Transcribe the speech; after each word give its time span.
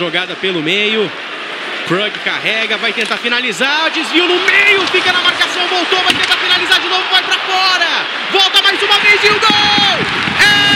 Jogada 0.00 0.36
pelo 0.36 0.62
meio. 0.62 1.10
Krug 1.88 2.16
carrega, 2.20 2.76
vai 2.76 2.92
tentar 2.92 3.16
finalizar, 3.16 3.90
desvio 3.90 4.28
no 4.28 4.36
meio, 4.44 4.86
fica 4.92 5.10
na 5.10 5.20
marcação, 5.20 5.66
voltou, 5.66 5.98
vai 6.04 6.14
tentar 6.14 6.36
finalizar 6.36 6.80
de 6.80 6.86
novo, 6.86 7.02
vai 7.10 7.20
para 7.20 7.40
fora. 7.40 8.06
Volta 8.30 8.62
mais 8.62 8.80
uma 8.80 8.96
vez 9.00 9.24
e 9.24 9.26
o 9.26 9.40
gol! 9.40 9.98
É... 10.38 10.67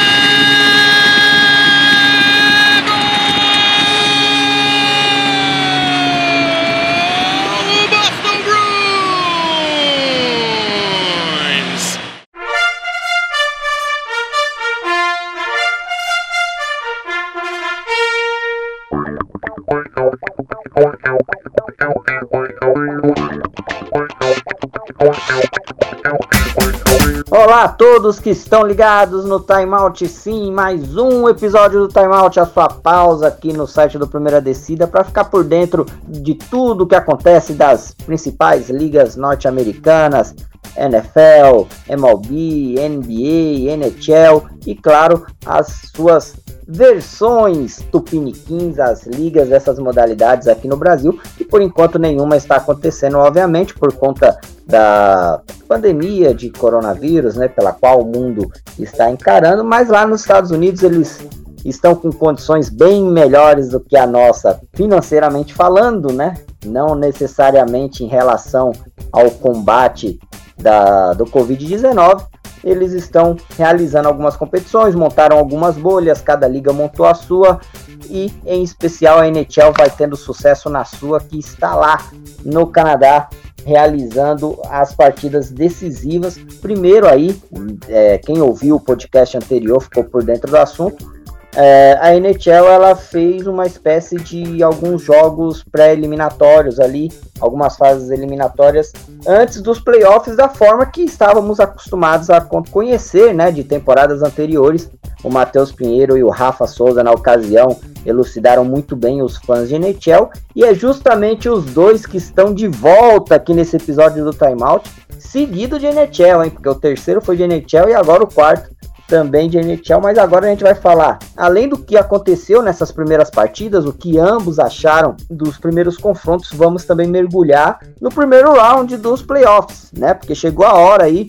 todos 27.94 28.18
que 28.18 28.30
estão 28.30 28.62
ligados 28.62 29.26
no 29.26 29.38
Time 29.38 29.74
Out, 29.74 30.08
sim, 30.08 30.50
mais 30.50 30.96
um 30.96 31.28
episódio 31.28 31.80
do 31.80 31.88
Time 31.88 32.14
Out, 32.14 32.40
a 32.40 32.46
sua 32.46 32.66
pausa 32.66 33.28
aqui 33.28 33.52
no 33.52 33.66
site 33.66 33.98
do 33.98 34.08
Primeira 34.08 34.40
Descida 34.40 34.86
para 34.86 35.04
ficar 35.04 35.26
por 35.26 35.44
dentro 35.44 35.84
de 36.08 36.34
tudo 36.34 36.86
que 36.86 36.94
acontece 36.94 37.52
das 37.52 37.92
principais 37.92 38.70
ligas 38.70 39.14
norte-americanas, 39.14 40.34
NFL, 40.76 41.66
MLB, 41.88 42.76
NBA, 42.88 43.72
NHL 43.72 44.48
e 44.66 44.74
claro, 44.74 45.26
as 45.44 45.90
suas 45.94 46.34
versões 46.66 47.80
tupiniquins, 47.90 48.78
as 48.78 49.06
ligas 49.06 49.48
dessas 49.48 49.78
modalidades 49.78 50.48
aqui 50.48 50.68
no 50.68 50.76
Brasil, 50.76 51.18
e 51.38 51.44
por 51.44 51.60
enquanto 51.60 51.98
nenhuma 51.98 52.36
está 52.36 52.56
acontecendo, 52.56 53.18
obviamente, 53.18 53.74
por 53.74 53.92
conta 53.92 54.38
da 54.66 55.42
pandemia 55.68 56.32
de 56.32 56.50
coronavírus, 56.50 57.36
né, 57.36 57.48
pela 57.48 57.72
qual 57.72 58.00
o 58.00 58.06
mundo 58.06 58.50
está 58.78 59.10
encarando, 59.10 59.64
mas 59.64 59.88
lá 59.88 60.06
nos 60.06 60.20
Estados 60.20 60.50
Unidos 60.50 60.82
eles 60.82 61.20
estão 61.64 61.94
com 61.94 62.10
condições 62.10 62.68
bem 62.68 63.04
melhores 63.04 63.68
do 63.68 63.80
que 63.80 63.96
a 63.96 64.06
nossa, 64.06 64.60
financeiramente 64.74 65.54
falando, 65.54 66.12
né? 66.12 66.34
Não 66.64 66.94
necessariamente 66.94 68.04
em 68.04 68.08
relação 68.08 68.72
ao 69.12 69.30
combate 69.30 70.18
da, 70.56 71.12
do 71.12 71.24
Covid-19, 71.24 72.26
eles 72.64 72.92
estão 72.92 73.36
realizando 73.56 74.08
algumas 74.08 74.36
competições, 74.36 74.94
montaram 74.94 75.36
algumas 75.36 75.76
bolhas, 75.76 76.20
cada 76.20 76.46
liga 76.46 76.72
montou 76.72 77.06
a 77.06 77.14
sua 77.14 77.60
e 78.08 78.32
em 78.46 78.62
especial 78.62 79.18
a 79.18 79.28
NHL 79.28 79.72
vai 79.76 79.90
tendo 79.90 80.16
sucesso 80.16 80.70
na 80.70 80.84
sua 80.84 81.20
que 81.20 81.38
está 81.38 81.74
lá 81.74 81.98
no 82.44 82.66
Canadá 82.66 83.28
realizando 83.64 84.60
as 84.68 84.94
partidas 84.94 85.50
decisivas. 85.50 86.38
Primeiro 86.60 87.08
aí, 87.08 87.40
é, 87.88 88.18
quem 88.18 88.40
ouviu 88.40 88.76
o 88.76 88.80
podcast 88.80 89.36
anterior 89.36 89.80
ficou 89.80 90.04
por 90.04 90.24
dentro 90.24 90.50
do 90.50 90.56
assunto. 90.56 91.11
É, 91.54 91.98
a 92.00 92.14
NHL 92.14 92.66
ela 92.66 92.96
fez 92.96 93.46
uma 93.46 93.66
espécie 93.66 94.16
de 94.16 94.62
alguns 94.62 95.02
jogos 95.02 95.62
pré-eliminatórios 95.62 96.80
ali, 96.80 97.12
algumas 97.38 97.76
fases 97.76 98.10
eliminatórias 98.10 98.90
antes 99.26 99.60
dos 99.60 99.78
playoffs 99.78 100.34
da 100.34 100.48
forma 100.48 100.86
que 100.86 101.02
estávamos 101.02 101.60
acostumados 101.60 102.30
a 102.30 102.40
conhecer, 102.40 103.34
né, 103.34 103.50
de 103.50 103.64
temporadas 103.64 104.22
anteriores. 104.22 104.90
O 105.22 105.30
Matheus 105.30 105.70
Pinheiro 105.70 106.16
e 106.16 106.24
o 106.24 106.30
Rafa 106.30 106.66
Souza 106.66 107.04
na 107.04 107.12
ocasião 107.12 107.78
elucidaram 108.04 108.64
muito 108.64 108.96
bem 108.96 109.22
os 109.22 109.36
fãs 109.36 109.68
de 109.68 109.76
NHL 109.76 110.30
e 110.56 110.64
é 110.64 110.74
justamente 110.74 111.48
os 111.48 111.64
dois 111.66 112.04
que 112.06 112.16
estão 112.16 112.52
de 112.52 112.66
volta 112.66 113.36
aqui 113.36 113.54
nesse 113.54 113.76
episódio 113.76 114.24
do 114.24 114.32
Timeout, 114.32 114.90
seguido 115.18 115.78
de 115.78 115.86
NHL, 115.86 116.44
hein, 116.44 116.50
porque 116.50 116.68
o 116.68 116.74
terceiro 116.74 117.20
foi 117.20 117.36
de 117.36 117.44
NHL 117.44 117.90
e 117.90 117.94
agora 117.94 118.24
o 118.24 118.32
quarto 118.32 118.70
também 119.12 119.46
de 119.46 119.58
NHL, 119.58 120.00
mas 120.00 120.16
agora 120.16 120.46
a 120.46 120.48
gente 120.48 120.62
vai 120.62 120.74
falar, 120.74 121.18
além 121.36 121.68
do 121.68 121.76
que 121.76 121.98
aconteceu 121.98 122.62
nessas 122.62 122.90
primeiras 122.90 123.28
partidas, 123.28 123.84
o 123.84 123.92
que 123.92 124.18
ambos 124.18 124.58
acharam 124.58 125.14
dos 125.28 125.58
primeiros 125.58 125.98
confrontos, 125.98 126.50
vamos 126.54 126.86
também 126.86 127.06
mergulhar 127.06 127.78
no 128.00 128.08
primeiro 128.08 128.54
round 128.54 128.96
dos 128.96 129.20
playoffs, 129.20 129.92
né? 129.92 130.14
Porque 130.14 130.34
chegou 130.34 130.64
a 130.64 130.72
hora 130.72 131.04
aí 131.04 131.26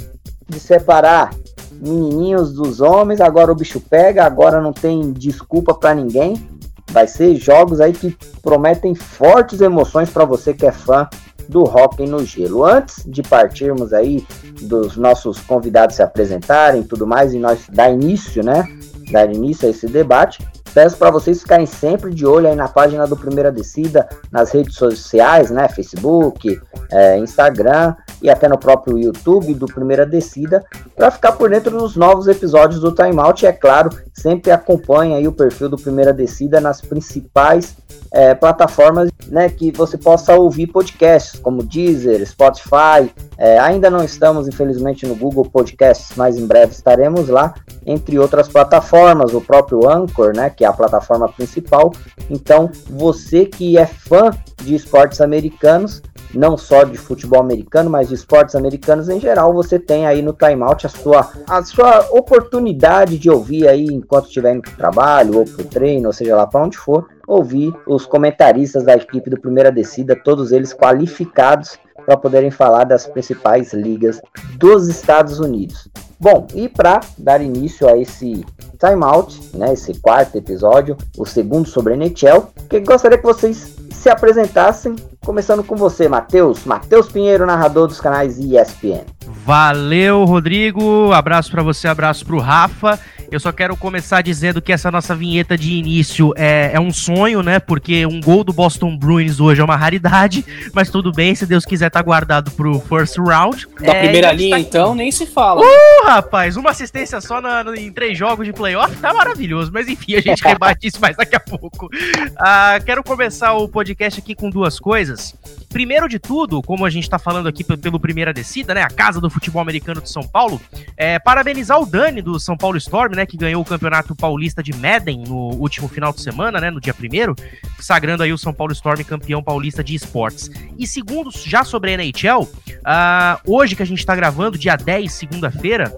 de 0.47 0.61
separar 0.61 1.31
menininhos 1.73 2.53
dos 2.53 2.79
homens, 2.79 3.19
agora 3.19 3.51
o 3.51 3.55
bicho 3.55 3.81
pega, 3.81 4.23
agora 4.23 4.61
não 4.61 4.71
tem 4.71 5.11
desculpa 5.11 5.73
para 5.73 5.93
ninguém. 5.93 6.41
Vai 6.89 7.05
ser 7.05 7.35
jogos 7.35 7.81
aí 7.81 7.91
que 7.91 8.17
prometem 8.41 8.95
fortes 8.95 9.59
emoções 9.59 10.09
para 10.09 10.23
você 10.23 10.53
que 10.53 10.65
é 10.65 10.71
fã 10.71 11.05
do 11.47 11.63
Rock 11.63 12.05
no 12.05 12.25
Gelo. 12.25 12.63
Antes 12.63 13.03
de 13.05 13.21
partirmos 13.21 13.93
aí 13.93 14.25
dos 14.61 14.97
nossos 14.97 15.39
convidados 15.39 15.95
se 15.95 16.03
apresentarem 16.03 16.81
e 16.81 16.85
tudo 16.85 17.05
mais, 17.05 17.33
e 17.33 17.39
nós 17.39 17.67
dar 17.71 17.91
início, 17.91 18.43
né? 18.43 18.67
Dar 19.11 19.31
início 19.31 19.67
a 19.67 19.71
esse 19.71 19.87
debate, 19.87 20.45
peço 20.73 20.97
para 20.97 21.11
vocês 21.11 21.41
ficarem 21.41 21.65
sempre 21.65 22.13
de 22.13 22.25
olho 22.25 22.47
aí 22.47 22.55
na 22.55 22.67
página 22.67 23.05
do 23.05 23.15
Primeira 23.15 23.51
Descida, 23.51 24.07
nas 24.31 24.51
redes 24.51 24.75
sociais, 24.75 25.51
né? 25.51 25.67
Facebook, 25.69 26.59
é, 26.91 27.17
Instagram 27.17 27.95
e 28.21 28.29
até 28.29 28.47
no 28.47 28.57
próprio 28.57 28.97
YouTube 28.97 29.53
do 29.53 29.65
Primeira 29.65 30.05
Descida, 30.05 30.63
para 30.95 31.11
ficar 31.11 31.33
por 31.33 31.49
dentro 31.49 31.77
dos 31.77 31.95
novos 31.95 32.27
episódios 32.27 32.79
do 32.79 32.91
Timeout. 32.91 33.43
E 33.43 33.47
é 33.47 33.51
claro, 33.51 33.89
sempre 34.13 34.51
acompanhe 34.51 35.15
aí 35.15 35.27
o 35.27 35.33
perfil 35.33 35.69
do 35.69 35.77
Primeira 35.77 36.13
Descida 36.13 36.59
nas 36.59 36.81
principais 36.81 37.75
é, 38.13 38.35
plataformas 38.35 39.09
né, 39.27 39.49
que 39.49 39.71
você 39.71 39.97
possa 39.97 40.35
ouvir 40.35 40.67
podcasts, 40.67 41.39
como 41.39 41.63
Deezer, 41.63 42.23
Spotify. 42.27 43.11
É, 43.37 43.57
ainda 43.57 43.89
não 43.89 44.03
estamos, 44.03 44.47
infelizmente, 44.47 45.07
no 45.07 45.15
Google 45.15 45.45
Podcasts, 45.45 46.15
mas 46.15 46.37
em 46.37 46.45
breve 46.45 46.71
estaremos 46.71 47.27
lá, 47.27 47.55
entre 47.85 48.19
outras 48.19 48.47
plataformas, 48.47 49.33
o 49.33 49.41
próprio 49.41 49.89
Anchor, 49.89 50.35
né, 50.35 50.51
que 50.51 50.62
é 50.63 50.67
a 50.67 50.73
plataforma 50.73 51.27
principal. 51.29 51.91
Então, 52.29 52.69
você 52.89 53.45
que 53.45 53.77
é 53.77 53.85
fã 53.85 54.31
de 54.61 54.75
esportes 54.75 55.21
americanos, 55.21 56.01
não 56.33 56.57
só 56.57 56.83
de 56.83 56.97
futebol 56.97 57.39
americano, 57.39 57.89
mas 57.89 58.09
de 58.09 58.15
esportes 58.15 58.55
americanos 58.55 59.07
em 59.07 59.19
geral, 59.19 59.53
você 59.53 59.77
tem 59.77 60.07
aí 60.07 60.21
no 60.21 60.33
timeout 60.33 60.85
a 60.85 60.89
sua, 60.89 61.29
a 61.47 61.63
sua 61.63 62.07
oportunidade 62.11 63.17
de 63.17 63.29
ouvir 63.29 63.67
aí 63.67 63.85
enquanto 63.85 64.27
estiver 64.27 64.53
indo 64.53 64.63
para 64.63 64.71
o 64.71 64.77
trabalho 64.77 65.37
ou 65.39 65.45
para 65.45 65.61
o 65.61 65.67
treino, 65.67 66.07
ou 66.07 66.13
seja 66.13 66.35
lá 66.35 66.47
para 66.47 66.63
onde 66.63 66.77
for, 66.77 67.07
ouvir 67.27 67.73
os 67.87 68.05
comentaristas 68.05 68.83
da 68.83 68.95
equipe 68.95 69.29
do 69.29 69.39
Primeira 69.39 69.71
Descida, 69.71 70.15
todos 70.15 70.51
eles 70.51 70.73
qualificados 70.73 71.77
para 72.05 72.17
poderem 72.17 72.51
falar 72.51 72.83
das 72.83 73.07
principais 73.07 73.73
ligas 73.73 74.19
dos 74.57 74.87
Estados 74.87 75.39
Unidos. 75.39 75.87
Bom, 76.23 76.47
e 76.55 76.69
para 76.69 77.01
dar 77.17 77.41
início 77.41 77.85
a 77.85 77.97
esse 77.97 78.45
timeout, 78.79 79.41
né, 79.53 79.73
esse 79.73 79.99
quarto 79.99 80.37
episódio, 80.37 80.95
o 81.17 81.25
segundo 81.25 81.67
sobre 81.67 81.95
a 81.95 81.97
NHL, 81.97 82.47
que 82.69 82.79
gostaria 82.79 83.17
que 83.17 83.25
vocês 83.25 83.75
se 83.91 84.09
apresentassem, 84.09 84.95
começando 85.25 85.65
com 85.65 85.75
você, 85.75 86.07
Matheus, 86.07 86.63
Matheus 86.63 87.11
Pinheiro, 87.11 87.45
narrador 87.45 87.89
dos 87.89 87.99
canais 87.99 88.39
ESPN. 88.39 89.03
Valeu, 89.45 90.23
Rodrigo. 90.23 91.11
Abraço 91.11 91.51
para 91.51 91.61
você, 91.61 91.89
abraço 91.89 92.25
para 92.25 92.35
o 92.35 92.39
Rafa. 92.39 92.97
Eu 93.33 93.39
só 93.39 93.51
quero 93.51 93.75
começar 93.75 94.21
dizendo 94.21 94.61
que 94.61 94.71
essa 94.71 94.91
nossa 94.91 95.15
vinheta 95.15 95.57
de 95.57 95.73
início 95.73 96.35
é, 96.37 96.69
é, 96.71 96.79
um 96.79 96.93
sonho, 96.93 97.41
né? 97.41 97.59
Porque 97.59 98.05
um 98.05 98.21
gol 98.21 98.43
do 98.43 98.53
Boston 98.53 98.95
Bruins 98.95 99.39
hoje 99.39 99.59
é 99.59 99.63
uma 99.63 99.75
raridade, 99.75 100.45
mas 100.71 100.91
tudo 100.91 101.11
bem, 101.11 101.33
se 101.33 101.47
Deus 101.47 101.65
quiser 101.65 101.89
tá 101.89 101.99
guardado 101.99 102.51
pro 102.51 102.79
first 102.81 103.17
round. 103.17 103.67
Da 103.79 103.91
é, 103.91 104.03
primeira 104.03 104.31
linha, 104.31 104.57
tá... 104.57 104.59
então, 104.59 104.93
nem 104.93 105.11
se 105.11 105.25
fala. 105.25 105.61
Uh, 105.61 106.05
rapaz, 106.05 106.57
uma 106.57 106.69
assistência 106.69 107.19
só 107.21 107.41
na, 107.41 107.63
em 107.75 107.91
três 107.91 108.15
jogos 108.15 108.45
de 108.45 108.53
playoff 108.53 108.95
tá 108.97 109.11
maravilhoso, 109.11 109.71
mas 109.73 109.87
enfim, 109.87 110.13
a 110.13 110.21
gente 110.21 110.43
rebate 110.45 110.85
isso 110.85 111.01
mais 111.01 111.17
daqui 111.17 111.35
a 111.35 111.39
pouco. 111.39 111.87
Uh, 111.87 112.85
quero 112.85 113.03
começar 113.03 113.53
o 113.53 113.67
podcast 113.67 114.19
aqui 114.19 114.35
com 114.35 114.51
duas 114.51 114.79
coisas. 114.79 115.33
Primeiro 115.69 116.07
de 116.07 116.19
tudo, 116.19 116.61
como 116.61 116.85
a 116.85 116.89
gente 116.91 117.09
tá 117.09 117.17
falando 117.17 117.47
aqui 117.47 117.63
pelo 117.63 117.99
Primeira 117.99 118.31
Descida, 118.31 118.75
né? 118.75 118.83
A 118.83 118.89
casa 118.89 119.19
do 119.19 119.27
futebol 119.27 119.59
americano 119.59 120.01
de 120.01 120.09
São 120.11 120.21
Paulo, 120.21 120.61
é, 120.95 121.17
parabenizar 121.17 121.81
o 121.81 121.85
Dani 121.87 122.21
do 122.21 122.39
São 122.39 122.55
Paulo 122.55 122.77
Storm, 122.77 123.15
né? 123.15 123.22
Que 123.25 123.37
ganhou 123.37 123.61
o 123.61 123.65
Campeonato 123.65 124.15
Paulista 124.15 124.61
de 124.61 124.73
Madden 124.73 125.23
no 125.27 125.55
último 125.55 125.87
final 125.87 126.11
de 126.13 126.21
semana, 126.21 126.59
né? 126.59 126.69
No 126.69 126.79
dia 126.79 126.93
primeiro, 126.93 127.35
sagrando 127.79 128.23
aí 128.23 128.31
o 128.33 128.37
São 128.37 128.53
Paulo 128.53 128.73
Storm 128.73 129.03
campeão 129.03 129.43
paulista 129.43 129.83
de 129.83 129.95
esportes. 129.95 130.49
E 130.77 130.87
segundo, 130.87 131.29
já 131.31 131.63
sobre 131.63 131.91
a 131.91 131.97
NHL, 131.97 132.43
uh, 132.43 132.49
ah, 132.85 133.39
hoje 133.45 133.75
que 133.75 133.83
a 133.83 133.85
gente 133.85 134.05
tá 134.05 134.15
gravando, 134.15 134.57
dia 134.57 134.75
10, 134.75 135.11
segunda-feira, 135.11 135.95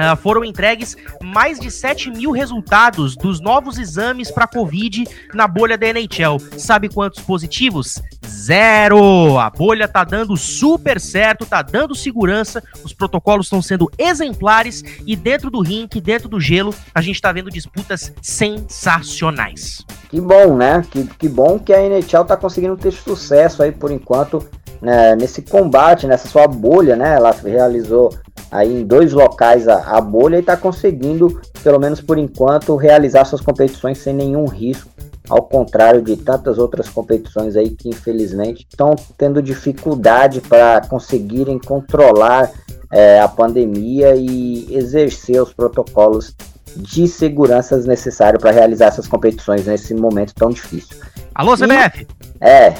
Uh, 0.00 0.16
foram 0.16 0.42
entregues 0.42 0.96
mais 1.22 1.60
de 1.60 1.70
7 1.70 2.10
mil 2.10 2.30
resultados 2.30 3.14
dos 3.14 3.38
novos 3.38 3.78
exames 3.78 4.30
para 4.30 4.46
Covid 4.46 5.04
na 5.34 5.46
bolha 5.46 5.76
da 5.76 5.88
NHL. 5.88 6.38
Sabe 6.56 6.88
quantos 6.88 7.20
positivos? 7.20 8.00
zero. 8.30 9.38
A 9.38 9.50
bolha 9.50 9.86
tá 9.86 10.04
dando 10.04 10.36
super 10.36 11.00
certo, 11.00 11.44
tá 11.44 11.60
dando 11.60 11.94
segurança, 11.94 12.62
os 12.84 12.92
protocolos 12.92 13.46
estão 13.46 13.60
sendo 13.60 13.90
exemplares 13.98 14.82
e 15.06 15.14
dentro 15.16 15.50
do 15.50 15.60
rink, 15.60 16.00
dentro 16.00 16.28
do 16.28 16.40
gelo, 16.40 16.74
a 16.94 17.00
gente 17.00 17.20
tá 17.20 17.32
vendo 17.32 17.50
disputas 17.50 18.12
sensacionais. 18.22 19.84
Que 20.08 20.20
bom, 20.20 20.56
né? 20.56 20.82
Que, 20.90 21.04
que 21.06 21.28
bom 21.28 21.58
que 21.58 21.72
a 21.72 21.82
NHL 21.82 22.24
tá 22.24 22.36
conseguindo 22.36 22.76
ter 22.76 22.92
sucesso 22.92 23.62
aí 23.62 23.72
por 23.72 23.90
enquanto 23.90 24.46
né, 24.80 25.14
nesse 25.14 25.42
combate, 25.42 26.06
nessa 26.06 26.28
sua 26.28 26.46
bolha, 26.46 26.96
né? 26.96 27.14
Ela 27.14 27.32
realizou 27.32 28.14
aí 28.50 28.80
em 28.80 28.84
dois 28.84 29.12
locais 29.12 29.68
a, 29.68 29.96
a 29.96 30.00
bolha 30.00 30.36
e 30.36 30.40
está 30.40 30.56
conseguindo, 30.56 31.40
pelo 31.62 31.78
menos 31.78 32.00
por 32.00 32.18
enquanto, 32.18 32.76
realizar 32.76 33.24
suas 33.24 33.40
competições 33.40 33.98
sem 33.98 34.14
nenhum 34.14 34.46
risco. 34.46 34.90
Ao 35.28 35.42
contrário 35.42 36.02
de 36.02 36.16
tantas 36.16 36.58
outras 36.58 36.88
competições 36.88 37.54
aí 37.56 37.70
que 37.70 37.88
infelizmente 37.88 38.66
estão 38.68 38.96
tendo 39.16 39.40
dificuldade 39.40 40.40
para 40.40 40.80
conseguirem 40.88 41.56
controlar 41.56 42.50
é, 42.92 43.20
a 43.20 43.28
pandemia 43.28 44.16
e 44.16 44.74
exercer 44.74 45.40
os 45.40 45.52
protocolos 45.52 46.34
de 46.76 47.06
segurança 47.06 47.76
necessários 47.78 48.40
para 48.40 48.50
realizar 48.50 48.86
essas 48.86 49.06
competições 49.06 49.66
nesse 49.66 49.94
momento 49.94 50.34
tão 50.34 50.50
difícil. 50.50 50.96
Alô, 51.34 51.56
CBF! 51.56 52.02
E, 52.02 52.06
é, 52.40 52.74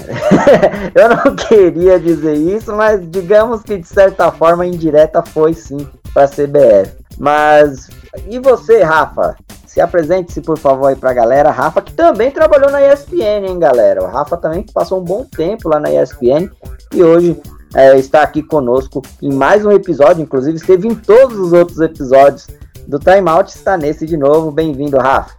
eu 0.94 1.08
não 1.08 1.36
queria 1.36 1.98
dizer 2.00 2.34
isso, 2.34 2.74
mas 2.74 3.00
digamos 3.10 3.62
que 3.62 3.78
de 3.78 3.86
certa 3.86 4.30
forma 4.32 4.66
indireta 4.66 5.22
foi 5.22 5.54
sim 5.54 5.86
para 6.12 6.24
a 6.24 6.28
CBF. 6.28 6.96
Mas 7.18 7.88
e 8.26 8.38
você, 8.38 8.82
Rafa? 8.82 9.36
Se 9.66 9.80
apresente-se, 9.80 10.40
por 10.40 10.58
favor, 10.58 10.88
aí 10.88 10.96
pra 10.96 11.12
galera. 11.12 11.50
Rafa, 11.50 11.80
que 11.80 11.92
também 11.92 12.30
trabalhou 12.30 12.70
na 12.70 12.82
ESPN, 12.82 13.46
hein, 13.46 13.58
galera? 13.58 14.02
O 14.02 14.06
Rafa 14.06 14.36
também 14.36 14.64
passou 14.74 15.00
um 15.00 15.04
bom 15.04 15.24
tempo 15.24 15.68
lá 15.68 15.78
na 15.78 15.92
ESPN 15.92 16.50
e 16.92 17.02
hoje 17.02 17.40
é, 17.74 17.96
está 17.96 18.22
aqui 18.22 18.42
conosco 18.42 19.00
em 19.22 19.32
mais 19.32 19.64
um 19.64 19.70
episódio. 19.70 20.22
Inclusive, 20.22 20.56
esteve 20.56 20.88
em 20.88 20.94
todos 20.94 21.38
os 21.38 21.52
outros 21.52 21.78
episódios 21.80 22.48
do 22.88 22.98
Timeout. 22.98 23.48
Está 23.48 23.76
nesse 23.76 24.06
de 24.06 24.16
novo. 24.16 24.50
Bem-vindo, 24.50 24.98
Rafa. 24.98 25.36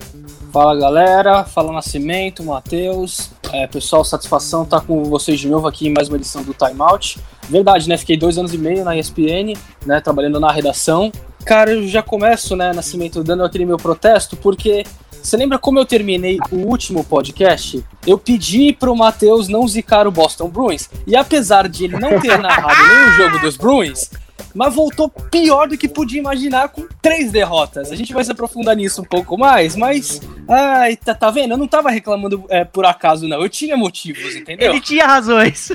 Fala 0.51 0.75
galera, 0.75 1.45
fala 1.45 1.71
Nascimento, 1.71 2.43
Matheus. 2.43 3.31
É, 3.53 3.65
pessoal, 3.67 4.03
satisfação 4.03 4.63
estar 4.63 4.81
tá 4.81 4.85
com 4.85 5.05
vocês 5.05 5.39
de 5.39 5.47
novo 5.47 5.65
aqui 5.65 5.87
em 5.87 5.93
mais 5.93 6.09
uma 6.09 6.17
edição 6.17 6.43
do 6.43 6.53
Timeout. 6.53 7.17
Verdade, 7.47 7.87
né? 7.87 7.95
Fiquei 7.95 8.17
dois 8.17 8.37
anos 8.37 8.53
e 8.53 8.57
meio 8.57 8.83
na 8.83 8.97
ESPN, 8.97 9.55
né? 9.85 10.01
Trabalhando 10.01 10.41
na 10.41 10.51
redação. 10.51 11.09
Cara, 11.45 11.71
eu 11.71 11.87
já 11.87 12.03
começo, 12.03 12.55
né, 12.57 12.73
Nascimento, 12.73 13.23
dando 13.23 13.45
aquele 13.45 13.65
meu 13.65 13.77
protesto, 13.77 14.35
porque 14.35 14.83
você 15.23 15.37
lembra 15.37 15.57
como 15.57 15.79
eu 15.79 15.85
terminei 15.85 16.37
o 16.51 16.57
último 16.57 17.03
podcast? 17.03 17.83
Eu 18.05 18.17
pedi 18.17 18.73
pro 18.73 18.95
Matheus 18.95 19.47
não 19.47 19.65
zicar 19.67 20.05
o 20.05 20.11
Boston 20.11 20.49
Bruins, 20.49 20.89
e 21.07 21.15
apesar 21.15 21.69
de 21.69 21.85
ele 21.85 21.97
não 21.97 22.19
ter 22.19 22.37
narrado 22.37 22.75
nenhum 22.87 23.11
jogo 23.13 23.39
dos 23.39 23.55
Bruins, 23.55 24.11
mas 24.53 24.73
voltou 24.73 25.09
pior 25.09 25.67
do 25.67 25.77
que 25.77 25.87
podia 25.87 26.19
imaginar 26.19 26.69
com 26.69 26.87
três 27.01 27.31
derrotas. 27.31 27.91
A 27.91 27.95
gente 27.95 28.13
vai 28.13 28.23
se 28.23 28.31
aprofundar 28.31 28.75
nisso 28.75 29.01
um 29.01 29.05
pouco 29.05 29.37
mais, 29.37 29.75
mas. 29.75 30.21
Ai, 30.47 30.95
tá, 30.95 31.13
tá 31.15 31.31
vendo? 31.31 31.51
Eu 31.51 31.57
não 31.57 31.67
tava 31.67 31.89
reclamando 31.89 32.43
é, 32.49 32.63
por 32.63 32.85
acaso, 32.85 33.27
não. 33.27 33.41
Eu 33.41 33.49
tinha 33.49 33.77
motivos, 33.77 34.35
entendeu? 34.35 34.71
Ele 34.71 34.81
tinha 34.81 35.05
razões. 35.05 35.71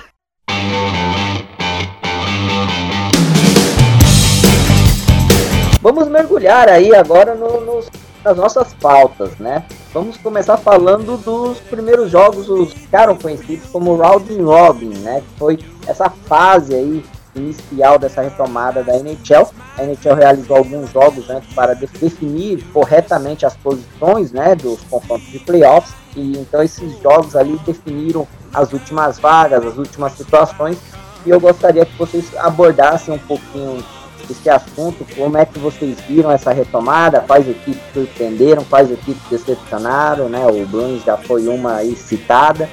Vamos 5.81 6.08
mergulhar 6.08 6.69
aí 6.69 6.93
agora 6.94 7.34
no, 7.37 7.61
nos, 7.61 7.88
nas 8.25 8.37
nossas 8.37 8.75
pautas, 8.75 9.37
né? 9.38 9.64
Vamos 9.94 10.17
começar 10.17 10.56
falando 10.56 11.17
dos 11.17 11.61
primeiros 11.61 12.11
jogos, 12.11 12.49
os 12.49 12.73
ficaram 12.73 13.17
conhecidos 13.17 13.70
como 13.70 13.94
Round 13.94 14.43
Robin, 14.43 14.88
né? 14.99 15.20
Que 15.20 15.38
foi 15.38 15.58
essa 15.87 16.11
fase 16.11 16.75
aí 16.75 17.05
inicial 17.37 17.99
dessa 17.99 18.23
retomada 18.23 18.83
da 18.83 18.97
NHL. 18.97 19.50
A 19.77 19.85
NHL 19.85 20.15
realizou 20.15 20.56
alguns 20.56 20.91
jogos 20.91 21.29
antes 21.31 21.53
para 21.55 21.75
definir 21.75 22.62
corretamente 22.73 23.44
as 23.44 23.56
posições 23.56 24.33
né, 24.33 24.55
dos 24.55 24.81
confrontos 24.83 25.27
de 25.29 25.38
playoffs. 25.41 25.94
E 26.15 26.38
então 26.38 26.62
esses 26.62 26.99
jogos 27.00 27.37
ali 27.37 27.59
definiram 27.67 28.27
as 28.53 28.73
últimas 28.73 29.19
vagas, 29.19 29.65
as 29.65 29.77
últimas 29.77 30.12
situações. 30.12 30.79
E 31.25 31.31
eu 31.31 31.41
gostaria 31.41 31.85
que 31.85 31.97
vocês 31.99 32.35
abordassem 32.37 33.15
um 33.15 33.19
pouquinho 33.19 33.85
esse 34.31 34.49
assunto, 34.50 35.06
como 35.15 35.37
é 35.37 35.44
que 35.44 35.59
vocês 35.59 36.00
viram 36.00 36.31
essa 36.31 36.53
retomada, 36.53 37.21
quais 37.21 37.49
equipes 37.49 37.83
surpreenderam, 37.93 38.65
quais 38.65 38.91
equipes 38.91 39.23
decepcionaram, 39.31 40.29
né? 40.29 40.44
O 40.47 40.67
Bruins 40.67 41.05
já 41.05 41.17
foi 41.17 41.47
uma 41.47 41.77
aí 41.77 41.94
citada. 41.94 42.69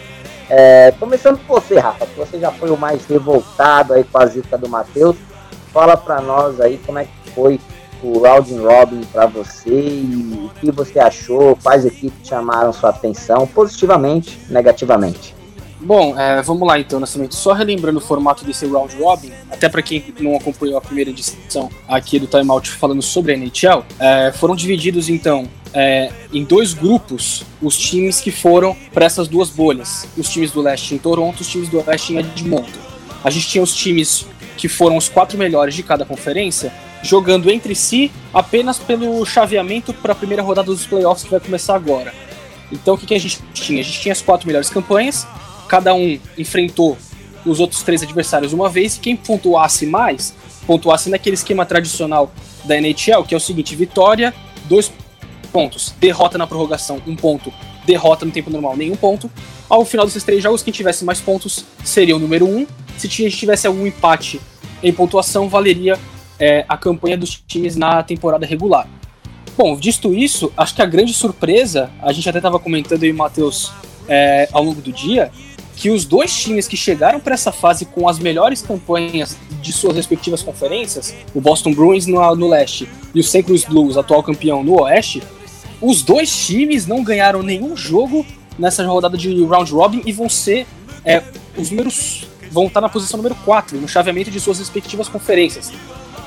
É, 0.50 0.94
começando 1.00 1.40
com 1.46 1.54
você, 1.54 1.80
Rafa, 1.80 2.06
que 2.06 2.18
você 2.18 2.40
já 2.40 2.52
foi 2.52 2.70
o 2.70 2.78
mais 2.78 3.06
revoltado 3.06 3.94
aí 3.94 4.04
com 4.04 4.18
a 4.18 4.26
zica 4.26 4.58
do 4.58 4.68
Matheus. 4.68 5.16
Fala 5.72 5.98
para 5.98 6.22
nós 6.22 6.60
aí 6.60 6.80
como 6.86 7.00
é 7.00 7.06
que 7.06 7.32
foi 7.32 7.60
o 8.04 8.20
Round 8.20 8.54
Robin 8.58 9.02
para 9.12 9.26
você 9.26 9.72
e 9.72 10.46
o 10.46 10.60
que 10.60 10.72
você 10.72 11.00
achou, 11.00 11.58
quais 11.64 11.86
equipes 11.86 12.28
chamaram 12.28 12.74
sua 12.74 12.90
atenção, 12.90 13.48
positivamente, 13.48 14.38
negativamente. 14.50 15.34
Bom, 15.80 16.18
é, 16.18 16.42
vamos 16.42 16.66
lá 16.66 16.80
então, 16.80 17.00
Nascimento. 17.00 17.36
Só 17.36 17.52
relembrando 17.52 17.98
o 17.98 18.02
formato 18.02 18.46
desse 18.46 18.66
Round 18.66 18.96
Robin, 18.98 19.32
até 19.52 19.68
para 19.68 19.82
quem 19.82 20.04
não 20.20 20.36
acompanhou 20.36 20.78
a 20.78 20.82
primeira 20.82 21.10
edição 21.10 21.70
aqui 21.88 22.20
do 22.20 22.28
Time 22.28 22.50
Out 22.50 22.72
falando 22.72 23.02
sobre 23.02 23.34
a 23.34 23.36
NHL, 23.36 23.84
é, 24.00 24.32
foram 24.34 24.56
divididos 24.56 25.10
então 25.10 25.46
é, 25.74 26.12
em 26.32 26.44
dois 26.44 26.74
grupos 26.74 27.44
os 27.62 27.78
times 27.78 28.22
que 28.22 28.32
foram 28.32 28.76
para 28.94 29.06
essas 29.06 29.28
duas 29.28 29.50
bolhas. 29.50 30.08
Os 30.18 30.30
times 30.30 30.52
do 30.52 30.62
leste 30.62 30.94
em 30.94 30.98
Toronto, 30.98 31.42
os 31.42 31.48
times 31.48 31.70
do 31.70 31.84
oeste 31.86 32.14
em 32.14 32.20
Edmonton. 32.20 32.80
A 33.24 33.30
gente 33.30 33.48
tinha 33.48 33.64
os 33.64 33.76
times 33.76 34.26
que 34.58 34.68
foram 34.68 34.98
os 34.98 35.10
quatro 35.10 35.38
melhores 35.38 35.74
de 35.74 35.84
cada 35.84 36.06
conferência 36.06 36.72
jogando 37.02 37.50
entre 37.50 37.76
si 37.76 38.12
apenas 38.34 38.80
pelo 38.80 39.26
chaveamento 39.26 39.94
para 39.94 40.14
a 40.14 40.16
primeira 40.16 40.42
rodada 40.42 40.68
dos 40.68 40.86
playoffs 40.86 41.24
que 41.24 41.32
vai 41.32 41.40
começar 41.40 41.76
agora. 41.76 42.14
Então 42.72 42.96
o 42.96 42.98
que, 42.98 43.06
que 43.06 43.14
a 43.14 43.20
gente 43.20 43.40
tinha? 43.54 43.82
A 43.82 43.84
gente 43.84 44.00
tinha 44.00 44.14
as 44.14 44.22
quatro 44.22 44.48
melhores 44.48 44.70
campanhas 44.70 45.28
cada 45.74 45.94
um 45.96 46.20
enfrentou 46.38 46.96
os 47.44 47.60
outros 47.60 47.82
três 47.82 48.04
adversários 48.04 48.54
uma 48.54 48.70
vez, 48.70 48.96
e 48.96 49.00
quem 49.00 49.16
pontuasse 49.16 49.88
mais, 49.88 50.34
pontuasse 50.68 51.10
naquele 51.10 51.34
esquema 51.34 51.66
tradicional 51.66 52.32
da 52.64 52.78
NHL, 52.78 53.24
que 53.28 53.34
é 53.34 53.38
o 53.38 53.40
seguinte: 53.40 53.76
vitória, 53.76 54.32
dois 54.66 54.92
pontos, 55.54 55.94
derrota 56.00 56.36
na 56.36 56.48
prorrogação, 56.48 57.00
um 57.06 57.16
ponto, 57.16 57.54
derrota 57.86 58.26
no 58.26 58.32
tempo 58.32 58.50
normal, 58.50 58.76
nenhum 58.76 58.96
ponto. 58.96 59.32
Ao 59.70 59.86
final 59.86 60.06
desses 60.06 60.24
três 60.24 60.42
jogos, 60.42 60.64
quem 60.64 60.74
tivesse 60.74 61.06
mais 61.06 61.22
pontos 61.22 61.64
seria 61.84 62.16
o 62.16 62.20
número 62.20 62.46
um. 62.46 62.66
Se 62.98 63.08
tivesse 63.08 63.68
algum 63.68 63.86
empate 63.86 64.42
em 64.82 64.92
pontuação, 64.92 65.48
valeria 65.48 65.98
é, 66.40 66.66
a 66.68 66.76
campanha 66.76 67.16
dos 67.16 67.42
times 67.48 67.76
na 67.76 68.02
temporada 68.02 68.46
regular. 68.46 68.88
Bom, 69.56 69.76
visto 69.76 70.14
isso, 70.16 70.52
acho 70.58 70.74
que 70.76 70.82
a 70.82 70.86
grande 70.86 71.14
surpresa, 71.14 71.92
a 72.02 72.12
gente 72.12 72.28
até 72.28 72.40
estava 72.40 72.58
comentando 72.58 73.04
aí, 73.04 73.14
Matheus, 73.14 73.72
é, 74.08 74.50
ao 74.52 74.64
longo 74.64 74.82
do 74.82 74.92
dia, 74.92 75.32
que 75.76 75.90
os 75.90 76.06
dois 76.06 76.36
times 76.36 76.68
que 76.68 76.76
chegaram 76.76 77.20
para 77.20 77.34
essa 77.34 77.52
fase 77.52 77.86
com 77.86 78.08
as 78.08 78.20
melhores 78.20 78.62
campanhas 78.62 79.38
de 79.62 79.72
suas 79.72 79.96
respectivas 79.96 80.42
conferências, 80.42 81.16
o 81.34 81.42
Boston 81.42 81.74
Bruins 81.74 82.08
no, 82.08 82.36
no 82.36 82.50
leste 82.50 82.88
e 83.14 83.20
o 83.20 83.24
St. 83.24 83.44
Louis 83.48 83.64
Blues, 83.64 83.98
atual 83.98 84.24
campeão 84.24 84.64
no 84.64 84.82
oeste, 84.82 85.22
os 85.84 86.02
dois 86.02 86.34
times 86.46 86.88
não 86.88 87.04
ganharam 87.04 87.44
nenhum 87.44 87.76
jogo 87.76 88.26
nessa 88.58 88.86
rodada 88.86 89.18
de 89.18 89.44
round 89.44 89.70
robin 89.72 90.02
e 90.06 90.14
vão 90.14 90.30
ser 90.30 90.66
é, 91.04 91.22
os 91.58 91.70
números 91.70 92.26
vão 92.50 92.68
estar 92.68 92.80
na 92.80 92.88
posição 92.88 93.18
número 93.18 93.36
4 93.44 93.78
no 93.78 93.88
chaveamento 93.88 94.32
de 94.32 94.40
suas 94.40 94.60
respectivas 94.60 95.10
conferências. 95.10 95.74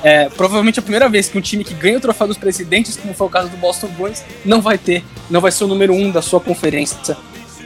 É, 0.03 0.29
provavelmente 0.29 0.77
a 0.77 0.81
primeira 0.81 1.09
vez 1.09 1.27
que 1.27 1.37
um 1.37 1.41
time 1.41 1.63
que 1.63 1.73
ganha 1.73 1.97
o 1.97 2.01
troféu 2.01 2.27
dos 2.27 2.37
presidentes, 2.37 2.95
como 2.97 3.15
foi 3.15 3.25
o 3.25 3.29
caso 3.31 3.49
do 3.49 3.57
Boston 3.57 3.87
Bruins, 3.87 4.23
não 4.45 4.61
vai 4.61 4.77
ter, 4.77 5.03
não 5.27 5.41
vai 5.41 5.51
ser 5.51 5.63
o 5.63 5.67
número 5.67 5.91
1 5.93 6.05
um 6.05 6.11
da 6.11 6.21
sua 6.21 6.39
conferência 6.39 7.17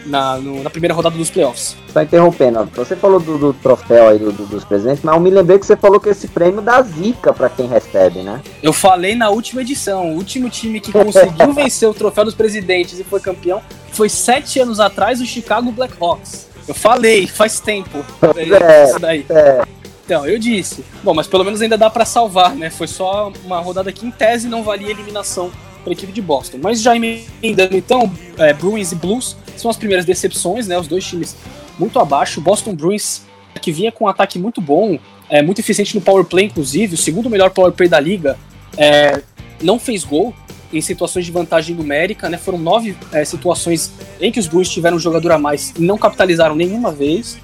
na, 0.06 0.38
no, 0.38 0.64
na 0.64 0.70
primeira 0.70 0.94
rodada 0.94 1.18
dos 1.18 1.30
playoffs. 1.30 1.76
Só 1.92 2.02
interrompendo, 2.02 2.70
você 2.74 2.96
falou 2.96 3.20
do, 3.20 3.38
do 3.38 3.54
troféu 3.54 4.10
aí 4.10 4.20
do, 4.20 4.32
do, 4.32 4.46
dos 4.46 4.64
presentes, 4.64 5.04
mas 5.04 5.16
eu 5.16 5.22
me 5.22 5.30
lembrei 5.30 5.60
que 5.60 5.66
você 5.66 5.76
falou 5.76 6.00
que 6.00 6.10
esse 6.10 6.28
prêmio 6.28 6.62
dá 6.62 6.82
zica 6.82 7.34
para 7.34 7.50
quem 7.50 7.68
recebe, 7.68 8.20
né? 8.22 8.42
Eu 8.62 8.74
falei 8.74 9.16
na 9.16 9.30
última 9.30 9.62
edição, 9.62 10.12
o 10.12 10.16
último 10.16 10.50
time 10.50 10.80
que 10.80 10.92
conseguiu 10.92 11.52
vencer 11.54 11.88
o 11.88 11.94
troféu 11.94 12.26
dos 12.26 12.36
presidentes 12.36 13.00
e 13.00 13.04
foi 13.04 13.20
campeão 13.20 13.62
foi 13.92 14.10
sete 14.10 14.60
anos 14.60 14.80
atrás 14.80 15.22
o 15.22 15.26
Chicago 15.26 15.72
Blackhawks. 15.72 16.50
Eu 16.68 16.74
falei, 16.74 17.28
faz 17.28 17.60
tempo. 17.60 18.04
É, 18.36 18.86
isso 18.88 19.00
daí. 19.00 19.26
É. 19.30 19.62
Então, 20.06 20.26
eu 20.26 20.38
disse. 20.40 20.84
Bom, 21.04 21.14
mas 21.14 21.28
pelo 21.28 21.44
menos 21.44 21.62
ainda 21.62 21.78
dá 21.78 21.90
para 21.90 22.06
salvar, 22.06 22.56
né? 22.56 22.70
Foi 22.70 22.88
só 22.88 23.32
uma 23.44 23.60
rodada 23.60 23.92
que 23.92 24.06
em 24.06 24.12
tese 24.12 24.48
não 24.48 24.64
valia 24.64 24.90
eliminação 24.90 25.52
para 25.82 25.92
a 25.92 25.94
equipe 25.94 26.12
de 26.12 26.22
Boston. 26.22 26.60
Mas 26.62 26.82
já 26.82 26.96
emendando 26.96 27.76
então, 27.76 28.12
é, 28.38 28.54
Bruins 28.54 28.92
e 28.92 28.96
Blues 28.96 29.36
são 29.58 29.70
as 29.70 29.78
primeiras 29.78 30.06
decepções, 30.06 30.68
né? 30.68 30.78
Os 30.78 30.88
dois 30.88 31.06
times 31.06 31.36
muito 31.78 32.00
abaixo. 32.00 32.42
Boston 32.42 32.76
Bruins, 32.76 33.22
que 33.62 33.72
vinha 33.72 33.92
com 33.92 34.06
um 34.06 34.08
ataque 34.08 34.40
muito 34.40 34.62
bom, 34.62 34.98
é, 35.30 35.42
muito 35.42 35.60
eficiente 35.60 35.96
no 35.96 36.02
power 36.02 36.26
play, 36.26 36.46
inclusive, 36.46 36.96
o 36.96 36.98
segundo 36.98 37.30
melhor 37.30 37.50
power 37.52 37.72
play 37.72 37.88
da 37.88 38.00
liga, 38.00 38.38
é, 38.78 39.22
não 39.62 39.80
fez 39.80 40.04
gol 40.04 40.34
em 40.74 40.82
situações 40.82 41.26
de 41.26 41.32
vantagem 41.32 41.76
numérica, 41.76 42.30
né? 42.30 42.38
Foram 42.38 42.58
nove 42.58 42.96
é, 43.12 43.26
situações 43.26 43.92
em 44.20 44.32
que 44.32 44.40
os 44.40 44.48
Bruins 44.48 44.70
tiveram 44.70 44.98
um 44.98 45.00
jogador 45.00 45.32
a 45.34 45.38
mais 45.38 45.74
e 45.78 45.82
não 45.82 45.98
capitalizaram 45.98 46.56
nenhuma 46.56 46.92
vez. 46.92 47.38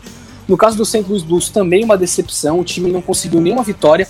No 0.47 0.55
caso 0.55 0.77
do 0.77 0.85
St. 0.85 1.03
Louis 1.07 1.23
Blues, 1.23 1.49
também 1.49 1.83
uma 1.83 1.97
decepção, 1.97 2.59
o 2.59 2.63
time 2.63 2.89
não 2.89 3.01
conseguiu 3.01 3.41
nenhuma 3.41 3.63
vitória. 3.63 4.07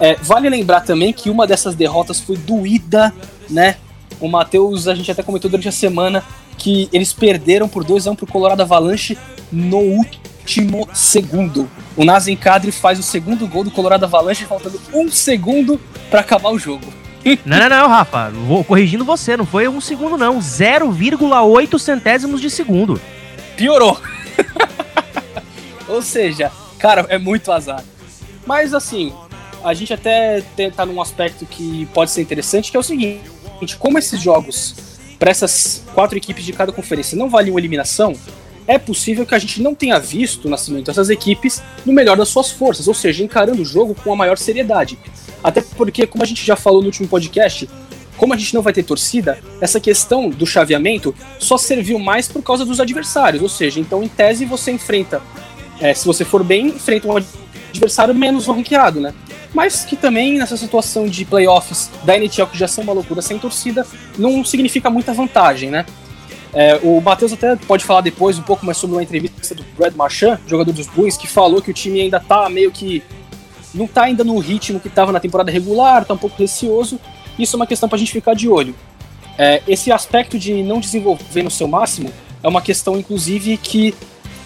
É, 0.00 0.14
vale 0.14 0.48
lembrar 0.48 0.80
também 0.80 1.12
que 1.12 1.28
uma 1.28 1.46
dessas 1.46 1.74
derrotas 1.74 2.18
foi 2.18 2.36
doída, 2.36 3.12
né? 3.48 3.76
O 4.20 4.28
Matheus, 4.28 4.88
a 4.88 4.94
gente 4.94 5.10
até 5.10 5.22
comentou 5.22 5.50
durante 5.50 5.68
a 5.68 5.72
semana 5.72 6.24
que 6.56 6.88
eles 6.92 7.12
perderam 7.12 7.68
por 7.68 7.84
2 7.84 8.06
a 8.06 8.10
1 8.10 8.12
um 8.12 8.16
pro 8.16 8.26
Colorado 8.26 8.62
Avalanche 8.62 9.16
no 9.52 9.78
último 9.78 10.88
segundo. 10.94 11.68
O 11.96 12.04
Nazem 12.04 12.36
Kadri 12.36 12.72
faz 12.72 12.98
o 12.98 13.02
segundo 13.02 13.46
gol 13.46 13.64
do 13.64 13.70
Colorado 13.70 14.04
Avalanche 14.04 14.44
faltando 14.44 14.80
um 14.92 15.10
segundo 15.10 15.80
para 16.10 16.20
acabar 16.20 16.50
o 16.50 16.58
jogo. 16.58 16.86
Não, 17.44 17.58
não, 17.58 17.68
não, 17.68 17.88
Rafa. 17.88 18.30
Vou 18.30 18.62
corrigindo 18.62 19.04
você, 19.04 19.36
não 19.36 19.44
foi 19.44 19.66
um 19.66 19.80
segundo, 19.80 20.16
não. 20.16 20.38
0,8 20.38 21.76
centésimos 21.76 22.40
de 22.40 22.48
segundo. 22.48 23.00
Piorou. 23.56 24.00
Ou 25.88 26.00
seja, 26.00 26.52
cara, 26.78 27.04
é 27.08 27.18
muito 27.18 27.50
azar. 27.50 27.82
Mas 28.46 28.72
assim, 28.72 29.12
a 29.64 29.74
gente 29.74 29.92
até 29.92 30.40
tá 30.76 30.86
num 30.86 31.00
aspecto 31.00 31.44
que 31.44 31.86
pode 31.86 32.12
ser 32.12 32.22
interessante, 32.22 32.70
que 32.70 32.76
é 32.76 32.80
o 32.80 32.84
seguinte: 32.84 33.22
como 33.78 33.98
esses 33.98 34.20
jogos 34.20 34.74
para 35.18 35.30
essas 35.30 35.82
quatro 35.94 36.16
equipes 36.16 36.44
de 36.44 36.52
cada 36.52 36.72
conferência 36.72 37.16
não 37.16 37.28
valiam 37.30 37.58
eliminação, 37.58 38.14
é 38.66 38.78
possível 38.78 39.24
que 39.24 39.34
a 39.34 39.38
gente 39.38 39.62
não 39.62 39.74
tenha 39.74 39.98
visto 39.98 40.46
o 40.46 40.48
nascimento 40.50 40.86
dessas 40.86 41.08
equipes 41.08 41.62
no 41.84 41.92
melhor 41.92 42.16
das 42.16 42.28
suas 42.28 42.50
forças, 42.50 42.88
ou 42.88 42.94
seja, 42.94 43.22
encarando 43.22 43.62
o 43.62 43.64
jogo 43.64 43.94
com 43.94 44.12
a 44.12 44.16
maior 44.16 44.36
seriedade. 44.36 44.98
Até 45.42 45.60
porque, 45.60 46.06
como 46.06 46.24
a 46.24 46.26
gente 46.26 46.44
já 46.44 46.56
falou 46.56 46.80
no 46.80 46.86
último 46.86 47.06
podcast, 47.06 47.68
como 48.16 48.34
a 48.34 48.36
gente 48.36 48.54
não 48.54 48.62
vai 48.62 48.72
ter 48.72 48.82
torcida, 48.82 49.38
essa 49.60 49.78
questão 49.78 50.28
do 50.28 50.46
chaveamento 50.46 51.14
só 51.38 51.56
serviu 51.56 51.98
mais 51.98 52.26
por 52.26 52.42
causa 52.42 52.64
dos 52.64 52.80
adversários, 52.80 53.42
ou 53.42 53.48
seja, 53.48 53.78
então 53.78 54.02
em 54.02 54.08
tese 54.08 54.44
você 54.44 54.72
enfrenta, 54.72 55.22
é, 55.80 55.94
se 55.94 56.04
você 56.06 56.24
for 56.24 56.42
bem, 56.42 56.68
enfrenta 56.68 57.06
um 57.06 57.16
adversário 57.68 58.14
menos 58.14 58.46
ranqueado, 58.46 59.00
né? 59.00 59.14
Mas 59.56 59.86
que 59.86 59.96
também 59.96 60.36
nessa 60.36 60.54
situação 60.54 61.08
de 61.08 61.24
playoffs 61.24 61.90
da 62.04 62.14
NHL, 62.14 62.46
que 62.46 62.58
já 62.58 62.68
são 62.68 62.84
uma 62.84 62.92
loucura 62.92 63.22
sem 63.22 63.38
torcida, 63.38 63.86
não 64.18 64.44
significa 64.44 64.90
muita 64.90 65.14
vantagem, 65.14 65.70
né? 65.70 65.86
É, 66.52 66.78
o 66.82 67.00
Matheus 67.00 67.32
até 67.32 67.56
pode 67.56 67.82
falar 67.82 68.02
depois 68.02 68.38
um 68.38 68.42
pouco 68.42 68.66
mais 68.66 68.76
sobre 68.76 68.96
uma 68.96 69.02
entrevista 69.02 69.54
do 69.54 69.64
Brad 69.74 69.94
Marchand, 69.94 70.38
jogador 70.46 70.72
dos 70.72 70.86
Bruins, 70.86 71.16
que 71.16 71.26
falou 71.26 71.62
que 71.62 71.70
o 71.70 71.74
time 71.74 72.02
ainda 72.02 72.20
tá 72.20 72.50
meio 72.50 72.70
que. 72.70 73.02
não 73.72 73.86
tá 73.86 74.02
ainda 74.02 74.22
no 74.22 74.38
ritmo 74.38 74.78
que 74.78 74.88
estava 74.88 75.10
na 75.10 75.20
temporada 75.20 75.50
regular, 75.50 76.04
tá 76.04 76.12
um 76.12 76.18
pouco 76.18 76.36
receoso. 76.38 77.00
Isso 77.38 77.56
é 77.56 77.58
uma 77.58 77.66
questão 77.66 77.88
pra 77.88 77.96
gente 77.96 78.12
ficar 78.12 78.34
de 78.34 78.50
olho. 78.50 78.74
É, 79.38 79.62
esse 79.66 79.90
aspecto 79.90 80.38
de 80.38 80.62
não 80.62 80.80
desenvolver 80.80 81.42
no 81.42 81.50
seu 81.50 81.66
máximo 81.66 82.12
é 82.42 82.48
uma 82.48 82.60
questão, 82.60 82.98
inclusive, 82.98 83.56
que 83.56 83.94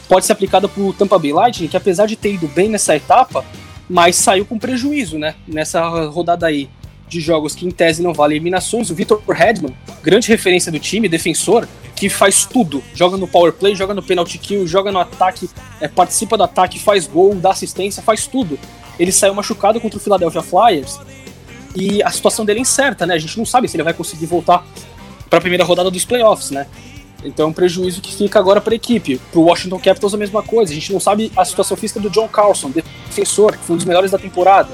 pode 0.09 0.25
ser 0.25 0.35
aplicada 0.35 0.69
pro 0.69 0.93
Tampa 0.93 1.19
Bay 1.19 1.33
Lightning, 1.33 1.67
que 1.67 1.77
apesar 1.77 2.07
de 2.07 2.15
ter 2.15 2.35
ido 2.35 2.47
bem 2.47 2.69
nessa 2.69 2.95
etapa, 2.95 3.45
mas 3.91 4.15
saiu 4.15 4.47
com 4.47 4.57
prejuízo, 4.57 5.19
né? 5.19 5.35
Nessa 5.49 5.81
rodada 6.07 6.47
aí 6.47 6.71
de 7.09 7.21
jogos 7.21 7.57
que 7.57 7.67
em 7.67 7.73
tese 7.73 8.01
não 8.01 8.15
valem 8.15 8.37
eliminações. 8.37 8.89
O 8.89 8.95
Victor 8.95 9.21
Hedman, 9.29 9.77
grande 10.01 10.29
referência 10.29 10.71
do 10.71 10.79
time, 10.79 11.09
defensor, 11.09 11.67
que 11.97 12.09
faz 12.09 12.45
tudo. 12.45 12.85
Joga 12.95 13.17
no 13.17 13.27
power 13.27 13.53
play, 13.53 13.75
joga 13.75 13.93
no 13.93 14.01
penalty 14.01 14.39
kill, 14.39 14.65
joga 14.65 14.93
no 14.93 15.01
ataque, 15.01 15.51
é, 15.81 15.89
participa 15.89 16.37
do 16.37 16.45
ataque, 16.45 16.79
faz 16.79 17.09
gol, 17.09 17.35
dá 17.35 17.51
assistência, 17.51 18.01
faz 18.01 18.29
tudo. 18.29 18.57
Ele 18.97 19.11
saiu 19.11 19.35
machucado 19.35 19.81
contra 19.81 19.99
o 19.99 20.01
Philadelphia 20.01 20.41
Flyers 20.41 21.01
e 21.75 22.01
a 22.01 22.11
situação 22.11 22.45
dele 22.45 22.61
é 22.61 22.63
incerta, 22.63 23.05
né? 23.05 23.15
A 23.15 23.19
gente 23.19 23.37
não 23.37 23.45
sabe 23.45 23.67
se 23.67 23.77
ele 23.77 23.83
vai 23.83 23.93
conseguir 23.93 24.27
voltar 24.27 24.65
para 25.29 25.41
a 25.41 25.43
primeira 25.43 25.65
rodada 25.65 25.91
dos 25.91 26.05
playoffs, 26.05 26.53
né? 26.53 26.69
Então 27.25 27.47
é 27.47 27.49
um 27.49 27.53
prejuízo 27.53 28.01
que 28.01 28.15
fica 28.15 28.39
agora 28.39 28.61
para 28.61 28.75
a 28.75 28.77
equipe. 28.77 29.21
Para 29.31 29.41
o 29.41 29.45
Washington 29.45 29.79
Capitals 29.79 30.15
a 30.15 30.17
mesma 30.17 30.43
coisa. 30.43 30.73
A 30.73 30.75
gente 30.75 30.93
não 30.93 31.01
sabe 31.01 31.31
a 31.37 31.45
situação 31.45 31.77
física 31.77 32.01
do 32.01 32.11
John 32.11 32.29
Carlson, 32.29 32.71
defensor, 32.71 33.53
que 33.53 33.65
foi 33.65 33.75
um 33.75 33.77
dos 33.77 33.87
melhores 33.87 34.11
da 34.11 34.19
temporada. 34.19 34.71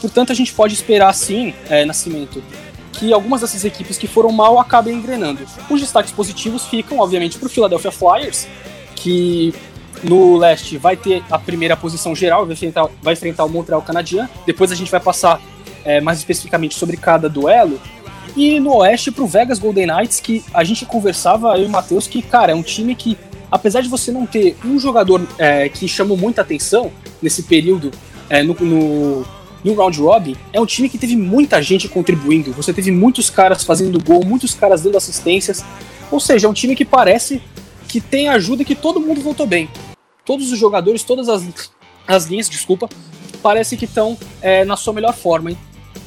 Portanto, 0.00 0.32
a 0.32 0.34
gente 0.34 0.52
pode 0.52 0.74
esperar 0.74 1.12
sim, 1.14 1.54
é, 1.68 1.84
Nascimento, 1.84 2.42
que 2.92 3.12
algumas 3.12 3.40
dessas 3.40 3.64
equipes 3.64 3.96
que 3.96 4.06
foram 4.06 4.32
mal 4.32 4.58
acabem 4.58 4.96
engrenando. 4.96 5.46
Os 5.70 5.80
destaques 5.80 6.12
positivos 6.12 6.66
ficam, 6.66 6.98
obviamente, 6.98 7.38
para 7.38 7.46
o 7.46 7.48
Philadelphia 7.48 7.92
Flyers, 7.92 8.48
que 8.96 9.54
no 10.02 10.36
leste 10.36 10.76
vai 10.76 10.96
ter 10.96 11.22
a 11.30 11.38
primeira 11.38 11.76
posição 11.76 12.14
geral, 12.14 12.44
vai 12.44 12.54
enfrentar, 12.54 12.88
vai 13.00 13.12
enfrentar 13.12 13.44
o 13.44 13.48
Montreal 13.48 13.80
Canadien. 13.82 14.28
Depois 14.44 14.72
a 14.72 14.74
gente 14.74 14.90
vai 14.90 15.00
passar 15.00 15.40
é, 15.84 16.00
mais 16.00 16.18
especificamente 16.18 16.74
sobre 16.74 16.96
cada 16.96 17.28
duelo. 17.28 17.80
E 18.36 18.58
no 18.58 18.76
Oeste 18.76 19.10
pro 19.10 19.26
Vegas 19.26 19.58
Golden 19.58 19.86
Knights, 19.86 20.20
que 20.20 20.44
a 20.54 20.64
gente 20.64 20.86
conversava, 20.86 21.56
eu 21.56 21.64
e 21.64 21.66
o 21.66 21.70
Matheus, 21.70 22.06
que, 22.06 22.22
cara, 22.22 22.52
é 22.52 22.54
um 22.54 22.62
time 22.62 22.94
que, 22.94 23.18
apesar 23.50 23.82
de 23.82 23.88
você 23.88 24.10
não 24.10 24.26
ter 24.26 24.56
um 24.64 24.78
jogador 24.78 25.26
é, 25.38 25.68
que 25.68 25.86
chamou 25.86 26.16
muita 26.16 26.42
atenção 26.42 26.90
nesse 27.20 27.42
período 27.42 27.90
é, 28.30 28.42
no, 28.42 28.54
no, 28.54 29.26
no 29.62 29.74
round 29.74 30.00
robin, 30.00 30.36
é 30.52 30.60
um 30.60 30.66
time 30.66 30.88
que 30.88 30.96
teve 30.96 31.16
muita 31.16 31.62
gente 31.62 31.88
contribuindo. 31.88 32.52
Você 32.52 32.72
teve 32.72 32.90
muitos 32.90 33.28
caras 33.28 33.62
fazendo 33.64 34.02
gol, 34.02 34.24
muitos 34.24 34.54
caras 34.54 34.82
dando 34.82 34.96
assistências. 34.96 35.64
Ou 36.10 36.18
seja, 36.18 36.46
é 36.46 36.50
um 36.50 36.54
time 36.54 36.74
que 36.74 36.84
parece 36.84 37.42
que 37.88 38.00
tem 38.00 38.28
ajuda 38.28 38.62
e 38.62 38.64
que 38.64 38.74
todo 38.74 39.00
mundo 39.00 39.20
voltou 39.20 39.46
bem. 39.46 39.68
Todos 40.24 40.50
os 40.50 40.58
jogadores, 40.58 41.02
todas 41.02 41.28
as, 41.28 41.42
as 42.06 42.24
linhas, 42.24 42.48
desculpa, 42.48 42.88
parece 43.42 43.76
que 43.76 43.84
estão 43.84 44.16
é, 44.40 44.64
na 44.64 44.76
sua 44.76 44.94
melhor 44.94 45.12
forma. 45.12 45.50
Hein? 45.50 45.58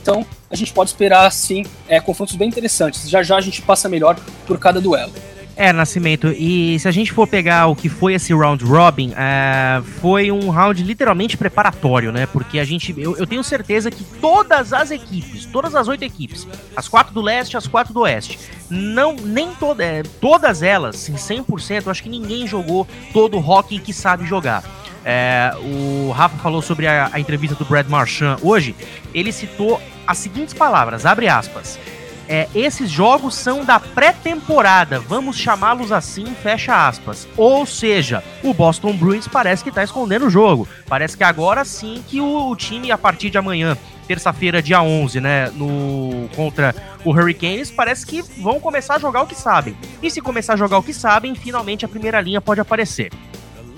Então, 0.02 0.26
a 0.56 0.58
gente 0.58 0.74
pode 0.74 0.90
esperar, 0.90 1.30
sim, 1.32 1.66
é, 1.88 2.00
confrontos 2.00 2.36
bem 2.36 2.48
interessantes. 2.48 3.10
Já 3.10 3.22
já 3.22 3.36
a 3.38 3.42
gente 3.42 3.62
passa 3.62 3.88
melhor 3.88 4.18
por 4.48 4.58
cada 4.58 4.82
duelo. 4.82 5.14
É, 5.58 5.72
Nascimento, 5.72 6.28
e 6.38 6.78
se 6.80 6.88
a 6.88 6.92
gente 6.92 7.14
for 7.14 7.26
pegar 7.26 7.68
o 7.68 7.76
que 7.78 7.88
foi 7.88 8.14
esse 8.14 8.34
round 8.34 8.62
robin, 8.66 9.14
é, 9.16 9.82
foi 10.02 10.30
um 10.30 10.50
round 10.50 10.84
literalmente 10.84 11.38
preparatório, 11.38 12.12
né? 12.12 12.26
Porque 12.26 12.60
a 12.60 12.66
gente, 12.66 12.94
eu, 12.98 13.16
eu, 13.16 13.26
tenho 13.26 13.42
certeza 13.42 13.90
que 13.90 14.04
todas 14.20 14.74
as 14.74 14.92
equipes, 14.92 15.46
todas 15.46 15.74
as 15.74 15.88
oito 15.88 16.04
equipes, 16.04 16.46
as 16.76 16.90
quatro 16.90 17.14
do 17.14 17.22
leste, 17.22 17.56
as 17.56 17.68
quatro 17.68 17.94
do 17.94 18.02
oeste, 18.02 18.38
não, 18.70 19.16
nem 19.16 19.54
toda, 19.56 19.82
é, 19.82 20.04
todas 20.20 20.62
elas, 20.62 21.08
em 21.08 21.16
100%, 21.16 21.86
eu 21.86 21.92
acho 21.92 22.04
que 22.04 22.10
ninguém 22.10 22.46
jogou 22.46 22.86
todo 23.14 23.38
o 23.38 23.40
hockey 23.40 23.80
que 23.80 23.94
sabe 23.94 24.26
jogar. 24.26 24.62
É, 25.08 25.54
o 25.62 26.12
Rafa 26.12 26.36
falou 26.40 26.64
sobre 26.64 26.88
a, 26.88 27.12
a 27.14 27.20
entrevista 27.20 27.56
do 27.56 27.64
Brad 27.64 27.88
Marchand 27.88 28.38
hoje. 28.42 28.76
Ele 29.14 29.32
citou 29.32 29.80
as 30.08 30.18
seguintes 30.18 30.54
palavras, 30.54 31.06
abre 31.06 31.28
aspas. 31.28 31.80
É, 32.28 32.48
esses 32.56 32.90
jogos 32.90 33.36
são 33.36 33.64
da 33.64 33.80
pré-temporada, 33.80 35.00
vamos 35.00 35.38
chamá-los 35.38 35.92
assim, 35.92 36.26
fecha 36.42 36.88
aspas. 36.88 37.28
Ou 37.38 37.68
seja, 37.68 38.24
o 38.44 38.52
Boston 38.52 38.94
Bruins 38.94 39.28
parece 39.28 39.64
que 39.64 39.70
está 39.70 39.84
escondendo 39.84 40.26
o 40.26 40.30
jogo. 40.30 40.68
Parece 40.88 41.16
que 41.16 41.24
agora 41.24 41.64
sim 41.64 42.04
que 42.08 42.20
o, 42.20 42.50
o 42.50 42.56
time, 42.56 42.92
a 42.92 42.98
partir 42.98 43.30
de 43.30 43.38
amanhã, 43.38 43.78
terça-feira, 44.08 44.60
dia 44.60 44.82
11, 44.82 45.22
né, 45.22 45.52
no 45.52 46.28
contra 46.36 46.74
o 47.04 47.12
Hurricanes, 47.12 47.70
parece 47.70 48.04
que 48.08 48.24
vão 48.42 48.60
começar 48.60 48.96
a 48.96 49.00
jogar 49.00 49.22
o 49.22 49.28
que 49.28 49.36
sabem. 49.36 49.78
E 50.02 50.10
se 50.10 50.20
começar 50.20 50.54
a 50.54 50.58
jogar 50.58 50.80
o 50.80 50.84
que 50.84 50.94
sabem, 50.94 51.36
finalmente 51.36 51.86
a 51.86 51.88
primeira 51.88 52.20
linha 52.22 52.42
pode 52.42 52.60
aparecer. 52.60 53.12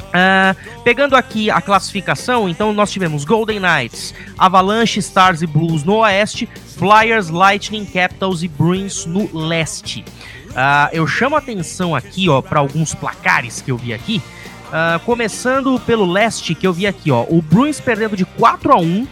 Uh, 0.08 0.82
pegando 0.84 1.16
aqui 1.16 1.50
a 1.52 1.60
classificação, 1.60 2.48
então 2.48 2.72
nós 2.72 2.92
tivemos 2.92 3.26
Golden 3.26 3.60
Knights, 3.60 4.14
Avalanche, 4.38 5.00
Stars 5.00 5.42
e 5.42 5.48
Blues 5.48 5.84
no 5.84 5.98
oeste, 5.98 6.48
Flyers, 6.78 7.30
Lightning, 7.30 7.86
Capitals 7.86 8.42
e 8.42 8.48
Bruins 8.48 9.06
no 9.06 9.30
leste. 9.38 10.06
Uh, 10.50 10.90
eu 10.92 11.06
chamo 11.06 11.36
a 11.36 11.40
atenção 11.40 11.94
aqui, 11.94 12.30
ó, 12.30 12.42
para 12.42 12.60
alguns 12.60 12.96
placares 12.96 13.62
que 13.62 13.72
eu 13.72 13.78
vi 13.78 13.94
aqui. 13.94 14.22
Uh, 14.68 15.00
começando 15.06 15.80
pelo 15.82 16.10
leste, 16.10 16.56
que 16.56 16.66
eu 16.66 16.74
vi 16.74 16.88
aqui, 16.88 17.12
ó, 17.12 17.26
o 17.30 17.42
Bruins 17.42 17.80
perdendo 17.80 18.16
de 18.16 18.26
4 18.26 18.74
a 18.74 18.78
1 18.78 19.08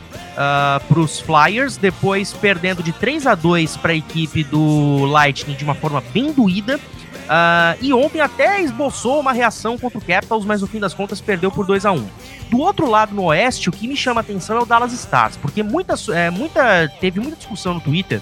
para 0.90 1.00
os 1.00 1.22
Flyers, 1.22 1.78
depois 1.78 2.34
perdendo 2.34 2.84
de 2.84 2.92
3 2.92 3.26
a 3.26 3.36
2 3.36 3.78
para 3.78 3.94
a 3.94 3.96
equipe 3.96 4.44
do 4.44 5.06
Lightning 5.06 5.56
de 5.56 5.64
uma 5.64 5.76
forma 5.76 6.04
bem 6.14 6.34
doída. 6.34 6.78
Uh, 7.26 7.78
e 7.82 7.92
ontem 7.92 8.22
até 8.22 8.62
esboçou 8.62 9.20
uma 9.20 9.34
reação 9.34 9.78
contra 9.78 9.98
o 9.98 10.02
Capitals, 10.02 10.46
mas 10.46 10.62
no 10.62 10.68
fim 10.68 10.80
das 10.80 10.94
contas 10.94 11.20
perdeu 11.20 11.50
por 11.50 11.66
2 11.66 11.86
a 11.86 11.92
1 11.92 12.08
Do 12.52 12.60
outro 12.60 12.88
lado, 12.88 13.16
no 13.16 13.24
Oeste, 13.26 13.68
o 13.68 13.72
que 13.72 13.88
me 13.88 13.98
chama 13.98 14.20
a 14.20 14.24
atenção 14.24 14.58
é 14.58 14.62
o 14.62 14.66
Dallas 14.66 14.94
Stars, 14.94 15.36
porque 15.38 15.64
muita, 15.64 15.96
é, 16.14 16.30
muita, 16.30 16.88
teve 17.00 17.20
muita 17.20 17.36
discussão 17.36 17.74
no 17.74 17.82
Twitter, 17.82 18.22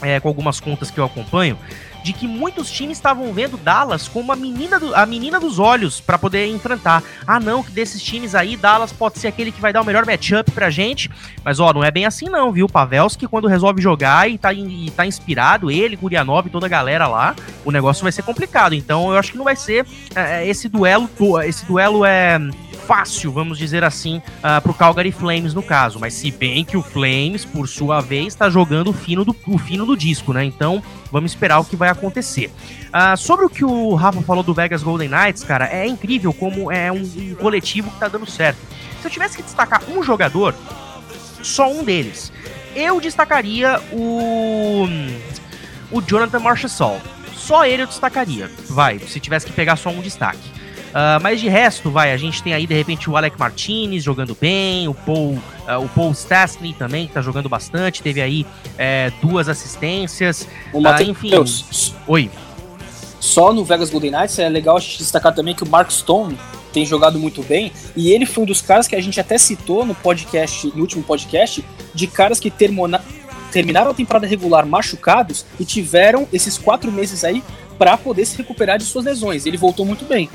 é, 0.00 0.18
com 0.20 0.28
algumas 0.28 0.58
contas 0.58 0.90
que 0.90 0.98
eu 0.98 1.04
acompanho, 1.04 1.58
de 2.04 2.12
que 2.12 2.28
muitos 2.28 2.70
times 2.70 2.98
estavam 2.98 3.32
vendo 3.32 3.56
Dallas 3.56 4.06
como 4.06 4.30
a 4.30 4.36
menina, 4.36 4.78
do, 4.78 4.94
a 4.94 5.06
menina 5.06 5.40
dos 5.40 5.58
olhos 5.58 6.02
para 6.02 6.18
poder 6.18 6.46
enfrentar. 6.48 7.02
Ah, 7.26 7.40
não, 7.40 7.62
que 7.62 7.70
desses 7.70 8.02
times 8.02 8.34
aí, 8.34 8.58
Dallas 8.58 8.92
pode 8.92 9.18
ser 9.18 9.28
aquele 9.28 9.50
que 9.50 9.60
vai 9.60 9.72
dar 9.72 9.80
o 9.80 9.84
melhor 9.86 10.04
matchup 10.04 10.50
pra 10.50 10.68
gente. 10.68 11.10
Mas, 11.42 11.58
ó, 11.58 11.72
não 11.72 11.82
é 11.82 11.90
bem 11.90 12.04
assim 12.04 12.26
não, 12.26 12.52
viu? 12.52 12.68
Pavelski, 12.68 13.26
quando 13.26 13.48
resolve 13.48 13.80
jogar 13.80 14.30
e 14.30 14.36
tá, 14.36 14.52
e 14.52 14.90
tá 14.90 15.06
inspirado, 15.06 15.70
ele, 15.70 15.96
Gurianov 15.96 16.46
e 16.46 16.50
toda 16.50 16.66
a 16.66 16.68
galera 16.68 17.06
lá, 17.06 17.34
o 17.64 17.70
negócio 17.70 18.02
vai 18.02 18.12
ser 18.12 18.22
complicado. 18.22 18.74
Então, 18.74 19.10
eu 19.10 19.18
acho 19.18 19.32
que 19.32 19.38
não 19.38 19.44
vai 19.44 19.56
ser 19.56 19.86
é, 20.14 20.42
é 20.42 20.46
esse 20.46 20.68
duelo, 20.68 21.08
esse 21.42 21.64
duelo 21.64 22.04
é 22.04 22.38
fácil, 22.86 23.32
vamos 23.32 23.58
dizer 23.58 23.82
assim, 23.84 24.18
uh, 24.18 24.60
pro 24.62 24.74
Calgary 24.74 25.12
Flames 25.12 25.54
no 25.54 25.62
caso. 25.62 25.98
Mas 25.98 26.14
se 26.14 26.30
bem 26.30 26.64
que 26.64 26.76
o 26.76 26.82
Flames, 26.82 27.44
por 27.44 27.68
sua 27.68 28.00
vez, 28.00 28.28
está 28.28 28.50
jogando 28.50 28.90
o 28.90 28.92
fino, 28.92 29.24
do, 29.24 29.34
o 29.46 29.58
fino 29.58 29.86
do 29.86 29.96
disco, 29.96 30.32
né? 30.32 30.44
Então 30.44 30.82
vamos 31.10 31.32
esperar 31.32 31.58
o 31.58 31.64
que 31.64 31.76
vai 31.76 31.88
acontecer. 31.88 32.50
Uh, 32.88 33.16
sobre 33.16 33.44
o 33.46 33.50
que 33.50 33.64
o 33.64 33.94
Rafa 33.94 34.22
falou 34.22 34.42
do 34.42 34.54
Vegas 34.54 34.82
Golden 34.82 35.08
Knights, 35.08 35.42
cara, 35.44 35.66
é 35.66 35.86
incrível 35.86 36.32
como 36.32 36.70
é 36.70 36.92
um, 36.92 37.02
um 37.02 37.34
coletivo 37.34 37.90
que 37.90 37.98
tá 37.98 38.08
dando 38.08 38.26
certo. 38.26 38.58
Se 39.00 39.06
eu 39.06 39.10
tivesse 39.10 39.36
que 39.36 39.42
destacar 39.42 39.82
um 39.88 40.02
jogador, 40.02 40.54
só 41.42 41.70
um 41.70 41.84
deles. 41.84 42.32
Eu 42.74 43.00
destacaria 43.00 43.80
o. 43.92 44.86
O 45.90 46.00
Jonathan 46.00 46.40
Marchessault. 46.40 47.00
Só 47.34 47.66
ele 47.66 47.82
eu 47.82 47.86
destacaria. 47.86 48.50
Vai, 48.68 48.98
se 48.98 49.20
tivesse 49.20 49.46
que 49.46 49.52
pegar 49.52 49.76
só 49.76 49.90
um 49.90 50.00
destaque. 50.00 50.50
Uh, 50.94 51.18
mas 51.20 51.40
de 51.40 51.48
resto, 51.48 51.90
vai, 51.90 52.12
a 52.12 52.16
gente 52.16 52.40
tem 52.40 52.54
aí 52.54 52.68
de 52.68 52.74
repente 52.74 53.10
o 53.10 53.16
Alec 53.16 53.36
Martinez 53.36 54.04
jogando 54.04 54.36
bem, 54.40 54.86
o 54.86 54.94
Paul, 54.94 55.32
uh, 55.32 55.84
o 55.84 55.88
Paul 55.88 56.12
Stastny 56.12 56.72
também, 56.72 57.08
que 57.08 57.12
tá 57.12 57.20
jogando 57.20 57.48
bastante, 57.48 58.00
teve 58.00 58.22
aí 58.22 58.46
é, 58.78 59.10
duas 59.20 59.48
assistências. 59.48 60.46
O 60.72 60.78
uh, 60.78 61.02
enfim. 61.02 61.32
Oi. 62.06 62.30
Só 63.18 63.52
no 63.52 63.64
Vegas 63.64 63.90
Golden 63.90 64.12
Knights 64.12 64.38
é 64.38 64.48
legal 64.48 64.76
a 64.76 64.80
gente 64.80 64.98
destacar 64.98 65.34
também 65.34 65.52
que 65.52 65.64
o 65.64 65.68
Mark 65.68 65.90
Stone 65.90 66.38
tem 66.72 66.86
jogado 66.86 67.18
muito 67.18 67.42
bem, 67.42 67.72
e 67.96 68.12
ele 68.12 68.24
foi 68.24 68.44
um 68.44 68.46
dos 68.46 68.60
caras 68.60 68.86
que 68.86 68.94
a 68.94 69.00
gente 69.00 69.18
até 69.20 69.36
citou 69.36 69.84
no 69.84 69.96
podcast, 69.96 70.66
no 70.74 70.80
último 70.80 71.02
podcast, 71.02 71.64
de 71.92 72.06
caras 72.06 72.38
que 72.38 72.50
termina, 72.50 73.02
terminaram 73.50 73.90
a 73.90 73.94
temporada 73.94 74.26
regular 74.26 74.64
machucados 74.64 75.44
e 75.58 75.64
tiveram 75.64 76.28
esses 76.32 76.56
quatro 76.56 76.92
meses 76.92 77.24
aí 77.24 77.42
para 77.78 77.96
poder 77.96 78.24
se 78.26 78.36
recuperar 78.36 78.78
de 78.78 78.84
suas 78.84 79.04
lesões. 79.04 79.46
Ele 79.46 79.56
voltou 79.56 79.84
muito 79.84 80.04
bem. 80.04 80.28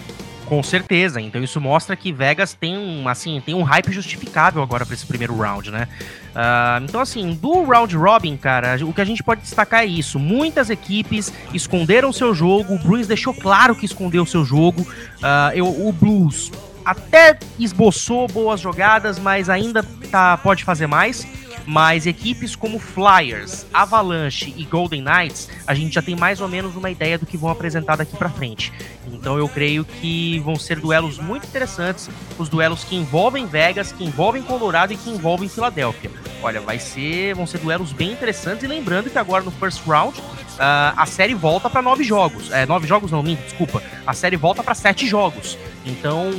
Com 0.50 0.63
certeza. 0.63 1.22
Então 1.22 1.44
isso 1.44 1.62
mostra 1.62 1.96
que 1.96 2.12
Vegas 2.12 2.56
tem 2.56 2.75
um, 2.75 3.08
assim, 3.08 3.39
tem 3.46 3.53
um 3.53 3.62
hype 3.62 3.91
justificável 3.91 4.63
agora 4.63 4.84
para 4.84 4.96
esse 4.96 5.06
primeiro 5.06 5.38
round, 5.38 5.70
né? 5.70 5.88
Uh, 6.32 6.84
então, 6.84 7.00
assim, 7.00 7.36
do 7.36 7.63
round 7.63 7.96
robin, 7.96 8.36
cara, 8.36 8.75
o 8.84 8.91
que 8.91 9.00
a 9.00 9.06
gente 9.06 9.22
pode 9.22 9.41
destacar 9.41 9.84
é 9.84 9.86
isso. 9.86 10.18
Muitas 10.18 10.72
equipes 10.72 11.32
esconderam 11.53 12.12
seu 12.12 12.34
jogo. 12.34 12.74
O 12.74 12.79
Bruins 12.79 13.06
deixou 13.06 13.32
claro 13.32 13.75
que 13.75 13.86
escondeu 13.86 14.25
seu 14.25 14.44
jogo. 14.44 14.82
Uh, 14.82 15.53
eu, 15.53 15.68
o 15.68 15.94
Blues 15.94 16.51
até 16.84 17.38
esboçou 17.60 18.27
boas 18.27 18.60
jogadas, 18.60 19.20
mas 19.20 19.50
ainda 19.50 19.84
tá, 20.10 20.36
pode 20.38 20.63
fazer 20.63 20.88
mais 20.88 21.27
mas 21.70 22.08
equipes 22.08 22.56
como 22.56 22.79
Flyers, 22.79 23.63
Avalanche 23.72 24.51
e 24.58 24.65
Golden 24.65 25.03
Knights, 25.03 25.48
a 25.68 25.75
gente 25.75 25.94
já 25.94 26.01
tem 26.01 26.15
mais 26.15 26.41
ou 26.41 26.48
menos 26.48 26.75
uma 26.75 26.89
ideia 26.89 27.15
do 27.15 27.27
que 27.27 27.38
vão 27.38 27.51
apresentar 27.51 27.96
daqui 27.96 28.18
para 28.18 28.27
frente. 28.27 28.74
Então 29.19 29.38
eu 29.38 29.49
creio 29.49 29.83
que 29.83 30.39
vão 30.39 30.55
ser 30.55 30.79
duelos 30.79 31.19
muito 31.19 31.45
interessantes, 31.45 32.09
os 32.38 32.47
duelos 32.47 32.83
que 32.83 32.95
envolvem 32.95 33.45
Vegas, 33.45 33.91
que 33.91 34.03
envolvem 34.03 34.41
Colorado 34.41 34.93
e 34.93 34.97
que 34.97 35.09
envolvem 35.09 35.49
Filadélfia. 35.49 36.09
Olha, 36.41 36.61
vai 36.61 36.79
ser, 36.79 37.35
vão 37.35 37.45
ser 37.45 37.57
duelos 37.57 37.91
bem 37.91 38.13
interessantes 38.13 38.63
e 38.63 38.67
lembrando 38.67 39.09
que 39.09 39.17
agora 39.17 39.43
no 39.43 39.51
first 39.51 39.85
round 39.85 40.19
Uh, 40.59 40.91
a 40.97 41.05
série 41.05 41.33
volta 41.33 41.69
para 41.69 41.81
nove 41.81 42.03
jogos. 42.03 42.51
É, 42.51 42.65
nove 42.65 42.85
jogos 42.85 43.11
não, 43.11 43.23
minto, 43.23 43.41
desculpa. 43.43 43.81
A 44.05 44.13
série 44.13 44.35
volta 44.35 44.61
para 44.61 44.75
sete 44.75 45.07
jogos. 45.07 45.57
Então, 45.85 46.33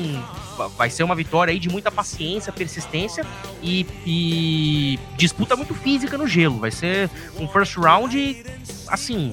vai 0.77 0.91
ser 0.91 1.05
uma 1.05 1.15
vitória 1.15 1.53
aí 1.53 1.59
de 1.59 1.71
muita 1.71 1.91
paciência, 1.91 2.53
persistência 2.53 3.25
e, 3.63 3.87
e 4.05 4.99
disputa 5.17 5.57
muito 5.57 5.75
física 5.75 6.19
no 6.19 6.27
gelo. 6.27 6.59
Vai 6.59 6.71
ser 6.71 7.09
um 7.39 7.49
first 7.49 7.77
round, 7.79 8.45
assim, 8.89 9.33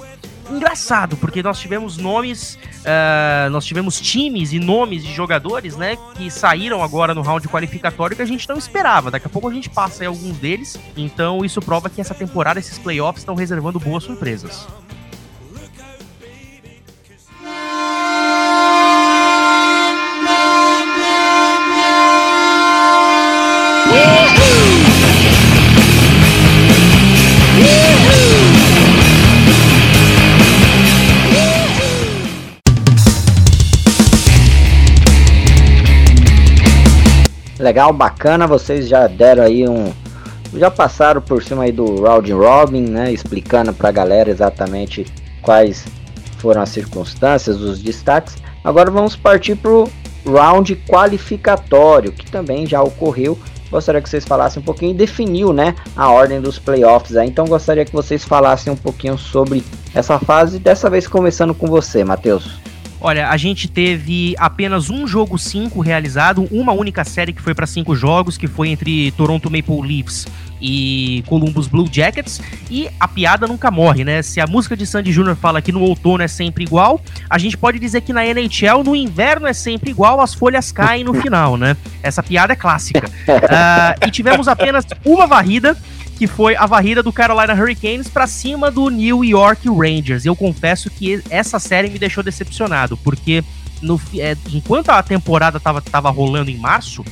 engraçado, 0.49 1.17
porque 1.17 1.43
nós 1.43 1.59
tivemos 1.59 1.97
nomes, 1.97 2.57
uh, 2.81 3.49
nós 3.49 3.65
tivemos 3.65 3.99
times 3.99 4.53
e 4.53 4.59
nomes 4.59 5.03
de 5.03 5.13
jogadores, 5.13 5.75
né, 5.75 5.97
que 6.15 6.29
saíram 6.29 6.83
agora 6.83 7.13
no 7.13 7.21
round 7.21 7.47
qualificatório 7.47 8.15
que 8.15 8.21
a 8.21 8.25
gente 8.25 8.47
não 8.47 8.57
esperava. 8.57 9.11
Daqui 9.11 9.27
a 9.27 9.29
pouco 9.29 9.47
a 9.47 9.53
gente 9.53 9.69
passa 9.69 10.03
aí 10.03 10.07
alguns 10.07 10.37
deles, 10.37 10.77
então 10.95 11.43
isso 11.43 11.61
prova 11.61 11.89
que 11.89 12.01
essa 12.01 12.13
temporada, 12.13 12.59
esses 12.59 12.77
playoffs 12.77 13.21
estão 13.21 13.35
reservando 13.35 13.79
boas 13.79 14.03
surpresas. 14.03 14.67
Legal, 37.67 37.91
bacana, 37.91 38.47
vocês 38.47 38.87
já 38.87 39.07
deram 39.07 39.43
aí 39.43 39.67
um. 39.67 39.91
Já 40.53 40.71
passaram 40.71 41.19
por 41.19 41.43
cima 41.43 41.63
aí 41.63 41.71
do 41.73 42.01
Round 42.01 42.31
Robin, 42.31 42.83
né? 42.83 43.11
Explicando 43.11 43.73
pra 43.73 43.91
galera 43.91 44.29
exatamente 44.29 45.05
quais 45.41 45.85
foram 46.37 46.61
as 46.61 46.69
circunstâncias, 46.69 47.59
os 47.59 47.81
destaques. 47.83 48.37
Agora 48.63 48.89
vamos 48.89 49.17
partir 49.17 49.57
pro 49.57 49.89
round 50.25 50.77
qualificatório, 50.87 52.13
que 52.13 52.31
também 52.31 52.65
já 52.65 52.81
ocorreu. 52.81 53.37
Gostaria 53.69 54.01
que 54.01 54.09
vocês 54.09 54.23
falassem 54.23 54.61
um 54.61 54.65
pouquinho 54.65 54.95
definiu, 54.95 55.51
né, 55.51 55.75
a 55.93 56.09
ordem 56.09 56.39
dos 56.39 56.57
playoffs 56.57 57.17
aí. 57.17 57.27
Então 57.27 57.45
gostaria 57.47 57.83
que 57.83 57.91
vocês 57.91 58.23
falassem 58.23 58.71
um 58.71 58.77
pouquinho 58.77 59.17
sobre 59.17 59.61
essa 59.93 60.17
fase, 60.17 60.57
dessa 60.57 60.89
vez 60.89 61.05
começando 61.05 61.53
com 61.53 61.67
você, 61.67 62.01
Matheus. 62.05 62.65
Olha, 63.07 63.29
a 63.29 63.37
gente 63.37 63.69
teve 63.69 64.35
apenas 64.37 64.89
um 64.89 65.07
jogo 65.07 65.37
5 65.37 65.79
realizado, 65.79 66.45
uma 66.51 66.73
única 66.73 67.05
série 67.05 67.31
que 67.31 67.41
foi 67.41 67.55
para 67.55 67.65
cinco 67.65 67.95
jogos, 67.95 68.37
que 68.37 68.47
foi 68.47 68.67
entre 68.67 69.11
Toronto 69.11 69.49
Maple 69.49 69.81
Leafs 69.81 70.27
e 70.61 71.23
Columbus 71.25 71.67
Blue 71.67 71.87
Jackets. 71.89 72.41
E 72.69 72.89
a 72.99 73.07
piada 73.07 73.47
nunca 73.47 73.71
morre, 73.71 74.03
né? 74.03 74.21
Se 74.21 74.41
a 74.41 74.45
música 74.45 74.75
de 74.75 74.85
Sandy 74.85 75.13
Júnior 75.13 75.37
fala 75.37 75.61
que 75.61 75.71
no 75.71 75.83
outono 75.83 76.21
é 76.21 76.27
sempre 76.27 76.65
igual, 76.65 76.99
a 77.29 77.37
gente 77.37 77.57
pode 77.57 77.79
dizer 77.79 78.01
que 78.01 78.11
na 78.11 78.25
NHL 78.25 78.83
no 78.83 78.93
inverno 78.93 79.47
é 79.47 79.53
sempre 79.53 79.89
igual, 79.89 80.19
as 80.19 80.33
folhas 80.33 80.73
caem 80.73 81.05
no 81.05 81.13
final, 81.13 81.55
né? 81.55 81.77
Essa 82.03 82.21
piada 82.21 82.51
é 82.51 82.55
clássica. 82.57 83.07
Uh, 83.07 84.03
e 84.05 84.11
tivemos 84.11 84.49
apenas 84.49 84.85
uma 85.05 85.25
varrida 85.25 85.77
que 86.17 86.25
foi 86.25 86.55
a 86.55 86.65
varrida 86.65 87.03
do 87.03 87.13
Carolina 87.13 87.53
Hurricanes 87.53 88.07
para 88.07 88.25
cima 88.25 88.71
do 88.71 88.89
New 88.89 89.23
York 89.23 89.69
Rangers. 89.69 90.25
Eu 90.25 90.35
confesso 90.35 90.89
que 90.89 91.21
essa 91.29 91.59
série 91.59 91.89
me 91.89 91.99
deixou 91.99 92.23
decepcionado, 92.23 92.97
porque 92.97 93.43
no, 93.81 94.01
é, 94.15 94.35
enquanto 94.51 94.89
a 94.89 95.03
temporada 95.03 95.59
tava, 95.59 95.81
tava 95.81 96.09
rolando 96.09 96.49
em 96.49 96.57
março, 96.57 97.05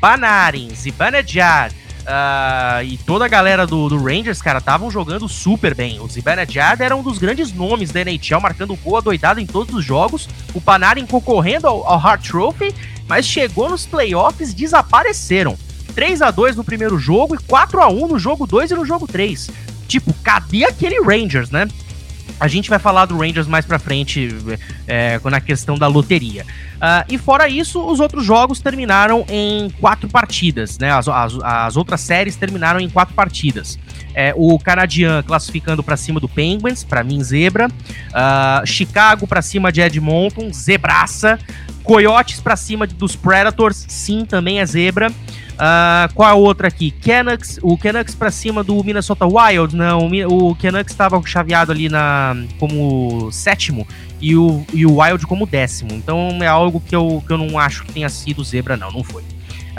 Panarin, 0.00 0.74
Zibanejad, 0.74 1.72
Uh, 2.00 2.82
e 2.82 2.96
toda 2.96 3.26
a 3.26 3.28
galera 3.28 3.66
do, 3.66 3.88
do 3.88 4.02
Rangers, 4.02 4.40
cara, 4.40 4.58
estavam 4.58 4.90
jogando 4.90 5.28
super 5.28 5.74
bem. 5.74 6.00
O 6.00 6.08
Zibanejad 6.08 6.80
era 6.80 6.96
um 6.96 7.02
dos 7.02 7.18
grandes 7.18 7.52
nomes 7.52 7.92
da 7.92 8.00
NHL, 8.00 8.40
marcando 8.40 8.74
gol 8.74 8.96
adoidado 8.96 9.38
em 9.38 9.46
todos 9.46 9.74
os 9.74 9.84
jogos. 9.84 10.28
O 10.54 10.60
Panarin 10.60 11.06
concorrendo 11.06 11.68
ao, 11.68 11.86
ao 11.86 11.98
Hart 11.98 12.26
Trophy, 12.26 12.74
mas 13.06 13.26
chegou 13.26 13.68
nos 13.68 13.86
playoffs, 13.86 14.54
desapareceram. 14.54 15.56
3 15.90 16.22
a 16.22 16.30
2 16.30 16.56
no 16.56 16.64
primeiro 16.64 16.98
jogo 16.98 17.34
e 17.34 17.38
4 17.38 17.80
a 17.80 17.88
1 17.88 18.08
no 18.08 18.18
jogo 18.18 18.46
2 18.46 18.70
e 18.70 18.74
no 18.74 18.84
jogo 18.84 19.06
3. 19.06 19.50
Tipo, 19.86 20.14
cadê 20.22 20.64
aquele 20.64 21.00
Rangers, 21.00 21.50
né? 21.50 21.68
A 22.38 22.48
gente 22.48 22.70
vai 22.70 22.78
falar 22.78 23.04
do 23.04 23.18
Rangers 23.18 23.46
mais 23.46 23.66
pra 23.66 23.78
frente 23.78 24.28
é, 24.86 25.20
na 25.24 25.40
questão 25.40 25.76
da 25.76 25.86
loteria. 25.86 26.46
Uh, 26.76 27.04
e 27.06 27.18
fora 27.18 27.48
isso, 27.48 27.84
os 27.84 28.00
outros 28.00 28.24
jogos 28.24 28.60
terminaram 28.60 29.26
em 29.28 29.68
quatro 29.78 30.08
partidas, 30.08 30.78
né? 30.78 30.90
As, 30.90 31.06
as, 31.06 31.34
as 31.42 31.76
outras 31.76 32.00
séries 32.00 32.36
terminaram 32.36 32.80
em 32.80 32.88
quatro 32.88 33.14
partidas. 33.14 33.78
É, 34.14 34.32
o 34.36 34.58
Canadian 34.58 35.22
classificando 35.22 35.82
para 35.82 35.96
cima 35.96 36.18
do 36.18 36.28
Penguins, 36.28 36.84
para 36.84 37.04
mim 37.04 37.22
zebra. 37.22 37.68
Uh, 37.68 38.66
Chicago 38.66 39.26
para 39.26 39.42
cima 39.42 39.70
de 39.70 39.80
Edmonton, 39.80 40.52
zebraça. 40.52 41.38
Coyotes 41.82 42.40
para 42.40 42.56
cima 42.56 42.86
dos 42.86 43.16
Predators, 43.16 43.84
sim, 43.88 44.24
também 44.24 44.60
é 44.60 44.66
zebra. 44.66 45.10
Uh, 45.60 46.14
qual 46.14 46.30
a 46.30 46.34
outra 46.34 46.68
aqui? 46.68 46.90
Canucks, 46.90 47.58
o 47.62 47.76
Canucks 47.76 48.14
pra 48.14 48.30
cima 48.30 48.64
do 48.64 48.82
Minnesota 48.82 49.26
Wild. 49.26 49.76
Não, 49.76 50.08
o 50.26 50.54
Canucks 50.54 50.92
estava 50.92 51.20
chaveado 51.26 51.70
ali 51.70 51.88
na, 51.88 52.34
como 52.58 53.30
sétimo 53.30 53.86
e 54.20 54.34
o, 54.34 54.64
e 54.72 54.86
o 54.86 55.00
Wild 55.00 55.26
como 55.26 55.46
décimo. 55.46 55.92
Então 55.92 56.38
é 56.40 56.46
algo 56.46 56.80
que 56.80 56.96
eu, 56.96 57.22
que 57.26 57.32
eu 57.32 57.38
não 57.38 57.58
acho 57.58 57.84
que 57.84 57.92
tenha 57.92 58.08
sido 58.08 58.42
zebra, 58.42 58.76
não, 58.76 58.90
não 58.90 59.04
foi. 59.04 59.22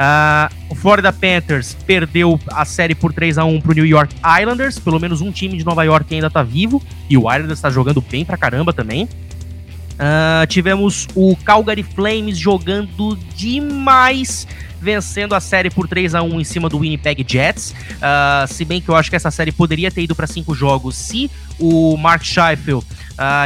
Uh, 0.02 0.52
o 0.70 0.76
Florida 0.76 1.14
Panthers 1.14 1.78
perdeu 1.86 2.40
a 2.52 2.66
série 2.66 2.96
por 2.96 3.14
3 3.14 3.38
a 3.38 3.46
1 3.46 3.62
pro 3.62 3.74
New 3.74 3.86
York 3.86 4.16
Islanders. 4.42 4.80
Pelo 4.80 5.00
menos 5.00 5.22
um 5.22 5.32
time 5.32 5.56
de 5.56 5.64
Nova 5.64 5.84
York 5.84 6.12
ainda 6.14 6.30
tá 6.30 6.42
vivo. 6.42 6.82
E 7.08 7.16
o 7.16 7.32
Islanders 7.32 7.62
tá 7.62 7.70
jogando 7.70 8.02
bem 8.02 8.26
pra 8.26 8.36
caramba 8.36 8.74
também. 8.74 9.04
Uh, 9.04 10.48
tivemos 10.48 11.08
o 11.14 11.36
Calgary 11.36 11.84
Flames 11.84 12.36
jogando 12.36 13.16
demais 13.36 14.48
vencendo 14.82 15.36
a 15.36 15.40
série 15.40 15.70
por 15.70 15.88
3 15.88 16.16
a 16.16 16.24
1 16.24 16.42
em 16.42 16.44
cima 16.44 16.68
do 16.68 16.80
Winnipeg 16.80 17.24
Jets. 17.28 17.76
Uh, 17.98 18.52
se 18.52 18.66
bem 18.66 18.82
que 18.82 18.90
eu 18.90 18.96
acho 18.96 19.12
que 19.12 19.16
essa 19.16 19.30
série 19.30 19.52
poderia 19.52 19.92
ter 19.92 20.02
ido 20.02 20.16
para 20.16 20.26
cinco 20.26 20.56
jogos 20.56 20.96
se 20.96 21.30
o 21.60 21.96
Mark 21.98 22.24
Scheifel, 22.24 22.84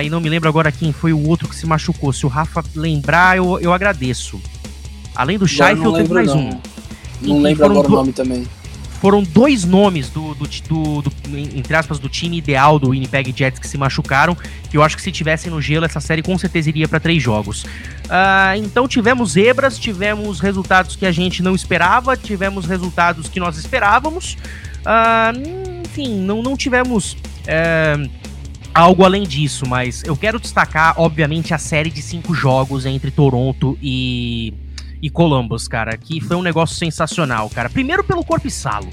e 0.01 0.09
não 0.09 0.21
me 0.21 0.29
lembro 0.29 0.47
agora 0.47 0.71
quem 0.71 0.93
foi 0.93 1.11
o 1.11 1.27
outro 1.27 1.49
que 1.49 1.55
se 1.55 1.65
machucou. 1.65 2.13
Se 2.13 2.25
o 2.25 2.29
Rafa 2.29 2.63
lembrar, 2.73 3.35
eu, 3.35 3.59
eu 3.59 3.73
agradeço. 3.73 4.41
Além 5.15 5.37
do 5.37 5.47
Sheffield, 5.47 5.97
teve 5.97 6.13
mais 6.13 6.27
não. 6.27 6.49
um. 6.49 6.59
Não 7.21 7.41
lembro 7.41 7.65
agora 7.65 7.87
o 7.87 7.91
nome 7.91 8.11
também. 8.13 8.45
foram 9.01 9.23
dois 9.23 9.63
nomes 9.63 10.09
do, 10.09 10.33
do, 10.35 10.45
do- 10.47 11.01
do- 11.03 11.11
entre 11.37 11.75
aspas, 11.75 11.97
do 11.99 12.09
time 12.09 12.37
ideal 12.37 12.77
do 12.79 12.89
Winnipeg 12.89 13.33
Jets 13.35 13.59
que 13.59 13.67
se 13.67 13.77
machucaram, 13.77 14.35
que 14.69 14.75
eu 14.77 14.83
acho 14.83 14.95
que 14.95 15.01
se 15.01 15.11
tivessem 15.11 15.51
no 15.51 15.61
gelo, 15.61 15.85
essa 15.85 15.99
série 15.99 16.21
com 16.23 16.37
certeza 16.37 16.69
iria 16.69 16.87
para 16.87 16.99
três 16.99 17.21
jogos. 17.21 17.65
Ah, 18.09 18.57
então 18.57 18.87
tivemos 18.87 19.31
zebras, 19.31 19.77
tivemos 19.79 20.39
resultados 20.39 20.95
que 20.95 21.05
a 21.05 21.11
gente 21.11 21.41
não 21.43 21.55
esperava, 21.55 22.17
tivemos 22.17 22.65
resultados 22.65 23.29
que 23.29 23.39
nós 23.39 23.57
esperávamos. 23.57 24.37
Ah, 24.85 25.31
enfim, 25.83 26.19
não, 26.19 26.41
não 26.43 26.57
tivemos 26.57 27.15
é, 27.47 27.95
algo 28.73 29.03
além 29.05 29.23
disso, 29.23 29.65
mas 29.67 30.03
eu 30.03 30.15
quero 30.17 30.39
destacar, 30.39 30.93
obviamente, 30.97 31.53
a 31.53 31.57
série 31.57 31.89
de 31.89 32.01
cinco 32.01 32.33
jogos 32.33 32.85
entre 32.85 33.09
Toronto 33.11 33.77
e, 33.81 34.53
e 35.01 35.09
Columbus, 35.09 35.67
cara, 35.67 35.97
que 35.97 36.19
foi 36.19 36.35
um 36.35 36.41
negócio 36.41 36.75
sensacional, 36.75 37.49
cara. 37.49 37.69
Primeiro 37.69 38.03
pelo 38.03 38.23
Corpissalo. 38.23 38.87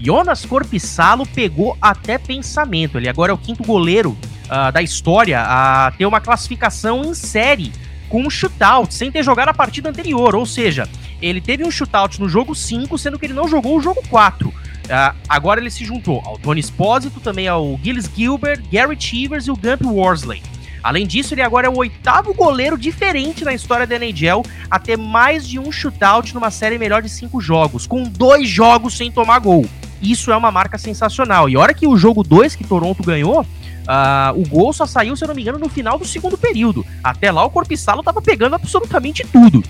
Jonas 0.00 0.44
Corpissalo 0.44 1.26
pegou 1.26 1.76
até 1.82 2.18
pensamento. 2.18 2.98
Ele 2.98 3.08
agora 3.08 3.32
é 3.32 3.34
o 3.34 3.38
quinto 3.38 3.64
goleiro 3.64 4.16
ah, 4.48 4.70
da 4.70 4.80
história 4.80 5.40
a 5.42 5.92
ter 5.96 6.06
uma 6.06 6.20
classificação 6.20 7.04
em 7.04 7.14
série 7.14 7.72
com 8.08 8.22
um 8.22 8.30
shootout, 8.30 8.94
sem 8.94 9.10
ter 9.10 9.22
jogado 9.22 9.48
a 9.48 9.54
partida 9.54 9.90
anterior. 9.90 10.34
Ou 10.34 10.46
seja, 10.46 10.88
ele 11.20 11.40
teve 11.40 11.64
um 11.64 11.70
shootout 11.70 12.20
no 12.20 12.28
jogo 12.28 12.54
5, 12.54 12.96
sendo 12.96 13.18
que 13.18 13.26
ele 13.26 13.34
não 13.34 13.48
jogou 13.48 13.76
o 13.76 13.80
jogo 13.80 14.02
4. 14.08 14.52
Ah, 14.88 15.14
agora 15.28 15.60
ele 15.60 15.70
se 15.70 15.84
juntou 15.84 16.22
ao 16.24 16.38
Tony 16.38 16.60
Espósito, 16.60 17.20
também 17.20 17.48
ao 17.48 17.78
Gilles 17.82 18.10
Gilbert, 18.14 18.62
Gary 18.72 18.96
Chivers 18.98 19.46
e 19.46 19.50
o 19.50 19.56
Gump 19.56 19.82
Worsley. 19.84 20.42
Além 20.82 21.06
disso, 21.06 21.34
ele 21.34 21.42
agora 21.42 21.66
é 21.66 21.70
o 21.70 21.76
oitavo 21.76 22.32
goleiro 22.34 22.78
diferente 22.78 23.44
na 23.44 23.52
história 23.52 23.86
da 23.86 23.96
NHL 23.96 24.42
a 24.70 24.78
ter 24.78 24.96
mais 24.96 25.46
de 25.46 25.58
um 25.58 25.70
shootout 25.70 26.34
numa 26.34 26.50
série 26.50 26.78
melhor 26.78 27.02
de 27.02 27.08
cinco 27.08 27.40
jogos, 27.40 27.86
com 27.86 28.02
dois 28.04 28.48
jogos 28.48 28.96
sem 28.96 29.10
tomar 29.10 29.38
gol. 29.40 29.66
Isso 30.00 30.30
é 30.30 30.36
uma 30.36 30.50
marca 30.50 30.78
sensacional. 30.78 31.48
E 31.48 31.56
hora 31.56 31.74
que 31.74 31.86
o 31.86 31.96
jogo 31.96 32.22
2 32.22 32.54
que 32.54 32.64
Toronto 32.64 33.02
ganhou, 33.02 33.44
ah, 33.86 34.32
o 34.36 34.46
gol 34.46 34.72
só 34.72 34.86
saiu, 34.86 35.16
se 35.16 35.24
eu 35.24 35.28
não 35.28 35.34
me 35.34 35.42
engano, 35.42 35.58
no 35.58 35.68
final 35.68 35.98
do 35.98 36.04
segundo 36.04 36.38
período. 36.38 36.86
Até 37.02 37.32
lá 37.32 37.44
o 37.44 37.50
Corpissalo 37.50 38.02
tava 38.02 38.22
pegando 38.22 38.54
absolutamente 38.54 39.26
tudo. 39.26 39.62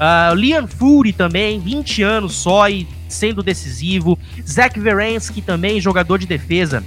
Ah, 0.00 0.32
Liam 0.34 0.66
Fury 0.66 1.12
também, 1.12 1.60
20 1.60 2.02
anos 2.02 2.34
só 2.34 2.68
e 2.68 2.88
sendo 3.08 3.42
decisivo. 3.42 4.18
Zach 4.46 4.78
Verensky 4.78 5.42
também, 5.42 5.80
jogador 5.80 6.18
de 6.18 6.26
defesa 6.26 6.82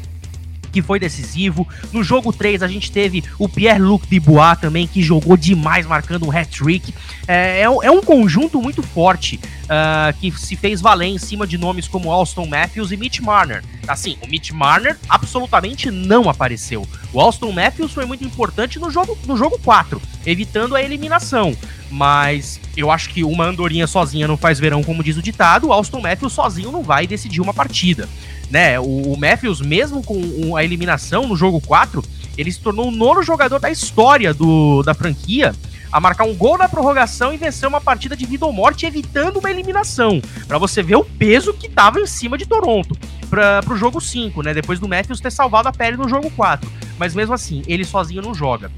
que 0.71 0.81
foi 0.81 0.99
decisivo. 0.99 1.67
No 1.91 2.03
jogo 2.03 2.31
3 2.33 2.61
a 2.63 2.67
gente 2.67 2.91
teve 2.91 3.23
o 3.39 3.47
Pierre-Luc 3.49 4.07
Dubois 4.07 4.59
também, 4.59 4.87
que 4.87 5.01
jogou 5.01 5.35
demais, 5.37 5.85
marcando 5.85 6.25
um 6.27 6.31
hat-trick. 6.31 6.93
É, 7.27 7.61
é 7.61 7.69
um- 7.69 7.83
é 7.83 7.91
um 7.91 8.01
conjunto 8.01 8.61
muito 8.61 8.81
forte 8.81 9.39
ah, 9.69 10.13
que 10.19 10.31
se 10.31 10.55
fez 10.55 10.79
valer 10.79 11.07
em 11.07 11.17
cima 11.17 11.45
de 11.45 11.57
nomes 11.57 11.87
como 11.87 12.11
Alston 12.11 12.45
Matthews 12.45 12.91
e 12.91 12.97
Mitch 12.97 13.19
Marner. 13.19 13.63
Assim, 13.87 14.17
o 14.21 14.27
Mitch 14.27 14.51
Marner 14.51 14.97
absolutamente 15.09 15.91
não 15.91 16.29
apareceu. 16.29 16.87
O 17.13 17.19
Alston 17.19 17.51
Matthews 17.51 17.91
foi 17.93 18.05
muito 18.05 18.23
importante 18.23 18.79
no 18.79 18.89
jogo, 18.89 19.17
no 19.25 19.35
jogo 19.35 19.59
4, 19.63 20.01
evitando 20.25 20.75
a 20.75 20.81
eliminação. 20.81 21.55
Mas 21.89 22.59
eu 22.75 22.91
acho 22.91 23.09
que 23.09 23.23
uma 23.23 23.45
andorinha 23.45 23.87
sozinha 23.87 24.27
não 24.27 24.37
faz 24.37 24.59
verão, 24.59 24.83
como 24.83 25.03
diz 25.03 25.15
o 25.17 25.21
ditado. 25.21 25.67
O 25.67 25.73
Alston 25.73 26.01
Matthews 26.01 26.33
sozinho 26.33 26.71
não 26.71 26.83
vai 26.83 27.07
decidir 27.07 27.39
uma 27.41 27.53
partida 27.53 28.07
né? 28.49 28.79
O, 28.79 29.13
o 29.13 29.17
Matthews, 29.19 29.61
mesmo 29.61 30.03
com 30.03 30.15
o- 30.19 30.55
a 30.55 30.63
eliminação 30.63 31.27
no 31.27 31.35
jogo 31.35 31.59
4, 31.61 32.03
ele 32.37 32.51
se 32.51 32.59
tornou 32.59 32.87
o 32.87 32.91
nono 32.91 33.21
jogador 33.23 33.59
da 33.59 33.69
história 33.71 34.33
do, 34.33 34.83
da 34.83 34.93
franquia 34.93 35.53
a 35.91 35.99
marcar 36.01 36.25
um 36.25 36.35
gol 36.35 36.57
na 36.57 36.67
prorrogação 36.67 37.33
e 37.33 37.37
vencer 37.37 37.67
uma 37.67 37.79
partida 37.79 38.15
de 38.15 38.25
vida 38.25 38.45
ou 38.45 38.51
morte, 38.51 38.85
evitando 38.85 39.37
uma 39.39 39.49
eliminação. 39.49 40.21
Pra 40.47 40.57
você 40.57 40.83
ver 40.83 40.97
o 40.97 41.03
peso 41.03 41.53
que 41.53 41.69
tava 41.69 41.99
em 41.99 42.05
cima 42.05 42.37
de 42.37 42.45
Toronto 42.45 42.95
para 43.29 43.61
pro 43.63 43.75
jogo 43.77 43.99
5, 44.01 44.41
né? 44.43 44.53
Depois 44.53 44.79
do 44.79 44.87
Matthews 44.87 45.21
ter 45.21 45.31
salvado 45.31 45.69
a 45.69 45.71
pele 45.71 45.95
no 45.97 46.07
jogo 46.09 46.29
4. 46.31 46.69
Mas 46.99 47.15
mesmo 47.15 47.33
assim, 47.33 47.63
ele 47.67 47.85
sozinho 47.85 48.21
não 48.21 48.33
joga. 48.33 48.69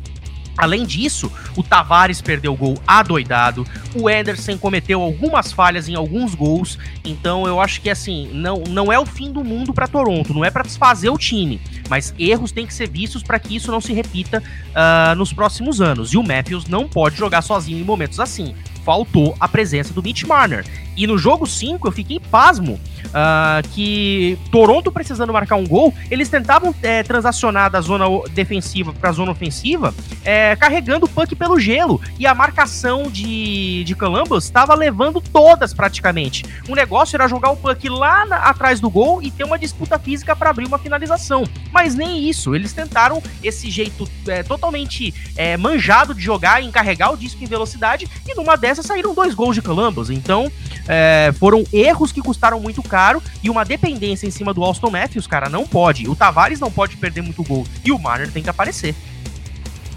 Além 0.57 0.85
disso, 0.85 1.31
o 1.55 1.63
Tavares 1.63 2.21
perdeu 2.21 2.53
o 2.53 2.57
gol 2.57 2.77
adoidado, 2.85 3.65
o 3.95 4.07
Anderson 4.07 4.57
cometeu 4.57 5.01
algumas 5.01 5.51
falhas 5.51 5.87
em 5.87 5.95
alguns 5.95 6.35
gols, 6.35 6.77
então 7.05 7.47
eu 7.47 7.61
acho 7.61 7.81
que 7.81 7.89
assim, 7.89 8.29
não, 8.33 8.63
não 8.67 8.91
é 8.91 8.99
o 8.99 9.05
fim 9.05 9.31
do 9.31 9.43
mundo 9.43 9.73
para 9.73 9.87
Toronto, 9.87 10.33
não 10.33 10.43
é 10.43 10.51
para 10.51 10.63
desfazer 10.63 11.09
o 11.09 11.17
time, 11.17 11.61
mas 11.89 12.13
erros 12.19 12.51
têm 12.51 12.65
que 12.65 12.73
ser 12.73 12.89
vistos 12.89 13.23
para 13.23 13.39
que 13.39 13.55
isso 13.55 13.71
não 13.71 13.79
se 13.79 13.93
repita 13.93 14.43
ah, 14.75 15.13
nos 15.15 15.33
próximos 15.33 15.81
anos. 15.81 16.13
E 16.13 16.17
o 16.17 16.23
Matthews 16.23 16.65
não 16.65 16.87
pode 16.87 17.15
jogar 17.15 17.41
sozinho 17.41 17.79
em 17.79 17.83
momentos 17.83 18.19
assim. 18.19 18.53
Faltou 18.83 19.35
a 19.39 19.47
presença 19.47 19.93
do 19.93 20.01
Mitch 20.01 20.23
Marner. 20.23 20.65
E 20.99 21.07
no 21.07 21.17
jogo 21.17 21.47
5 21.47 21.87
eu 21.87 21.91
fiquei 21.93 22.19
pasmo 22.19 22.77
ah, 23.13 23.61
que 23.71 24.37
Toronto 24.51 24.91
precisando 24.91 25.31
marcar 25.31 25.55
um 25.55 25.65
gol, 25.65 25.93
eles 26.11 26.27
tentavam 26.27 26.75
eh, 26.83 27.03
transacionar 27.03 27.71
da 27.71 27.79
zona 27.79 28.05
defensiva 28.33 28.91
para 28.91 29.09
a 29.09 29.13
zona 29.13 29.31
ofensiva, 29.31 29.95
eh, 30.25 30.57
carregando 30.57 31.05
o 31.05 31.09
puck 31.09 31.33
pelo 31.37 31.57
gelo. 31.57 32.01
E 32.19 32.27
a 32.27 32.35
marcação 32.35 33.03
de, 33.09 33.85
de 33.85 33.95
Columbus 33.95 34.43
estava 34.43 34.75
levando 34.75 35.21
todas 35.21 35.73
praticamente. 35.73 36.43
O 36.67 36.75
negócio 36.75 37.15
era 37.15 37.29
jogar 37.29 37.51
o 37.51 37.55
puck 37.55 37.87
lá 37.87 38.25
na- 38.25 38.49
atrás 38.49 38.81
do 38.81 38.89
gol 38.89 39.23
e 39.23 39.31
ter 39.31 39.45
uma 39.45 39.57
disputa 39.57 39.97
física 39.97 40.35
para 40.35 40.49
abrir 40.49 40.65
uma 40.65 40.77
finalização. 40.77 41.45
Mas 41.71 41.95
nem 41.95 42.27
isso, 42.29 42.53
eles 42.53 42.73
tentaram 42.73 43.23
esse 43.41 43.71
jeito 43.71 44.05
eh, 44.27 44.43
totalmente 44.43 45.13
manjado 45.57 46.13
de 46.13 46.21
jogar 46.21 46.61
e 46.61 46.65
encarregar 46.65 47.13
o 47.13 47.17
disco 47.17 47.41
em 47.41 47.47
velocidade, 47.47 48.09
e 48.27 48.35
numa 48.35 48.57
dessas 48.57 48.85
saíram 48.85 49.13
dois 49.15 49.33
gols 49.33 49.55
de 49.55 49.61
Columbus. 49.61 50.09
Então, 50.09 50.51
é, 50.91 51.31
foram 51.37 51.63
erros 51.71 52.11
que 52.11 52.19
custaram 52.19 52.59
muito 52.59 52.81
caro 52.81 53.21
e 53.43 53.49
uma 53.49 53.63
dependência 53.63 54.25
em 54.25 54.31
cima 54.31 54.55
do 54.55 54.63
Austin 54.63 54.89
Matthews, 54.89 55.27
cara, 55.27 55.47
não 55.47 55.67
pode. 55.67 56.09
O 56.09 56.15
Tavares 56.15 56.59
não 56.59 56.71
pode 56.71 56.97
perder 56.97 57.21
muito 57.21 57.43
gol 57.43 57.63
e 57.85 57.91
o 57.91 57.99
Marner 57.99 58.31
tem 58.31 58.41
que 58.41 58.49
aparecer. 58.49 58.95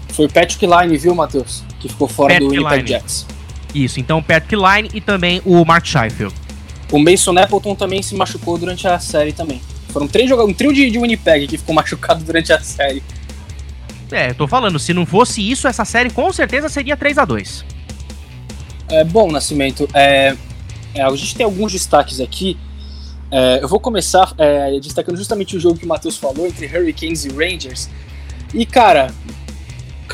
Foi 0.09 0.27
o 0.27 0.29
Patrick 0.29 0.63
Line, 0.63 0.95
viu, 0.95 1.15
Matheus? 1.15 1.63
Que 1.79 1.89
ficou 1.89 2.07
fora 2.07 2.35
Patrick 2.35 2.47
do 2.47 2.51
Winnipeg 2.51 2.83
Line. 2.83 2.87
Jets. 2.87 3.25
Isso, 3.73 3.99
então 3.99 4.21
Patrick 4.21 4.55
Line 4.55 4.89
e 4.93 5.01
também 5.01 5.41
o 5.43 5.65
Mark 5.65 5.83
Scheifeld. 5.83 6.35
O 6.91 6.99
Mason 6.99 7.35
Appleton 7.39 7.73
também 7.73 8.03
se 8.03 8.13
machucou 8.13 8.55
durante 8.59 8.87
a 8.87 8.99
série 8.99 9.33
também. 9.33 9.59
Foram 9.89 10.07
três 10.07 10.29
jogadores, 10.29 10.53
um 10.53 10.57
trio 10.57 10.71
de, 10.71 10.91
de 10.91 10.99
Winnipeg 10.99 11.47
que 11.47 11.57
ficou 11.57 11.73
machucado 11.75 12.23
durante 12.23 12.53
a 12.53 12.59
série. 12.59 13.01
É, 14.11 14.29
eu 14.29 14.35
tô 14.35 14.47
falando, 14.47 14.77
se 14.77 14.93
não 14.93 15.07
fosse 15.07 15.41
isso, 15.41 15.67
essa 15.67 15.83
série 15.83 16.11
com 16.11 16.31
certeza 16.31 16.69
seria 16.69 16.95
3 16.95 17.17
a 17.17 17.25
2 17.25 17.65
É, 18.91 19.03
bom, 19.03 19.31
Nascimento, 19.31 19.89
é, 19.91 20.35
é, 20.93 21.01
a 21.01 21.15
gente 21.15 21.35
tem 21.35 21.45
alguns 21.45 21.71
destaques 21.71 22.19
aqui. 22.19 22.57
É, 23.31 23.63
eu 23.63 23.67
vou 23.67 23.79
começar 23.79 24.33
é, 24.37 24.79
destacando 24.79 25.17
justamente 25.17 25.57
o 25.57 25.59
jogo 25.59 25.77
que 25.77 25.85
o 25.85 25.87
Matheus 25.87 26.17
falou 26.17 26.45
entre 26.45 26.65
Hurricanes 26.65 27.25
e 27.25 27.29
Rangers. 27.29 27.89
E, 28.53 28.65
cara, 28.65 29.11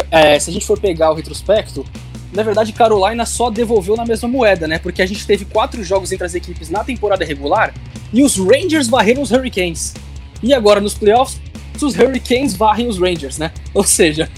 é, 0.09 0.39
se 0.39 0.49
a 0.49 0.53
gente 0.53 0.65
for 0.65 0.79
pegar 0.79 1.11
o 1.11 1.15
retrospecto, 1.15 1.85
na 2.31 2.43
verdade, 2.43 2.71
Carolina 2.71 3.25
só 3.25 3.49
devolveu 3.49 3.95
na 3.95 4.05
mesma 4.05 4.27
moeda, 4.27 4.67
né? 4.67 4.79
Porque 4.79 5.01
a 5.01 5.05
gente 5.05 5.25
teve 5.25 5.45
quatro 5.45 5.83
jogos 5.83 6.11
entre 6.11 6.25
as 6.25 6.35
equipes 6.35 6.69
na 6.69 6.83
temporada 6.83 7.25
regular 7.25 7.73
e 8.13 8.23
os 8.23 8.37
Rangers 8.37 8.87
varreram 8.87 9.21
os 9.21 9.31
Hurricanes. 9.31 9.93
E 10.41 10.53
agora, 10.53 10.79
nos 10.79 10.93
playoffs, 10.93 11.41
os 11.81 11.95
Hurricanes 11.95 12.55
varrem 12.55 12.87
os 12.87 12.99
Rangers, 12.99 13.37
né? 13.37 13.51
Ou 13.73 13.83
seja, 13.83 14.29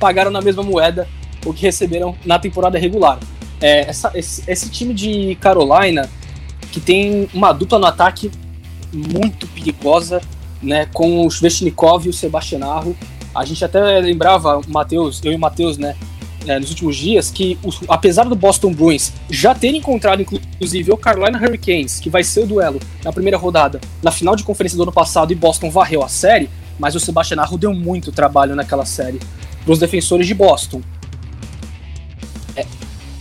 pagaram 0.00 0.30
na 0.30 0.40
mesma 0.40 0.62
moeda 0.62 1.06
o 1.44 1.52
que 1.52 1.62
receberam 1.62 2.16
na 2.24 2.38
temporada 2.38 2.78
regular. 2.78 3.18
É, 3.60 3.88
essa- 3.88 4.10
esse, 4.14 4.42
esse 4.46 4.68
time 4.70 4.92
de 4.94 5.34
Carolina, 5.40 6.08
que 6.72 6.80
tem 6.80 7.28
uma 7.32 7.52
dupla 7.52 7.78
no 7.78 7.86
ataque 7.86 8.30
muito 8.92 9.46
perigosa, 9.48 10.20
né, 10.62 10.86
com 10.92 11.26
o 11.26 11.30
Svechnikov 11.30 12.06
e 12.06 12.08
o 12.08 12.12
Sebastianarro. 12.12 12.96
A 13.34 13.44
gente 13.44 13.64
até 13.64 13.98
lembrava, 14.00 14.60
Matheus, 14.66 15.20
eu 15.24 15.32
e 15.32 15.34
o 15.34 15.38
Matheus, 15.38 15.76
né, 15.78 15.94
é, 16.46 16.58
nos 16.58 16.70
últimos 16.70 16.96
dias, 16.96 17.30
que 17.30 17.58
apesar 17.88 18.24
do 18.24 18.36
Boston 18.36 18.72
Bruins 18.72 19.12
já 19.28 19.54
ter 19.54 19.74
encontrado, 19.74 20.22
inclusive, 20.22 20.92
o 20.92 20.96
Carolina 20.96 21.38
Hurricanes, 21.38 21.98
que 21.98 22.08
vai 22.08 22.22
ser 22.22 22.44
o 22.44 22.46
duelo 22.46 22.80
na 23.04 23.12
primeira 23.12 23.36
rodada, 23.36 23.80
na 24.02 24.10
final 24.10 24.36
de 24.36 24.44
conferência 24.44 24.76
do 24.76 24.82
ano 24.82 24.92
passado, 24.92 25.32
e 25.32 25.34
Boston 25.34 25.70
varreu 25.70 26.02
a 26.04 26.08
série, 26.08 26.48
mas 26.78 26.94
o 26.94 27.00
Sebastianarro 27.00 27.58
deu 27.58 27.74
muito 27.74 28.12
trabalho 28.12 28.54
naquela 28.54 28.84
série 28.84 29.18
para 29.64 29.72
os 29.72 29.78
defensores 29.78 30.26
de 30.26 30.34
Boston. 30.34 30.80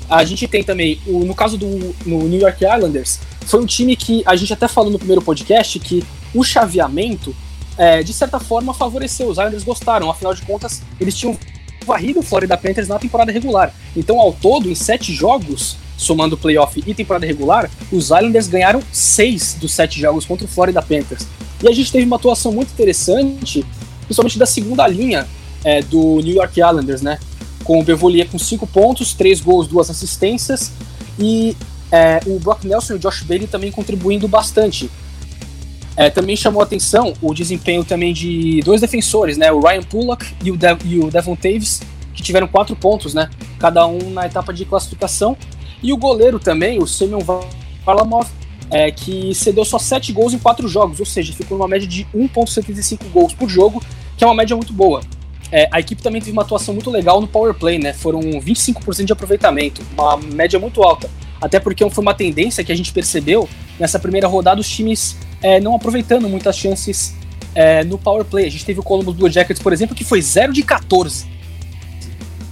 A 0.09 0.23
gente 0.23 0.47
tem 0.47 0.63
também, 0.63 0.99
o, 1.05 1.25
no 1.25 1.33
caso 1.33 1.57
do 1.57 1.95
no 2.05 2.27
New 2.27 2.39
York 2.39 2.63
Islanders, 2.63 3.19
foi 3.45 3.61
um 3.61 3.65
time 3.65 3.95
que 3.95 4.23
a 4.25 4.35
gente 4.35 4.51
até 4.53 4.67
falou 4.67 4.91
no 4.91 4.97
primeiro 4.97 5.21
podcast 5.21 5.79
que 5.79 6.03
o 6.33 6.43
chaveamento, 6.43 7.35
é, 7.77 8.03
de 8.03 8.13
certa 8.13 8.39
forma, 8.39 8.73
favoreceu. 8.73 9.27
Os 9.27 9.37
Islanders 9.37 9.63
gostaram, 9.63 10.09
afinal 10.09 10.33
de 10.33 10.41
contas, 10.43 10.81
eles 10.99 11.15
tinham 11.15 11.37
varrido 11.85 12.19
o 12.19 12.23
Florida 12.23 12.57
Panthers 12.57 12.87
na 12.87 12.99
temporada 12.99 13.31
regular. 13.31 13.73
Então, 13.95 14.19
ao 14.19 14.33
todo, 14.33 14.69
em 14.69 14.75
sete 14.75 15.13
jogos, 15.13 15.77
somando 15.97 16.37
playoff 16.37 16.83
e 16.85 16.93
temporada 16.93 17.25
regular, 17.25 17.69
os 17.91 18.05
Islanders 18.05 18.47
ganharam 18.47 18.81
seis 18.91 19.53
dos 19.53 19.71
sete 19.73 19.99
jogos 19.99 20.25
contra 20.25 20.45
o 20.45 20.49
Florida 20.49 20.81
Panthers. 20.81 21.25
E 21.63 21.67
a 21.67 21.71
gente 21.71 21.91
teve 21.91 22.05
uma 22.05 22.17
atuação 22.17 22.51
muito 22.51 22.71
interessante, 22.71 23.65
principalmente 24.01 24.37
da 24.37 24.45
segunda 24.45 24.87
linha 24.87 25.27
é, 25.63 25.81
do 25.81 26.17
New 26.17 26.35
York 26.35 26.59
Islanders, 26.59 27.01
né? 27.01 27.17
Com 27.65 27.80
o 27.80 27.84
Bevolier 27.84 28.30
com 28.30 28.39
5 28.39 28.65
pontos, 28.67 29.13
3 29.13 29.41
gols, 29.41 29.67
2 29.67 29.89
assistências, 29.89 30.71
E 31.19 31.56
é, 31.91 32.19
o 32.25 32.39
Brock 32.39 32.65
Nelson 32.65 32.93
e 32.93 32.95
o 32.97 32.99
Josh 32.99 33.23
Bailey 33.23 33.47
também 33.47 33.71
contribuindo 33.71 34.28
bastante. 34.28 34.89
É, 35.97 36.10
também 36.10 36.36
chamou 36.36 36.62
atenção 36.62 37.13
o 37.21 37.34
desempenho 37.34 37.84
também 37.86 38.13
de 38.13 38.60
dois 38.65 38.82
defensores, 38.82 39.38
né? 39.38 39.51
O 39.51 39.62
Ryan 39.62 39.84
Pullock 39.84 40.25
e 40.43 40.51
o, 40.51 40.58
De 40.58 40.67
e 40.86 40.99
o 40.99 41.10
Devon 41.10 41.36
Taves, 41.38 41.82
que 42.13 42.21
tiveram 42.21 42.47
quatro 42.47 42.75
pontos, 42.75 43.13
né? 43.13 43.30
Cada 43.58 43.88
um 43.88 44.10
na 44.10 44.25
etapa 44.25 44.54
de 44.54 44.65
classificação. 44.65 45.38
E 45.82 45.93
o 45.93 45.97
goleiro 45.97 46.38
também, 46.38 46.82
o 46.84 46.88
Semyon 46.88 47.21
Varlamov, 47.86 48.28
é, 48.69 48.91
que 48.91 49.34
cedeu 49.34 49.63
só 49.63 49.80
sete 49.80 50.12
gols 50.12 50.34
em 50.34 50.39
quatro 50.39 50.67
jogos, 50.67 50.99
ou 50.99 51.06
seja, 51.06 51.32
ficou 51.32 51.58
numa 51.58 51.67
média 51.67 51.88
de 51.88 52.06
1,75 52.13 53.10
gols 53.13 53.34
por 53.34 53.47
jogo, 53.47 53.82
que 54.17 54.23
é 54.23 54.28
uma 54.28 54.36
média 54.36 54.56
muito 54.56 54.73
boa. 54.73 55.01
É, 55.51 55.67
a 55.71 55.79
equipe 55.79 56.01
também 56.01 56.19
teve 56.19 56.31
uma 56.31 56.41
atuação 56.41 56.73
muito 56.73 56.89
legal 56.89 57.21
no 57.21 57.27
power 57.27 57.53
play, 57.53 57.77
né? 57.77 57.93
Foram 57.93 58.19
25% 58.21 59.05
de 59.05 59.13
aproveitamento, 59.13 59.81
uma 59.93 60.17
média 60.17 60.60
muito 60.60 60.84
alta. 60.84 61.10
Até 61.39 61.60
porque 61.60 61.88
foi 61.89 62.01
uma 62.01 62.13
tendência 62.13 62.63
que 62.63 62.71
a 62.71 62.75
gente 62.75 62.91
percebeu 62.91 63.47
nessa 63.79 63.99
primeira 63.99 64.27
rodada, 64.27 64.60
os 64.60 64.69
times 64.69 65.17
é, 65.41 65.60
não 65.60 65.75
aproveitando 65.75 66.27
muitas 66.27 66.58
chances 66.58 67.15
é, 67.53 67.84
no 67.84 67.97
power 67.97 68.25
play. 68.25 68.47
A 68.47 68.51
gente 68.51 68.65
teve 68.65 68.79
o 68.79 68.84
Columbus 68.84 69.15
Blue 69.15 69.29
Jackets, 69.29 69.62
por 69.62 69.71
exemplo, 69.71 69.95
que 69.95 70.03
foi 70.03 70.21
0 70.21 70.53
de 70.53 70.63
14 70.63 71.27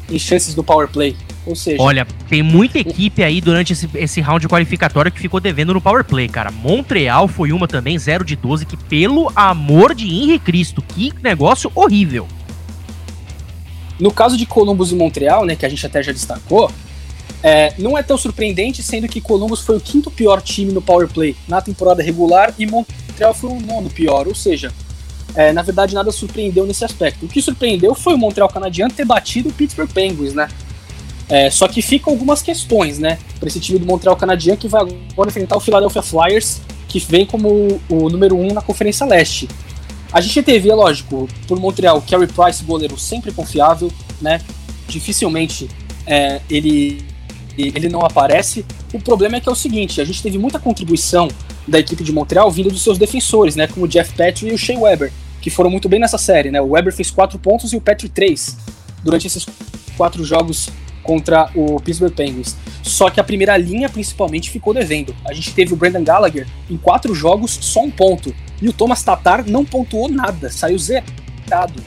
em 0.10 0.20
chances 0.20 0.54
do 0.54 0.64
power 0.64 0.88
play. 0.88 1.16
Ou 1.46 1.56
seja, 1.56 1.82
olha, 1.82 2.08
tem 2.30 2.42
muita 2.42 2.80
equipe 2.80 3.22
aí 3.22 3.42
durante 3.42 3.74
esse, 3.74 3.90
esse 3.96 4.22
round 4.22 4.48
qualificatório 4.48 5.12
que 5.12 5.20
ficou 5.20 5.42
devendo 5.42 5.74
no 5.74 5.82
power 5.82 6.06
play, 6.06 6.30
cara. 6.30 6.52
Montreal 6.52 7.28
foi 7.28 7.52
uma 7.52 7.68
também, 7.68 7.98
0 7.98 8.24
de 8.24 8.36
12, 8.36 8.66
que 8.66 8.78
pelo 8.78 9.30
amor 9.36 9.94
de 9.94 10.06
Henrique 10.06 10.46
Cristo, 10.46 10.82
que 10.82 11.12
negócio 11.22 11.70
horrível. 11.76 12.28
No 14.00 14.12
caso 14.12 14.36
de 14.36 14.46
Columbus 14.46 14.92
e 14.92 14.96
Montreal, 14.96 15.46
né, 15.46 15.56
que 15.56 15.66
a 15.66 15.70
gente 15.70 15.86
até 15.86 16.02
já 16.02 16.12
destacou, 16.12 16.72
é, 17.42 17.74
não 17.78 17.98
é 17.98 18.02
tão 18.02 18.18
surpreendente, 18.18 18.82
sendo 18.82 19.08
que 19.08 19.20
Columbus 19.20 19.60
foi 19.60 19.78
o 19.78 19.80
quinto 19.80 20.10
pior 20.10 20.42
time 20.42 20.72
no 20.72 20.82
power 20.82 21.08
play 21.08 21.36
na 21.48 21.62
temporada 21.62 22.02
regular 22.02 22.54
e 22.58 22.66
Montreal 22.66 23.34
foi 23.34 23.50
o 23.50 23.60
nono 23.60 23.90
pior, 23.90 24.28
ou 24.28 24.36
seja, 24.36 24.72
é, 25.36 25.52
na 25.52 25.62
verdade 25.62 25.94
nada 25.94 26.12
surpreendeu 26.12 26.66
nesse 26.66 26.86
aspecto. 26.86 27.26
O 27.26 27.30
que 27.30 27.42
surpreendeu 27.42 27.94
foi 27.94 28.14
o 28.14 28.18
Montreal 28.18 28.48
Canadiano 28.48 28.94
ter 28.94 29.06
batido 29.06 29.50
o 29.50 29.54
Pittsburgh 29.54 29.90
Penguins, 29.92 30.34
né? 30.34 30.48
É, 31.28 31.50
só 31.50 31.68
que 31.68 31.82
ficam 31.82 32.14
algumas 32.14 32.42
questões, 32.42 33.00
né, 33.00 33.18
para 33.40 33.48
esse 33.48 33.60
time 33.60 33.80
do 33.80 33.86
Montreal 33.86 34.16
Canadiano 34.16 34.58
que 34.58 34.68
vai 34.68 34.82
agora 34.82 35.30
enfrentar 35.30 35.58
o 35.58 35.60
Philadelphia 35.60 36.02
Flyers, 36.02 36.62
que 36.88 37.00
vem 37.00 37.26
como 37.26 37.82
o 37.90 38.10
número 38.10 38.38
um 38.38 38.54
na 38.54 38.62
Conferência 38.62 39.06
Leste. 39.06 39.50
A 40.14 40.22
gente 40.22 40.44
teve, 40.44 40.70
é 40.70 40.76
lógico, 40.76 41.28
por 41.48 41.60
Montreal, 41.60 42.00
Carey 42.08 42.28
Price, 42.28 42.64
goleiro 42.64 42.98
sempre 43.00 43.32
confiável, 43.32 43.92
né? 44.22 44.40
Dificilmente 44.88 45.68
é, 46.06 46.40
ele, 46.48 47.04
ele 47.58 47.90
não 47.90 48.02
aparece. 48.02 48.64
O 48.94 49.00
problema 49.00 49.38
é 49.38 49.40
que 49.40 49.50
é 49.50 49.52
o 49.52 49.56
seguinte: 49.56 50.00
a 50.00 50.06
gente 50.06 50.22
teve 50.22 50.38
muita 50.38 50.60
contribuição 50.60 51.28
da 51.68 51.80
equipe 51.80 52.04
de 52.04 52.12
Montreal 52.14 52.52
vindo 52.52 52.70
dos 52.70 52.84
seus 52.84 53.00
defensores, 53.00 53.56
né? 53.56 53.66
Como 53.66 53.86
o 53.86 53.90
Jeff 53.90 54.14
Petrie 54.14 54.52
e 54.52 54.54
o 54.54 54.58
Shea 54.58 54.78
Weber, 54.78 55.12
que 55.42 55.50
foram 55.50 55.72
muito 55.72 55.90
bem 55.90 56.00
nessa 56.00 56.20
série, 56.20 56.52
né? 56.52 56.62
O 56.62 56.70
Weber 56.70 56.94
fez 56.94 57.10
quatro 57.10 57.40
pontos 57.40 57.74
e 57.74 57.76
o 57.76 57.82
Petrie 57.82 58.10
três 58.10 58.56
durante 59.04 59.26
esses 59.26 59.48
quatro 59.98 60.24
jogos 60.24 60.70
contra 61.04 61.50
o 61.54 61.80
Pittsburgh 61.80 62.14
Penguins. 62.14 62.56
Só 62.82 63.10
que 63.10 63.20
a 63.20 63.24
primeira 63.24 63.56
linha, 63.58 63.90
principalmente, 63.90 64.50
ficou 64.50 64.74
devendo. 64.74 65.16
A 65.28 65.34
gente 65.34 65.54
teve 65.54 65.74
o 65.74 65.76
Brandon 65.76 66.04
Gallagher 66.04 66.48
em 66.70 66.78
quatro 66.78 67.14
jogos, 67.14 67.52
só 67.62 67.82
um 67.82 67.92
ponto. 67.92 68.34
E 68.62 68.68
o 68.68 68.74
Thomas 68.74 69.04
Tatar 69.04 69.46
não 69.48 69.64
pontuou 69.66 70.10
nada, 70.10 70.50
saiu 70.50 70.78
zerado 70.80 71.84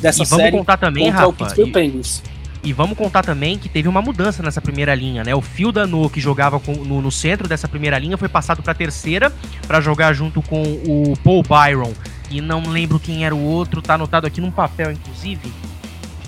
dessa 0.00 0.22
e 0.22 0.26
vamos 0.26 0.44
série 0.44 0.56
contar 0.56 0.76
também, 0.76 1.04
contra 1.04 1.18
Rafa, 1.18 1.28
o 1.28 1.32
Pittsburgh 1.32 1.68
e, 1.68 1.72
Penguins. 1.72 2.22
E 2.62 2.72
vamos 2.72 2.96
contar 2.96 3.22
também 3.22 3.58
que 3.58 3.68
teve 3.68 3.88
uma 3.88 4.02
mudança 4.02 4.42
nessa 4.42 4.60
primeira 4.60 4.94
linha, 4.94 5.24
né? 5.24 5.34
O 5.34 5.40
Phil 5.40 5.72
Dano, 5.72 6.10
que 6.10 6.20
jogava 6.20 6.60
com, 6.60 6.72
no, 6.72 7.00
no, 7.00 7.10
centro 7.10 7.48
dessa 7.48 7.66
primeira 7.66 7.98
linha, 7.98 8.18
foi 8.18 8.28
passado 8.28 8.62
para 8.62 8.72
a 8.72 8.74
terceira 8.74 9.32
para 9.66 9.80
jogar 9.80 10.12
junto 10.12 10.42
com 10.42 10.62
o 10.62 11.14
Paul 11.24 11.42
Byron. 11.42 11.92
E 12.30 12.40
não 12.40 12.62
lembro 12.62 13.00
quem 13.00 13.24
era 13.24 13.34
o 13.34 13.42
outro, 13.42 13.80
tá 13.80 13.94
anotado 13.94 14.26
aqui 14.26 14.40
num 14.40 14.50
papel, 14.50 14.92
inclusive. 14.92 15.50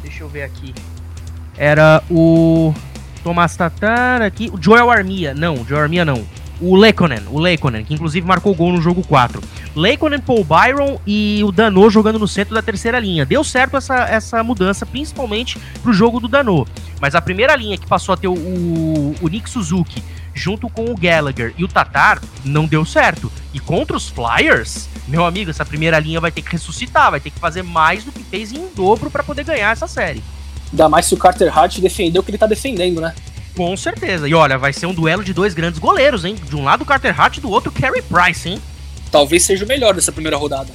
Deixa 0.02 0.24
eu 0.24 0.28
ver 0.28 0.42
aqui. 0.42 0.74
Era 1.62 2.02
o 2.10 2.74
Thomas 3.22 3.56
Tatar 3.56 4.20
aqui, 4.20 4.50
o 4.52 4.60
Joel 4.60 4.90
Armia. 4.90 5.32
Não, 5.32 5.64
Joel 5.64 5.82
Armia 5.82 6.04
não. 6.04 6.26
O 6.60 6.74
Lekonen, 6.74 7.20
o 7.30 7.38
Lekonen, 7.38 7.84
que 7.84 7.94
inclusive 7.94 8.26
marcou 8.26 8.52
gol 8.52 8.72
no 8.72 8.82
jogo 8.82 9.06
4. 9.06 9.40
Leikonen, 9.76 10.18
Paul 10.18 10.42
Byron 10.42 10.98
e 11.06 11.40
o 11.44 11.52
Dano 11.52 11.88
jogando 11.88 12.18
no 12.18 12.26
centro 12.26 12.52
da 12.52 12.62
terceira 12.62 12.98
linha. 12.98 13.24
Deu 13.24 13.44
certo 13.44 13.76
essa, 13.76 13.94
essa 14.06 14.42
mudança, 14.42 14.84
principalmente 14.84 15.56
pro 15.84 15.92
jogo 15.92 16.18
do 16.18 16.26
Dano. 16.26 16.66
Mas 17.00 17.14
a 17.14 17.22
primeira 17.22 17.54
linha 17.54 17.78
que 17.78 17.86
passou 17.86 18.12
a 18.12 18.16
ter 18.16 18.26
o, 18.26 18.34
o, 18.34 19.14
o 19.22 19.28
Nick 19.28 19.48
Suzuki 19.48 20.02
junto 20.34 20.68
com 20.68 20.86
o 20.86 20.96
Gallagher 20.96 21.54
e 21.56 21.62
o 21.62 21.68
Tatar 21.68 22.20
não 22.44 22.66
deu 22.66 22.84
certo. 22.84 23.30
E 23.54 23.60
contra 23.60 23.96
os 23.96 24.08
Flyers, 24.08 24.88
meu 25.06 25.24
amigo, 25.24 25.50
essa 25.50 25.64
primeira 25.64 26.00
linha 26.00 26.20
vai 26.20 26.32
ter 26.32 26.42
que 26.42 26.50
ressuscitar, 26.50 27.12
vai 27.12 27.20
ter 27.20 27.30
que 27.30 27.38
fazer 27.38 27.62
mais 27.62 28.02
do 28.02 28.10
que 28.10 28.24
fez 28.24 28.50
em 28.52 28.66
dobro 28.74 29.08
para 29.12 29.22
poder 29.22 29.44
ganhar 29.44 29.70
essa 29.70 29.86
série. 29.86 30.24
Ainda 30.72 30.88
mais 30.88 31.06
se 31.06 31.14
o 31.14 31.18
Carter 31.18 31.56
Hart 31.56 31.78
defendeu 31.78 32.22
o 32.22 32.24
que 32.24 32.30
ele 32.30 32.38
tá 32.38 32.46
defendendo, 32.46 33.00
né? 33.00 33.14
Com 33.54 33.76
certeza. 33.76 34.26
E 34.26 34.34
olha, 34.34 34.56
vai 34.56 34.72
ser 34.72 34.86
um 34.86 34.94
duelo 34.94 35.22
de 35.22 35.34
dois 35.34 35.52
grandes 35.52 35.78
goleiros, 35.78 36.24
hein? 36.24 36.34
De 36.34 36.56
um 36.56 36.64
lado 36.64 36.82
o 36.82 36.86
Carter 36.86 37.18
Hart, 37.18 37.38
do 37.38 37.50
outro 37.50 37.70
o 37.70 37.72
Carey 37.72 38.02
Price, 38.02 38.48
hein? 38.48 38.58
Talvez 39.10 39.42
seja 39.42 39.64
o 39.64 39.68
melhor 39.68 39.94
dessa 39.94 40.10
primeira 40.10 40.36
rodada. 40.36 40.72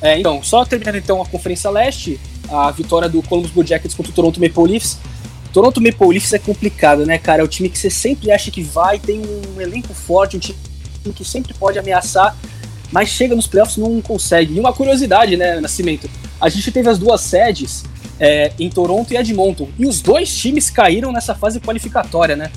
É, 0.00 0.18
então, 0.18 0.42
só 0.42 0.64
terminando 0.64 0.96
então 0.96 1.20
a 1.20 1.26
Conferência 1.26 1.68
Leste, 1.70 2.18
a 2.48 2.70
vitória 2.70 3.08
do 3.08 3.22
Columbus 3.22 3.50
Blue 3.50 3.66
Jackets 3.66 3.94
contra 3.94 4.10
o 4.10 4.14
Toronto 4.14 4.40
Maple 4.40 4.72
Leafs. 4.72 4.98
Toronto 5.52 5.80
Maple 5.80 6.08
Leafs 6.08 6.32
é 6.32 6.38
complicado, 6.38 7.04
né, 7.04 7.18
cara? 7.18 7.42
É 7.42 7.44
o 7.44 7.48
time 7.48 7.68
que 7.68 7.78
você 7.78 7.90
sempre 7.90 8.30
acha 8.30 8.50
que 8.50 8.62
vai, 8.62 8.98
tem 8.98 9.20
um 9.20 9.60
elenco 9.60 9.92
forte, 9.92 10.36
um 10.38 10.40
time 10.40 10.56
que 11.14 11.24
sempre 11.24 11.52
pode 11.52 11.78
ameaçar, 11.78 12.34
mas 12.90 13.10
chega 13.10 13.34
nos 13.36 13.46
playoffs 13.46 13.76
e 13.76 13.80
não 13.80 14.00
consegue. 14.00 14.54
E 14.54 14.60
uma 14.60 14.72
curiosidade, 14.72 15.36
né, 15.36 15.60
Nascimento? 15.60 16.08
A 16.40 16.48
gente 16.48 16.72
teve 16.72 16.88
as 16.88 16.98
duas 16.98 17.20
sedes 17.20 17.84
é, 18.20 18.52
em 18.58 18.68
Toronto 18.68 19.12
e 19.12 19.16
Edmonton. 19.16 19.68
E 19.78 19.86
os 19.86 20.02
dois 20.02 20.36
times 20.36 20.68
caíram 20.68 21.10
nessa 21.10 21.34
fase 21.34 21.58
qualificatória, 21.58 22.36
né? 22.36 22.52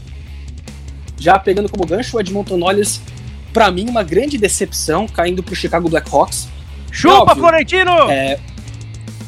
Já 1.18 1.40
pegando 1.40 1.70
como 1.70 1.88
gancho 1.88 2.18
o 2.18 2.20
Edmonton 2.20 2.62
Oilers, 2.62 3.00
para 3.54 3.72
mim, 3.72 3.88
uma 3.90 4.04
grande 4.04 4.38
decepção, 4.38 5.08
caindo 5.08 5.42
pro 5.42 5.56
Chicago 5.56 5.88
Blackhawks. 5.88 6.50
Chupa, 6.92 7.32
óbvio, 7.32 7.36
Florentino! 7.38 8.12
É... 8.12 8.38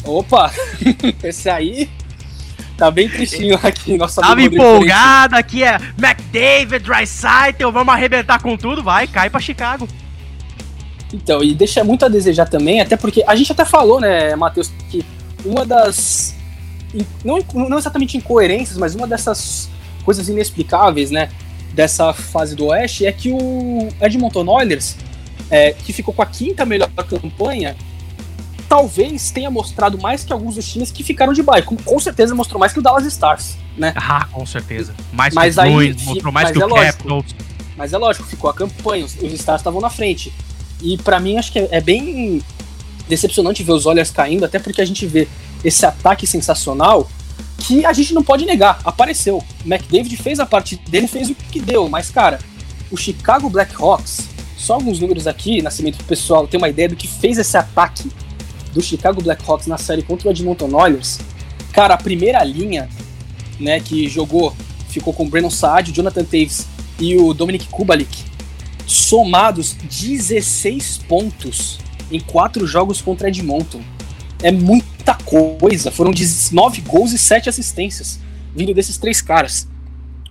Opa! 0.04 0.52
Esse 1.24 1.50
aí 1.50 1.89
tá 2.78 2.91
bem 2.91 3.08
tristinho 3.08 3.58
aqui, 3.63 3.98
nossa 3.98 4.21
Tava 4.21 4.41
empolgado, 4.41 5.38
aqui 5.38 5.63
é 5.63 5.80
McDavid, 5.98 6.80
Dreisaitl, 6.80 7.71
vamos 7.71 7.93
arrebentar 7.93 8.41
com 8.41 8.58
tudo, 8.58 8.84
vai, 8.84 9.08
cai 9.08 9.30
pra 9.30 9.39
Chicago. 9.39 9.88
Então, 11.13 11.41
e 11.41 11.54
deixa 11.54 11.84
muito 11.84 12.04
a 12.04 12.10
desejar 12.10 12.48
também, 12.48 12.82
até 12.82 12.98
porque 12.98 13.24
a 13.26 13.36
gente 13.36 13.50
até 13.52 13.63
falou, 13.63 14.02
né, 14.02 14.36
Matheus, 14.36 14.69
que 14.89 15.06
uma 15.45 15.65
das. 15.65 16.36
Não, 17.23 17.39
não 17.53 17.77
exatamente 17.77 18.17
incoerências, 18.17 18.77
mas 18.77 18.95
uma 18.95 19.08
dessas 19.08 19.69
coisas 20.03 20.29
inexplicáveis, 20.29 21.12
né? 21.12 21.29
Dessa 21.73 22.13
fase 22.13 22.55
do 22.55 22.67
Oeste 22.67 23.05
é 23.05 23.12
que 23.12 23.31
o 23.31 23.89
Edmonton 23.99 24.47
Oilers, 24.47 24.95
é, 25.49 25.73
que 25.73 25.91
ficou 25.91 26.13
com 26.13 26.21
a 26.21 26.25
quinta 26.25 26.65
melhor 26.65 26.89
campanha, 26.89 27.75
talvez 28.69 29.29
tenha 29.31 29.51
mostrado 29.51 29.97
mais 29.97 30.23
que 30.23 30.31
alguns 30.31 30.55
dos 30.55 30.67
times 30.67 30.91
que 30.91 31.03
ficaram 31.03 31.34
de 31.34 31.43
baixo. 31.43 31.67
Com, 31.67 31.75
com 31.75 31.99
certeza 31.99 32.34
mostrou 32.34 32.60
mais 32.60 32.71
que 32.71 32.79
o 32.79 32.81
Dallas 32.81 33.05
Stars, 33.05 33.58
né? 33.77 33.93
Ah, 33.95 34.25
com 34.31 34.45
certeza. 34.45 34.93
Mais 35.12 35.34
mas 35.34 35.55
que 35.55 35.62
o 35.62 35.65
Blues, 35.65 36.03
mostrou 36.03 36.31
mais 36.31 36.51
que 36.51 36.62
é 36.62 36.65
o 36.65 36.69
Capitals. 36.69 37.36
Mas 37.75 37.91
é 37.91 37.97
lógico, 37.97 38.25
ficou 38.25 38.49
a 38.49 38.53
campanha, 38.53 39.03
os, 39.03 39.15
os 39.15 39.34
Stars 39.34 39.60
estavam 39.60 39.81
na 39.81 39.89
frente. 39.89 40.31
E 40.81 40.97
para 40.97 41.19
mim 41.19 41.38
acho 41.38 41.51
que 41.51 41.60
é, 41.60 41.67
é 41.71 41.81
bem 41.81 42.41
decepcionante 43.08 43.63
ver 43.63 43.74
os 43.74 43.86
Oilers 43.86 44.12
caindo, 44.12 44.46
até 44.46 44.60
porque 44.60 44.82
a 44.82 44.86
gente 44.86 45.06
vê 45.06 45.28
esse 45.63 45.86
ataque 45.86 46.26
sensacional 46.28 47.10
que 47.58 47.86
a 47.86 47.94
gente 47.94 48.13
não 48.13 48.24
pode 48.24 48.46
negar, 48.46 48.80
apareceu. 48.84 49.38
O 49.38 49.68
McDavid 49.68 50.15
fez 50.18 50.39
a 50.39 50.46
parte 50.46 50.76
dele, 50.76 51.08
fez 51.08 51.30
o 51.30 51.36
que 51.36 51.60
deu, 51.60 51.88
mas 51.89 52.10
cara, 52.10 52.39
o 52.91 52.98
Chicago 52.98 53.50
Blackhawks, 53.50 54.30
só 54.58 54.76
alguns 54.76 55.00
números 55.00 55.28
aqui, 55.28 55.62
Nascimento 55.62 55.98
pro 55.98 56.06
pessoal 56.06 56.48
ter 56.48 56.58
uma 56.58 56.70
ideia 56.70 56.89
do 56.89 56.96
que 56.96 57.08
fez 57.08 57.38
esse 57.38 57.58
ataque 57.58 58.12
do 58.74 58.82
Chicago 58.82 59.22
Blackhawks 59.22 59.68
na 59.68 59.78
série 59.78 60.04
contra 60.04 60.28
o 60.28 60.32
Edmonton 60.32 60.74
Oilers. 60.74 61.20
Cara, 61.72 61.94
a 61.94 61.98
primeira 61.98 62.44
linha, 62.44 62.89
né, 63.60 63.80
que 63.80 64.08
jogou, 64.08 64.56
ficou 64.89 65.13
com 65.13 65.24
o 65.24 65.30
Brandon 65.30 65.50
Saad, 65.50 65.91
o 65.91 65.94
Jonathan 65.94 66.24
Taves 66.24 66.68
e 67.00 67.15
o 67.15 67.34
Dominic 67.34 67.68
Kubalik, 67.68 68.24
somados 68.86 69.74
16 69.74 71.00
pontos 71.08 71.80
em 72.12 72.20
quatro 72.20 72.65
jogos 72.68 73.02
contra 73.02 73.28
Edmonton. 73.28 73.82
É 74.41 74.52
muita 74.52 75.15
coisa. 75.15 75.91
Foram 75.91 76.12
19 76.12 76.82
gols 76.82 77.13
e 77.13 77.18
7 77.18 77.50
assistências 77.50 78.20
vindo 78.56 78.74
desses 78.74 78.98
três 78.98 79.22
caras. 79.22 79.68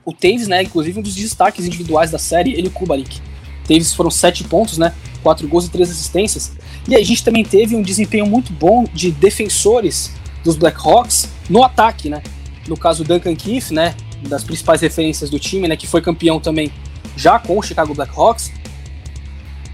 O 0.05 0.13
Taves, 0.13 0.49
né, 0.49 0.63
inclusive 0.63 0.99
um 0.99 1.03
dos 1.03 1.15
destaques 1.15 1.65
individuais 1.65 2.11
da 2.11 2.19
série, 2.19 2.53
ele 2.53 2.67
e 2.67 2.69
o 2.69 2.71
Kubalik. 2.71 3.21
Taves 3.67 3.93
foram 3.95 4.11
7 4.11 4.45
pontos, 4.45 4.79
né, 4.79 4.93
4 5.23 5.47
gols 5.49 5.67
e 5.67 5.71
3 5.71 5.91
assistências. 5.91 6.53
E 6.89 6.95
a 6.95 7.03
gente 7.03 7.25
também 7.25 7.45
teve 7.45 7.75
um 7.75 7.83
desempenho 7.83 8.27
muito 8.27 8.53
bom 8.53 8.85
de 8.93 9.11
defensores 9.11 10.13
dos 10.43 10.57
Blackhawks 10.57 11.29
no 11.49 11.63
ataque, 11.63 12.11
né? 12.11 12.23
No 12.69 12.77
caso, 12.77 13.05
Duncan 13.05 13.35
Keith, 13.35 13.71
né, 13.71 13.95
das 14.29 14.45
principais 14.45 14.81
referências 14.81 15.31
do 15.31 15.39
time, 15.39 15.69
né, 15.69 15.77
que 15.77 15.87
foi 15.87 16.01
campeão 16.01 16.39
também 16.39 16.71
já 17.17 17.39
com 17.39 17.59
o 17.59 17.63
Chicago 17.63 17.95
Blackhawks, 17.95 18.53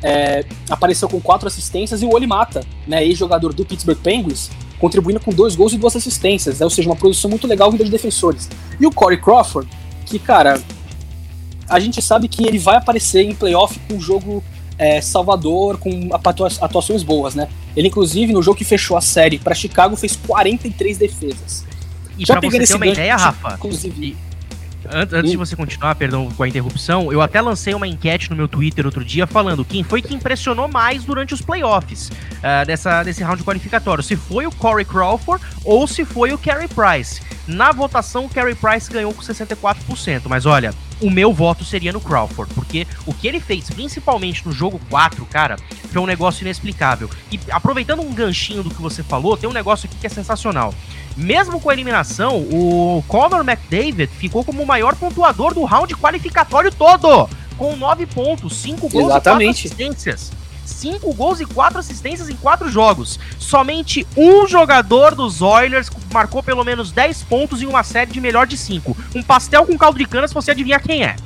é, 0.02 0.44
apareceu 0.68 1.08
com 1.08 1.20
quatro 1.20 1.46
assistências 1.46 2.02
e 2.02 2.06
o 2.06 2.14
Olimata, 2.14 2.62
né, 2.86 3.04
ex-jogador 3.04 3.52
do 3.52 3.64
Pittsburgh 3.64 3.98
Penguins, 3.98 4.50
contribuindo 4.78 5.20
com 5.20 5.30
dois 5.30 5.54
gols 5.54 5.72
e 5.72 5.78
duas 5.78 5.94
assistências, 5.94 6.60
né, 6.60 6.64
ou 6.64 6.70
seja, 6.70 6.88
uma 6.88 6.96
produção 6.96 7.28
muito 7.28 7.46
legal 7.46 7.70
vinda 7.70 7.84
de 7.84 7.90
defensores. 7.90 8.48
E 8.78 8.86
o 8.86 8.90
Corey 8.90 9.20
Crawford, 9.20 9.68
que, 10.06 10.18
cara, 10.18 10.60
a 11.68 11.78
gente 11.78 12.00
sabe 12.02 12.28
que 12.28 12.46
ele 12.46 12.58
vai 12.58 12.76
aparecer 12.76 13.22
em 13.22 13.34
playoff 13.34 13.78
com 13.80 13.94
um 13.94 14.00
jogo 14.00 14.42
é, 14.76 15.00
salvador, 15.00 15.76
com 15.76 16.08
atuações 16.60 17.02
boas, 17.02 17.34
né? 17.34 17.48
Ele, 17.76 17.88
inclusive, 17.88 18.32
no 18.32 18.42
jogo 18.42 18.56
que 18.56 18.64
fechou 18.64 18.96
a 18.96 19.00
série 19.00 19.38
para 19.38 19.54
Chicago, 19.54 19.94
fez 19.94 20.16
43 20.16 20.98
defesas. 20.98 21.64
E 22.18 22.24
Já 22.24 22.40
pra 22.40 22.50
você 22.50 22.66
ter 22.66 22.74
uma 22.74 22.86
ideia, 22.86 23.16
Rafa, 23.16 23.54
inclusive, 23.54 24.16
Antes, 24.92 25.14
antes 25.14 25.30
de 25.30 25.36
você 25.36 25.54
continuar, 25.54 25.94
perdão 25.94 26.28
com 26.30 26.42
a 26.42 26.48
interrupção, 26.48 27.12
eu 27.12 27.22
até 27.22 27.40
lancei 27.40 27.74
uma 27.74 27.86
enquete 27.86 28.28
no 28.28 28.36
meu 28.36 28.48
Twitter 28.48 28.84
outro 28.84 29.04
dia 29.04 29.26
falando 29.26 29.64
quem 29.64 29.84
foi 29.84 30.02
que 30.02 30.14
impressionou 30.14 30.66
mais 30.66 31.04
durante 31.04 31.32
os 31.32 31.40
playoffs 31.40 32.08
uh, 32.08 32.66
dessa, 32.66 33.02
desse 33.04 33.22
round 33.22 33.42
qualificatório. 33.44 34.02
Se 34.02 34.16
foi 34.16 34.46
o 34.46 34.50
Corey 34.50 34.84
Crawford 34.84 35.44
ou 35.64 35.86
se 35.86 36.04
foi 36.04 36.32
o 36.32 36.38
Carey 36.38 36.68
Price. 36.68 37.22
Na 37.46 37.72
votação, 37.72 38.26
o 38.26 38.28
Carey 38.28 38.54
Price 38.54 38.90
ganhou 38.90 39.12
com 39.14 39.22
64%, 39.22 40.22
mas 40.26 40.46
olha, 40.46 40.74
o 41.00 41.10
meu 41.10 41.32
voto 41.32 41.64
seria 41.64 41.92
no 41.92 42.00
Crawford, 42.00 42.52
porque 42.54 42.86
o 43.06 43.14
que 43.14 43.26
ele 43.26 43.40
fez, 43.40 43.70
principalmente 43.70 44.46
no 44.46 44.52
jogo 44.52 44.80
4, 44.90 45.24
cara, 45.26 45.56
foi 45.90 46.00
um 46.00 46.06
negócio 46.06 46.44
inexplicável. 46.44 47.10
E 47.32 47.40
aproveitando 47.50 48.02
um 48.02 48.12
ganchinho 48.12 48.62
do 48.62 48.70
que 48.70 48.80
você 48.80 49.02
falou, 49.02 49.36
tem 49.36 49.48
um 49.48 49.52
negócio 49.52 49.88
aqui 49.88 49.96
que 49.98 50.06
é 50.06 50.10
sensacional. 50.10 50.74
Mesmo 51.16 51.60
com 51.60 51.70
a 51.70 51.72
eliminação, 51.72 52.38
o 52.38 53.04
Conor 53.08 53.40
McDavid 53.40 54.10
ficou 54.18 54.44
como 54.44 54.62
o 54.62 54.66
maior 54.66 54.94
pontuador 54.96 55.54
do 55.54 55.64
round 55.64 55.94
qualificatório 55.96 56.70
todo, 56.70 57.28
com 57.56 57.76
9 57.76 58.06
pontos, 58.06 58.56
5 58.56 58.88
gols 58.88 59.06
Exatamente. 59.06 59.66
e 59.66 59.70
4 59.70 59.84
assistências. 59.88 60.32
5 60.64 61.12
gols 61.14 61.40
e 61.40 61.44
4 61.44 61.78
assistências 61.78 62.28
em 62.28 62.36
4 62.36 62.70
jogos. 62.70 63.18
Somente 63.38 64.06
um 64.16 64.46
jogador 64.46 65.14
dos 65.14 65.42
Oilers 65.42 65.90
marcou 66.12 66.42
pelo 66.42 66.64
menos 66.64 66.92
10 66.92 67.22
pontos 67.24 67.60
em 67.62 67.66
uma 67.66 67.82
série 67.82 68.10
de 68.10 68.20
melhor 68.20 68.46
de 68.46 68.56
5. 68.56 68.96
Um 69.14 69.22
pastel 69.22 69.66
com 69.66 69.76
caldo 69.76 69.98
de 69.98 70.06
cana, 70.06 70.28
se 70.28 70.34
você 70.34 70.52
adivinhar 70.52 70.82
quem 70.82 71.04
é. 71.04 71.16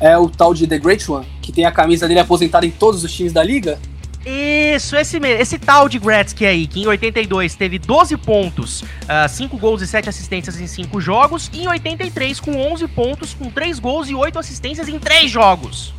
É 0.00 0.16
o 0.16 0.28
tal 0.28 0.54
de 0.54 0.66
The 0.66 0.78
Great 0.78 1.10
One, 1.10 1.26
que 1.40 1.52
tem 1.52 1.64
a 1.64 1.72
camisa 1.72 2.08
dele 2.08 2.20
aposentada 2.20 2.66
em 2.66 2.70
todos 2.70 3.04
os 3.04 3.12
times 3.12 3.32
da 3.32 3.42
liga? 3.42 3.78
Isso, 4.24 4.96
esse. 4.96 5.18
Esse 5.18 5.58
tal 5.58 5.88
de 5.88 5.98
Gretzky 5.98 6.46
aí, 6.46 6.66
que 6.66 6.82
em 6.82 6.86
82 6.86 7.54
teve 7.54 7.78
12 7.78 8.16
pontos, 8.16 8.82
uh, 8.82 8.86
ah, 9.08 9.28
5 9.28 9.58
gols 9.58 9.82
e 9.82 9.86
7 9.86 10.08
assistências 10.08 10.60
em 10.60 10.66
5 10.66 11.00
jogos, 11.00 11.50
e 11.52 11.64
em 11.64 11.68
83 11.68 12.38
com 12.38 12.56
11 12.56 12.86
pontos, 12.88 13.34
com 13.34 13.50
3 13.50 13.78
gols 13.78 14.08
e 14.08 14.14
8 14.14 14.38
assistências 14.38 14.88
em 14.88 14.98
3 14.98 15.30
jogos. 15.30 15.92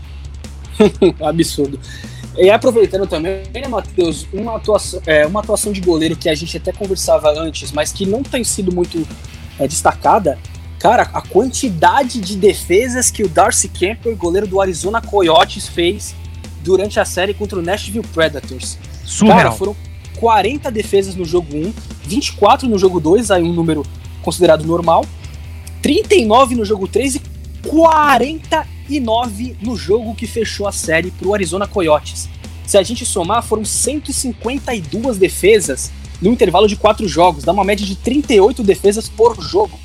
Absurdo. 1.22 1.80
E 2.38 2.50
aproveitando 2.50 3.06
também, 3.06 3.44
né, 3.54 3.68
Matheus, 3.68 4.26
uma 4.34 4.56
atuação, 4.56 5.02
é, 5.06 5.26
uma 5.26 5.42
atuação 5.42 5.72
de 5.72 5.82
goleiro 5.82 6.16
que 6.16 6.28
a 6.28 6.34
gente 6.34 6.58
até 6.58 6.72
conversava 6.72 7.30
antes, 7.30 7.72
mas 7.72 7.92
que 7.92 8.06
não 8.06 8.24
tem 8.24 8.44
sido 8.44 8.74
muito 8.74 9.06
é, 9.60 9.68
destacada. 9.68 10.40
Cara, 10.80 11.04
a 11.14 11.22
quantidade 11.22 12.20
de 12.20 12.36
defesas 12.36 13.12
que 13.12 13.24
o 13.24 13.30
Darcy 13.30 13.70
Kemper, 13.70 14.16
goleiro 14.16 14.48
do 14.48 14.60
Arizona 14.60 15.00
Coyotes, 15.00 15.68
fez 15.68 16.16
durante 16.64 17.00
a 17.00 17.06
série 17.06 17.34
contra 17.34 17.60
o 17.60 17.62
Nashville 17.62 18.06
Predators. 18.14 18.78
Surreal. 19.04 19.38
Cara, 19.38 19.52
foram 19.52 19.76
40 20.18 20.72
defesas 20.72 21.16
no 21.16 21.26
jogo 21.26 21.56
1, 21.56 21.74
24 22.06 22.68
no 22.68 22.80
jogo 22.80 23.00
2, 23.00 23.32
aí 23.32 23.44
um 23.44 23.54
número 23.54 23.86
considerado 24.22 24.66
normal, 24.66 25.06
39 25.82 26.56
no 26.56 26.64
jogo 26.64 26.88
3 26.88 27.16
e 27.16 27.22
49 27.68 29.58
no 29.62 29.76
jogo 29.76 30.16
que 30.16 30.26
fechou 30.26 30.68
a 30.68 30.72
série 30.72 31.12
para 31.12 31.28
o 31.28 31.34
Arizona 31.34 31.68
Coyotes. 31.68 32.30
Se 32.66 32.78
a 32.78 32.84
gente 32.84 33.06
somar, 33.06 33.44
foram 33.44 33.66
152 33.66 35.18
defesas 35.18 35.92
no 36.22 36.32
intervalo 36.32 36.68
de 36.68 36.78
quatro 36.78 37.06
jogos, 37.08 37.44
dá 37.44 37.52
uma 37.52 37.66
média 37.66 37.86
de 37.86 37.96
38 37.98 38.64
defesas 38.64 39.10
por 39.10 39.42
jogo 39.42 39.78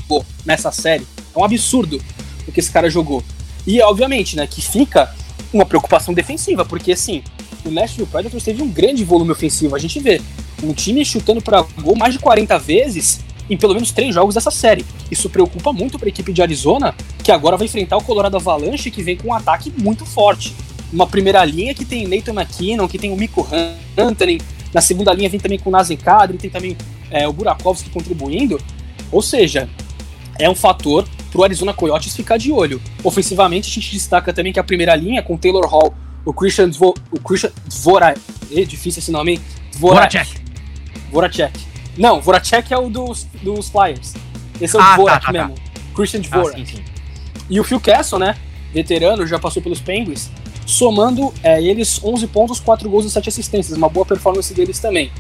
nessa 0.47 0.71
série. 0.71 1.05
É 1.35 1.39
um 1.39 1.43
absurdo 1.43 2.01
o 2.47 2.53
que 2.53 2.61
esse 2.61 2.71
cara 2.71 2.89
jogou. 2.89 3.25
E 3.67 3.83
obviamente, 3.83 4.37
né, 4.37 4.47
que 4.47 4.63
fica 4.63 5.13
uma 5.53 5.65
preocupação 5.65 6.13
defensiva, 6.15 6.65
porque 6.65 6.93
assim, 6.93 7.23
o 7.65 7.71
Nashville 7.71 8.07
Predators 8.07 8.45
teve 8.45 8.63
um 8.63 8.69
grande 8.69 9.05
volume 9.05 9.33
ofensivo. 9.33 9.75
A 9.75 9.79
gente 9.79 10.01
vê 10.01 10.21
um 10.63 10.73
time 10.73 11.05
chutando 11.05 11.41
para 11.41 11.63
gol 11.81 11.97
mais 11.97 12.15
de 12.15 12.19
40 12.19 12.59
vezes 12.59 13.21
em 13.49 13.57
pelo 13.57 13.75
menos 13.75 13.91
três 13.91 14.15
jogos 14.15 14.35
dessa 14.35 14.51
série. 14.51 14.85
Isso 15.11 15.31
preocupa 15.31 15.73
muito 15.73 15.99
para 15.99 16.09
a 16.09 16.11
equipe 16.11 16.33
de 16.33 16.43
Arizona, 16.43 16.95
que 17.23 17.33
agora 17.33 17.57
vai 17.57 17.67
enfrentar 17.67 17.97
o 17.97 18.05
Colorado 18.05 18.37
Avalanche, 18.37 18.91
que 18.91 19.03
vem 19.03 19.17
com 19.17 19.29
um 19.29 19.35
ataque 19.35 19.73
muito 19.77 20.05
forte. 20.05 20.55
Uma 20.93 21.07
primeira 21.07 21.45
linha 21.45 21.75
que 21.75 21.85
tem 21.85 22.07
Nathan 22.07 22.33
McKinnon, 22.33 22.87
que 22.87 22.99
tem 22.99 23.11
o 23.11 23.17
Mikko 23.17 23.47
Hunter, 23.97 24.41
na 24.73 24.81
segunda 24.81 25.13
linha 25.13 25.29
vem 25.29 25.41
também 25.41 25.59
com 25.59 25.71
o 25.71 25.73
Nazem 25.73 25.97
Kadri, 25.97 26.37
tem 26.37 26.51
também 26.51 26.77
é, 27.11 27.27
o 27.27 27.33
Burakovsky 27.33 27.91
contribuindo. 27.91 28.61
Ou 29.11 29.23
seja, 29.23 29.69
é 30.39 30.49
um 30.49 30.55
fator 30.55 31.09
para 31.31 31.41
o 31.41 31.45
Arizona 31.45 31.73
Coyotes 31.73 32.15
ficar 32.15 32.37
de 32.37 32.51
olho. 32.53 32.81
Ofensivamente, 33.05 33.71
a 33.71 33.73
gente 33.73 33.93
destaca 33.93 34.33
também 34.33 34.53
que 34.53 34.61
a 34.61 34.65
primeira 34.65 34.95
linha, 34.95 35.23
com 35.23 35.37
Taylor 35.37 35.67
Hall, 35.67 35.95
o 36.25 36.33
Christian, 36.33 36.69
Dvo, 36.69 36.95
o 37.11 37.21
Christian 37.21 37.51
Dvora, 37.67 38.15
é 38.51 38.65
difícil 38.65 39.01
esse 39.01 39.11
nome, 39.11 39.41
Dvoracek. 39.73 40.41
Voracek. 41.11 41.59
Não, 41.97 42.21
Voracek 42.21 42.73
é 42.73 42.79
o 42.79 42.89
dos, 42.89 43.27
dos 43.43 43.69
Flyers. 43.69 44.15
Esse 44.61 44.77
é 44.77 44.79
o 44.79 44.83
ah, 44.83 44.95
Dvorak 44.95 45.27
tá, 45.27 45.33
tá, 45.33 45.39
tá. 45.39 45.49
mesmo. 45.49 45.55
Tá. 45.55 45.81
Christian 45.95 46.21
Dvorak. 46.21 46.61
Ah, 46.61 46.67
sim, 46.67 46.77
sim. 46.77 46.85
E 47.49 47.59
o 47.59 47.65
Phil 47.65 47.81
Castle, 47.81 48.19
né, 48.19 48.37
veterano, 48.73 49.27
já 49.27 49.39
passou 49.39 49.63
pelos 49.63 49.81
Penguins, 49.81 50.31
somando 50.67 51.33
é, 51.43 51.63
eles 51.63 52.03
11 52.05 52.27
pontos, 52.27 52.61
4 52.61 52.89
gols 52.91 53.07
e 53.07 53.11
7 53.11 53.29
assistências. 53.29 53.77
Uma 53.77 53.89
boa 53.89 54.05
performance 54.05 54.53
deles 54.53 54.79
também. 54.79 55.11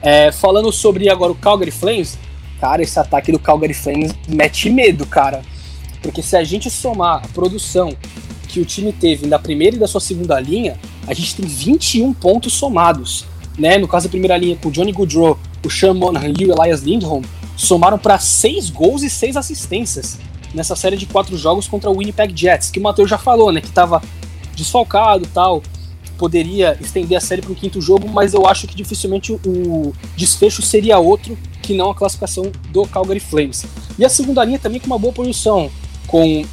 É, 0.00 0.32
falando 0.32 0.72
sobre 0.72 1.08
agora 1.08 1.32
o 1.32 1.34
Calgary 1.34 1.70
Flames, 1.70 2.18
Cara, 2.60 2.82
esse 2.82 2.98
ataque 2.98 3.30
do 3.30 3.38
Calgary 3.38 3.74
Flames 3.74 4.12
mete 4.28 4.70
medo, 4.70 5.06
cara. 5.06 5.42
Porque 6.02 6.22
se 6.22 6.36
a 6.36 6.44
gente 6.44 6.70
somar 6.70 7.24
a 7.24 7.28
produção 7.28 7.94
que 8.48 8.60
o 8.60 8.64
time 8.64 8.92
teve 8.92 9.26
da 9.26 9.38
primeira 9.38 9.76
e 9.76 9.78
da 9.78 9.86
sua 9.86 10.00
segunda 10.00 10.38
linha, 10.40 10.78
a 11.06 11.12
gente 11.12 11.34
tem 11.36 11.46
21 11.46 12.12
pontos 12.14 12.52
somados. 12.52 13.26
Né? 13.58 13.78
No 13.78 13.88
caso 13.88 14.06
da 14.06 14.10
primeira 14.10 14.36
linha, 14.36 14.56
com 14.56 14.68
o 14.68 14.72
Johnny 14.72 14.92
Goodrow, 14.92 15.38
o 15.64 15.70
Sean 15.70 15.94
Monahan 15.94 16.32
e 16.38 16.46
o 16.46 16.52
Elias 16.52 16.82
Lindholm, 16.82 17.22
somaram 17.56 17.98
para 17.98 18.18
6 18.18 18.70
gols 18.70 19.02
e 19.02 19.10
6 19.10 19.36
assistências 19.36 20.18
nessa 20.54 20.74
série 20.74 20.96
de 20.96 21.06
quatro 21.06 21.36
jogos 21.36 21.68
contra 21.68 21.90
o 21.90 21.98
Winnipeg 21.98 22.32
Jets, 22.34 22.70
que 22.70 22.78
o 22.78 22.82
Matheus 22.82 23.10
já 23.10 23.18
falou, 23.18 23.52
né? 23.52 23.60
Que 23.60 23.68
estava 23.68 24.02
desfalcado 24.54 25.28
tal, 25.32 25.62
poderia 26.16 26.76
estender 26.80 27.16
a 27.16 27.20
série 27.20 27.42
para 27.42 27.52
o 27.52 27.54
quinto 27.54 27.80
jogo, 27.80 28.08
mas 28.08 28.34
eu 28.34 28.46
acho 28.46 28.66
que 28.66 28.74
dificilmente 28.74 29.32
o 29.32 29.94
desfecho 30.16 30.62
seria 30.62 30.98
outro 30.98 31.36
que 31.62 31.74
não 31.74 31.90
a 31.90 31.94
classificação 31.94 32.50
do 32.70 32.86
Calgary 32.86 33.20
Flames. 33.20 33.64
E 33.98 34.04
a 34.04 34.08
segunda 34.08 34.44
linha 34.44 34.58
também 34.58 34.80
com 34.80 34.86
uma 34.86 34.98
boa 34.98 35.12
posição, 35.12 35.70
com 36.06 36.44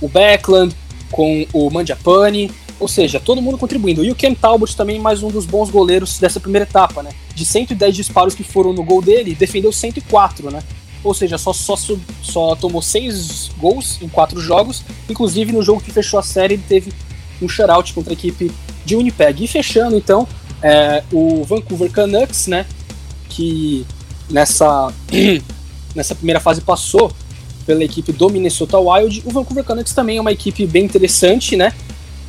o 0.00 0.08
Beckland, 0.08 0.74
com 1.10 1.46
o 1.52 1.70
Mandiapane, 1.70 2.50
ou 2.78 2.88
seja, 2.88 3.20
todo 3.20 3.40
mundo 3.40 3.56
contribuindo. 3.56 4.04
E 4.04 4.10
o 4.10 4.14
Ken 4.14 4.34
Talbot 4.34 4.76
também 4.76 4.98
mais 4.98 5.22
um 5.22 5.28
dos 5.28 5.46
bons 5.46 5.70
goleiros 5.70 6.18
dessa 6.18 6.40
primeira 6.40 6.64
etapa, 6.64 7.02
né? 7.02 7.10
De 7.34 7.44
110 7.44 7.94
disparos 7.94 8.34
que 8.34 8.42
foram 8.42 8.72
no 8.72 8.82
gol 8.82 9.00
dele, 9.00 9.36
defendeu 9.36 9.70
104, 9.72 10.50
né? 10.50 10.62
Ou 11.04 11.14
seja, 11.14 11.38
só, 11.38 11.52
só, 11.52 11.76
só 12.22 12.54
tomou 12.56 12.82
6 12.82 13.52
gols 13.58 14.00
em 14.02 14.08
4 14.08 14.40
jogos. 14.40 14.82
Inclusive, 15.08 15.52
no 15.52 15.62
jogo 15.62 15.80
que 15.80 15.92
fechou 15.92 16.18
a 16.18 16.22
série, 16.22 16.54
ele 16.54 16.64
teve 16.68 16.92
um 17.44 17.48
shutout 17.48 17.92
contra 17.92 18.12
a 18.12 18.14
equipe 18.14 18.50
de 18.84 18.96
Winnipeg. 18.96 19.44
E 19.44 19.46
fechando, 19.46 19.96
então, 19.96 20.26
é, 20.62 21.02
o 21.12 21.44
Vancouver 21.44 21.90
Canucks, 21.90 22.46
né? 22.46 22.66
Que 23.28 23.86
nessa, 24.30 24.92
nessa 25.94 26.14
primeira 26.14 26.40
fase 26.40 26.60
passou 26.60 27.12
pela 27.66 27.82
equipe 27.84 28.12
do 28.12 28.28
Minnesota 28.28 28.78
Wild. 28.78 29.22
O 29.24 29.30
Vancouver 29.30 29.64
Canucks 29.64 29.92
também 29.92 30.18
é 30.18 30.20
uma 30.20 30.32
equipe 30.32 30.66
bem 30.66 30.84
interessante, 30.84 31.56
né? 31.56 31.72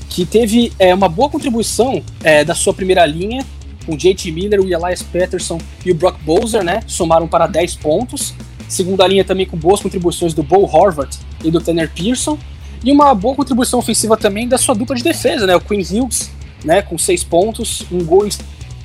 Que 0.09 0.25
teve 0.25 0.71
é, 0.77 0.93
uma 0.93 1.09
boa 1.09 1.29
contribuição 1.29 2.03
é, 2.23 2.43
da 2.43 2.53
sua 2.53 2.73
primeira 2.73 3.05
linha, 3.05 3.45
com 3.85 3.97
JT 3.97 4.31
Miller, 4.31 4.61
o 4.61 4.63
Elias 4.63 5.01
Peterson 5.01 5.59
e 5.85 5.91
o 5.91 5.95
Brock 5.95 6.17
Bowser, 6.23 6.63
né? 6.63 6.81
Somaram 6.87 7.27
para 7.27 7.47
10 7.47 7.75
pontos. 7.75 8.33
Segunda 8.67 9.05
linha 9.07 9.23
também 9.23 9.45
com 9.45 9.57
boas 9.57 9.81
contribuições 9.81 10.33
do 10.33 10.41
Bo 10.41 10.63
Horvath 10.63 11.17
e 11.43 11.51
do 11.51 11.59
Tanner 11.59 11.91
Pearson. 11.93 12.37
E 12.83 12.91
uma 12.91 13.15
boa 13.15 13.35
contribuição 13.35 13.79
ofensiva 13.79 14.17
também 14.17 14.47
da 14.47 14.57
sua 14.57 14.75
dupla 14.75 14.95
de 14.95 15.03
defesa, 15.03 15.47
né? 15.47 15.55
O 15.55 15.61
Quinn 15.61 15.81
Hughes, 15.81 16.29
né? 16.65 16.81
Com 16.81 16.97
6 16.97 17.23
pontos, 17.23 17.85
um 17.91 18.03
gol 18.03 18.27
e 18.27 18.31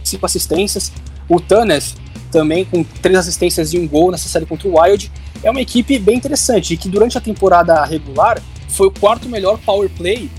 5 0.04 0.24
assistências. 0.24 0.92
O 1.28 1.40
Tanner 1.40 1.82
também 2.30 2.64
com 2.64 2.84
três 2.84 3.18
assistências 3.18 3.72
e 3.72 3.78
um 3.78 3.88
gol 3.88 4.10
nessa 4.10 4.28
série 4.28 4.46
contra 4.46 4.68
o 4.68 4.80
Wild. 4.80 5.10
É 5.42 5.50
uma 5.50 5.60
equipe 5.60 5.98
bem 5.98 6.16
interessante 6.16 6.74
e 6.74 6.76
que 6.76 6.88
durante 6.88 7.18
a 7.18 7.20
temporada 7.20 7.84
regular 7.84 8.40
foi 8.68 8.86
o 8.86 8.90
quarto 8.90 9.28
melhor 9.28 9.58
power 9.58 9.90
play 9.90 10.30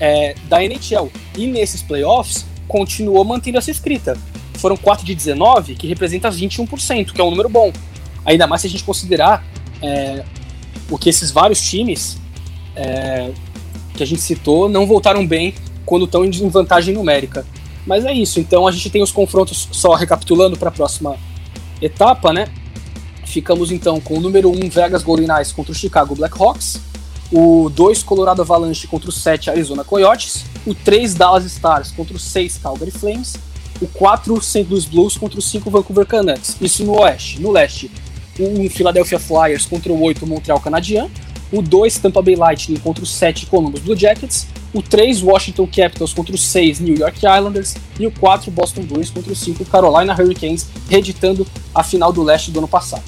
é, 0.00 0.34
da 0.48 0.62
NHL. 0.62 1.10
E 1.36 1.46
nesses 1.46 1.82
playoffs 1.82 2.46
continuou 2.66 3.24
mantendo 3.24 3.58
essa 3.58 3.70
escrita. 3.70 4.16
Foram 4.54 4.76
4 4.76 5.06
de 5.06 5.14
19, 5.14 5.76
que 5.76 5.86
representa 5.86 6.30
21%, 6.30 7.12
que 7.12 7.20
é 7.20 7.24
um 7.24 7.30
número 7.30 7.48
bom. 7.48 7.72
Ainda 8.24 8.46
mais 8.46 8.62
se 8.62 8.66
a 8.66 8.70
gente 8.70 8.82
considerar 8.82 9.44
é, 9.80 10.24
o 10.90 10.98
que 10.98 11.08
esses 11.08 11.30
vários 11.30 11.60
times 11.60 12.18
é, 12.78 13.32
que 13.94 14.02
a 14.02 14.06
gente 14.06 14.22
citou 14.22 14.68
não 14.68 14.86
voltaram 14.86 15.26
bem 15.26 15.54
quando 15.84 16.04
estão 16.04 16.24
em 16.24 16.30
vantagem 16.48 16.94
numérica. 16.94 17.44
Mas 17.84 18.04
é 18.04 18.12
isso, 18.12 18.38
então 18.38 18.66
a 18.66 18.70
gente 18.70 18.88
tem 18.90 19.02
os 19.02 19.10
confrontos, 19.10 19.68
só 19.72 19.94
recapitulando 19.94 20.56
para 20.56 20.68
a 20.68 20.72
próxima 20.72 21.16
etapa, 21.80 22.32
né? 22.32 22.46
Ficamos 23.24 23.72
então 23.72 24.00
com 24.00 24.18
o 24.18 24.20
número 24.20 24.50
1 24.50 24.68
Vegas 24.68 25.02
Golden 25.02 25.26
Knights 25.26 25.52
contra 25.52 25.72
o 25.72 25.74
Chicago 25.74 26.14
Blackhawks, 26.14 26.80
o 27.32 27.70
2 27.70 28.02
Colorado 28.02 28.42
Avalanche 28.42 28.86
contra 28.86 29.08
o 29.08 29.12
7 29.12 29.50
Arizona 29.50 29.84
Coyotes, 29.84 30.44
o 30.66 30.74
3 30.74 31.14
Dallas 31.14 31.44
Stars 31.44 31.90
contra 31.90 32.14
o 32.14 32.18
6 32.18 32.58
Calgary 32.58 32.90
Flames, 32.90 33.36
o 33.80 33.86
4 33.86 34.40
St. 34.42 34.66
Louis 34.68 34.84
Blues 34.84 35.16
contra 35.16 35.38
o 35.38 35.42
5 35.42 35.70
Vancouver 35.70 36.06
Canucks. 36.06 36.56
Isso 36.60 36.84
no 36.84 37.00
oeste. 37.00 37.40
No 37.40 37.50
leste, 37.50 37.90
o 38.38 38.44
1 38.44 38.70
Philadelphia 38.70 39.18
Flyers 39.18 39.66
contra 39.66 39.92
o 39.92 40.02
8 40.02 40.26
Montreal 40.26 40.60
Canadiens, 40.60 41.10
o 41.52 41.62
2 41.62 41.98
Tampa 41.98 42.22
Bay 42.22 42.36
Lightning 42.36 42.78
contra 42.78 43.02
o 43.02 43.06
7 43.06 43.46
Columbus 43.46 43.80
Blue 43.80 43.96
Jackets, 43.96 44.46
o 44.72 44.82
3 44.82 45.22
Washington 45.22 45.66
Capitals 45.66 46.12
contra 46.12 46.34
o 46.34 46.38
6 46.38 46.80
New 46.80 46.96
York 46.96 47.18
Islanders 47.18 47.76
e 47.98 48.06
o 48.06 48.10
4 48.10 48.50
Boston 48.50 48.82
Bruins 48.82 49.10
contra 49.10 49.32
o 49.32 49.36
5 49.36 49.64
Carolina 49.64 50.14
Hurricanes, 50.14 50.68
reeditando 50.88 51.46
a 51.74 51.82
final 51.82 52.12
do 52.12 52.22
leste 52.22 52.50
do 52.50 52.58
ano 52.58 52.68
passado. 52.68 53.02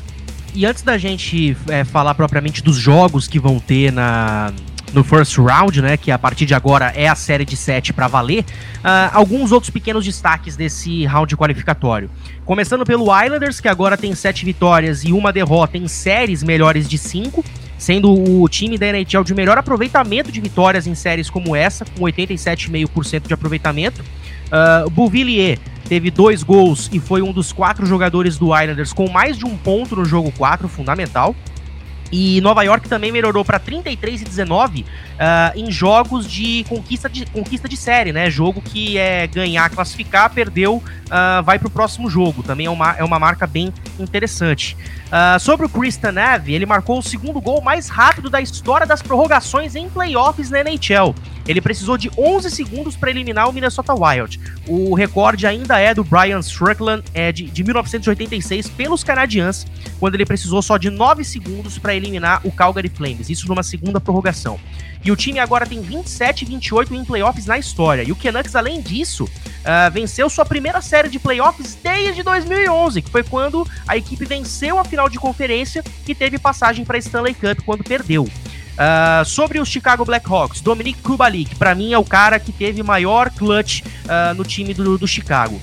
E 0.55 0.67
antes 0.67 0.83
da 0.83 0.99
gente 0.99 1.57
é, 1.69 1.85
falar 1.85 2.15
propriamente 2.15 2.63
dos 2.63 2.77
jogos 2.77 3.29
que 3.29 3.39
vão 3.39 3.61
ter 3.61 3.93
na, 3.93 4.53
no 4.93 5.05
first 5.05 5.37
round, 5.39 5.81
né, 5.81 5.97
que 5.97 6.11
a 6.11 6.19
partir 6.19 6.47
de 6.47 6.55
agora 6.55 6.93
é 6.97 7.07
a 7.07 7.15
série 7.15 7.45
de 7.45 7.57
7 7.57 7.93
para 7.93 8.09
valer, 8.09 8.41
uh, 8.41 9.11
alguns 9.13 9.53
outros 9.53 9.71
pequenos 9.71 10.05
destaques 10.05 10.57
desse 10.57 11.05
round 11.07 11.37
qualificatório. 11.37 12.11
Começando 12.45 12.85
pelo 12.85 13.05
Islanders, 13.05 13.61
que 13.61 13.69
agora 13.69 13.97
tem 13.97 14.15
7 14.15 14.45
vitórias 14.45 15.05
e 15.05 15.13
uma 15.13 15.33
derrota 15.33 15.79
em 15.79 15.87
séries 15.87 16.43
melhores 16.43 16.89
de 16.89 16.99
5, 16.99 17.45
sendo 17.81 18.13
o 18.13 18.47
time 18.47 18.77
da 18.77 18.87
NHL 18.89 19.25
de 19.25 19.35
melhor 19.35 19.57
aproveitamento 19.57 20.31
de 20.31 20.39
vitórias 20.39 20.87
em 20.87 20.95
séries 20.95 21.31
como 21.31 21.57
essa, 21.57 21.83
com 21.87 22.05
87,5% 22.05 23.27
de 23.27 23.33
aproveitamento. 23.33 24.03
Uh, 24.03 24.91
Bouvillier 24.91 25.59
teve 25.89 26.11
dois 26.11 26.43
gols 26.43 26.91
e 26.93 27.01
foi 27.01 27.23
um 27.23 27.33
dos 27.33 27.53
quatro 27.53 27.87
jogadores 27.87 28.37
do 28.37 28.49
Islanders 28.55 28.93
com 28.93 29.09
mais 29.09 29.39
de 29.39 29.47
um 29.47 29.57
ponto 29.57 29.97
no 29.97 30.05
jogo 30.05 30.31
4, 30.37 30.69
fundamental. 30.69 31.35
E 32.13 32.39
Nova 32.43 32.63
York 32.63 32.87
também 32.87 33.11
melhorou 33.11 33.47
para 33.47 33.59
33 33.59 34.21
e 34.21 34.25
19 34.25 34.85
uh, 35.21 35.59
em 35.59 35.71
jogos 35.71 36.27
de 36.27 36.65
conquista, 36.69 37.09
de 37.09 37.27
conquista 37.27 37.69
de 37.69 37.77
série, 37.77 38.13
né? 38.13 38.31
Jogo 38.31 38.63
que 38.63 38.97
é 38.97 39.27
ganhar, 39.27 39.69
classificar, 39.69 40.31
perdeu, 40.31 40.77
uh, 40.77 41.43
vai 41.45 41.59
para 41.59 41.69
o 41.69 41.71
próximo 41.71 42.09
jogo. 42.09 42.43
Também 42.43 42.67
é 42.67 42.71
uma, 42.71 42.93
é 42.93 43.05
uma 43.05 43.19
marca 43.19 43.47
bem 43.47 43.73
interessante. 43.99 44.77
Uh, 45.07 45.39
sobre 45.39 45.67
o 45.67 45.69
Chris 45.69 45.97
Tanev, 45.97 46.49
ele 46.49 46.65
marcou 46.65 46.99
o 46.99 47.03
segundo 47.03 47.41
gol 47.41 47.61
mais 47.61 47.89
rápido 47.89 48.31
da 48.31 48.41
história 48.41 48.87
das 48.87 49.03
prorrogações 49.03 49.75
em 49.75 49.89
playoffs 49.91 50.51
na 50.51 50.61
NHL. 50.61 51.15
Ele 51.47 51.61
precisou 51.61 51.99
de 51.99 52.11
11 52.17 52.51
segundos 52.51 52.97
para 52.97 53.11
eliminar 53.11 53.49
o 53.49 53.53
Minnesota 53.53 53.93
Wild. 53.93 54.39
O 54.69 54.95
recorde 54.95 55.47
ainda 55.47 55.81
é 55.81 55.93
do 55.93 56.05
Brian 56.05 56.39
Strickland, 56.39 57.03
é 57.13 57.33
de, 57.33 57.47
de 57.47 57.65
1986, 57.65 58.69
pelos 58.69 59.03
canadianos, 59.03 59.67
quando 59.99 60.15
ele 60.15 60.25
precisou 60.25 60.63
só 60.63 60.77
de 60.77 60.91
9 60.91 61.25
segundos 61.25 61.77
para 61.77 61.95
eliminar 61.95 62.41
o 62.45 62.53
Calgary 62.53 62.89
Flames, 62.89 63.29
isso 63.29 63.49
numa 63.49 63.65
segunda 63.65 64.01
prorrogação. 64.01 64.61
E 65.03 65.11
o 65.11 65.17
time 65.17 65.39
agora 65.39 65.67
tem 65.67 65.81
27 65.81 66.43
e 66.43 66.45
28 66.47 66.95
em 66.95 67.05
playoffs 67.05 67.47
na 67.47 67.59
história. 67.59 68.03
E 68.03 68.13
o 68.13 68.17
Canucks, 68.17 68.55
além 68.55 68.81
disso, 68.83 69.25
uh, 69.25 69.91
venceu 69.91 70.29
sua 70.29 70.45
primeira 70.45 70.81
série 70.83 71.09
de 71.09 71.19
playoffs 71.19 71.75
desde 71.83 72.23
2011, 72.23 73.01
que 73.01 73.11
foi 73.11 73.23
quando 73.23 73.67
a 73.89 73.97
equipe 73.97 74.25
venceu 74.27 74.79
a 74.79 74.85
final 74.85 75.09
de 75.09 75.19
conferência 75.19 75.83
e 76.07 76.15
teve 76.15 76.39
passagem 76.39 76.85
para 76.85 76.99
Stanley 76.99 77.35
Cup 77.35 77.65
quando 77.65 77.83
perdeu. 77.83 78.25
Uh, 78.25 79.25
sobre 79.25 79.59
os 79.59 79.69
Chicago 79.69 80.05
Blackhawks, 80.05 80.61
Dominic 80.61 81.03
Kubalik, 81.03 81.55
para 81.57 81.75
mim 81.75 81.93
é 81.93 81.99
o 81.99 82.05
cara 82.05 82.39
que 82.39 82.53
teve 82.53 82.83
maior 82.83 83.31
clutch 83.31 83.83
uh, 83.83 84.35
no 84.35 84.45
time 84.45 84.73
do, 84.73 84.97
do 84.97 85.07
Chicago. 85.07 85.61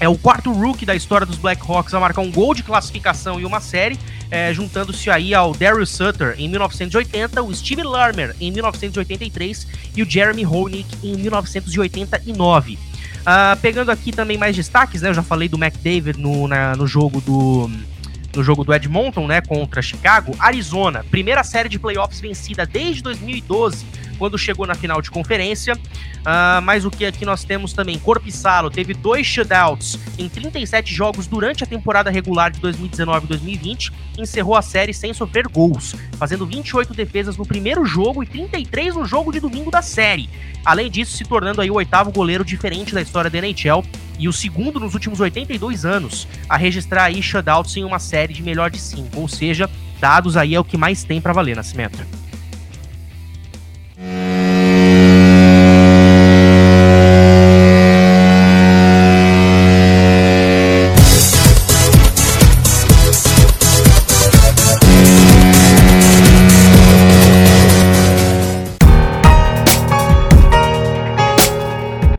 É 0.00 0.08
o 0.08 0.16
quarto 0.16 0.52
rookie 0.52 0.86
da 0.86 0.94
história 0.94 1.26
dos 1.26 1.36
Blackhawks 1.36 1.92
a 1.92 1.98
marcar 1.98 2.20
um 2.20 2.30
gol 2.30 2.54
de 2.54 2.62
classificação 2.62 3.40
e 3.40 3.44
uma 3.44 3.60
série, 3.60 3.98
é, 4.30 4.52
juntando-se 4.52 5.10
aí 5.10 5.34
ao 5.34 5.52
Darius 5.52 5.90
Sutter 5.90 6.34
em 6.38 6.48
1980, 6.48 7.42
o 7.42 7.54
Steve 7.54 7.82
Larmer 7.82 8.34
em 8.40 8.50
1983 8.50 9.66
e 9.96 10.02
o 10.02 10.08
Jeremy 10.08 10.44
Honick 10.44 10.88
em 11.02 11.16
1989. 11.16 12.74
Uh, 12.74 12.78
ah, 13.26 13.58
pegando 13.60 13.90
aqui 13.90 14.12
também 14.12 14.38
mais 14.38 14.56
destaques, 14.56 15.02
né? 15.02 15.10
Eu 15.10 15.14
já 15.14 15.22
falei 15.22 15.48
do 15.48 15.62
McDavid 15.62 16.18
no, 16.18 16.48
na, 16.48 16.74
no 16.76 16.86
jogo 16.86 17.20
do 17.20 17.70
no 18.34 18.44
jogo 18.44 18.62
do 18.62 18.72
Edmonton, 18.72 19.26
né, 19.26 19.40
contra 19.40 19.82
Chicago, 19.82 20.36
Arizona, 20.38 21.04
primeira 21.10 21.42
série 21.42 21.68
de 21.68 21.78
playoffs 21.78 22.20
vencida 22.20 22.64
desde 22.64 23.02
2012, 23.02 23.84
quando 24.18 24.36
chegou 24.36 24.66
na 24.66 24.74
final 24.74 25.00
de 25.00 25.10
conferência. 25.10 25.74
Uh, 25.74 26.60
mas 26.62 26.84
o 26.84 26.90
que 26.90 27.06
aqui 27.06 27.24
nós 27.24 27.44
temos 27.44 27.72
também, 27.72 27.98
Corpissalo 27.98 28.70
teve 28.70 28.92
dois 28.92 29.26
shutouts 29.26 29.98
em 30.18 30.28
37 30.28 30.92
jogos 30.92 31.26
durante 31.26 31.64
a 31.64 31.66
temporada 31.66 32.10
regular 32.10 32.50
de 32.50 32.60
2019 32.60 33.24
e 33.24 33.28
2020, 33.28 33.92
encerrou 34.18 34.56
a 34.56 34.62
série 34.62 34.92
sem 34.92 35.14
sofrer 35.14 35.46
gols, 35.48 35.94
fazendo 36.18 36.44
28 36.44 36.92
defesas 36.92 37.36
no 37.36 37.46
primeiro 37.46 37.84
jogo 37.84 38.22
e 38.22 38.26
33 38.26 38.96
no 38.96 39.04
jogo 39.04 39.32
de 39.32 39.40
domingo 39.40 39.70
da 39.70 39.80
série. 39.80 40.28
Além 40.64 40.90
disso, 40.90 41.16
se 41.16 41.24
tornando 41.24 41.60
aí 41.60 41.70
o 41.70 41.74
oitavo 41.74 42.12
goleiro 42.12 42.44
diferente 42.44 42.92
da 42.92 43.00
história 43.00 43.30
da 43.30 43.38
NHL 43.38 43.84
e 44.18 44.28
o 44.28 44.32
segundo 44.32 44.80
nos 44.80 44.94
últimos 44.94 45.20
82 45.20 45.84
anos 45.84 46.26
a 46.48 46.56
registrar 46.56 47.04
aí 47.04 47.22
shutouts 47.22 47.76
em 47.76 47.84
uma 47.84 47.98
série 47.98 48.34
de 48.34 48.42
melhor 48.42 48.70
de 48.70 48.78
5, 48.78 49.18
ou 49.18 49.28
seja, 49.28 49.70
dados 50.00 50.36
aí 50.36 50.54
é 50.54 50.60
o 50.60 50.64
que 50.64 50.76
mais 50.76 51.04
tem 51.04 51.20
para 51.20 51.32
valer, 51.32 51.56
Nascimento. 51.56 52.27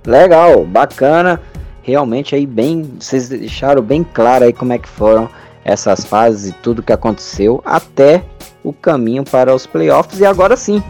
Legal, 0.10 0.66
bacana. 0.66 1.40
Realmente 1.84 2.34
aí 2.34 2.48
bem, 2.48 2.96
vocês 3.00 3.30
deixaram 3.30 3.84
bem 3.84 4.04
claro 4.04 4.44
aí 4.44 4.52
como 4.52 4.74
é 4.74 4.80
que 4.80 4.90
foram 4.90 5.30
essas 5.64 6.04
fases 6.04 6.50
e 6.50 6.52
tudo 6.52 6.82
que 6.82 6.92
aconteceu 6.92 7.62
até 7.64 8.24
o 8.64 8.74
caminho 8.74 9.24
para 9.24 9.54
os 9.54 9.68
playoffs 9.68 10.20
e 10.20 10.26
agora 10.26 10.58
sim, 10.58 10.82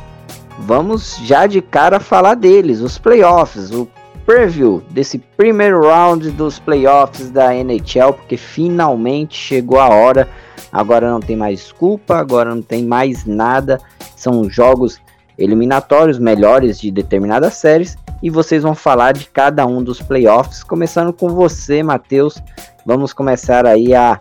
vamos 0.57 1.17
já 1.25 1.47
de 1.47 1.61
cara 1.61 1.99
falar 1.99 2.35
deles, 2.35 2.79
os 2.79 2.97
playoffs, 2.97 3.71
o 3.71 3.89
preview 4.25 4.81
desse 4.89 5.17
primeiro 5.17 5.81
round 5.81 6.31
dos 6.31 6.57
playoffs 6.57 7.29
da 7.29 7.53
NHL, 7.53 8.13
porque 8.13 8.37
finalmente 8.37 9.35
chegou 9.37 9.81
a 9.81 9.89
hora. 9.89 10.29
Agora 10.71 11.09
não 11.09 11.19
tem 11.19 11.35
mais 11.35 11.59
desculpa, 11.59 12.15
agora 12.15 12.55
não 12.55 12.61
tem 12.61 12.85
mais 12.85 13.25
nada. 13.25 13.79
São 14.15 14.49
jogos 14.49 15.01
eliminatórios 15.37 16.19
melhores 16.19 16.79
de 16.79 16.89
determinadas 16.89 17.55
séries 17.55 17.97
e 18.21 18.29
vocês 18.29 18.63
vão 18.63 18.75
falar 18.75 19.13
de 19.13 19.25
cada 19.29 19.65
um 19.65 19.81
dos 19.83 20.01
playoffs, 20.01 20.63
começando 20.63 21.13
com 21.13 21.29
você, 21.29 21.81
Matheus. 21.81 22.41
Vamos 22.85 23.13
começar 23.13 23.65
aí 23.65 23.93
a 23.93 24.19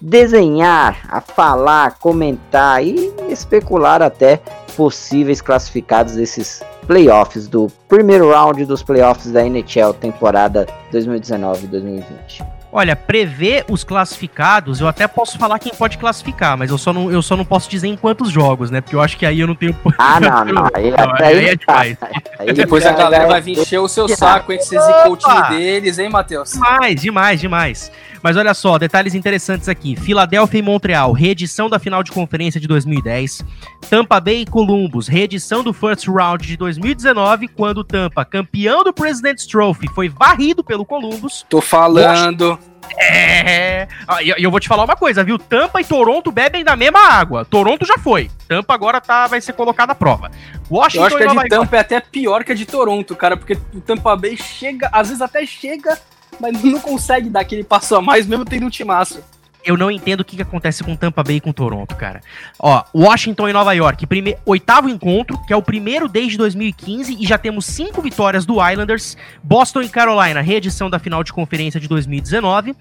desenhar, 0.00 1.06
a 1.08 1.20
falar, 1.20 1.98
comentar 1.98 2.84
e 2.84 3.12
especular 3.28 4.02
até 4.02 4.40
possíveis 4.76 5.40
classificados 5.40 6.14
desses 6.14 6.62
playoffs 6.86 7.48
do 7.48 7.68
primeiro 7.88 8.30
round 8.30 8.64
dos 8.64 8.82
playoffs 8.82 9.32
da 9.32 9.44
NHL 9.46 9.94
temporada 9.94 10.66
2019-2020. 10.92 12.53
Olha, 12.76 12.96
prever 12.96 13.64
os 13.70 13.84
classificados, 13.84 14.80
eu 14.80 14.88
até 14.88 15.06
posso 15.06 15.38
falar 15.38 15.60
quem 15.60 15.72
pode 15.72 15.96
classificar, 15.96 16.58
mas 16.58 16.72
eu 16.72 16.76
só 16.76 16.92
não, 16.92 17.08
eu 17.08 17.22
só 17.22 17.36
não 17.36 17.44
posso 17.44 17.70
dizer 17.70 17.86
em 17.86 17.96
quantos 17.96 18.32
jogos, 18.32 18.68
né? 18.68 18.80
Porque 18.80 18.96
eu 18.96 19.00
acho 19.00 19.16
que 19.16 19.24
aí 19.24 19.38
eu 19.38 19.46
não 19.46 19.54
tenho. 19.54 19.76
Ah, 19.96 20.18
não, 20.18 20.42
não. 20.52 20.68
Aí, 20.74 20.90
não, 20.90 21.14
aí, 21.14 21.22
aí 21.22 21.48
é 21.50 21.54
demais. 21.54 21.96
Aí, 22.36 22.50
depois 22.52 22.84
a 22.84 22.90
galera 22.90 23.28
vai 23.28 23.40
vir 23.40 23.60
encher 23.60 23.78
o 23.78 23.86
seu 23.86 24.08
saco 24.08 24.52
entre 24.52 24.66
vocês 24.66 24.82
e 24.82 25.08
o 25.08 25.16
time 25.16 25.48
deles, 25.50 26.00
hein, 26.00 26.08
Matheus? 26.08 26.50
Demais, 26.50 27.00
demais, 27.00 27.40
demais. 27.40 27.92
Mas 28.24 28.38
olha 28.38 28.54
só, 28.54 28.78
detalhes 28.78 29.14
interessantes 29.14 29.68
aqui. 29.68 29.94
Filadélfia 29.96 30.58
e 30.58 30.62
Montreal, 30.62 31.12
reedição 31.12 31.68
da 31.68 31.78
final 31.78 32.02
de 32.02 32.10
conferência 32.10 32.58
de 32.58 32.66
2010. 32.66 33.44
Tampa 33.90 34.18
Bay 34.18 34.40
e 34.40 34.46
Columbus, 34.46 35.08
reedição 35.08 35.62
do 35.62 35.74
First 35.74 36.08
Round 36.08 36.46
de 36.46 36.56
2019, 36.56 37.48
quando 37.48 37.84
Tampa, 37.84 38.24
campeão 38.24 38.82
do 38.82 38.94
President's 38.94 39.44
Trophy, 39.44 39.88
foi 39.88 40.08
varrido 40.08 40.64
pelo 40.64 40.86
Columbus. 40.86 41.44
Tô 41.50 41.60
falando. 41.60 42.58
É. 42.98 43.86
E 44.22 44.30
eu, 44.30 44.36
eu 44.38 44.50
vou 44.50 44.58
te 44.58 44.68
falar 44.68 44.84
uma 44.84 44.96
coisa, 44.96 45.22
viu? 45.22 45.38
Tampa 45.38 45.82
e 45.82 45.84
Toronto 45.84 46.32
bebem 46.32 46.64
da 46.64 46.74
mesma 46.74 47.00
água. 47.00 47.44
Toronto 47.44 47.84
já 47.84 47.98
foi. 47.98 48.30
Tampa 48.48 48.72
agora 48.72 49.02
tá, 49.02 49.26
vai 49.26 49.42
ser 49.42 49.52
colocada 49.52 49.92
à 49.92 49.94
prova. 49.94 50.30
Washington 50.70 51.02
eu 51.02 51.06
acho 51.06 51.16
que 51.18 51.24
a 51.24 51.42
de 51.42 51.48
Tampa 51.50 51.76
é 51.76 51.80
até 51.80 52.00
pior 52.00 52.42
que 52.42 52.52
a 52.52 52.54
de 52.54 52.64
Toronto, 52.64 53.14
cara, 53.14 53.36
porque 53.36 53.58
o 53.74 53.82
Tampa 53.82 54.16
Bay 54.16 54.34
chega, 54.34 54.88
às 54.90 55.08
vezes 55.08 55.20
até 55.20 55.44
chega 55.44 55.98
mas 56.40 56.62
não 56.62 56.80
consegue 56.80 57.28
dar 57.28 57.40
aquele 57.40 57.64
passo 57.64 57.96
a 57.96 58.02
mais, 58.02 58.26
mesmo 58.26 58.44
tendo 58.44 58.66
um 58.66 58.70
timaço. 58.70 59.22
Eu 59.64 59.78
não 59.78 59.90
entendo 59.90 60.20
o 60.20 60.24
que, 60.24 60.36
que 60.36 60.42
acontece 60.42 60.84
com 60.84 60.94
Tampa 60.94 61.22
Bay 61.22 61.36
e 61.36 61.40
com 61.40 61.50
Toronto, 61.50 61.96
cara. 61.96 62.20
Ó, 62.58 62.84
Washington 62.94 63.48
e 63.48 63.52
Nova 63.52 63.72
York, 63.72 64.06
prime... 64.06 64.36
oitavo 64.44 64.90
encontro, 64.90 65.38
que 65.46 65.54
é 65.54 65.56
o 65.56 65.62
primeiro 65.62 66.06
desde 66.06 66.36
2015, 66.36 67.16
e 67.18 67.26
já 67.26 67.38
temos 67.38 67.64
cinco 67.64 68.02
vitórias 68.02 68.44
do 68.44 68.56
Islanders. 68.62 69.16
Boston 69.42 69.80
e 69.80 69.88
Carolina, 69.88 70.42
reedição 70.42 70.90
da 70.90 70.98
final 70.98 71.24
de 71.24 71.32
conferência 71.32 71.80
de 71.80 71.88
2019. 71.88 72.72
Uh, 72.72 72.74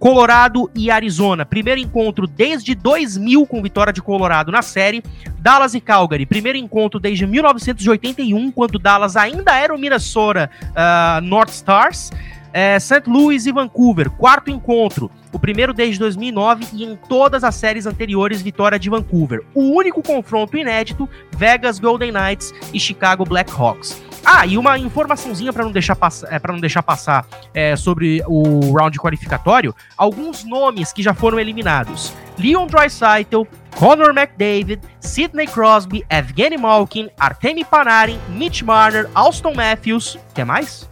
Colorado 0.00 0.68
e 0.74 0.90
Arizona, 0.90 1.46
primeiro 1.46 1.80
encontro 1.80 2.26
desde 2.26 2.74
2000 2.74 3.46
com 3.46 3.62
vitória 3.62 3.92
de 3.92 4.02
Colorado 4.02 4.50
na 4.50 4.62
série. 4.62 5.04
Dallas 5.38 5.74
e 5.74 5.80
Calgary, 5.80 6.26
primeiro 6.26 6.58
encontro 6.58 6.98
desde 6.98 7.24
1981, 7.28 8.50
quando 8.50 8.80
Dallas 8.80 9.16
ainda 9.16 9.54
era 9.54 9.72
o 9.72 9.78
Minnesota 9.78 10.50
uh, 10.70 11.20
North 11.20 11.50
Stars. 11.50 12.10
É, 12.58 12.80
St. 12.80 13.02
Louis 13.06 13.44
e 13.44 13.52
Vancouver, 13.52 14.08
quarto 14.08 14.50
encontro. 14.50 15.10
O 15.30 15.38
primeiro 15.38 15.74
desde 15.74 15.98
2009 15.98 16.66
e 16.72 16.84
em 16.84 16.96
todas 16.96 17.44
as 17.44 17.54
séries 17.54 17.84
anteriores, 17.84 18.40
vitória 18.40 18.78
de 18.78 18.88
Vancouver. 18.88 19.42
O 19.54 19.76
único 19.76 20.02
confronto 20.02 20.56
inédito, 20.56 21.06
Vegas 21.36 21.78
Golden 21.78 22.10
Knights 22.10 22.54
e 22.72 22.80
Chicago 22.80 23.26
Blackhawks. 23.26 24.00
Ah, 24.24 24.46
e 24.46 24.56
uma 24.56 24.78
informaçãozinha 24.78 25.52
para 25.52 25.64
não 25.64 25.70
deixar, 25.70 25.96
pass 25.96 26.22
é, 26.22 26.40
não 26.48 26.58
deixar 26.58 26.82
passar 26.82 27.26
é, 27.52 27.76
sobre 27.76 28.22
o 28.26 28.72
round 28.72 28.98
qualificatório: 28.98 29.74
alguns 29.94 30.42
nomes 30.42 30.94
que 30.94 31.02
já 31.02 31.12
foram 31.12 31.38
eliminados: 31.38 32.14
Leon 32.38 32.66
Draisaitl, 32.66 33.42
Connor 33.74 34.16
McDavid, 34.16 34.80
Sidney 34.98 35.46
Crosby, 35.46 36.06
Evgeny 36.08 36.56
Malkin, 36.56 37.10
Artemi 37.20 37.66
Panarin, 37.66 38.18
Mitch 38.30 38.62
Marner, 38.62 39.10
Alston 39.14 39.52
Matthews. 39.52 40.18
Quer 40.34 40.46
mais? 40.46 40.88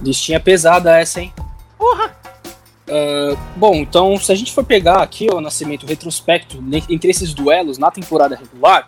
Listinha 0.00 0.40
pesada 0.40 0.98
essa, 0.98 1.20
hein? 1.20 1.32
Porra! 1.78 2.16
Uh, 2.88 3.36
bom, 3.56 3.74
então 3.74 4.16
se 4.16 4.30
a 4.30 4.34
gente 4.34 4.52
for 4.52 4.64
pegar 4.64 5.02
aqui 5.02 5.28
o 5.28 5.40
nascimento 5.40 5.84
retrospecto 5.84 6.62
entre 6.88 7.10
esses 7.10 7.34
duelos 7.34 7.78
na 7.78 7.90
temporada 7.90 8.36
regular, 8.36 8.86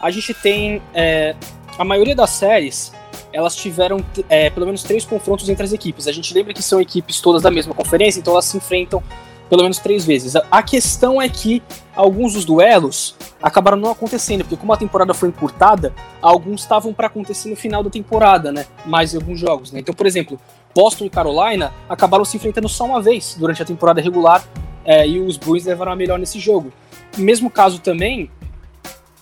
a 0.00 0.10
gente 0.10 0.32
tem 0.32 0.80
é, 0.94 1.34
a 1.76 1.84
maioria 1.84 2.14
das 2.14 2.30
séries 2.30 2.92
elas 3.32 3.54
tiveram 3.54 4.02
é, 4.28 4.48
pelo 4.48 4.64
menos 4.64 4.82
três 4.82 5.04
confrontos 5.04 5.48
entre 5.48 5.64
as 5.64 5.72
equipes. 5.72 6.06
A 6.06 6.12
gente 6.12 6.32
lembra 6.32 6.54
que 6.54 6.62
são 6.62 6.80
equipes 6.80 7.20
todas 7.20 7.42
da 7.42 7.50
mesma 7.50 7.74
conferência, 7.74 8.18
então 8.18 8.32
elas 8.32 8.46
se 8.46 8.56
enfrentam 8.56 9.02
pelo 9.48 9.62
menos 9.62 9.78
três 9.78 10.04
vezes. 10.04 10.34
A 10.50 10.62
questão 10.62 11.20
é 11.20 11.28
que 11.28 11.62
alguns 11.96 12.34
dos 12.34 12.44
duelos 12.44 13.16
acabaram 13.42 13.76
não 13.76 13.90
acontecendo, 13.90 14.44
porque 14.44 14.56
como 14.56 14.72
a 14.72 14.76
temporada 14.76 15.14
foi 15.14 15.30
encurtada, 15.30 15.92
alguns 16.20 16.60
estavam 16.60 16.92
para 16.92 17.06
acontecer 17.06 17.48
no 17.48 17.56
final 17.56 17.82
da 17.82 17.90
temporada, 17.90 18.52
né? 18.52 18.66
Mais 18.84 19.14
alguns 19.14 19.40
jogos, 19.40 19.72
né? 19.72 19.80
Então, 19.80 19.94
por 19.94 20.06
exemplo, 20.06 20.38
Boston 20.74 21.06
e 21.06 21.10
Carolina 21.10 21.72
acabaram 21.88 22.24
se 22.24 22.36
enfrentando 22.36 22.68
só 22.68 22.84
uma 22.84 23.00
vez 23.00 23.34
durante 23.38 23.62
a 23.62 23.64
temporada 23.64 24.00
regular 24.00 24.46
é, 24.84 25.08
e 25.08 25.18
os 25.18 25.36
Bruins 25.36 25.64
levaram 25.64 25.92
a 25.92 25.96
melhor 25.96 26.18
nesse 26.18 26.38
jogo. 26.38 26.72
Mesmo 27.16 27.50
caso 27.50 27.80
também 27.80 28.30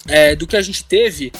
é, 0.08 0.34
do 0.34 0.46
que 0.46 0.56
a 0.56 0.62
gente 0.62 0.84
teve 0.84 1.32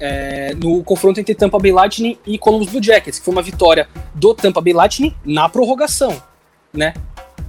é, 0.00 0.54
no 0.54 0.82
confronto 0.82 1.20
entre 1.20 1.34
Tampa 1.34 1.58
Bay 1.58 1.72
Lightning 1.72 2.18
e 2.26 2.38
Columbus 2.38 2.68
Blue 2.68 2.82
Jackets, 2.82 3.18
que 3.18 3.24
foi 3.24 3.32
uma 3.32 3.42
vitória 3.42 3.88
do 4.14 4.34
Tampa 4.34 4.60
Bay 4.60 4.72
Lightning 4.72 5.14
na 5.24 5.48
prorrogação, 5.48 6.20
né? 6.72 6.94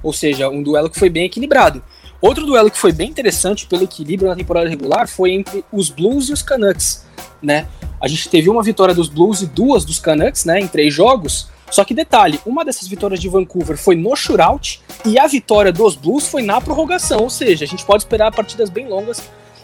Ou 0.03 0.13
seja, 0.13 0.49
um 0.49 0.61
duelo 0.61 0.89
que 0.89 0.99
foi 0.99 1.09
bem 1.09 1.25
equilibrado. 1.25 1.81
Outro 2.21 2.45
duelo 2.45 2.71
que 2.71 2.77
foi 2.77 2.91
bem 2.91 3.09
interessante 3.09 3.67
pelo 3.67 3.83
equilíbrio 3.83 4.29
na 4.29 4.35
temporada 4.35 4.69
regular 4.69 5.07
foi 5.07 5.31
entre 5.31 5.63
os 5.71 5.89
Blues 5.89 6.29
e 6.29 6.33
os 6.33 6.41
Canucks, 6.41 7.05
né? 7.41 7.67
A 8.01 8.07
gente 8.07 8.29
teve 8.29 8.49
uma 8.49 8.63
vitória 8.63 8.93
dos 8.93 9.09
Blues 9.09 9.41
e 9.41 9.45
duas 9.47 9.85
dos 9.85 9.99
Canucks, 9.99 10.45
né, 10.45 10.59
em 10.59 10.67
três 10.67 10.93
jogos. 10.93 11.47
Só 11.71 11.83
que 11.83 11.93
detalhe, 11.93 12.39
uma 12.45 12.63
dessas 12.63 12.87
vitórias 12.87 13.19
de 13.19 13.27
Vancouver 13.27 13.77
foi 13.77 13.95
no 13.95 14.15
shootout 14.15 14.81
e 15.03 15.17
a 15.17 15.27
vitória 15.27 15.71
dos 15.71 15.95
Blues 15.95 16.27
foi 16.27 16.41
na 16.41 16.61
prorrogação, 16.61 17.21
ou 17.21 17.29
seja, 17.29 17.65
a 17.65 17.67
gente 17.67 17.83
pode 17.83 18.03
esperar 18.03 18.31
partidas 18.31 18.69
bem 18.69 18.87
longas 18.87 19.21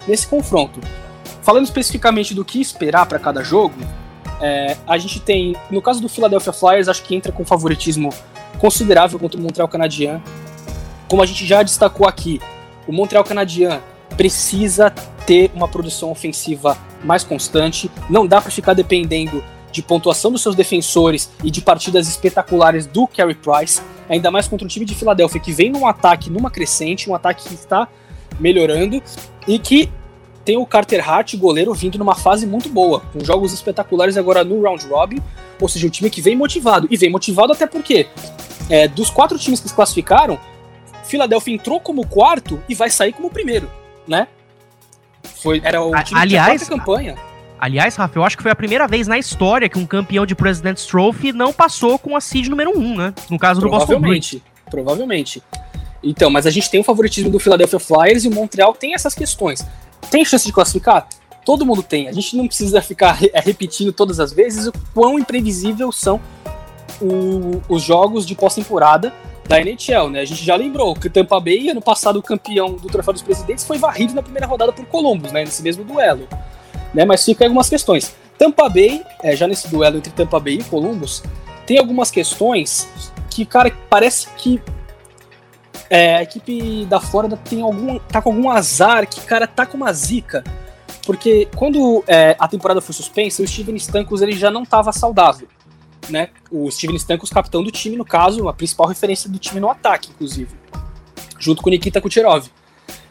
nesse 0.08 0.28
confronto. 0.28 0.80
Falando 1.42 1.66
especificamente 1.66 2.34
do 2.34 2.44
que 2.44 2.60
esperar 2.60 3.06
para 3.06 3.20
cada 3.20 3.44
jogo, 3.44 3.76
é, 4.42 4.76
a 4.88 4.98
gente 4.98 5.20
tem, 5.20 5.56
no 5.70 5.82
caso 5.82 6.02
do 6.02 6.10
Philadelphia 6.10 6.52
Flyers, 6.52 6.88
acho 6.88 7.04
que 7.04 7.16
entra 7.16 7.32
com 7.32 7.46
favoritismo 7.46 8.12
considerável 8.60 9.20
contra 9.20 9.40
o 9.40 9.44
Montreal 9.44 9.68
Canadien. 9.68 10.22
Como 11.12 11.22
a 11.22 11.26
gente 11.26 11.46
já 11.46 11.62
destacou 11.62 12.08
aqui, 12.08 12.40
o 12.88 12.94
Montreal 12.94 13.22
Canadien 13.26 13.82
precisa 14.16 14.90
ter 15.26 15.52
uma 15.54 15.68
produção 15.68 16.10
ofensiva 16.10 16.78
mais 17.04 17.22
constante. 17.22 17.92
Não 18.10 18.26
dá 18.26 18.40
para 18.40 18.50
ficar 18.50 18.74
dependendo 18.74 19.44
de 19.74 19.82
pontuação 19.82 20.32
dos 20.32 20.42
seus 20.42 20.56
defensores 20.56 21.30
e 21.44 21.52
de 21.52 21.60
partidas 21.60 22.08
espetaculares 22.08 22.86
do 22.86 23.08
Carey 23.08 23.36
Price, 23.36 23.82
ainda 24.08 24.32
mais 24.32 24.48
contra 24.48 24.64
um 24.64 24.70
time 24.70 24.86
de 24.86 24.96
Filadélfia 24.96 25.42
que 25.42 25.52
vem 25.52 25.70
num 25.70 25.86
ataque 25.86 26.30
numa 26.30 26.50
crescente, 26.50 27.10
um 27.10 27.14
ataque 27.14 27.44
que 27.50 27.56
está 27.56 27.90
melhorando 28.40 29.04
e 29.46 29.60
que 29.60 29.92
tem 30.46 30.56
o 30.56 30.66
Carter 30.66 31.06
Hart, 31.06 31.36
goleiro, 31.36 31.74
vindo 31.74 32.00
numa 32.00 32.16
fase 32.16 32.48
muito 32.48 32.70
boa, 32.70 33.02
com 33.12 33.22
jogos 33.22 33.52
espetaculares 33.52 34.16
agora 34.16 34.46
no 34.46 34.62
round 34.62 34.88
robin, 34.88 35.22
ou 35.60 35.68
seja, 35.68 35.88
um 35.88 35.90
time 35.90 36.10
que 36.10 36.22
vem 36.22 36.38
motivado. 36.38 36.88
E 36.90 36.96
vem 36.96 37.10
motivado 37.10 37.52
até 37.52 37.68
porque 37.68 38.08
é, 38.70 38.88
dos 38.88 39.10
quatro 39.10 39.38
times 39.38 39.60
que 39.60 39.68
se 39.68 39.76
classificaram, 39.76 40.40
Philadelphia 41.12 41.54
entrou 41.54 41.80
como 41.80 42.08
quarto 42.08 42.64
e 42.70 42.74
vai 42.74 42.90
sair 42.90 43.12
como 43.12 43.30
primeiro, 43.30 43.70
né? 44.08 44.28
Foi, 45.44 45.62
era 45.64 45.82
o 45.82 45.92
time 46.04 46.20
aliás, 46.20 46.64
que 46.64 46.70
campanha. 46.70 47.18
Aliás, 47.60 47.96
Rafa, 47.96 48.18
eu 48.18 48.24
acho 48.24 48.38
que 48.38 48.42
foi 48.42 48.52
a 48.52 48.56
primeira 48.56 48.88
vez 48.88 49.08
na 49.08 49.20
história 49.20 49.68
que 49.68 49.78
um 49.78 49.86
campeão 49.86 50.26
de 50.26 50.34
President's 50.34 50.86
Trophy 50.86 51.34
não 51.34 51.52
passou 51.52 52.00
com 52.00 52.16
a 52.16 52.22
seed 52.22 52.48
número 52.48 52.72
1, 52.76 52.82
um, 52.82 52.96
né? 52.96 53.14
No 53.30 53.38
caso 53.38 53.60
do 53.60 53.70
Boston 53.70 54.00
Bruins. 54.00 54.38
Provavelmente. 54.70 55.44
Então, 56.02 56.30
mas 56.30 56.48
a 56.48 56.50
gente 56.50 56.70
tem 56.72 56.80
o 56.80 56.84
favoritismo 56.84 57.30
do 57.30 57.40
Philadelphia 57.40 57.78
Flyers 57.78 58.24
e 58.24 58.30
o 58.30 58.34
Montreal 58.34 58.74
tem 58.74 58.96
essas 58.96 59.14
questões. 59.14 59.68
Tem 60.10 60.24
chance 60.24 60.46
de 60.46 60.54
classificar? 60.54 61.08
Todo 61.46 61.66
mundo 61.66 61.84
tem. 61.84 62.08
A 62.08 62.14
gente 62.14 62.38
não 62.38 62.48
precisa 62.48 62.82
ficar 62.82 63.20
é, 63.22 63.40
repetindo 63.42 63.92
todas 63.92 64.20
as 64.20 64.32
vezes 64.32 64.68
o 64.68 64.74
quão 64.94 65.20
imprevisível 65.20 65.92
são 65.92 66.22
o, 67.02 67.62
os 67.68 67.84
jogos 67.84 68.26
de 68.26 68.34
pós-temporada 68.34 69.14
da 69.52 69.60
NHL, 69.60 70.10
né? 70.10 70.22
A 70.22 70.26
gente 70.26 70.46
já 70.46 70.56
lembrou 70.56 70.96
que 70.96 71.10
Tampa 71.10 71.38
Bay, 71.40 71.70
ano 71.70 71.82
passado, 71.82 72.18
o 72.18 72.24
campeão 72.24 72.76
do 72.76 72.88
Troféu 72.88 73.12
dos 73.12 73.22
Presidentes, 73.22 73.66
foi 73.66 73.78
varrido 73.78 74.14
na 74.14 74.24
primeira 74.24 74.48
rodada 74.48 74.72
por 74.72 74.86
Columbus, 74.86 75.32
né? 75.34 75.44
Nesse 75.44 75.62
mesmo 75.62 75.84
duelo. 75.84 76.26
Né? 76.94 77.04
Mas 77.04 77.26
fica 77.26 77.44
algumas 77.44 77.70
questões. 77.70 78.16
Tampa 78.38 78.70
Bay, 78.70 79.04
é, 79.22 79.36
já 79.36 79.48
nesse 79.48 79.68
duelo 79.68 79.98
entre 79.98 80.12
Tampa 80.14 80.40
Bay 80.40 80.60
e 80.60 80.64
Columbus, 80.64 81.22
tem 81.66 81.78
algumas 81.78 82.10
questões 82.10 82.90
que, 83.30 83.46
cara, 83.46 83.72
parece 83.90 84.30
que 84.38 84.62
é, 85.90 86.16
a 86.16 86.24
equipe 86.24 86.86
da 86.86 87.02
Flórida 87.02 87.36
tem 87.38 87.62
algum, 87.62 88.00
tá 88.00 88.22
com 88.22 88.30
algum 88.30 88.50
azar, 88.50 89.06
que, 89.06 89.20
cara, 89.22 89.46
tá 89.48 89.66
com 89.66 89.76
uma 89.76 89.92
zica. 89.92 90.44
Porque 91.06 91.50
quando 91.58 92.04
é, 92.08 92.38
a 92.40 92.48
temporada 92.48 92.80
foi 92.80 92.96
suspensa, 92.96 93.44
o 93.44 93.48
Steven 93.48 93.76
Stamkos 93.76 94.22
ele 94.22 94.32
já 94.32 94.50
não 94.50 94.64
estava 94.64 94.94
saudável. 94.94 95.48
Né? 96.10 96.30
O 96.52 96.70
Steven 96.72 96.96
Stamkos, 96.96 97.30
capitão 97.30 97.64
do 97.64 97.72
time, 97.72 97.96
no 97.96 98.06
caso, 98.06 98.48
a 98.50 98.54
principal 98.54 98.88
referência 98.88 99.30
do 99.30 99.40
time 99.40 99.60
no 99.60 99.70
ataque, 99.70 100.10
inclusive. 100.10 100.50
Junto 101.40 101.62
com 101.62 101.70
o 101.70 101.72
Nikita 101.72 102.02
Kucherov. 102.02 102.48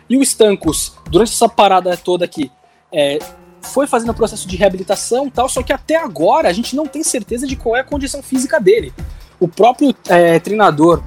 E 0.08 0.16
o 0.16 0.22
Stamkos, 0.22 0.94
durante 1.08 1.32
essa 1.32 1.48
parada 1.48 1.96
toda 1.96 2.24
aqui, 2.24 2.50
é, 2.92 3.18
foi 3.62 3.86
fazendo 3.86 4.10
o 4.10 4.14
processo 4.14 4.48
de 4.48 4.56
reabilitação 4.56 5.30
tal, 5.30 5.48
só 5.48 5.62
que 5.62 5.72
até 5.72 5.96
agora 5.96 6.48
a 6.48 6.52
gente 6.52 6.74
não 6.74 6.86
tem 6.86 7.02
certeza 7.02 7.46
de 7.46 7.56
qual 7.56 7.76
é 7.76 7.80
a 7.80 7.84
condição 7.84 8.22
física 8.22 8.60
dele. 8.60 8.92
O 9.38 9.46
próprio 9.46 9.94
é, 10.08 10.38
treinador 10.38 11.02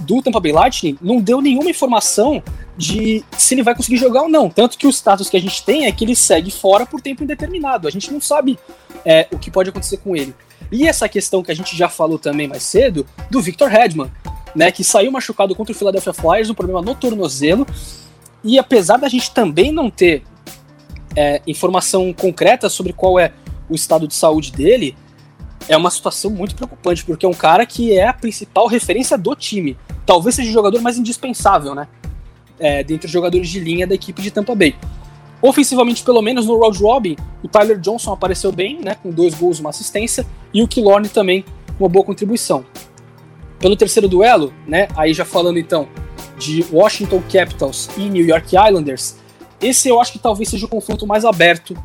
do 0.00 0.22
Tampa 0.22 0.40
Bay 0.40 0.52
Lightning 0.52 0.98
não 1.02 1.20
deu 1.20 1.40
nenhuma 1.40 1.70
informação 1.70 2.42
de 2.76 3.22
se 3.36 3.54
ele 3.54 3.62
vai 3.62 3.74
conseguir 3.74 3.98
jogar 3.98 4.22
ou 4.22 4.28
não. 4.28 4.48
Tanto 4.48 4.78
que 4.78 4.86
o 4.86 4.90
status 4.90 5.28
que 5.28 5.36
a 5.36 5.40
gente 5.40 5.62
tem 5.64 5.86
é 5.86 5.92
que 5.92 6.04
ele 6.04 6.16
segue 6.16 6.50
fora 6.50 6.86
por 6.86 7.00
tempo 7.00 7.22
indeterminado. 7.22 7.86
A 7.86 7.90
gente 7.90 8.10
não 8.10 8.20
sabe 8.20 8.58
é, 9.04 9.28
o 9.30 9.38
que 9.38 9.50
pode 9.50 9.68
acontecer 9.70 9.98
com 9.98 10.16
ele. 10.16 10.34
E 10.72 10.88
essa 10.88 11.06
questão 11.06 11.42
que 11.42 11.52
a 11.52 11.54
gente 11.54 11.76
já 11.76 11.88
falou 11.88 12.18
também 12.18 12.48
mais 12.48 12.62
cedo, 12.62 13.06
do 13.30 13.42
Victor 13.42 13.72
Hedman, 13.72 14.10
né, 14.54 14.72
que 14.72 14.82
saiu 14.82 15.12
machucado 15.12 15.54
contra 15.54 15.72
o 15.72 15.76
Philadelphia 15.76 16.14
Flyers, 16.14 16.48
um 16.48 16.54
problema 16.54 16.80
no 16.80 16.94
tornozelo. 16.94 17.66
E 18.42 18.58
apesar 18.58 18.96
da 18.96 19.08
gente 19.08 19.30
também 19.30 19.70
não 19.70 19.90
ter 19.90 20.22
é, 21.14 21.42
informação 21.46 22.12
concreta 22.12 22.70
sobre 22.70 22.94
qual 22.94 23.20
é 23.20 23.32
o 23.68 23.74
estado 23.74 24.08
de 24.08 24.14
saúde 24.14 24.50
dele, 24.50 24.96
é 25.68 25.76
uma 25.76 25.90
situação 25.90 26.30
muito 26.30 26.54
preocupante, 26.54 27.04
porque 27.04 27.24
é 27.24 27.28
um 27.28 27.34
cara 27.34 27.64
que 27.66 27.96
é 27.96 28.08
a 28.08 28.12
principal 28.12 28.66
referência 28.66 29.16
do 29.16 29.34
time. 29.36 29.76
Talvez 30.04 30.34
seja 30.34 30.50
o 30.50 30.52
jogador 30.52 30.80
mais 30.80 30.98
indispensável, 30.98 31.74
né? 31.74 31.86
É, 32.58 32.82
dentre 32.82 33.06
os 33.06 33.12
jogadores 33.12 33.48
de 33.48 33.60
linha 33.60 33.86
da 33.86 33.94
equipe 33.94 34.22
de 34.22 34.30
Tampa 34.30 34.54
Bay. 34.54 34.74
Ofensivamente, 35.42 36.04
pelo 36.04 36.22
menos 36.22 36.46
no 36.46 36.58
round 36.58 36.80
robin, 36.80 37.16
o 37.42 37.48
Tyler 37.48 37.78
Johnson 37.78 38.12
apareceu 38.12 38.52
bem, 38.52 38.80
né, 38.80 38.94
com 38.94 39.10
dois 39.10 39.34
gols 39.34 39.58
e 39.58 39.60
uma 39.60 39.70
assistência, 39.70 40.24
e 40.54 40.62
o 40.62 40.68
Killorn 40.68 41.08
também 41.08 41.44
uma 41.78 41.88
boa 41.88 42.04
contribuição. 42.04 42.64
Pelo 43.58 43.76
terceiro 43.76 44.08
duelo, 44.08 44.52
né, 44.66 44.86
aí 44.96 45.12
já 45.12 45.24
falando 45.24 45.58
então 45.58 45.88
de 46.38 46.64
Washington 46.72 47.20
Capitals 47.30 47.90
e 47.96 48.02
New 48.02 48.24
York 48.24 48.56
Islanders, 48.56 49.16
esse 49.60 49.88
eu 49.88 50.00
acho 50.00 50.12
que 50.12 50.18
talvez 50.18 50.48
seja 50.48 50.66
o 50.66 50.68
confronto 50.68 51.06
mais 51.06 51.24
aberto 51.24 51.76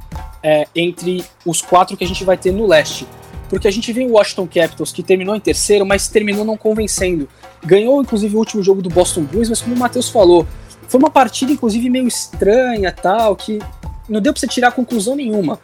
é, 0.43 0.67
entre 0.75 1.23
os 1.45 1.61
quatro 1.61 1.97
que 1.97 2.03
a 2.03 2.07
gente 2.07 2.23
vai 2.23 2.37
ter 2.37 2.51
no 2.51 2.67
leste 2.67 3.07
porque 3.49 3.67
a 3.67 3.71
gente 3.71 3.91
vê 3.93 4.03
o 4.03 4.11
Washington 4.11 4.47
Capitals 4.47 4.91
que 4.91 5.01
terminou 5.01 5.35
em 5.35 5.39
terceiro, 5.39 5.85
mas 5.85 6.07
terminou 6.07 6.43
não 6.43 6.57
convencendo. 6.57 7.27
Ganhou, 7.65 8.01
inclusive, 8.01 8.35
o 8.35 8.39
último 8.39 8.61
jogo 8.61 8.81
do 8.81 8.89
Boston 8.89 9.23
Bruins, 9.23 9.49
mas 9.49 9.61
como 9.61 9.75
o 9.75 9.79
Matheus 9.79 10.09
falou, 10.09 10.45
foi 10.87 10.99
uma 10.99 11.09
partida, 11.09 11.51
inclusive, 11.51 11.89
meio 11.89 12.07
estranha, 12.07 12.91
tal, 12.91 13.35
que 13.35 13.59
não 14.07 14.21
deu 14.21 14.33
pra 14.33 14.39
você 14.39 14.47
tirar 14.47 14.71
conclusão 14.71 15.15
nenhuma. 15.15 15.59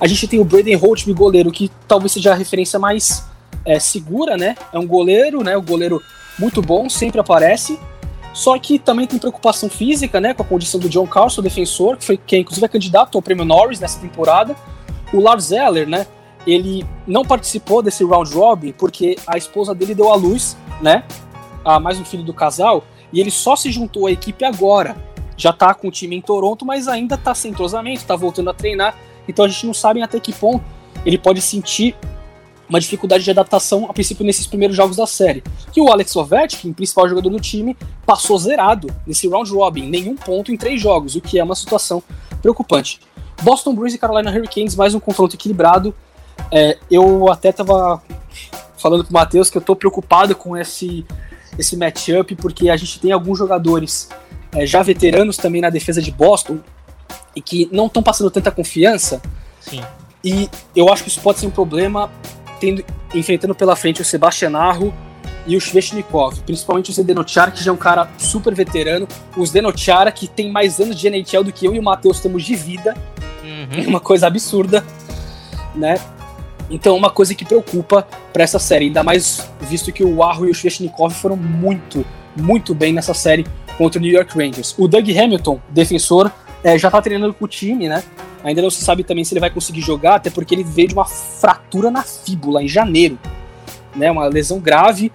A 0.00 0.06
gente 0.06 0.28
tem 0.28 0.38
o 0.38 0.44
Braden 0.44 0.76
Holtby, 0.76 1.12
goleiro, 1.12 1.50
que 1.50 1.70
talvez 1.86 2.12
seja 2.12 2.32
a 2.32 2.34
referência 2.34 2.78
mais 2.78 3.24
é, 3.64 3.78
segura, 3.78 4.36
né? 4.36 4.56
É 4.72 4.78
um 4.78 4.86
goleiro, 4.86 5.42
né? 5.42 5.56
Um 5.56 5.64
goleiro 5.64 6.00
muito 6.38 6.62
bom, 6.62 6.88
sempre 6.88 7.20
aparece. 7.20 7.78
Só 8.32 8.56
que 8.56 8.78
também 8.78 9.06
tem 9.06 9.18
preocupação 9.18 9.68
física, 9.68 10.20
né? 10.20 10.32
Com 10.32 10.42
a 10.42 10.46
condição 10.46 10.78
do 10.78 10.88
John 10.88 11.06
Carlson, 11.06 11.42
defensor, 11.42 11.96
que 11.96 12.04
foi 12.04 12.16
quem 12.16 12.42
inclusive 12.42 12.64
é 12.64 12.68
candidato 12.68 13.18
ao 13.18 13.22
prêmio 13.22 13.44
Norris 13.44 13.80
nessa 13.80 13.98
temporada. 13.98 14.54
O 15.12 15.20
Lars 15.20 15.46
Zeller, 15.46 15.88
né? 15.88 16.06
Ele 16.46 16.86
não 17.06 17.24
participou 17.24 17.82
desse 17.82 18.04
round 18.04 18.32
robin 18.32 18.72
porque 18.72 19.16
a 19.26 19.36
esposa 19.36 19.74
dele 19.74 19.94
deu 19.94 20.12
à 20.12 20.14
luz, 20.14 20.56
né? 20.80 21.02
A 21.64 21.80
mais 21.80 21.98
um 21.98 22.04
filho 22.04 22.22
do 22.22 22.32
casal. 22.32 22.84
E 23.12 23.20
ele 23.20 23.30
só 23.30 23.56
se 23.56 23.70
juntou 23.70 24.06
à 24.06 24.12
equipe 24.12 24.44
agora. 24.44 24.96
Já 25.36 25.52
tá 25.52 25.72
com 25.72 25.88
o 25.88 25.90
time 25.90 26.16
em 26.16 26.20
Toronto, 26.20 26.64
mas 26.64 26.88
ainda 26.88 27.16
tá 27.16 27.34
sem 27.34 27.52
entrosamento, 27.52 28.04
tá 28.04 28.16
voltando 28.16 28.50
a 28.50 28.54
treinar. 28.54 28.96
Então 29.28 29.44
a 29.44 29.48
gente 29.48 29.66
não 29.66 29.74
sabe 29.74 30.02
até 30.02 30.18
que 30.18 30.32
ponto 30.32 30.64
ele 31.04 31.18
pode 31.18 31.40
sentir 31.40 31.96
uma 32.68 32.78
dificuldade 32.78 33.24
de 33.24 33.30
adaptação, 33.30 33.86
a 33.88 33.94
princípio, 33.94 34.26
nesses 34.26 34.46
primeiros 34.46 34.76
jogos 34.76 34.96
da 34.96 35.06
série. 35.06 35.42
Que 35.72 35.80
o 35.80 35.90
Alex 35.90 36.14
Ovechkin, 36.14 36.72
principal 36.72 37.08
jogador 37.08 37.30
do 37.30 37.40
time, 37.40 37.76
passou 38.04 38.36
zerado 38.38 38.88
nesse 39.06 39.26
round 39.26 39.50
robin, 39.50 39.88
nenhum 39.88 40.14
ponto 40.14 40.52
em 40.52 40.56
três 40.56 40.80
jogos, 40.80 41.16
o 41.16 41.20
que 41.20 41.38
é 41.38 41.44
uma 41.44 41.54
situação 41.54 42.02
preocupante. 42.42 43.00
Boston 43.42 43.74
Bruins 43.74 43.94
e 43.94 43.98
Carolina 43.98 44.30
Hurricanes, 44.30 44.74
mais 44.74 44.94
um 44.94 45.00
confronto 45.00 45.34
equilibrado. 45.34 45.94
É, 46.50 46.78
eu 46.90 47.30
até 47.30 47.48
estava 47.48 48.02
falando 48.76 49.04
com 49.04 49.10
o 49.10 49.12
Matheus 49.14 49.48
que 49.48 49.56
eu 49.56 49.60
estou 49.60 49.74
preocupado 49.74 50.34
com 50.36 50.56
esse, 50.56 51.06
esse 51.58 51.76
matchup, 51.76 52.34
porque 52.36 52.70
a 52.70 52.76
gente 52.76 53.00
tem 53.00 53.12
alguns 53.12 53.38
jogadores 53.38 54.08
é, 54.52 54.64
já 54.64 54.82
veteranos 54.82 55.36
também 55.36 55.60
na 55.60 55.70
defesa 55.70 56.00
de 56.00 56.10
Boston 56.10 56.58
e 57.34 57.40
que 57.40 57.68
não 57.72 57.86
estão 57.86 58.02
passando 58.02 58.30
tanta 58.30 58.50
confiança. 58.50 59.20
Sim. 59.60 59.82
E 60.24 60.48
eu 60.74 60.92
acho 60.92 61.02
que 61.02 61.08
isso 61.08 61.20
pode 61.20 61.38
ser 61.38 61.46
um 61.46 61.50
problema 61.50 62.10
tendo, 62.60 62.84
enfrentando 63.14 63.54
pela 63.54 63.76
frente 63.76 64.02
o 64.02 64.04
Sebastian 64.04 64.56
Arro 64.56 64.92
e 65.46 65.56
o 65.56 65.60
Sveshnikov, 65.60 66.40
principalmente 66.40 66.90
o 66.90 66.92
Zdenochara, 66.92 67.50
que 67.50 67.62
já 67.62 67.70
é 67.70 67.74
um 67.74 67.78
cara 67.78 68.08
super 68.18 68.54
veterano, 68.54 69.08
o 69.36 69.46
Zdenochara, 69.46 70.12
que 70.12 70.28
tem 70.28 70.50
mais 70.50 70.78
anos 70.78 70.96
de 70.96 71.08
NHL 71.08 71.44
do 71.44 71.52
que 71.52 71.66
eu 71.66 71.74
e 71.74 71.78
o 71.78 71.82
Matheus 71.82 72.20
temos 72.20 72.44
de 72.44 72.54
vida, 72.54 72.94
uhum. 73.42 73.88
uma 73.88 74.00
coisa 74.00 74.26
absurda, 74.26 74.84
né? 75.74 75.96
Então, 76.70 76.96
uma 76.96 77.10
coisa 77.10 77.34
que 77.34 77.44
preocupa 77.44 78.06
para 78.32 78.42
essa 78.42 78.58
série, 78.58 78.86
ainda 78.86 79.02
mais 79.02 79.48
visto 79.60 79.90
que 79.92 80.04
o 80.04 80.22
Arro 80.22 80.46
e 80.46 80.50
o 80.50 80.54
Sveshnikov 80.54 81.14
foram 81.14 81.36
muito, 81.36 82.04
muito 82.36 82.74
bem 82.74 82.92
nessa 82.92 83.14
série 83.14 83.46
contra 83.78 83.98
o 83.98 84.02
New 84.02 84.12
York 84.12 84.36
Rangers. 84.36 84.74
O 84.76 84.86
Doug 84.86 85.08
Hamilton, 85.08 85.60
defensor, 85.70 86.30
é, 86.62 86.76
já 86.76 86.90
tá 86.90 87.00
treinando 87.00 87.32
com 87.32 87.44
o 87.44 87.48
time, 87.48 87.88
né? 87.88 88.02
Ainda 88.44 88.62
não 88.62 88.70
se 88.70 88.82
sabe 88.82 89.02
também 89.02 89.24
se 89.24 89.32
ele 89.32 89.40
vai 89.40 89.50
conseguir 89.50 89.80
jogar, 89.80 90.16
até 90.16 90.30
porque 90.30 90.54
ele 90.54 90.64
veio 90.64 90.88
de 90.88 90.94
uma 90.94 91.04
fratura 91.04 91.90
na 91.90 92.02
fíbula 92.02 92.62
em 92.62 92.68
janeiro, 92.68 93.18
né? 93.94 94.10
Uma 94.10 94.26
lesão 94.26 94.60
grave. 94.60 95.10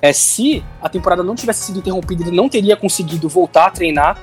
É, 0.00 0.12
se 0.12 0.64
a 0.80 0.88
temporada 0.88 1.22
não 1.22 1.34
tivesse 1.34 1.66
sido 1.66 1.78
interrompida, 1.78 2.22
ele 2.22 2.36
não 2.36 2.48
teria 2.48 2.76
conseguido 2.76 3.28
voltar 3.28 3.66
a 3.66 3.70
treinar, 3.70 4.18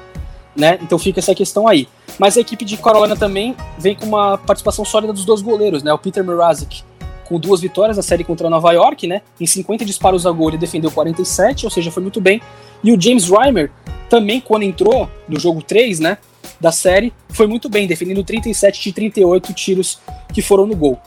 né? 0.56 0.80
Então 0.82 0.98
fica 0.98 1.20
essa 1.20 1.36
questão 1.36 1.68
aí. 1.68 1.88
Mas 2.20 2.38
a 2.38 2.42
equipe 2.42 2.64
de 2.64 2.78
Carolina 2.78 3.16
também 3.16 3.56
vem 3.78 3.96
com 3.96 4.06
uma 4.06 4.38
participação 4.38 4.86
sólida 4.86 5.14
dos 5.14 5.26
dois 5.26 5.42
goleiros, 5.42 5.84
né? 5.84 5.92
O 5.94 5.98
Peter 5.98 6.24
Mrazek 6.24 6.84
com 7.26 7.40
duas 7.40 7.62
vitórias 7.62 7.98
na 7.98 8.04
série 8.04 8.24
contra 8.24 8.50
Nova 8.50 8.72
York, 8.74 9.08
né? 9.08 9.22
Em 9.40 9.46
50 9.46 9.86
disparos 9.86 10.26
a 10.26 10.32
gol 10.32 10.50
ele 10.50 10.58
defendeu 10.58 10.92
47, 10.92 11.66
ou 11.66 11.72
seja, 11.72 11.90
foi 11.90 12.04
muito 12.04 12.20
bem. 12.20 12.42
E 12.84 12.92
o 12.92 13.00
James 13.00 13.30
Reimer 13.30 13.72
também 14.10 14.42
quando 14.42 14.64
entrou 14.64 15.10
no 15.28 15.40
jogo 15.40 15.62
3, 15.62 16.00
né? 16.00 16.18
da 16.64 16.72
série, 16.72 17.14
foi 17.30 17.46
muito 17.46 17.68
bem, 17.68 17.86
defendendo 17.88 18.24
37 18.24 18.82
de 18.82 18.94
38 18.94 19.54
tiros 19.54 20.00
que 20.34 20.42
foram 20.42 20.66
no 20.66 20.76
gol. 20.76 20.98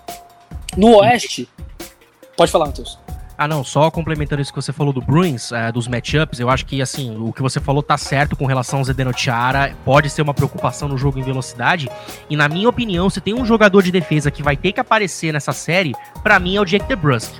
No 0.77 0.99
Oeste, 0.99 1.49
pode 2.37 2.53
falar, 2.53 2.67
Matheus. 2.67 2.99
Ah, 3.39 3.47
não, 3.47 3.63
só 3.63 3.91
complementando 3.91 4.41
isso 4.41 4.53
que 4.53 4.61
você 4.61 4.73
falou 4.73 4.93
do 4.93 5.01
Bruins, 5.01 5.53
é, 5.53 5.71
dos 5.71 5.87
matchups, 5.87 6.41
eu 6.41 6.49
acho 6.49 6.65
que, 6.65 6.81
assim, 6.81 7.17
o 7.19 7.33
que 7.33 7.43
você 7.43 7.61
falou 7.61 7.83
tá 7.83 7.99
certo 7.99 8.35
com 8.35 8.47
relação 8.47 8.79
ao 8.79 8.85
Zdeno 8.85 9.13
Chara, 9.17 9.75
pode 9.85 10.09
ser 10.09 10.23
uma 10.23 10.33
preocupação 10.33 10.89
no 10.89 10.97
jogo 10.97 11.19
em 11.19 11.23
velocidade, 11.23 11.89
e 12.31 12.37
na 12.37 12.49
minha 12.49 12.69
opinião, 12.69 13.11
se 13.11 13.21
tem 13.21 13.35
um 13.35 13.45
jogador 13.45 13.83
de 13.83 13.91
defesa 13.91 14.31
que 14.31 14.43
vai 14.43 14.57
ter 14.57 14.73
que 14.73 14.81
aparecer 14.81 15.33
nessa 15.33 15.53
série, 15.53 15.95
para 16.23 16.39
mim 16.39 16.57
é 16.57 16.61
o 16.61 16.65
Jake 16.65 16.87
DeBrusk. 16.87 17.35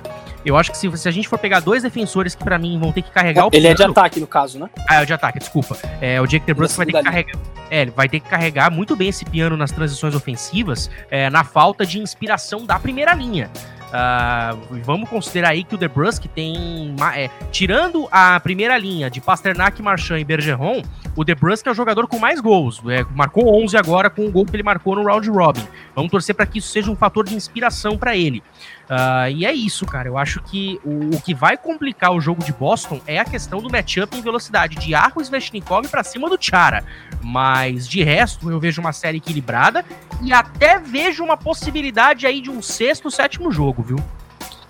Eu 0.45 0.55
acho 0.55 0.71
que 0.71 0.77
se, 0.77 0.97
se 0.97 1.09
a 1.09 1.11
gente 1.11 1.27
for 1.27 1.37
pegar 1.37 1.59
dois 1.59 1.83
defensores 1.83 2.33
que 2.33 2.43
para 2.43 2.57
mim 2.57 2.79
vão 2.79 2.91
ter 2.91 3.01
que 3.01 3.11
carregar 3.11 3.47
o 3.47 3.49
Ele 3.51 3.67
é 3.67 3.73
de 3.73 3.83
ataque, 3.83 4.19
no 4.19 4.27
caso, 4.27 4.57
né? 4.59 4.69
Ah, 4.87 5.01
é 5.01 5.05
de 5.05 5.11
ataque, 5.11 5.39
desculpa. 5.39 5.77
É, 5.99 6.21
o 6.21 6.27
Jake 6.27 6.45
DeBrusk 6.45 6.77
vai 6.77 6.85
ter 6.85 6.93
que 6.93 7.03
carregar. 7.03 7.39
É, 7.69 7.81
ele 7.81 7.91
vai 7.91 8.07
ter 8.07 8.21
que 8.21 8.29
carregar 8.29 8.71
muito 8.71 8.95
bem 8.95 9.09
esse 9.09 9.25
piano 9.25 9.57
nas 9.57 9.71
transições 9.71 10.15
ofensivas, 10.15 10.89
é, 11.11 11.29
na 11.29 11.43
falta 11.43 11.85
de 11.85 11.99
inspiração 11.99 12.65
da 12.65 12.79
primeira 12.79 13.13
linha. 13.13 13.51
Uh, 13.87 14.81
vamos 14.83 15.09
considerar 15.09 15.49
aí 15.49 15.63
que 15.63 15.75
o 15.75 15.77
DeBrusk 15.77 16.25
tem. 16.27 16.93
É, 17.15 17.29
tirando 17.51 18.07
a 18.11 18.39
primeira 18.39 18.77
linha 18.77 19.09
de 19.09 19.21
Pasternak, 19.21 19.81
Marchand 19.81 20.19
e 20.19 20.25
Bergeron, 20.25 20.81
o 21.15 21.23
DeBrusk 21.23 21.65
é 21.67 21.71
o 21.71 21.73
jogador 21.73 22.07
com 22.07 22.19
mais 22.19 22.41
gols. 22.41 22.81
É, 22.89 23.03
marcou 23.15 23.63
11 23.63 23.77
agora 23.77 24.09
com 24.09 24.25
o 24.25 24.31
gol 24.31 24.45
que 24.45 24.55
ele 24.55 24.63
marcou 24.63 24.95
no 24.95 25.03
round 25.03 25.29
robin. 25.29 25.65
Vamos 25.95 26.11
torcer 26.11 26.35
para 26.35 26.45
que 26.45 26.59
isso 26.59 26.69
seja 26.69 26.91
um 26.91 26.95
fator 26.95 27.25
de 27.25 27.33
inspiração 27.33 27.97
para 27.97 28.15
ele. 28.15 28.43
Uh, 28.89 29.29
e 29.35 29.45
é 29.45 29.51
isso, 29.51 29.85
cara. 29.85 30.07
Eu 30.07 30.17
acho 30.17 30.41
que 30.41 30.79
o, 30.83 31.15
o, 31.15 31.21
que 31.21 31.33
vai 31.33 31.57
complicar 31.57 32.13
o 32.13 32.21
jogo 32.21 32.43
de 32.43 32.53
Boston 32.53 33.01
é 33.05 33.19
a 33.19 33.25
questão 33.25 33.61
do 33.61 33.69
matchup 33.69 34.17
em 34.17 34.21
velocidade 34.21 34.77
de 34.77 34.95
Arro 34.95 35.21
Sveshnikov 35.21 35.87
para 35.89 36.03
cima 36.03 36.29
do 36.29 36.37
Chara. 36.39 36.85
Mas 37.21 37.87
de 37.87 38.01
resto, 38.01 38.49
eu 38.49 38.59
vejo 38.59 38.79
uma 38.79 38.93
série 38.93 39.17
equilibrada 39.17 39.83
e 40.21 40.31
até 40.31 40.79
vejo 40.79 41.21
uma 41.23 41.35
possibilidade 41.35 42.25
aí 42.25 42.39
de 42.39 42.49
um 42.49 42.61
sexto, 42.61 43.11
sétimo 43.11 43.51
jogo, 43.51 43.83
viu? 43.83 43.97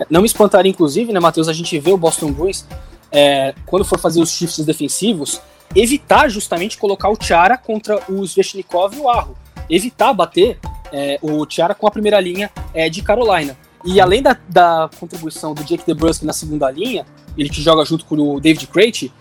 Não 0.09 0.22
me 0.22 0.28
espantaria, 0.28 0.72
inclusive, 0.72 1.13
né, 1.13 1.20
Matheus? 1.20 1.47
A 1.47 1.53
gente 1.53 1.78
vê 1.80 1.91
o 1.91 1.97
Boston 1.97 2.32
Bruins, 2.32 2.65
é, 3.11 3.53
quando 3.65 3.86
for 3.86 3.99
fazer 3.99 4.20
os 4.20 4.32
shifts 4.32 4.65
defensivos, 4.65 5.41
evitar 5.76 6.28
justamente 6.30 6.78
colocar 6.78 7.09
o 7.09 7.18
Chara 7.20 7.57
contra 7.57 7.99
o 8.09 8.24
Sveshnikov 8.24 8.95
e 8.95 8.99
o 8.99 9.09
Arro. 9.09 9.36
Evitar 9.70 10.13
bater 10.13 10.59
é, 10.91 11.20
o 11.22 11.45
Chara 11.47 11.76
com 11.76 11.88
a 11.88 11.91
primeira 11.91 12.20
linha 12.20 12.49
é, 12.74 12.89
de 12.89 13.01
Carolina. 13.03 13.55
E 13.88 14.02
além 14.02 14.22
da, 14.22 14.38
da 14.50 14.90
contribuição 15.00 15.54
do 15.54 15.64
Jake 15.64 15.86
DeBrusk 15.88 16.24
na 16.24 16.34
segunda 16.34 16.70
linha, 16.70 17.06
ele 17.38 17.48
que 17.48 17.62
joga 17.62 17.86
junto 17.86 18.04
com 18.04 18.16
o 18.16 18.38
David 18.38 18.68
Crate, 18.68 19.14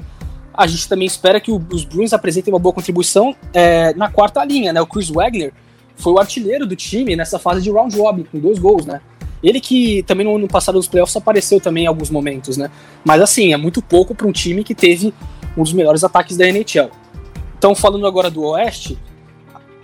a 0.52 0.66
gente 0.66 0.88
também 0.88 1.06
espera 1.06 1.38
que 1.38 1.52
o, 1.52 1.64
os 1.72 1.84
Bruins 1.84 2.12
apresentem 2.12 2.52
uma 2.52 2.58
boa 2.58 2.72
contribuição 2.72 3.32
é, 3.54 3.94
na 3.94 4.10
quarta 4.10 4.44
linha, 4.44 4.72
né? 4.72 4.80
O 4.80 4.86
Chris 4.86 5.08
Wagner 5.08 5.52
foi 5.94 6.14
o 6.14 6.18
artilheiro 6.18 6.66
do 6.66 6.74
time 6.74 7.14
nessa 7.14 7.38
fase 7.38 7.62
de 7.62 7.70
round 7.70 7.96
robin, 7.96 8.24
com 8.24 8.40
dois 8.40 8.58
gols, 8.58 8.84
né? 8.84 9.00
Ele 9.40 9.60
que 9.60 10.02
também 10.02 10.26
no 10.26 10.34
ano 10.34 10.48
passado 10.48 10.74
nos 10.74 10.88
playoffs 10.88 11.14
apareceu 11.14 11.60
também 11.60 11.84
em 11.84 11.86
alguns 11.86 12.10
momentos, 12.10 12.56
né? 12.56 12.68
Mas 13.04 13.22
assim, 13.22 13.52
é 13.52 13.56
muito 13.56 13.80
pouco 13.80 14.16
para 14.16 14.26
um 14.26 14.32
time 14.32 14.64
que 14.64 14.74
teve 14.74 15.14
um 15.56 15.62
dos 15.62 15.72
melhores 15.72 16.02
ataques 16.02 16.36
da 16.36 16.44
NHL. 16.44 16.90
Então, 17.56 17.72
falando 17.72 18.04
agora 18.04 18.28
do 18.32 18.42
Oeste, 18.42 18.98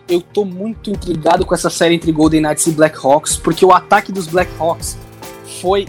eu 0.09 0.21
tô 0.21 0.45
muito 0.45 0.91
intrigado 0.91 1.45
com 1.45 1.55
essa 1.55 1.71
série 1.71 1.95
entre 1.95 2.13
Golden 2.13 2.43
Knights 2.43 2.67
e 2.67 2.73
Black 2.73 2.97
Hawks, 2.97 3.37
porque 3.37 3.65
o 3.65 3.73
ataque 3.73 4.13
dos 4.13 4.27
Black 4.27 4.51
Hawks 4.59 4.99
foi 5.61 5.87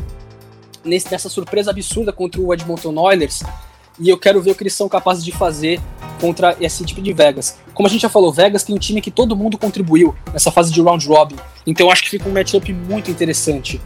nesse, 0.84 1.11
nessa 1.11 1.30
surpresa 1.30 1.72
absurda 1.72 2.11
contra 2.11 2.39
o 2.39 2.53
Edmonton 2.53 2.97
Oilers, 2.97 3.43
e 3.99 4.09
eu 4.09 4.18
quero 4.18 4.41
ver 4.41 4.51
o 4.51 4.55
que 4.55 4.64
eles 4.64 4.74
são 4.74 4.89
capazes 4.89 5.24
de 5.24 5.32
fazer 5.32 5.80
contra 6.20 6.55
esse 6.59 6.84
tipo 6.84 7.01
de 7.01 7.14
Vegas. 7.14 7.57
Como 7.74 7.88
a 7.88 7.91
gente 7.91 8.01
já 8.01 8.09
falou, 8.09 8.32
Vegas 8.32 8.64
tem 8.64 8.76
um 8.76 8.80
time 8.80 9.01
que 9.01 9.11
todo 9.11 9.36
mundo 9.36 9.57
contribuiu 9.57 10.16
nessa 10.32 10.51
fase 10.51 10.72
de 10.72 10.82
round 10.82 11.07
robin, 11.07 11.36
então 11.66 11.89
acho 11.91 12.03
que 12.03 12.09
fica 12.09 12.28
um 12.28 12.34
matchup 12.34 12.72
muito 12.74 13.11
interessante. 13.11 13.82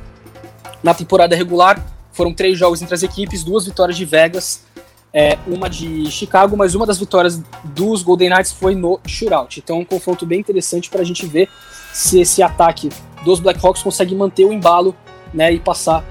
Na 0.84 0.94
temporada 0.94 1.36
regular, 1.36 1.84
foram 2.12 2.34
três 2.34 2.58
jogos 2.58 2.82
entre 2.82 2.96
as 2.96 3.04
equipes, 3.04 3.44
duas 3.44 3.66
vitórias 3.66 3.98
de 3.98 4.06
Vegas 4.06 4.67
é, 5.14 5.38
uma 5.48 5.70
de 5.70 6.10
Chicago, 6.12 6.56
mas 6.56 6.76
uma 6.76 6.86
das 6.86 6.98
vitórias 6.98 7.42
dos 7.64 8.04
Golden 8.04 8.30
Knights 8.30 8.52
foi 8.52 8.76
no 8.76 9.00
shootout. 9.06 9.60
Então 9.60 9.78
é 9.78 9.80
um 9.80 9.86
confronto 9.86 10.26
bem 10.26 10.40
interessante 10.40 10.90
para 10.90 11.02
a 11.02 11.06
gente 11.06 11.26
ver 11.26 11.50
se 11.94 12.20
esse 12.20 12.44
ataque 12.44 12.90
dos 13.24 13.40
Blackhawks 13.40 13.82
consegue 13.82 14.14
manter 14.14 14.46
o 14.46 14.54
embalo 14.54 14.96
né, 15.34 15.52
e 15.52 15.60
passar 15.60 16.04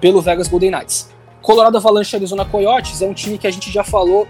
pelo 0.00 0.22
Vegas 0.22 0.48
Golden 0.48 0.70
Knights. 0.70 1.10
Colorado 1.42 1.76
Avalanche 1.76 2.16
Arizona 2.16 2.44
Coyotes 2.44 3.02
é 3.02 3.06
um 3.06 3.12
time 3.12 3.36
que 3.36 3.46
a 3.46 3.50
gente 3.50 3.70
já 3.70 3.84
falou 3.84 4.26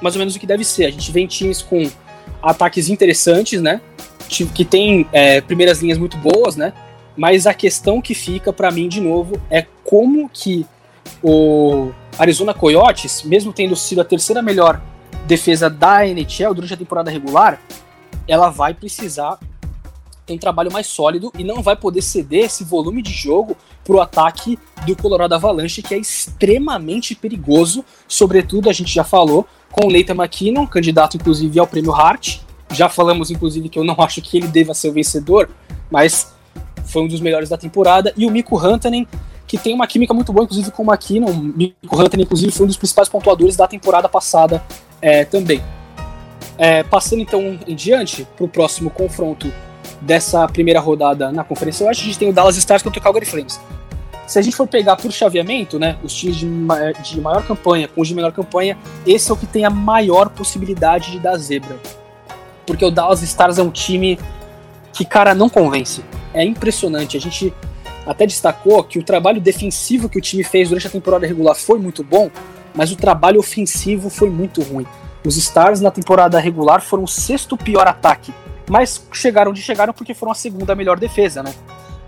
mais 0.00 0.14
ou 0.14 0.18
menos 0.18 0.36
o 0.36 0.38
que 0.38 0.46
deve 0.46 0.64
ser. 0.64 0.86
A 0.86 0.90
gente 0.90 1.10
vem 1.10 1.26
times 1.26 1.62
com 1.62 1.90
ataques 2.42 2.88
interessantes, 2.88 3.60
né? 3.60 3.80
Que 4.28 4.64
tem 4.64 5.06
é, 5.12 5.40
primeiras 5.40 5.82
linhas 5.82 5.98
muito 5.98 6.16
boas, 6.16 6.56
né? 6.56 6.72
Mas 7.16 7.46
a 7.46 7.52
questão 7.52 8.00
que 8.00 8.14
fica 8.14 8.52
para 8.52 8.70
mim 8.70 8.88
de 8.88 9.00
novo 9.00 9.40
é 9.50 9.66
como 9.84 10.28
que 10.28 10.66
o 11.22 11.90
Arizona 12.18 12.52
Coyotes, 12.52 13.22
mesmo 13.22 13.52
tendo 13.52 13.76
sido 13.76 14.00
a 14.00 14.04
terceira 14.04 14.42
melhor 14.42 14.80
defesa 15.26 15.70
da 15.70 16.06
NHL 16.06 16.54
durante 16.54 16.74
a 16.74 16.76
temporada 16.76 17.10
regular, 17.10 17.60
ela 18.26 18.50
vai 18.50 18.74
precisar 18.74 19.38
tem 20.24 20.36
um 20.36 20.38
trabalho 20.38 20.72
mais 20.72 20.86
sólido 20.86 21.32
e 21.36 21.42
não 21.42 21.62
vai 21.62 21.76
poder 21.76 22.00
ceder 22.00 22.44
esse 22.44 22.64
volume 22.64 23.02
de 23.02 23.12
jogo 23.12 23.56
para 23.84 23.96
o 23.96 24.00
ataque 24.00 24.58
do 24.86 24.96
Colorado 24.96 25.34
Avalanche, 25.34 25.82
que 25.82 25.94
é 25.94 25.98
extremamente 25.98 27.14
perigoso. 27.14 27.84
Sobretudo, 28.06 28.70
a 28.70 28.72
gente 28.72 28.92
já 28.92 29.02
falou 29.02 29.46
com 29.70 29.86
o 29.86 29.90
Leighton 29.90 30.14
McKinnon, 30.14 30.66
candidato 30.66 31.16
inclusive 31.16 31.58
ao 31.58 31.66
prêmio 31.66 31.92
Hart. 31.92 32.38
Já 32.70 32.88
falamos, 32.88 33.30
inclusive, 33.30 33.68
que 33.68 33.78
eu 33.78 33.84
não 33.84 33.96
acho 34.00 34.22
que 34.22 34.36
ele 34.36 34.46
deva 34.46 34.74
ser 34.74 34.88
o 34.88 34.92
vencedor, 34.92 35.50
mas 35.90 36.32
foi 36.84 37.02
um 37.02 37.08
dos 37.08 37.20
melhores 37.20 37.48
da 37.48 37.58
temporada. 37.58 38.12
E 38.16 38.24
o 38.24 38.30
Miko 38.30 38.56
Rantanen, 38.56 39.06
que 39.52 39.58
tem 39.58 39.74
uma 39.74 39.86
química 39.86 40.14
muito 40.14 40.32
boa, 40.32 40.44
inclusive 40.44 40.70
com 40.70 40.82
o 40.82 40.86
McKinnon. 40.86 41.26
O 41.90 41.94
Rantanen, 41.94 42.24
inclusive, 42.24 42.50
foi 42.50 42.64
um 42.64 42.66
dos 42.68 42.78
principais 42.78 43.06
pontuadores 43.06 43.54
da 43.54 43.68
temporada 43.68 44.08
passada 44.08 44.64
é, 44.98 45.26
também. 45.26 45.62
É, 46.56 46.82
passando 46.82 47.20
então 47.20 47.58
em 47.66 47.74
diante 47.74 48.26
para 48.34 48.46
o 48.46 48.48
próximo 48.48 48.88
confronto 48.88 49.52
dessa 50.00 50.48
primeira 50.48 50.80
rodada 50.80 51.30
na 51.30 51.44
Conferência 51.44 51.86
Oeste, 51.86 52.02
a 52.02 52.06
gente 52.06 52.18
tem 52.18 52.30
o 52.30 52.32
Dallas 52.32 52.56
Stars 52.56 52.82
contra 52.82 52.98
o 52.98 53.02
Calgary 53.02 53.26
Flames. 53.26 53.60
Se 54.26 54.38
a 54.38 54.42
gente 54.42 54.56
for 54.56 54.66
pegar 54.66 54.96
por 54.96 55.12
chaveamento, 55.12 55.78
né, 55.78 55.98
os 56.02 56.14
times 56.14 56.36
de, 56.36 56.46
de 56.46 57.20
maior 57.20 57.46
campanha 57.46 57.86
com 57.88 58.00
os 58.00 58.08
de 58.08 58.14
menor 58.14 58.32
campanha, 58.32 58.78
esse 59.06 59.30
é 59.30 59.34
o 59.34 59.36
que 59.36 59.44
tem 59.44 59.66
a 59.66 59.70
maior 59.70 60.30
possibilidade 60.30 61.10
de 61.10 61.18
dar 61.18 61.36
zebra. 61.36 61.78
Porque 62.66 62.86
o 62.86 62.90
Dallas 62.90 63.20
Stars 63.20 63.58
é 63.58 63.62
um 63.62 63.70
time 63.70 64.18
que, 64.94 65.04
cara, 65.04 65.34
não 65.34 65.50
convence. 65.50 66.02
É 66.32 66.42
impressionante. 66.42 67.18
A 67.18 67.20
gente 67.20 67.52
até 68.06 68.26
destacou 68.26 68.82
que 68.84 68.98
o 68.98 69.02
trabalho 69.02 69.40
defensivo 69.40 70.08
que 70.08 70.18
o 70.18 70.22
time 70.22 70.42
fez 70.42 70.68
durante 70.68 70.86
a 70.86 70.90
temporada 70.90 71.26
regular 71.26 71.54
foi 71.54 71.78
muito 71.78 72.02
bom, 72.02 72.30
mas 72.74 72.90
o 72.90 72.96
trabalho 72.96 73.38
ofensivo 73.38 74.10
foi 74.10 74.30
muito 74.30 74.62
ruim. 74.62 74.86
Os 75.24 75.36
Stars 75.36 75.80
na 75.80 75.90
temporada 75.90 76.38
regular 76.38 76.80
foram 76.80 77.04
o 77.04 77.08
sexto 77.08 77.56
pior 77.56 77.86
ataque 77.86 78.32
mas 78.68 79.06
chegaram 79.12 79.50
onde 79.50 79.60
chegaram 79.60 79.92
porque 79.92 80.14
foram 80.14 80.32
a 80.32 80.34
segunda 80.34 80.74
melhor 80.74 80.98
defesa, 80.98 81.42
né? 81.42 81.54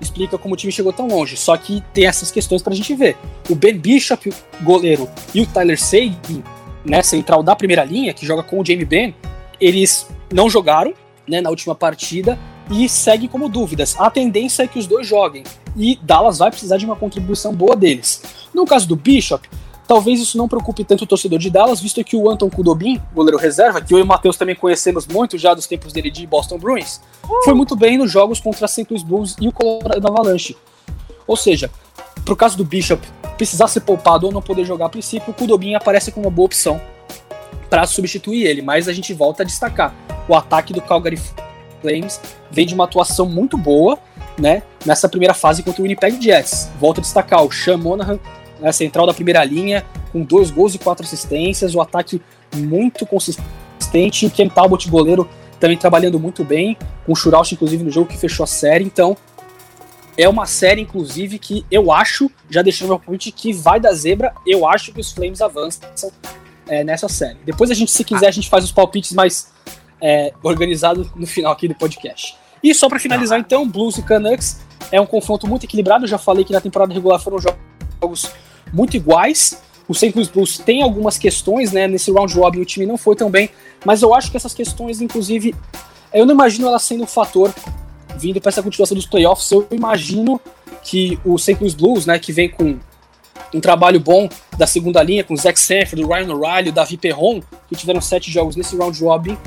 Explica 0.01 0.37
como 0.37 0.55
o 0.55 0.57
time 0.57 0.73
chegou 0.73 0.93
tão 0.93 1.07
longe. 1.07 1.37
Só 1.37 1.57
que 1.57 1.83
tem 1.93 2.07
essas 2.07 2.31
questões 2.31 2.63
pra 2.63 2.75
gente 2.75 2.95
ver. 2.95 3.17
O 3.49 3.55
Ben 3.55 3.79
Bishop, 3.79 4.33
goleiro, 4.63 5.09
e 5.35 5.41
o 5.41 5.47
Tyler 5.47 5.79
Seguin, 5.79 6.43
né, 6.85 7.03
central 7.03 7.43
da 7.43 7.57
primeira 7.57 7.85
linha, 7.85 8.13
que 8.13 8.27
joga 8.27 8.43
com 8.43 8.61
o 8.61 8.65
Jamie 8.65 8.85
Ben, 8.85 9.15
eles 9.61 10.09
não 10.33 10.51
jogaram 10.51 10.93
né, 11.29 11.41
na 11.41 11.51
última 11.51 11.75
partida 11.75 12.39
e 12.71 12.89
seguem 12.89 13.29
como 13.29 13.49
dúvidas. 13.49 13.95
A 13.99 14.11
tendência 14.11 14.63
é 14.63 14.67
que 14.67 14.79
os 14.79 14.87
dois 14.87 15.07
joguem. 15.07 15.45
E 15.77 15.99
Dallas 16.03 16.39
vai 16.39 16.51
precisar 16.51 16.77
de 16.77 16.85
uma 16.85 16.97
contribuição 16.97 17.55
boa 17.55 17.75
deles. 17.75 18.23
No 18.55 18.65
caso 18.65 18.87
do 18.87 18.97
Bishop, 18.97 19.49
Talvez 19.87 20.19
isso 20.19 20.39
não 20.39 20.49
preocupe 20.49 20.83
tanto 20.83 21.05
o 21.05 21.07
torcedor 21.07 21.39
de 21.39 21.51
Dallas, 21.51 21.81
visto 21.81 22.03
que 22.03 22.17
o 22.17 22.31
Anton 22.31 22.49
Kudobin, 22.49 23.01
goleiro 23.15 23.37
reserva, 23.37 23.83
que 23.83 23.93
eu 23.93 23.99
e 23.99 24.03
o 24.03 24.07
Matheus 24.07 24.37
também 24.37 24.55
conhecemos 24.55 25.07
muito 25.07 25.37
já 25.37 25.53
dos 25.53 25.67
tempos 25.67 25.93
dele 25.93 26.11
de 26.11 26.27
Boston 26.27 26.59
Bruins, 26.59 27.01
foi 27.45 27.53
muito 27.53 27.77
bem 27.77 27.99
nos 27.99 28.11
jogos 28.11 28.41
contra 28.41 28.67
St. 28.67 28.87
Louis 28.89 29.03
Blues 29.03 29.37
e 29.39 29.47
o 29.47 29.53
Colorado 29.53 30.07
Avalanche. 30.07 30.57
Ou 31.27 31.37
seja, 31.37 31.71
pro 32.25 32.35
caso 32.35 32.57
do 32.57 32.65
Bishop 32.65 33.07
precisar 33.37 33.69
ser 33.69 33.81
poupado 33.81 34.27
ou 34.27 34.33
não 34.33 34.41
poder 34.41 34.65
jogar 34.65 34.87
a 34.87 34.89
princípio, 34.89 35.31
o 35.31 35.35
Kudobin 35.35 35.75
aparece 35.75 36.11
como 36.11 36.27
uma 36.27 36.33
boa 36.33 36.47
opção 36.47 36.81
para 37.69 37.87
substituir 37.87 38.47
ele, 38.47 38.63
mas 38.63 38.89
a 38.89 38.93
gente 38.93 39.13
volta 39.13 39.43
a 39.43 39.47
destacar. 39.47 39.95
O 40.27 40.35
ataque 40.35 40.73
do 40.73 40.81
Calgary 40.81 41.21
Flames 41.85 42.19
vem 42.51 42.67
de 42.67 42.75
uma 42.75 42.85
atuação 42.85 43.27
muito 43.27 43.59
boa, 43.59 43.99
né, 44.39 44.63
nessa 44.87 45.09
primeira 45.09 45.35
fase 45.35 45.63
contra 45.63 45.83
o 45.83 45.85
Winnipeg 45.85 46.21
Jets. 46.21 46.71
Volto 46.81 46.99
a 46.99 47.03
destacar 47.03 47.45
o 47.45 47.53
Sean 47.53 47.77
Monahan 47.77 48.19
né, 48.59 48.73
central 48.73 49.07
da 49.07 49.13
primeira 49.13 49.45
linha, 49.45 49.85
com 50.11 50.23
dois 50.23 50.51
gols 50.51 50.75
e 50.75 50.79
quatro 50.79 51.05
assistências, 51.05 51.75
o 51.75 51.81
ataque 51.81 52.23
muito 52.57 53.05
consistente, 53.05 54.27
o 54.27 54.31
Ken 54.31 54.49
Talbot, 54.49 54.89
goleiro, 54.89 55.29
também 55.61 55.77
trabalhando 55.77 56.19
muito 56.19 56.43
bem, 56.43 56.77
com 57.05 57.13
o 57.13 57.17
Schurauch, 57.17 57.55
inclusive, 57.55 57.85
no 57.85 57.91
jogo 57.91 58.09
que 58.09 58.17
fechou 58.17 58.45
a 58.45 58.47
série, 58.47 58.85
então 58.85 59.17
é 60.17 60.29
uma 60.29 60.47
série, 60.47 60.81
inclusive, 60.81 61.39
que 61.39 61.67
eu 61.71 61.93
acho, 61.93 62.31
já 62.49 62.63
deixando 62.63 62.89
meu 62.89 62.99
palpite, 62.99 63.33
que 63.33 63.53
vai 63.53 63.81
da 63.81 63.93
zebra, 63.93 64.33
eu 64.47 64.67
acho 64.67 64.93
que 64.93 65.01
os 65.01 65.13
Flames 65.13 65.43
avançam 65.43 65.83
é, 66.69 66.85
nessa 66.85 67.09
série. 67.09 67.39
Depois 67.45 67.71
a 67.71 67.75
gente, 67.75 67.91
se 67.91 68.05
quiser, 68.05 68.29
a 68.29 68.31
gente 68.31 68.49
faz 68.49 68.65
os 68.65 68.73
palpites 68.73 69.13
mais 69.13 69.53
é, 70.05 70.35
organizado 70.43 71.11
no 71.17 71.27
final 71.27 71.51
aqui 71.51 71.67
do 71.67 71.75
podcast. 71.75 72.37
E 72.63 72.75
só 72.75 72.91
para 72.91 73.01
finalizar, 73.01 73.41
então, 73.41 73.67
Blues 73.67 73.97
e 73.97 74.03
Canucks 74.03 74.61
é 74.93 75.01
um 75.01 75.07
confronto 75.07 75.47
muito 75.47 75.65
equilibrado. 75.65 76.05
Eu 76.05 76.09
já 76.09 76.19
falei 76.19 76.45
que 76.45 76.53
na 76.53 76.61
temporada 76.61 76.93
regular 76.93 77.19
foram 77.19 77.39
jogos 77.39 78.31
muito 78.71 78.99
iguais. 78.99 79.63
O 79.89 79.95
St. 79.95 80.13
Louis 80.15 80.29
Blues 80.29 80.59
tem 80.59 80.83
algumas 80.83 81.17
questões, 81.17 81.73
né? 81.73 81.89
Nesse 81.89 82.13
round 82.13 82.35
robin 82.35 82.61
o 82.61 82.65
time 82.67 82.85
não 82.85 82.99
foi 82.99 83.17
tão 83.17 83.31
bem, 83.31 83.49
mas 83.85 84.03
eu 84.03 84.15
acho 84.15 84.31
que 84.31 84.37
essas 84.37 84.53
questões, 84.53 85.01
inclusive, 85.01 85.55
eu 86.13 86.27
não 86.27 86.35
imagino 86.35 86.69
elas 86.69 86.83
sendo 86.83 87.05
um 87.05 87.07
fator 87.07 87.53
vindo 88.19 88.41
para 88.41 88.51
essa 88.51 88.63
continuação 88.63 88.95
dos 88.95 89.07
playoffs. 89.07 89.51
Eu 89.51 89.67
imagino 89.71 90.39
que 90.83 91.19
o 91.25 91.39
St. 91.39 91.57
Louis 91.59 91.75
Blues, 91.75 92.05
né, 92.05 92.19
que 92.19 92.33
vem 92.33 92.51
com 92.51 92.79
um 93.55 93.61
trabalho 93.61 94.01
bom 94.01 94.29
da 94.59 94.67
segunda 94.67 95.03
linha, 95.03 95.25
com 95.25 95.33
o 95.33 95.37
Zach 95.37 95.59
Sanford, 95.59 96.05
o 96.05 96.09
Ryan 96.09 96.35
O'Reilly, 96.35 96.69
o 96.71 96.73
Davi 96.73 96.97
Perron, 96.99 97.41
que 97.69 97.77
tiveram 97.77 98.01
sete 98.01 98.31
jogos 98.31 98.57
nesse 98.57 98.77
round 98.77 99.03
robin, 99.03 99.39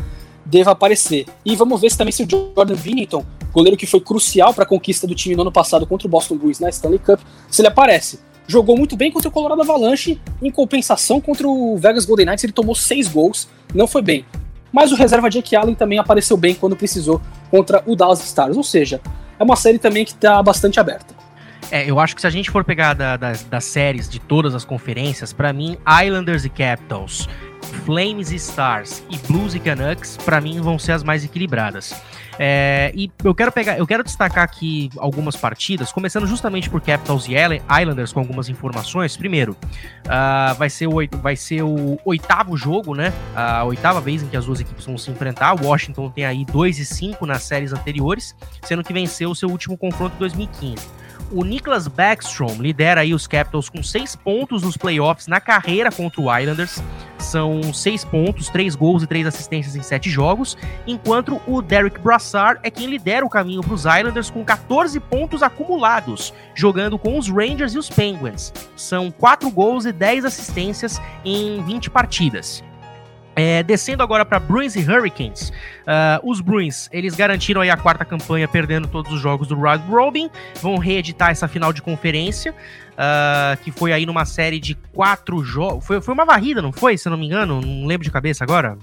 deva 0.50 0.72
aparecer. 0.72 1.26
E 1.46 1.56
vamos 1.56 1.82
ver 1.82 1.92
se 1.92 1.98
também 1.98 2.12
se 2.12 2.24
o 2.24 2.30
Jordan 2.30 2.76
Binnington, 2.76 3.26
goleiro 3.54 3.78
que 3.78 3.86
foi 3.86 4.00
crucial 4.00 4.54
para 4.54 4.64
a 4.64 4.68
conquista 4.68 5.06
do 5.06 5.14
time 5.14 5.36
no 5.36 5.42
ano 5.42 5.52
passado 5.52 5.86
contra 5.86 6.08
o 6.08 6.10
Boston 6.10 6.38
Bruins 6.38 6.60
na 6.60 6.70
Stanley 6.70 7.00
Cup, 7.00 7.20
se 7.50 7.62
ele 7.62 7.68
aparece 7.68 8.20
jogou 8.48 8.78
muito 8.78 8.96
bem 8.96 9.12
contra 9.12 9.28
o 9.28 9.32
Colorado 9.32 9.62
Avalanche. 9.62 10.20
Em 10.42 10.50
compensação, 10.50 11.20
contra 11.20 11.48
o 11.48 11.78
Vegas 11.78 12.06
Golden 12.06 12.28
Knights, 12.28 12.44
ele 12.44 12.54
tomou 12.54 12.74
seis 12.74 13.08
gols, 13.08 13.48
não 13.74 13.88
foi 13.88 14.02
bem. 14.02 14.26
Mas 14.72 14.92
o 14.92 14.96
reserva 14.96 15.30
Jake 15.30 15.56
Allen 15.56 15.76
também 15.76 16.00
apareceu 16.00 16.38
bem 16.38 16.56
quando 16.56 16.76
precisou 16.76 17.22
contra 17.52 17.84
o 17.86 17.96
Dallas 17.96 18.24
Stars. 18.24 18.58
Ou 18.58 18.64
seja, 18.64 19.02
é 19.40 19.44
uma 19.44 19.56
série 19.56 19.78
também 19.78 20.06
que 20.06 20.12
está 20.12 20.42
bastante 20.42 20.80
aberta. 20.80 21.16
É, 21.70 21.90
eu 21.90 22.00
acho 22.00 22.16
que 22.16 22.22
se 22.22 22.28
a 22.28 22.30
gente 22.30 22.50
for 22.50 22.64
pegar 22.64 22.94
da, 22.94 23.18
da, 23.18 23.34
das 23.50 23.66
séries 23.66 24.08
de 24.08 24.20
todas 24.20 24.56
as 24.56 24.64
conferências, 24.64 25.34
para 25.34 25.52
mim, 25.52 25.78
Islanders 26.06 26.46
e 26.46 26.50
Capitals, 26.50 27.28
Flames 27.86 28.32
e 28.32 28.36
Stars 28.36 29.04
e 29.10 29.18
Blues 29.28 29.56
e 29.56 29.60
Canucks, 29.60 30.18
para 30.18 30.42
mim, 30.42 30.60
vão 30.62 30.78
ser 30.78 30.94
as 30.94 31.04
mais 31.04 31.24
equilibradas. 31.24 31.94
É, 32.40 32.92
e 32.96 33.12
eu 33.24 33.34
quero 33.34 33.52
pegar, 33.52 33.78
eu 33.78 33.88
quero 33.88 34.04
destacar 34.04 34.44
aqui 34.44 34.90
algumas 34.98 35.36
partidas, 35.36 35.92
começando 35.92 36.28
justamente 36.28 36.70
por 36.70 36.82
Capitals 36.82 37.28
e 37.28 37.34
Islanders 37.34 38.14
com 38.14 38.20
algumas 38.20 38.48
informações. 38.48 39.18
Primeiro, 39.18 39.54
uh, 39.54 40.56
vai, 40.56 40.70
ser 40.70 40.88
o, 40.88 40.96
vai 41.22 41.36
ser 41.36 41.64
o 41.64 41.98
oitavo 42.06 42.56
jogo, 42.56 42.94
né? 42.94 43.12
A 43.36 43.64
oitava 43.64 44.00
vez 44.00 44.22
em 44.22 44.28
que 44.28 44.38
as 44.38 44.46
duas 44.46 44.60
equipes 44.60 44.86
vão 44.86 44.98
se 44.98 45.10
enfrentar. 45.10 45.54
Washington 45.54 46.10
tem 46.12 46.26
aí 46.26 46.46
2 46.46 46.80
e 46.80 46.86
5 46.86 47.26
nas 47.26 47.44
séries 47.44 47.74
anteriores, 47.74 48.36
sendo 48.64 48.84
que 48.84 48.94
venceu 48.94 49.32
o 49.32 49.36
seu 49.36 49.50
último 49.50 49.78
confronto 49.78 50.16
em 50.16 50.20
2015. 50.20 51.07
O 51.30 51.44
Niklas 51.44 51.90
Backstrom 51.90 52.56
lidera 52.58 53.02
aí 53.02 53.14
os 53.14 53.28
Capitals 53.28 53.68
com 53.68 53.84
seis 53.84 54.16
pontos 54.16 54.64
nos 54.64 54.78
playoffs 54.78 55.28
na 55.28 55.42
carreira 55.42 55.92
contra 55.92 56.22
o 56.22 56.38
Islanders. 56.38 56.82
São 57.20 57.62
seis 57.74 58.06
pontos, 58.06 58.48
três 58.48 58.76
gols 58.76 59.04
e 59.04 59.08
três 59.08 59.28
assistências 59.28 59.76
em 59.76 59.82
sete 59.82 60.10
jogos, 60.10 60.58
enquanto 60.86 61.42
o 61.46 61.62
Derek 61.62 62.00
Brassard 62.00 62.62
é 62.64 62.72
quem 62.72 62.88
lidera 62.88 63.26
o 63.26 63.30
caminho 63.30 63.62
para 63.62 63.74
os 63.74 63.82
Islanders 63.82 64.30
com 64.30 64.46
14 64.46 64.98
pontos 65.02 65.44
acumulados, 65.44 66.34
jogando 66.56 66.98
com 66.98 67.18
os 67.18 67.28
Rangers 67.30 67.74
e 67.74 67.78
os 67.78 67.90
Penguins. 67.90 68.54
São 68.78 69.12
quatro 69.12 69.50
gols 69.50 69.86
e 69.86 69.92
10 69.92 70.24
assistências 70.24 71.02
em 71.26 71.62
20 71.64 71.90
partidas. 71.90 72.64
É, 73.40 73.62
descendo 73.62 74.02
agora 74.02 74.26
para 74.26 74.40
Bruins 74.40 74.76
e 74.76 74.80
Hurricanes, 74.80 75.52
uh, 75.52 76.28
os 76.28 76.42
Bruins 76.42 76.90
eles 76.92 77.14
garantiram 77.14 77.62
aí 77.62 77.70
a 77.70 77.78
quarta 77.78 78.04
campanha 78.04 78.48
perdendo 78.48 78.88
todos 78.88 79.14
os 79.14 79.22
jogos 79.22 79.48
do 79.48 79.56
Round 79.56 79.88
Robin, 79.88 80.28
vão 80.60 80.80
reeditar 80.80 81.30
essa 81.30 81.48
final 81.48 81.72
de 81.72 81.80
conferência, 81.80 82.52
uh, 82.52 83.64
que 83.64 83.72
foi 83.72 83.94
aí 83.94 84.08
numa 84.08 84.26
série 84.26 84.60
de 84.60 84.74
quatro 84.92 85.44
jogos, 85.44 85.86
foi, 85.86 86.02
foi 86.02 86.16
uma 86.16 86.26
varrida, 86.26 86.64
não 86.64 86.74
foi? 86.74 86.98
Se 86.98 87.08
eu 87.08 87.12
não 87.12 87.18
me 87.18 87.28
engano, 87.28 87.62
não 87.62 87.86
lembro 87.86 88.04
de 88.04 88.10
cabeça 88.10 88.44
agora. 88.44 88.76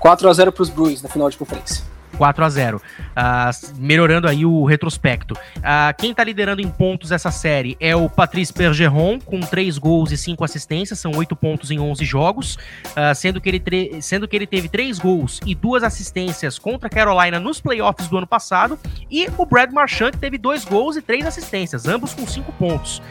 4 0.00 0.28
a 0.28 0.32
0 0.32 0.50
para 0.50 0.62
os 0.62 0.68
Bruins 0.68 1.00
na 1.00 1.08
final 1.08 1.30
de 1.30 1.36
conferência. 1.36 1.84
4 2.16 2.44
a 2.44 2.48
0 2.48 2.76
uh, 2.76 2.80
ah, 3.14 3.50
melhorando 3.76 4.28
aí 4.28 4.44
o 4.44 4.64
retrospecto. 4.64 5.34
Uh, 5.34 5.94
quem 5.98 6.14
tá 6.14 6.24
liderando 6.24 6.62
em 6.62 6.68
pontos 6.68 7.12
essa 7.12 7.30
série 7.30 7.76
é 7.80 7.94
o 7.94 8.08
Patrice 8.08 8.52
Bergeron, 8.52 9.18
com 9.20 9.40
3 9.40 9.78
gols 9.78 10.12
e 10.12 10.16
5 10.16 10.44
assistências, 10.44 10.98
são 10.98 11.12
8 11.14 11.34
pontos 11.36 11.70
em 11.70 11.78
11 11.78 12.04
jogos, 12.04 12.56
uh, 12.56 13.14
sendo, 13.14 13.40
que 13.40 13.48
ele 13.48 14.02
sendo 14.02 14.28
que 14.28 14.36
ele 14.36 14.46
teve 14.46 14.68
3 14.68 14.98
gols 14.98 15.40
e 15.46 15.54
2 15.54 15.82
assistências 15.82 16.58
contra 16.58 16.88
a 16.88 16.90
Carolina 16.90 17.38
nos 17.38 17.60
playoffs 17.60 18.08
do 18.08 18.18
ano 18.18 18.26
passado, 18.26 18.78
e 19.10 19.28
o 19.36 19.46
Brad 19.46 19.70
Marchand, 19.72 20.12
teve 20.12 20.38
2 20.38 20.64
gols 20.64 20.96
e 20.96 21.02
3 21.02 21.26
assistências, 21.26 21.86
ambos 21.86 22.14
com 22.14 22.26
5 22.26 22.52
pontos. 22.52 23.02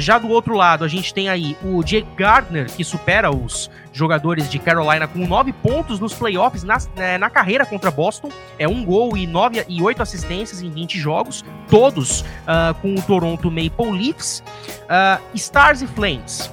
já 0.00 0.18
do 0.18 0.28
outro 0.28 0.54
lado, 0.54 0.84
a 0.84 0.88
gente 0.88 1.12
tem 1.12 1.28
aí 1.28 1.56
o 1.62 1.82
Jake 1.82 2.08
Gardner, 2.16 2.66
que 2.66 2.84
supera 2.84 3.30
os 3.30 3.70
jogadores 3.94 4.50
de 4.50 4.58
Carolina 4.58 5.06
com 5.06 5.20
9 5.20 5.52
pontos 5.54 6.00
nos 6.00 6.12
playoffs 6.12 6.64
na, 6.64 6.76
né, 6.96 7.16
na 7.16 7.30
carreira 7.30 7.64
contra 7.64 7.90
Boston. 7.90 8.28
É 8.58 8.68
um 8.68 8.84
gol 8.84 9.16
e, 9.16 9.26
nove, 9.26 9.64
e 9.68 9.80
8 9.80 10.02
assistências 10.02 10.60
em 10.60 10.68
20 10.68 10.98
jogos, 10.98 11.44
todos 11.70 12.20
uh, 12.20 12.74
com 12.82 12.94
o 12.94 13.00
Toronto 13.00 13.50
Maple 13.50 13.92
Leafs. 13.92 14.42
Uh, 14.82 15.22
Stars 15.34 15.80
e 15.80 15.86
Flames. 15.86 16.50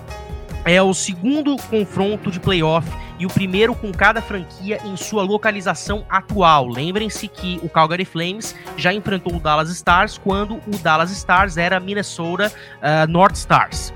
é 0.64 0.82
o 0.82 0.94
segundo 0.94 1.58
confronto 1.70 2.30
de 2.30 2.40
playoff 2.40 2.88
e 3.18 3.26
o 3.26 3.30
primeiro 3.30 3.74
com 3.76 3.92
cada 3.92 4.22
franquia 4.22 4.80
em 4.86 4.96
sua 4.96 5.24
localização 5.24 6.06
atual. 6.10 6.68
Lembrem-se 6.68 7.28
que 7.28 7.60
o 7.64 7.70
Calgary 7.70 8.06
Flames 8.06 8.56
já 8.78 8.94
enfrentou 8.94 9.36
o 9.36 9.40
Dallas 9.40 9.70
Stars 9.70 10.18
quando 10.18 10.56
o 10.56 10.78
Dallas 10.82 11.12
Stars 11.12 11.58
era 11.58 11.80
Minnesota 11.80 12.52
uh, 12.78 13.08
North 13.08 13.36
Stars. 13.36 13.92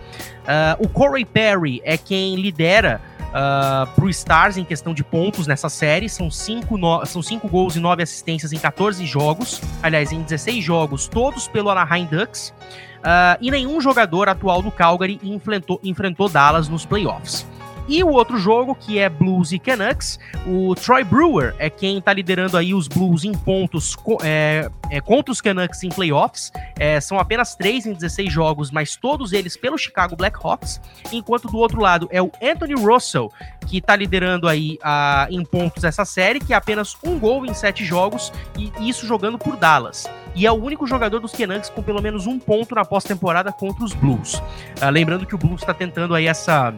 Uh, 0.46 0.86
o 0.86 0.88
Corey 0.88 1.26
Perry 1.26 1.82
é 1.84 1.98
quem 1.98 2.36
lidera 2.36 3.02
uh, 3.36 3.86
pro 3.94 4.10
Stars 4.10 4.58
em 4.58 4.64
questão 4.64 4.94
de 4.94 5.04
pontos 5.04 5.46
nessa 5.46 5.68
série. 5.68 6.08
São 6.08 6.32
cinco, 6.32 6.78
no... 6.78 7.06
são 7.06 7.22
cinco 7.22 7.48
gols 7.48 7.76
e 7.76 7.80
nove 7.80 8.02
assistências 8.02 8.54
em 8.54 8.58
14 8.58 9.06
jogos. 9.06 9.62
Aliás, 9.84 10.12
em 10.12 10.22
16 10.22 10.64
jogos, 10.64 11.08
todos 11.08 11.48
pelo 11.48 11.70
Anaheim 11.70 12.06
Ducks. 12.06 12.54
Uh, 13.00 13.38
e 13.40 13.52
nenhum 13.52 13.80
jogador 13.80 14.30
atual 14.30 14.64
do 14.64 14.72
Calgary 14.72 15.20
enfrentou, 15.22 15.80
enfrentou 15.84 16.28
Dallas 16.28 16.68
nos 16.68 16.86
playoffs. 16.86 17.46
E 17.88 18.04
o 18.04 18.10
outro 18.10 18.38
jogo, 18.38 18.74
que 18.74 18.98
é 18.98 19.08
Blues 19.08 19.52
e 19.52 19.60
Canucks, 19.60 20.20
o 20.48 20.74
Troy 20.76 21.04
Brewer 21.04 21.56
é 21.60 21.70
quem 21.70 22.02
tá 22.02 22.12
liderando 22.14 22.58
aí 22.58 22.74
os 22.74 22.88
Blues 22.88 23.24
em 23.24 23.34
pontos 23.34 23.96
é, 24.24 24.70
é, 24.90 25.00
contra 25.00 25.32
os 25.32 25.40
Canucks 25.40 25.84
em 25.84 25.90
playoffs. 25.90 26.52
É, 26.80 27.00
são 27.00 27.20
apenas 27.20 27.56
3 27.56 27.86
em 27.86 27.94
16 27.94 28.32
jogos, 28.32 28.72
mas 28.72 28.96
todos 28.96 29.34
eles 29.34 29.56
pelo 29.56 29.78
Chicago 29.78 30.16
Blackhawks. 30.16 30.82
Enquanto 31.12 31.48
do 31.48 31.58
outro 31.58 31.80
lado 31.80 32.08
é 32.12 32.22
o 32.22 32.32
Anthony 32.42 32.74
Russell, 32.74 33.32
que 33.68 33.80
tá 33.80 33.96
liderando 33.96 34.48
aí 34.48 34.80
a, 34.82 35.28
em 35.30 35.44
pontos 35.46 35.84
essa 35.84 36.06
série, 36.06 36.40
que 36.40 36.54
é 36.54 36.56
apenas 36.56 36.98
um 37.04 37.20
gol 37.20 37.46
em 37.46 37.54
7 37.54 37.86
jogos, 37.86 38.34
e 38.58 38.90
isso 38.90 39.06
jogando 39.06 39.38
por 39.38 39.56
Dallas 39.56 40.06
e 40.36 40.46
é 40.46 40.52
o 40.52 40.56
único 40.56 40.86
jogador 40.86 41.20
dos 41.20 41.32
Canucks 41.32 41.70
com 41.70 41.82
pelo 41.82 42.02
menos 42.02 42.28
um 42.28 42.38
ponto 42.38 42.76
na 42.76 42.84
pós-temporada 42.84 43.52
contra 43.54 43.84
os 43.84 43.94
Blues. 43.94 44.36
Uh, 44.36 44.90
lembrando 44.92 45.26
que 45.26 45.34
o 45.34 45.38
Blues 45.38 45.62
está 45.62 45.74
tentando 45.74 46.14
aí 46.14 46.28
essa 46.28 46.76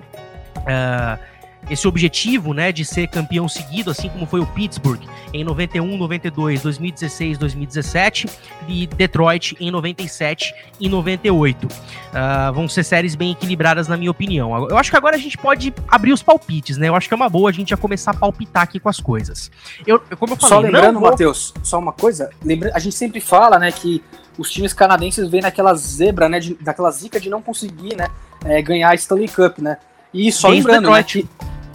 uh, 0.60 1.20
esse 1.70 1.88
objetivo, 1.88 2.54
né, 2.54 2.72
de 2.72 2.86
ser 2.86 3.08
campeão 3.08 3.48
seguido, 3.48 3.92
assim 3.92 4.10
como 4.10 4.26
foi 4.26 4.40
o 4.40 4.46
Pittsburgh 4.48 5.02
em 5.34 5.44
91, 5.44 5.98
92, 5.98 6.62
2016, 6.62 7.38
2017 7.38 8.28
e 8.68 8.88
Detroit 8.88 9.56
em 9.60 9.70
97 9.70 10.54
e 10.80 10.88
98. 10.88 11.66
Uh, 11.66 11.70
ah, 12.14 12.52
vão 12.52 12.68
ser 12.68 12.84
séries 12.84 13.16
bem 13.16 13.32
equilibradas, 13.32 13.88
na 13.88 13.98
minha 13.98 14.10
opinião. 14.10 14.68
Eu 14.70 14.78
acho 14.78 14.90
que 14.90 14.98
agora 14.98 15.16
a 15.16 15.20
gente 15.20 15.38
pode 15.38 15.74
abrir 15.88 16.14
os 16.14 16.24
palpites, 16.24 16.78
né? 16.78 16.88
Eu 16.88 16.96
acho 16.96 17.08
que 17.08 17.14
é 17.14 17.18
uma 17.18 17.30
boa 17.30 17.50
a 17.50 17.54
gente 17.54 17.70
já 17.70 17.78
começar 17.78 18.12
a 18.12 18.14
palpitar 18.14 18.64
aqui 18.64 18.80
com 18.80 18.90
as 18.90 19.00
coisas. 19.00 19.52
Eu, 19.86 20.00
como 20.18 20.34
eu 20.34 20.38
falei, 20.38 20.50
só 20.50 20.60
lembrando, 20.60 21.00
vou... 21.00 21.10
Matheus, 21.10 21.54
só 21.62 21.78
uma 21.78 21.92
coisa, 21.92 22.30
lembra... 22.44 22.72
a 22.74 22.80
gente 22.80 22.96
sempre 22.96 23.20
fala, 23.20 23.60
né, 23.60 23.72
que 23.72 24.04
os 24.38 24.50
times 24.50 24.74
canadenses 24.74 25.28
vêm 25.30 25.42
naquela 25.42 25.74
zebra, 25.76 26.30
né, 26.30 26.40
de, 26.40 26.54
daquela 26.56 26.92
zica 26.92 27.20
de 27.20 27.30
não 27.30 27.42
conseguir, 27.42 27.96
né, 27.96 28.08
é, 28.46 28.62
ganhar 28.62 28.90
a 28.90 28.96
Stanley 28.96 29.28
Cup, 29.28 29.60
né? 29.60 29.78
E 30.14 30.32
só 30.32 30.50
lembrando, 30.50 30.90
né, 30.90 31.04
que, 31.04 31.28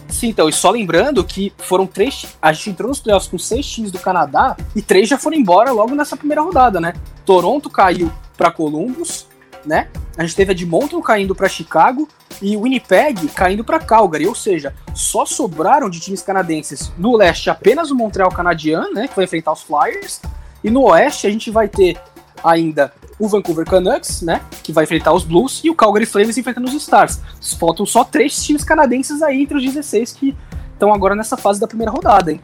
sim, 0.08 0.28
então, 0.28 0.48
e 0.48 0.52
só 0.52 0.70
lembrando 0.70 1.22
que 1.24 1.52
foram 1.58 1.86
três. 1.86 2.36
A 2.40 2.52
gente 2.52 2.70
entrou 2.70 2.88
nos 2.88 3.00
playoffs 3.00 3.30
com 3.30 3.38
seis 3.38 3.66
times 3.66 3.90
do 3.90 3.98
Canadá 3.98 4.56
e 4.74 4.82
três 4.82 5.08
já 5.08 5.18
foram 5.18 5.36
embora 5.36 5.70
logo 5.70 5.94
nessa 5.94 6.16
primeira 6.16 6.42
rodada, 6.42 6.80
né? 6.80 6.94
Toronto 7.24 7.70
caiu 7.70 8.10
para 8.36 8.50
Columbus, 8.50 9.26
né? 9.64 9.88
A 10.16 10.22
gente 10.22 10.36
teve 10.36 10.50
a 10.50 10.52
Edmonton 10.52 11.00
caindo 11.00 11.34
para 11.34 11.48
Chicago 11.48 12.08
e 12.40 12.56
Winnipeg 12.56 13.28
caindo 13.28 13.64
para 13.64 13.78
Calgary, 13.78 14.26
ou 14.26 14.34
seja, 14.34 14.74
só 14.94 15.24
sobraram 15.24 15.88
de 15.88 16.00
times 16.00 16.22
canadenses 16.22 16.92
no 16.98 17.16
leste 17.16 17.48
apenas 17.48 17.90
o 17.90 17.94
Montreal 17.94 18.30
Canadiens, 18.30 18.92
né, 18.92 19.08
que 19.08 19.14
vai 19.14 19.24
enfrentar 19.24 19.52
os 19.52 19.62
Flyers, 19.62 20.20
e 20.62 20.70
no 20.70 20.82
oeste 20.82 21.26
a 21.26 21.30
gente 21.30 21.50
vai 21.50 21.68
ter 21.68 21.98
ainda 22.42 22.92
o 23.18 23.28
Vancouver 23.28 23.64
Canucks, 23.64 24.22
né, 24.22 24.40
que 24.62 24.72
vai 24.72 24.84
enfrentar 24.84 25.12
os 25.12 25.24
Blues, 25.24 25.60
e 25.64 25.70
o 25.70 25.74
Calgary 25.74 26.06
Flames 26.06 26.36
enfrentando 26.36 26.66
os 26.66 26.74
Stars. 26.74 27.20
Faltam 27.58 27.86
só 27.86 28.04
três 28.04 28.42
times 28.44 28.64
canadenses 28.64 29.22
aí 29.22 29.42
entre 29.42 29.56
os 29.56 29.64
16 29.64 30.12
que 30.12 30.36
estão 30.72 30.92
agora 30.92 31.14
nessa 31.14 31.36
fase 31.36 31.60
da 31.60 31.66
primeira 31.66 31.90
rodada, 31.92 32.32
hein. 32.32 32.40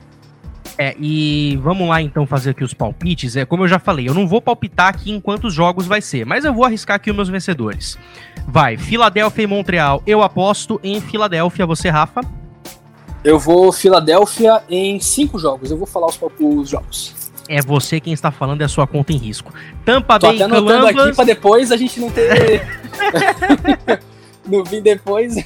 É, 0.81 0.95
e 0.97 1.59
vamos 1.61 1.89
lá 1.89 2.01
então 2.01 2.25
fazer 2.25 2.51
aqui 2.51 2.63
os 2.63 2.73
palpites. 2.73 3.35
É, 3.35 3.45
como 3.45 3.65
eu 3.65 3.69
já 3.69 3.81
falei, 3.81 4.09
eu 4.09 4.15
não 4.15 4.29
vou 4.29 4.41
palpitar 4.41 4.89
aqui 4.89 5.11
em 5.11 5.21
quantos 5.21 5.53
jogos 5.53 5.87
vai 5.87 6.01
ser, 6.01 6.25
mas 6.25 6.45
eu 6.45 6.55
vou 6.55 6.65
arriscar 6.65 6.97
aqui 6.97 7.11
os 7.11 7.17
meus 7.17 7.29
vencedores. 7.29 7.99
Vai, 8.47 8.77
Filadélfia 8.77 9.43
e 9.43 9.47
Montreal. 9.47 10.01
Eu 10.07 10.23
aposto 10.23 10.79
em 10.85 11.01
Filadélfia, 11.01 11.67
você, 11.67 11.89
Rafa? 11.89 12.21
Eu 13.25 13.41
vou 13.41 13.73
Filadélfia 13.73 14.63
em 14.71 15.01
cinco 15.01 15.37
jogos. 15.37 15.73
Eu 15.73 15.77
vou 15.77 15.87
falar 15.87 16.07
os, 16.07 16.21
os 16.39 16.69
jogos 16.69 17.18
é 17.49 17.61
você 17.63 18.01
quem 18.01 18.13
está 18.13 18.31
falando, 18.31 18.63
é 18.63 18.65
a 18.65 18.69
sua 18.69 18.87
conta 18.87 19.13
em 19.13 19.17
risco. 19.17 19.53
Tampa 19.85 20.19
Tô 20.19 20.29
Bay 20.29 20.43
até 20.43 20.55
Columbus... 20.55 20.85
aqui 20.85 21.17
para 21.17 21.25
depois 21.25 21.73
a 21.73 21.77
gente 21.77 21.99
não 21.99 22.11
ter... 22.11 22.67
no 24.47 24.65
fim 24.65 24.83
depois... 24.83 25.37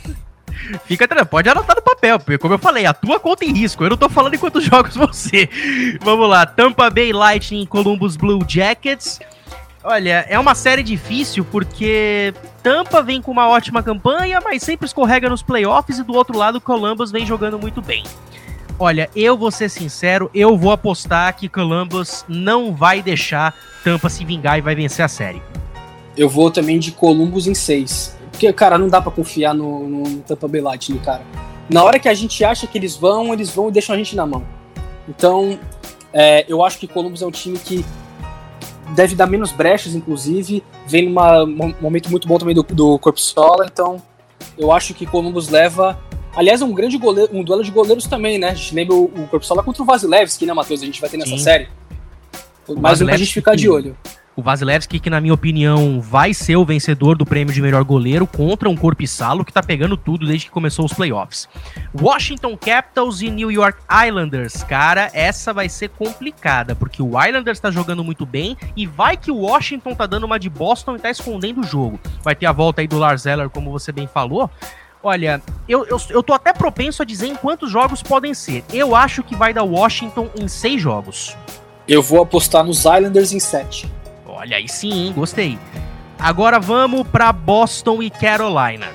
Fica 0.84 1.08
tranquilo, 1.08 1.28
pode 1.28 1.48
anotar 1.48 1.76
no 1.76 1.82
papel, 1.82 2.18
porque 2.18 2.38
como 2.38 2.54
eu 2.54 2.58
falei, 2.58 2.86
a 2.86 2.94
tua 2.94 3.18
conta 3.18 3.44
em 3.44 3.52
risco. 3.52 3.82
Eu 3.84 3.90
não 3.90 3.96
tô 3.96 4.08
falando 4.08 4.34
em 4.34 4.38
quantos 4.38 4.62
jogos 4.64 4.94
você. 4.94 5.48
Vamos 6.00 6.28
lá, 6.28 6.46
Tampa 6.46 6.88
Bay 6.88 7.12
Lightning 7.12 7.66
Columbus 7.66 8.16
Blue 8.16 8.44
Jackets. 8.46 9.18
Olha, 9.84 10.24
é 10.28 10.38
uma 10.38 10.54
série 10.54 10.82
difícil 10.82 11.44
porque 11.44 12.32
Tampa 12.62 13.02
vem 13.02 13.20
com 13.20 13.32
uma 13.32 13.48
ótima 13.48 13.82
campanha, 13.82 14.40
mas 14.42 14.62
sempre 14.62 14.86
escorrega 14.86 15.28
nos 15.28 15.42
playoffs 15.42 15.98
e 15.98 16.04
do 16.04 16.14
outro 16.14 16.38
lado 16.38 16.60
Columbus 16.60 17.10
vem 17.10 17.26
jogando 17.26 17.58
muito 17.58 17.82
bem. 17.82 18.04
Olha, 18.78 19.08
eu 19.14 19.36
vou 19.36 19.50
ser 19.50 19.68
sincero, 19.68 20.30
eu 20.34 20.56
vou 20.56 20.72
apostar 20.72 21.36
que 21.36 21.48
Columbus 21.48 22.24
não 22.28 22.74
vai 22.74 23.02
deixar 23.02 23.54
Tampa 23.84 24.08
se 24.08 24.24
vingar 24.24 24.58
e 24.58 24.60
vai 24.60 24.74
vencer 24.74 25.04
a 25.04 25.08
série. 25.08 25.42
Eu 26.16 26.28
vou 26.28 26.50
também 26.50 26.78
de 26.78 26.92
Columbus 26.92 27.46
em 27.46 27.54
6. 27.54 28.16
Porque, 28.30 28.52
cara, 28.52 28.78
não 28.78 28.88
dá 28.88 29.00
para 29.00 29.12
confiar 29.12 29.54
no, 29.54 29.88
no, 29.88 30.18
Tampa 30.20 30.48
Bay 30.48 30.60
Lightning, 30.60 30.98
cara. 30.98 31.22
Na 31.68 31.84
hora 31.84 31.98
que 31.98 32.08
a 32.08 32.14
gente 32.14 32.44
acha 32.44 32.66
que 32.66 32.76
eles 32.76 32.96
vão, 32.96 33.32
eles 33.32 33.50
vão 33.50 33.68
e 33.68 33.72
deixam 33.72 33.94
a 33.94 33.98
gente 33.98 34.16
na 34.16 34.26
mão. 34.26 34.42
Então, 35.08 35.58
é, 36.12 36.44
eu 36.48 36.64
acho 36.64 36.78
que 36.78 36.88
Columbus 36.88 37.22
é 37.22 37.26
um 37.26 37.30
time 37.30 37.58
que 37.58 37.84
deve 38.94 39.14
dar 39.14 39.26
menos 39.26 39.52
brechas, 39.52 39.94
inclusive. 39.94 40.62
Vem 40.86 41.08
num 41.08 41.74
momento 41.80 42.10
muito 42.10 42.26
bom 42.26 42.38
também 42.38 42.54
do, 42.54 42.62
do 42.62 42.98
Corpsola, 42.98 43.66
então 43.70 44.02
eu 44.58 44.72
acho 44.72 44.94
que 44.94 45.06
Columbus 45.06 45.48
leva 45.48 45.98
Aliás, 46.34 46.62
é 46.62 46.64
um 46.64 46.72
grande 46.72 46.96
goleiro, 46.96 47.30
um 47.36 47.44
duelo 47.44 47.62
de 47.62 47.70
goleiros 47.70 48.06
também, 48.06 48.38
né? 48.38 48.50
A 48.50 48.54
gente 48.54 48.74
lembra 48.74 48.94
o, 48.94 49.04
o 49.04 49.28
Corpsola 49.28 49.62
contra 49.62 49.82
o 49.82 49.86
Vasilevski, 49.86 50.46
né, 50.46 50.52
Matheus? 50.52 50.82
A 50.82 50.86
gente 50.86 51.00
vai 51.00 51.10
ter 51.10 51.18
nessa 51.18 51.30
Sim. 51.30 51.38
série. 51.38 51.68
Mais 52.78 53.00
um 53.02 53.06
pra 53.06 53.16
gente 53.16 53.34
ficar 53.34 53.54
de 53.54 53.68
olho. 53.68 53.96
O 54.34 54.40
Vasilevski, 54.40 54.98
que 54.98 55.10
na 55.10 55.20
minha 55.20 55.34
opinião 55.34 56.00
vai 56.00 56.32
ser 56.32 56.56
o 56.56 56.64
vencedor 56.64 57.18
do 57.18 57.26
prêmio 57.26 57.52
de 57.52 57.60
melhor 57.60 57.84
goleiro 57.84 58.26
contra 58.26 58.66
um 58.66 58.74
Corpissalo 58.74 59.44
que 59.44 59.52
tá 59.52 59.62
pegando 59.62 59.94
tudo 59.94 60.26
desde 60.26 60.46
que 60.46 60.50
começou 60.50 60.86
os 60.86 60.92
playoffs. 60.94 61.46
Washington 61.94 62.56
Capitals 62.56 63.20
e 63.20 63.30
New 63.30 63.50
York 63.50 63.78
Islanders. 64.06 64.64
Cara, 64.64 65.10
essa 65.12 65.52
vai 65.52 65.68
ser 65.68 65.90
complicada, 65.90 66.74
porque 66.74 67.02
o 67.02 67.22
Islanders 67.22 67.60
tá 67.60 67.70
jogando 67.70 68.02
muito 68.02 68.24
bem 68.24 68.56
e 68.74 68.86
vai 68.86 69.18
que 69.18 69.30
o 69.30 69.36
Washington 69.36 69.94
tá 69.94 70.06
dando 70.06 70.24
uma 70.24 70.38
de 70.38 70.48
Boston 70.48 70.96
e 70.96 70.98
tá 70.98 71.10
escondendo 71.10 71.60
o 71.60 71.64
jogo. 71.64 72.00
Vai 72.22 72.34
ter 72.34 72.46
a 72.46 72.52
volta 72.52 72.80
aí 72.80 72.88
do 72.88 72.96
Lars 72.96 73.26
Eller, 73.26 73.50
como 73.50 73.70
você 73.70 73.92
bem 73.92 74.06
falou. 74.06 74.50
Olha, 75.02 75.42
eu, 75.68 75.84
eu, 75.86 76.00
eu 76.10 76.22
tô 76.22 76.32
até 76.32 76.52
propenso 76.52 77.02
a 77.02 77.04
dizer 77.04 77.26
em 77.26 77.34
quantos 77.34 77.70
jogos 77.70 78.02
podem 78.02 78.32
ser. 78.34 78.64
Eu 78.72 78.94
acho 78.94 79.22
que 79.22 79.34
vai 79.34 79.52
dar 79.52 79.64
Washington 79.64 80.30
em 80.38 80.46
seis 80.46 80.80
jogos. 80.80 81.36
Eu 81.88 82.02
vou 82.02 82.22
apostar 82.22 82.62
nos 82.62 82.78
Islanders 82.78 83.32
em 83.32 83.40
sete. 83.40 83.90
Olha, 84.24 84.56
aí 84.56 84.68
sim, 84.68 85.06
hein? 85.06 85.12
gostei. 85.12 85.58
Agora 86.18 86.60
vamos 86.60 87.06
para 87.08 87.32
Boston 87.32 88.00
e 88.00 88.10
Carolina. 88.10 88.86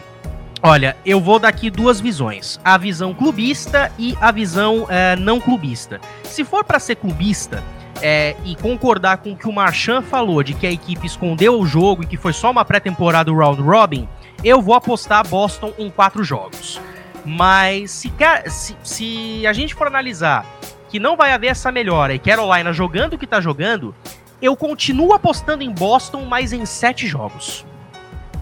Olha, 0.64 0.95
eu 1.05 1.20
vou 1.20 1.39
dar 1.39 1.49
aqui 1.49 1.70
duas 1.70 1.99
visões: 1.99 2.60
a 2.64 2.78
visão 2.78 3.14
clubista 3.14 3.91
e 3.99 4.18
a 4.22 4.32
visão 4.32 4.88
é, 4.89 5.16
não 5.18 5.39
clubista. 5.39 5.99
Se 6.24 6.45
for 6.45 6.64
para 6.64 6.80
ser 6.80 6.95
clubista 6.95 7.62
é, 8.01 8.36
e 8.45 8.55
concordar 8.55 9.18
com 9.18 9.34
o 9.34 9.36
que 9.36 9.47
o 9.47 9.53
Marchand 9.53 10.03
falou 10.03 10.41
de 10.41 10.53
que 10.53 10.66
a 10.66 10.72
equipe 10.72 11.05
escondeu 11.05 11.60
o 11.60 11.66
jogo 11.66 12.03
e 12.03 12.05
que 12.05 12.18
foi 12.18 12.34
só 12.34 12.49
uma 12.49 12.64
pré-temporada 12.64 13.32
do 13.32 13.38
round 13.38 13.62
robin, 13.62 14.08
eu 14.47 14.61
vou 14.61 14.73
apostar 14.73 15.27
Boston 15.27 15.73
em 15.77 15.89
quatro 15.89 16.23
jogos. 16.23 16.79
Mas 17.25 17.91
se, 17.91 18.13
se, 18.47 18.77
se 18.83 19.47
a 19.47 19.51
gente 19.51 19.75
for 19.75 19.87
analisar 19.87 20.45
que 20.89 20.99
não 20.99 21.17
vai 21.17 21.33
haver 21.33 21.47
essa 21.47 21.71
melhora 21.71 22.13
e 22.13 22.19
Carolina 22.19 22.71
jogando 22.71 23.13
o 23.13 23.17
que 23.17 23.27
tá 23.27 23.41
jogando, 23.41 23.93
eu 24.41 24.55
continuo 24.55 25.13
apostando 25.13 25.63
em 25.63 25.71
Boston, 25.71 26.23
mas 26.23 26.53
em 26.53 26.65
sete 26.65 27.05
jogos. 27.05 27.65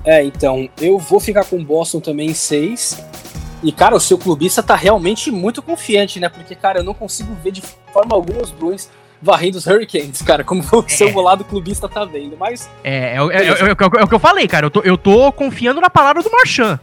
É, 0.04 0.24
então, 0.24 0.70
eu 0.80 1.00
vou 1.00 1.20
ficar 1.20 1.46
com 1.46 1.64
Boston 1.64 2.00
também 2.00 2.30
em 2.30 2.34
seis. 2.36 3.04
E, 3.64 3.72
cara, 3.72 3.96
o 3.96 4.00
seu 4.00 4.20
clubista 4.20 4.62
tá 4.62 4.76
realmente 4.76 5.32
muito 5.32 5.64
confiante, 5.64 6.20
né? 6.20 6.30
Porque, 6.30 6.54
cara, 6.54 6.80
eu 6.80 6.84
não 6.84 6.94
consigo 6.94 7.34
ver 7.44 7.52
de 7.52 7.62
forma 7.92 8.16
alguma 8.16 8.44
os 8.44 8.52
Bruins 8.52 8.88
varrendo 9.22 9.58
os 9.58 9.66
Hurricanes, 9.66 10.22
cara, 10.22 10.44
como 10.44 10.62
o 10.72 10.86
é. 10.86 10.90
seu 10.90 11.14
lado 11.20 11.44
clubista 11.44 11.88
tá 11.88 12.06
vendo, 12.06 12.38
mas... 12.38 12.70
É, 12.84 13.16
é, 13.16 13.18
é, 13.18 13.48
é, 13.70 14.04
o 14.04 14.08
que 14.08 14.16
eu 14.16 14.20
falei, 14.20 14.48
cara, 14.48 14.68
eu 14.68 14.72
tô, 14.72 14.82
eu 14.82 14.98
tô 14.98 15.32
confiando 15.32 15.82
na 15.82 15.90
palavra 15.90 16.22
do 16.22 16.32
Marchand. 16.32 16.80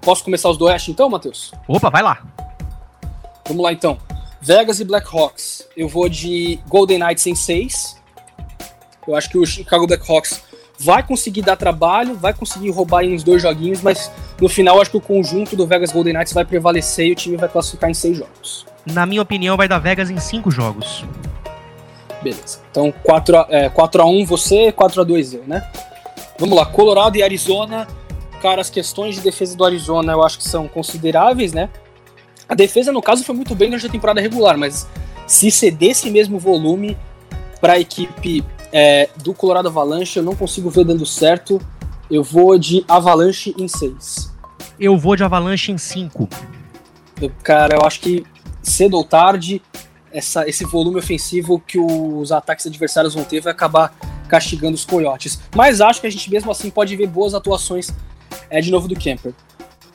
Posso 0.00 0.24
começar 0.24 0.48
os 0.48 0.56
do 0.56 0.66
Oeste 0.66 0.90
então, 0.90 1.08
Matheus? 1.08 1.52
Opa, 1.66 1.90
vai 1.90 2.02
lá. 2.02 2.22
Vamos 3.46 3.62
lá 3.62 3.72
então. 3.72 3.98
Vegas 4.40 4.80
e 4.80 4.84
Blackhawks. 4.84 5.66
Eu 5.76 5.88
vou 5.88 6.08
de 6.08 6.60
Golden 6.68 6.98
Knights 6.98 7.26
em 7.26 7.34
6. 7.34 8.00
Eu 9.06 9.14
acho 9.14 9.30
que 9.30 9.38
o 9.38 9.46
Chicago 9.46 9.86
Blackhawks 9.86 10.42
vai 10.78 11.02
conseguir 11.02 11.42
dar 11.42 11.56
trabalho, 11.56 12.14
vai 12.14 12.34
conseguir 12.34 12.70
roubar 12.70 13.02
em 13.02 13.14
uns 13.14 13.22
dois 13.22 13.42
joguinhos, 13.42 13.80
mas 13.80 14.10
no 14.40 14.48
final 14.48 14.80
acho 14.80 14.90
que 14.90 14.96
o 14.96 15.00
conjunto 15.00 15.56
do 15.56 15.66
Vegas 15.66 15.90
Golden 15.90 16.14
Knights 16.14 16.32
vai 16.32 16.44
prevalecer 16.44 17.06
e 17.06 17.12
o 17.12 17.16
time 17.16 17.36
vai 17.36 17.48
classificar 17.48 17.90
em 17.90 17.94
seis 17.94 18.18
jogos. 18.18 18.66
Na 18.86 19.04
minha 19.04 19.20
opinião, 19.20 19.56
vai 19.56 19.66
dar 19.66 19.78
Vegas 19.78 20.10
em 20.10 20.18
cinco 20.18 20.50
jogos. 20.50 21.04
Beleza. 22.22 22.60
Então 22.70 22.92
4 23.02 23.46
é, 23.48 23.68
4 23.68 24.02
a 24.02 24.06
1 24.06 24.24
você, 24.24 24.72
4 24.72 25.00
a 25.00 25.04
2 25.04 25.34
eu, 25.34 25.44
né? 25.46 25.68
Vamos 26.38 26.56
lá, 26.56 26.64
Colorado 26.64 27.16
e 27.16 27.22
Arizona. 27.22 27.86
Cara, 28.40 28.60
as 28.60 28.70
questões 28.70 29.16
de 29.16 29.22
defesa 29.22 29.56
do 29.56 29.64
Arizona 29.64 30.12
eu 30.12 30.22
acho 30.22 30.38
que 30.38 30.44
são 30.44 30.68
consideráveis, 30.68 31.52
né? 31.52 31.68
A 32.48 32.54
defesa, 32.54 32.92
no 32.92 33.02
caso, 33.02 33.24
foi 33.24 33.34
muito 33.34 33.54
bem 33.54 33.68
durante 33.70 33.86
a 33.86 33.90
temporada 33.90 34.20
regular, 34.20 34.56
mas 34.56 34.86
se 35.26 35.50
ceder 35.50 35.90
esse 35.90 36.10
mesmo 36.10 36.38
volume 36.38 36.96
para 37.60 37.72
a 37.72 37.80
equipe 37.80 38.44
é, 38.72 39.08
do 39.22 39.34
Colorado 39.34 39.68
Avalanche, 39.68 40.18
eu 40.18 40.22
não 40.22 40.36
consigo 40.36 40.70
ver 40.70 40.84
dando 40.84 41.04
certo. 41.04 41.60
Eu 42.08 42.22
vou 42.22 42.56
de 42.56 42.84
Avalanche 42.86 43.54
em 43.58 43.66
6. 43.66 44.32
Eu 44.78 44.96
vou 44.96 45.16
de 45.16 45.24
Avalanche 45.24 45.72
em 45.72 45.78
5. 45.78 46.28
Cara, 47.42 47.76
eu 47.76 47.84
acho 47.84 48.00
que 48.00 48.24
cedo 48.66 48.96
ou 48.96 49.04
tarde, 49.04 49.62
essa, 50.12 50.48
esse 50.48 50.64
volume 50.64 50.98
ofensivo 50.98 51.60
que 51.60 51.78
os 51.78 52.32
ataques 52.32 52.66
adversários 52.66 53.14
vão 53.14 53.24
ter 53.24 53.40
vai 53.40 53.52
acabar 53.52 53.94
castigando 54.28 54.74
os 54.74 54.84
coiotes. 54.84 55.40
Mas 55.54 55.80
acho 55.80 56.00
que 56.00 56.06
a 56.06 56.10
gente 56.10 56.30
mesmo 56.30 56.50
assim 56.50 56.68
pode 56.68 56.96
ver 56.96 57.06
boas 57.06 57.34
atuações 57.34 57.92
é, 58.50 58.60
de 58.60 58.70
novo 58.70 58.88
do 58.88 58.96
Kemper. 58.96 59.32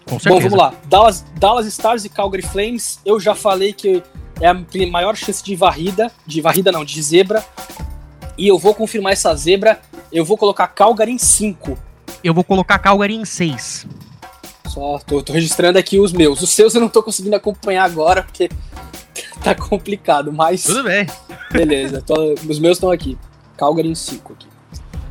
Com 0.06 0.20
certeza. 0.20 0.30
Bom, 0.30 0.40
vamos 0.42 0.58
lá. 0.58 0.74
Dallas, 0.86 1.26
Dallas 1.38 1.66
Stars 1.68 2.06
e 2.06 2.10
Calgary 2.10 2.44
Flames. 2.44 3.00
Eu 3.06 3.20
já 3.20 3.36
falei 3.36 3.74
que 3.74 4.02
é 4.40 4.48
a 4.48 4.56
maior 4.90 5.16
chance 5.16 5.44
de 5.44 5.56
varrida, 5.56 6.12
de 6.26 6.42
varrida 6.42 6.72
não, 6.72 6.84
de 6.86 7.02
zebra. 7.02 7.44
E 8.38 8.48
eu 8.48 8.58
vou 8.58 8.74
confirmar 8.74 9.14
essa 9.14 9.36
zebra. 9.36 9.80
Eu 10.12 10.26
vou 10.26 10.38
colocar 10.38 10.68
Calgary 10.68 11.12
em 11.12 11.18
5. 11.18 11.78
Eu 12.24 12.34
vou 12.34 12.44
colocar 12.44 12.80
Calgary 12.80 13.16
em 13.16 13.26
6. 13.26 13.88
Só 14.72 15.00
tô, 15.00 15.22
tô, 15.22 15.34
registrando 15.34 15.78
aqui 15.78 16.00
os 16.00 16.14
meus. 16.14 16.42
Os 16.42 16.52
seus 16.52 16.74
eu 16.74 16.80
não 16.80 16.88
tô 16.88 17.04
conseguindo 17.04 17.36
acompanhar 17.36 17.84
agora, 17.84 18.24
porque 18.24 18.50
tá 19.44 19.54
complicado, 19.54 20.32
mas. 20.32 20.64
Tudo 20.64 20.86
bem. 20.86 21.06
Beleza, 21.52 22.02
tô, 22.02 22.34
os 22.48 22.58
meus 22.58 22.78
estão 22.78 22.90
aqui. 22.90 23.18
Calgary 23.58 23.90
em 23.90 23.96
5 23.96 24.34
aqui. 24.34 24.48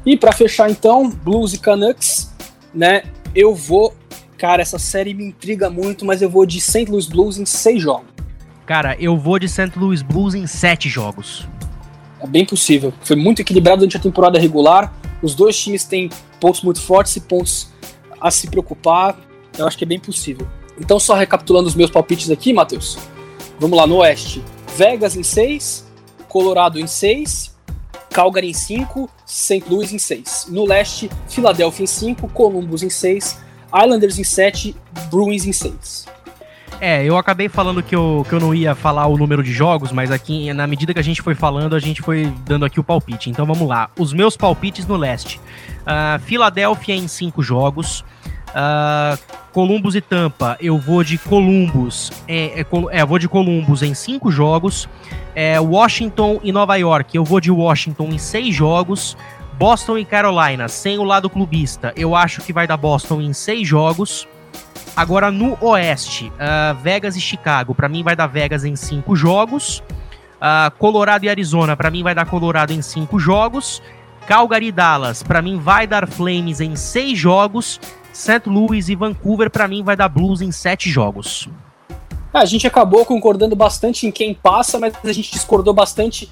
E 0.07 0.17
para 0.17 0.33
fechar 0.33 0.71
então, 0.71 1.11
Blues 1.11 1.53
e 1.53 1.59
Canucks, 1.59 2.33
né? 2.75 3.03
Eu 3.35 3.55
vou. 3.55 3.95
Cara, 4.39 4.63
essa 4.63 4.79
série 4.79 5.13
me 5.13 5.25
intriga 5.25 5.69
muito, 5.69 6.07
mas 6.07 6.23
eu 6.23 6.31
vou 6.31 6.47
de 6.47 6.59
St. 6.59 6.87
Louis 6.87 7.07
Blues 7.07 7.37
em 7.37 7.45
6 7.45 7.83
jogos. 7.83 8.07
Cara, 8.65 8.97
eu 8.99 9.19
vou 9.19 9.39
de 9.39 9.47
St. 9.47 9.73
Louis 9.77 10.01
Blues 10.01 10.35
em 10.35 10.47
7 10.47 10.89
jogos. 10.89 11.47
É 12.19 12.27
bem 12.27 12.47
possível. 12.47 12.95
Foi 13.03 13.17
muito 13.17 13.43
equilibrado 13.43 13.81
durante 13.81 13.99
a 13.99 14.01
temporada 14.01 14.39
regular. 14.39 14.95
Os 15.21 15.35
dois 15.35 15.59
times 15.59 15.85
têm 15.85 16.09
pontos 16.41 16.63
muito 16.63 16.81
fortes 16.81 17.15
e 17.17 17.21
pontos 17.21 17.71
a 18.19 18.31
se 18.31 18.49
preocupar. 18.49 19.19
Eu 19.59 19.67
acho 19.67 19.77
que 19.77 19.85
é 19.85 19.87
bem 19.87 20.01
possível. 20.01 20.47
Então, 20.79 20.99
só 20.99 21.15
recapitulando 21.15 21.69
os 21.69 21.75
meus 21.75 21.91
palpites 21.91 22.31
aqui, 22.31 22.53
Matheus. 22.53 22.99
Vamos 23.59 23.77
lá, 23.77 23.87
no 23.87 23.97
Oeste. 23.97 24.43
Vegas 24.77 25.17
em 25.17 25.23
6, 25.23 25.87
Colorado 26.29 26.79
em 26.79 26.87
6, 26.87 27.55
Calgary 28.11 28.51
em 28.51 28.55
5, 28.55 29.09
St. 29.27 29.65
Louis 29.69 29.93
em 29.93 29.99
6. 29.99 30.47
No 30.49 30.67
Leste, 30.67 31.11
Philadelphia 31.29 31.85
em 31.85 31.87
5, 31.87 32.29
Columbus 32.29 32.83
em 32.83 32.91
6, 32.91 33.39
Islanders 33.75 34.19
em 34.19 34.25
7, 34.25 34.75
Bruins 35.11 35.45
em 35.45 35.53
6. 35.53 36.07
É, 36.81 37.05
eu 37.05 37.19
acabei 37.19 37.49
falando 37.49 37.83
que 37.83 37.95
eu, 37.95 38.25
que 38.27 38.35
eu 38.35 38.41
não 38.41 38.55
ia 38.55 38.75
falar 38.75 39.07
o 39.07 39.19
número 39.19 39.43
de 39.43 39.53
jogos, 39.53 39.93
mas 39.93 40.11
aqui, 40.11 40.51
na 40.55 40.67
medida 40.67 40.95
que 40.95 40.99
a 40.99 41.05
gente 41.05 41.21
foi 41.21 41.35
falando, 41.35 41.77
a 41.77 41.79
gente 41.79 42.01
foi 42.01 42.33
dando 42.47 42.65
aqui 42.65 42.81
o 42.81 42.85
palpite. 42.85 43.29
Então 43.29 43.45
vamos 43.45 43.69
lá. 43.69 43.91
Os 43.99 44.15
meus 44.15 44.35
palpites 44.35 44.87
no 44.87 44.97
leste. 44.97 45.39
Uh, 45.83 46.19
Filadélfia 46.21 46.95
em 46.95 47.07
5 47.07 47.43
jogos. 47.43 48.03
Uh, 48.51 49.19
Columbus 49.53 49.95
e 49.95 50.01
Tampa, 50.01 50.57
eu 50.61 50.79
vou 50.79 51.03
de 51.03 51.19
Columbus. 51.19 52.11
É, 52.29 52.61
é, 52.61 52.67
é 52.93 53.05
vou 53.05 53.19
de 53.19 53.29
Columbus 53.29 53.83
em 53.83 53.95
5 53.95 54.31
jogos. 54.31 54.89
É, 55.35 55.59
Washington 55.61 56.41
e 56.43 56.53
Nova 56.53 56.77
York, 56.77 57.17
eu 57.17 57.25
vou 57.25 57.41
de 57.41 57.51
Washington 57.51 58.09
em 58.11 58.19
6 58.19 58.55
jogos. 58.55 59.17
Boston 59.59 59.99
e 59.99 60.07
Carolina, 60.07 60.69
sem 60.69 60.99
o 60.99 61.05
lado 61.05 61.29
clubista, 61.29 61.93
eu 61.95 62.17
acho 62.17 62.41
que 62.41 62.51
vai 62.51 62.67
dar 62.67 62.79
Boston 62.79 63.21
em 63.21 63.33
6 63.35 63.69
jogos. 63.69 64.27
Agora 64.97 65.31
no 65.31 65.57
Oeste, 65.61 66.29
uh, 66.29 66.75
Vegas 66.83 67.15
e 67.15 67.21
Chicago, 67.21 67.75
para 67.75 67.87
mim 67.87 68.03
vai 68.03 68.17
dar 68.17 68.27
Vegas 68.27 68.65
em 68.65 68.75
5 68.75 69.15
jogos. 69.15 69.83
Uh, 70.41 70.71
Colorado 70.79 71.27
e 71.27 71.29
Arizona, 71.29 71.77
para 71.77 71.91
mim 71.91 72.03
vai 72.03 72.15
dar 72.15 72.25
Colorado 72.25 72.73
em 72.73 72.81
5 72.81 73.19
jogos. 73.19 73.83
Calgary 74.27 74.69
e 74.69 74.73
Dallas, 74.73 75.23
para 75.23 75.43
mim 75.43 75.59
vai 75.59 75.87
dar 75.87 76.09
Flames 76.09 76.61
em 76.61 76.75
6 76.75 77.19
jogos. 77.19 77.79
St. 78.13 78.43
Louis 78.47 78.89
e 78.89 78.95
Vancouver, 78.95 79.51
para 79.51 79.69
mim 79.69 79.83
vai 79.83 79.97
dar 79.97 80.09
Blues 80.09 80.41
em 80.41 80.53
7 80.53 80.91
jogos. 80.91 81.49
A 82.33 82.45
gente 82.45 82.67
acabou 82.67 83.05
concordando 83.05 83.57
bastante 83.57 84.07
em 84.07 84.13
quem 84.13 84.35
passa, 84.35 84.79
mas 84.79 84.95
a 85.03 85.13
gente 85.13 85.33
discordou 85.33 85.75
bastante 85.75 86.31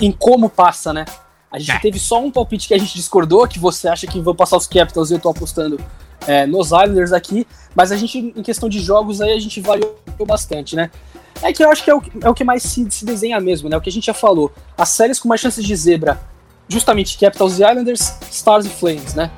em 0.00 0.12
como 0.12 0.48
passa, 0.48 0.92
né? 0.92 1.04
A 1.50 1.58
gente 1.58 1.72
é. 1.72 1.78
teve 1.78 1.98
só 1.98 2.22
um 2.22 2.30
palpite 2.30 2.68
que 2.68 2.74
a 2.74 2.78
gente 2.78 2.94
discordou, 2.94 3.46
que 3.46 3.58
você 3.58 3.88
acha 3.88 4.06
que 4.06 4.20
vão 4.20 4.34
passar 4.34 4.56
os 4.56 4.66
Capitals 4.66 5.10
e 5.10 5.14
eu 5.14 5.18
tô 5.18 5.28
apostando 5.28 5.80
é, 6.26 6.46
nos 6.46 6.68
Islanders 6.68 7.12
aqui, 7.12 7.46
mas 7.74 7.92
a 7.92 7.96
gente, 7.96 8.18
em 8.18 8.42
questão 8.42 8.68
de 8.68 8.80
jogos, 8.80 9.20
aí 9.20 9.32
a 9.32 9.38
gente 9.38 9.60
variou 9.60 9.96
bastante, 10.26 10.76
né? 10.76 10.90
É 11.42 11.52
que 11.52 11.62
eu 11.62 11.70
acho 11.70 11.84
que 11.84 11.90
é 11.90 11.94
o, 11.94 12.02
é 12.22 12.28
o 12.28 12.34
que 12.34 12.44
mais 12.44 12.62
se, 12.62 12.90
se 12.90 13.04
desenha 13.04 13.38
mesmo, 13.40 13.68
né? 13.68 13.76
O 13.76 13.80
que 13.80 13.90
a 13.90 13.92
gente 13.92 14.06
já 14.06 14.14
falou. 14.14 14.52
As 14.76 14.88
séries 14.88 15.18
com 15.18 15.28
mais 15.28 15.40
chances 15.40 15.64
de 15.64 15.76
zebra, 15.76 16.20
justamente 16.68 17.18
Capitals 17.18 17.58
e 17.58 17.62
Islanders, 17.62 18.16
Stars 18.30 18.66
e 18.66 18.70
Flames, 18.70 19.14
né? 19.14 19.30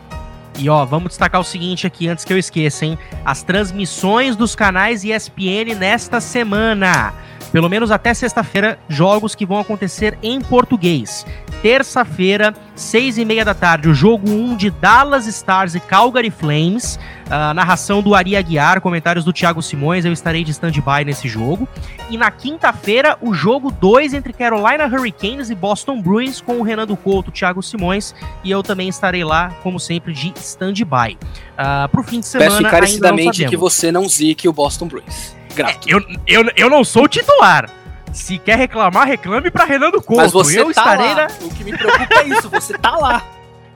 E 0.59 0.69
ó, 0.69 0.85
vamos 0.85 1.11
destacar 1.11 1.41
o 1.41 1.45
seguinte 1.45 1.87
aqui 1.87 2.09
antes 2.09 2.25
que 2.25 2.33
eu 2.33 2.39
esqueça, 2.39 2.85
hein? 2.85 2.99
As 3.25 3.45
transmissões 3.45 4.35
dos 4.35 4.57
canais 4.57 5.05
ESPN 5.05 5.77
nesta 5.79 6.21
semana 6.21 7.15
pelo 7.53 7.69
menos 7.69 7.91
até 7.91 8.13
sexta-feira, 8.15 8.79
jogos 8.89 9.35
que 9.35 9.47
vão 9.47 9.59
acontecer 9.59 10.19
em 10.23 10.41
português. 10.41 11.27
Terça-feira, 11.63 12.55
seis 12.77 13.19
e 13.19 13.25
meia 13.25 13.45
da 13.45 13.55
tarde, 13.55 13.89
o 13.89 13.95
jogo 13.95 14.31
1 14.31 14.33
um 14.33 14.57
de 14.57 14.71
Dallas 14.71 15.27
Stars 15.27 15.75
e 15.75 15.81
Calgary 15.81 16.31
Flames. 16.31 16.99
Uh, 17.27 17.53
narração 17.53 18.01
do 18.01 18.15
Ari 18.15 18.37
Aguiar, 18.37 18.81
comentários 18.81 19.23
do 19.23 19.35
Thiago 19.35 19.61
Simões, 19.61 20.07
eu 20.07 20.13
estarei 20.13 20.43
de 20.43 20.51
stand-by 20.51 21.05
nesse 21.05 21.29
jogo. 21.29 21.69
E 22.09 22.17
na 22.17 22.31
quinta-feira, 22.31 23.19
o 23.21 23.35
jogo 23.35 23.71
2 23.71 24.15
entre 24.15 24.33
Carolina 24.33 24.87
Hurricanes 24.87 25.51
e 25.51 25.55
Boston 25.55 26.01
Bruins, 26.01 26.41
com 26.41 26.59
o 26.59 26.63
Renan 26.63 26.87
Couto, 26.97 27.31
Thiago 27.31 27.63
Simões, 27.63 28.15
e 28.43 28.51
eu 28.51 28.63
também 28.63 28.89
estarei 28.89 29.25
lá, 29.25 29.51
como 29.63 29.79
sempre, 29.79 30.15
de 30.15 30.33
stand-by. 30.37 31.19
Uh, 31.59 31.89
pro 31.91 32.03
fim 32.03 32.21
de 32.21 32.27
semana. 32.27 32.51
Peço 32.51 32.63
encarecidamente 32.63 33.47
que 33.47 33.57
você 33.59 33.93
não 33.93 34.09
zique 34.09 34.49
o 34.49 34.53
Boston 34.53 34.89
Bruins. 34.89 35.37
Grato. 35.59 35.89
É, 35.89 35.95
eu, 35.95 36.01
eu, 36.27 36.53
eu 36.57 36.71
não 36.71 36.85
sou 36.85 37.05
o 37.05 37.09
titular. 37.09 37.69
Se 38.13 38.39
quer 38.39 38.57
reclamar, 38.57 39.07
reclame 39.07 39.51
pra 39.51 39.65
Renan 39.65 39.91
Couto. 39.91 40.17
Mas 40.17 40.33
você 40.33 40.61
eu 40.61 40.67
tá 40.67 40.71
estarei 40.71 41.15
lá. 41.15 41.15
Na... 41.15 41.47
O 41.47 41.51
que 41.51 41.65
me 41.65 41.77
preocupa 41.77 42.15
é 42.21 42.29
isso, 42.29 42.49
você 42.49 42.79
tá 42.79 42.97
lá. 42.97 43.23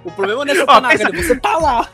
O 0.05 0.11
problema 0.11 0.45
não 0.45 0.53
é 0.53 0.57
você 0.57 0.67
tá 0.67 0.81
na 0.81 0.89
pensa... 0.89 1.13
você 1.13 1.37
tá 1.37 1.57
lá. 1.59 1.89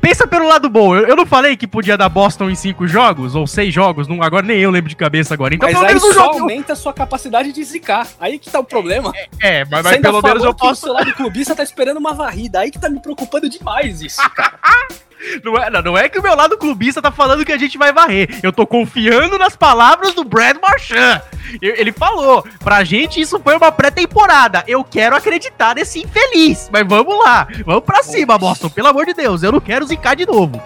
Pensa 0.00 0.26
pelo 0.26 0.46
lado 0.46 0.68
bom, 0.70 0.94
eu, 0.94 1.06
eu, 1.06 1.16
não 1.16 1.26
falei 1.26 1.56
que 1.56 1.66
podia 1.66 1.96
dar 1.96 2.08
Boston 2.08 2.48
em 2.48 2.54
cinco 2.54 2.86
jogos, 2.86 3.34
ou 3.34 3.44
seis 3.44 3.74
jogos, 3.74 4.06
não, 4.06 4.22
agora 4.22 4.46
nem 4.46 4.58
eu 4.58 4.70
lembro 4.70 4.88
de 4.88 4.94
cabeça 4.94 5.34
agora. 5.34 5.54
Então, 5.54 5.68
mas 5.68 5.82
aí 5.82 5.98
só 5.98 6.12
jogo... 6.12 6.40
aumenta 6.40 6.74
a 6.74 6.76
sua 6.76 6.92
capacidade 6.92 7.50
de 7.50 7.64
zicar. 7.64 8.06
Aí 8.20 8.38
que 8.38 8.48
tá 8.48 8.60
o 8.60 8.64
problema. 8.64 9.12
É, 9.40 9.62
é 9.62 9.64
mas, 9.64 9.82
mas 9.82 10.00
pelo 10.00 10.22
menos 10.22 10.44
eu 10.44 10.54
posso... 10.54 10.72
o 10.72 10.76
seu 10.76 10.92
lado 10.92 11.12
clubista 11.12 11.56
tá 11.56 11.62
esperando 11.64 11.96
uma 11.96 12.14
varrida, 12.14 12.60
aí 12.60 12.70
que 12.70 12.78
tá 12.78 12.88
me 12.88 13.00
preocupando 13.00 13.48
demais 13.48 14.00
isso, 14.00 14.22
cara. 14.30 14.54
Não 15.42 15.56
é, 15.56 15.70
não, 15.70 15.82
não 15.82 15.98
é 15.98 16.08
que 16.08 16.18
o 16.18 16.22
meu 16.22 16.34
lado 16.36 16.58
clubista 16.58 17.00
tá 17.00 17.10
falando 17.10 17.44
que 17.44 17.52
a 17.52 17.58
gente 17.58 17.78
vai 17.78 17.92
varrer. 17.92 18.40
Eu 18.42 18.52
tô 18.52 18.66
confiando 18.66 19.38
nas 19.38 19.56
palavras 19.56 20.14
do 20.14 20.24
Brad 20.24 20.56
Marchand. 20.60 21.22
Ele 21.60 21.92
falou, 21.92 22.44
pra 22.58 22.84
gente 22.84 23.20
isso 23.20 23.40
foi 23.40 23.56
uma 23.56 23.72
pré-temporada. 23.72 24.64
Eu 24.66 24.84
quero 24.84 25.16
acreditar 25.16 25.74
nesse 25.74 26.00
infeliz. 26.00 26.68
Mas 26.72 26.86
vamos 26.86 27.18
lá, 27.24 27.48
vamos 27.64 27.84
pra 27.84 28.02
cima, 28.02 28.36
Boston. 28.36 28.68
Pelo 28.68 28.88
amor 28.88 29.06
de 29.06 29.14
Deus, 29.14 29.42
eu 29.42 29.52
não 29.52 29.60
quero 29.60 29.86
zicar 29.86 30.14
de 30.14 30.26
novo. 30.26 30.60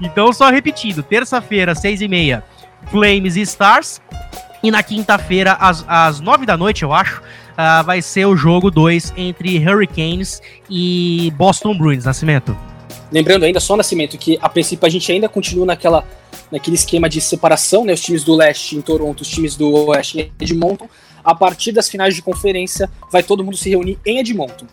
Então, 0.00 0.32
só 0.32 0.50
repetindo, 0.50 1.02
terça-feira, 1.02 1.74
seis 1.74 2.00
e 2.00 2.08
meia, 2.08 2.42
Flames 2.90 3.36
e 3.36 3.42
Stars. 3.42 4.00
E 4.62 4.70
na 4.70 4.82
quinta-feira, 4.82 5.56
às, 5.58 5.84
às 5.88 6.20
nove 6.20 6.46
da 6.46 6.56
noite, 6.56 6.84
eu 6.84 6.92
acho, 6.92 7.20
uh, 7.20 7.82
vai 7.84 8.00
ser 8.00 8.26
o 8.26 8.36
jogo 8.36 8.70
2 8.70 9.12
entre 9.16 9.58
Hurricanes 9.58 10.40
e 10.70 11.32
Boston 11.36 11.76
Bruins, 11.76 12.04
Nascimento. 12.04 12.56
Lembrando 13.12 13.44
ainda, 13.44 13.60
só 13.60 13.76
Nascimento, 13.76 14.16
que 14.16 14.38
a 14.40 14.48
princípio 14.48 14.86
a 14.86 14.88
gente 14.88 15.12
ainda 15.12 15.28
continua 15.28 15.66
naquela, 15.66 16.02
naquele 16.50 16.76
esquema 16.76 17.10
de 17.10 17.20
separação, 17.20 17.84
né? 17.84 17.92
Os 17.92 18.00
times 18.00 18.24
do 18.24 18.34
leste 18.34 18.74
em 18.74 18.80
Toronto, 18.80 19.20
os 19.20 19.28
times 19.28 19.54
do 19.54 19.70
oeste 19.88 20.18
em 20.18 20.32
Edmonton. 20.40 20.88
A 21.22 21.34
partir 21.34 21.72
das 21.72 21.90
finais 21.90 22.14
de 22.14 22.22
conferência, 22.22 22.90
vai 23.10 23.22
todo 23.22 23.44
mundo 23.44 23.56
se 23.56 23.68
reunir 23.68 23.98
em 24.06 24.18
Edmonton. 24.18 24.66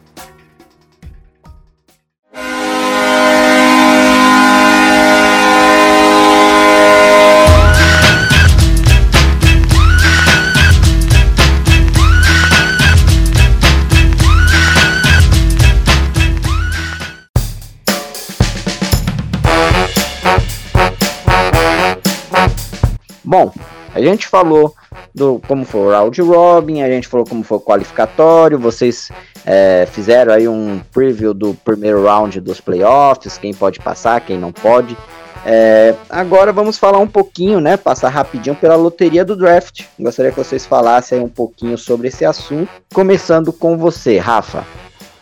Bom, 23.30 23.54
a 23.94 24.02
gente 24.02 24.28
falou 24.28 24.74
do 25.14 25.40
como 25.48 25.64
foi 25.64 25.82
o 25.82 25.92
round 25.92 26.20
robin, 26.20 26.82
a 26.82 26.90
gente 26.90 27.08
falou 27.08 27.24
como 27.24 27.44
foi 27.44 27.60
o 27.60 27.62
qualificatório, 27.62 28.58
vocês 28.58 29.12
é, 29.46 29.88
fizeram 29.92 30.34
aí 30.34 30.48
um 30.48 30.82
preview 30.92 31.32
do 31.32 31.54
primeiro 31.54 32.04
round 32.04 32.42
dos 32.42 32.60
playoffs, 32.60 33.38
quem 33.38 33.54
pode 33.54 33.80
passar, 33.82 34.20
quem 34.22 34.36
não 34.36 34.52
pode. 34.52 34.98
É, 35.46 35.94
agora 36.10 36.52
vamos 36.52 36.80
falar 36.80 36.98
um 36.98 37.08
pouquinho, 37.08 37.60
né? 37.60 37.78
Passar 37.78 38.10
rapidinho 38.10 38.56
pela 38.56 38.76
loteria 38.76 39.24
do 39.24 39.36
draft. 39.36 39.84
Gostaria 40.00 40.32
que 40.32 40.38
vocês 40.40 40.66
falassem 40.66 41.20
um 41.20 41.30
pouquinho 41.30 41.78
sobre 41.78 42.08
esse 42.08 42.26
assunto. 42.26 42.68
Começando 42.92 43.54
com 43.54 43.78
você, 43.78 44.18
Rafa. 44.18 44.66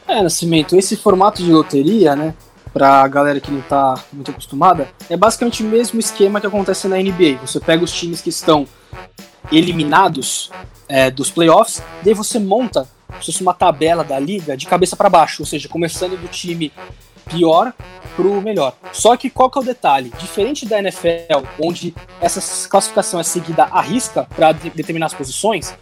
É, 0.07 0.23
Nascimento, 0.23 0.77
esse 0.77 0.95
formato 0.95 1.43
de 1.43 1.51
loteria, 1.51 2.15
né? 2.15 2.33
Pra 2.77 3.07
galera 3.07 3.39
que 3.39 3.49
não 3.49 3.61
tá 3.61 3.95
muito 4.13 4.29
acostumada, 4.29 4.87
é 5.09 5.17
basicamente 5.17 5.63
o 5.63 5.65
mesmo 5.65 5.99
esquema 5.99 6.39
que 6.39 6.45
acontece 6.45 6.87
na 6.87 6.97
NBA. 6.97 7.39
Você 7.41 7.59
pega 7.59 7.83
os 7.83 7.91
times 7.91 8.21
que 8.21 8.29
estão 8.29 8.67
eliminados 9.51 10.51
é, 10.87 11.09
dos 11.09 11.31
playoffs, 11.31 11.81
daí 12.03 12.13
você 12.13 12.37
monta 12.37 12.87
uma 13.41 13.53
tabela 13.55 14.03
da 14.03 14.19
liga 14.19 14.55
de 14.55 14.67
cabeça 14.67 14.95
para 14.95 15.09
baixo, 15.09 15.41
ou 15.41 15.45
seja, 15.47 15.67
começando 15.67 16.21
do 16.21 16.27
time 16.27 16.71
pior 17.25 17.73
pro 18.15 18.39
melhor. 18.43 18.75
Só 18.93 19.17
que 19.17 19.31
qual 19.31 19.49
que 19.49 19.57
é 19.57 19.61
o 19.61 19.65
detalhe? 19.65 20.13
Diferente 20.19 20.63
da 20.63 20.77
NFL, 20.77 21.47
onde 21.59 21.95
essa 22.21 22.69
classificação 22.69 23.19
é 23.19 23.23
seguida 23.23 23.63
à 23.63 23.81
risca 23.81 24.27
para 24.35 24.51
de 24.51 24.69
determinar 24.69 25.07
as 25.07 25.15
posições, 25.15 25.73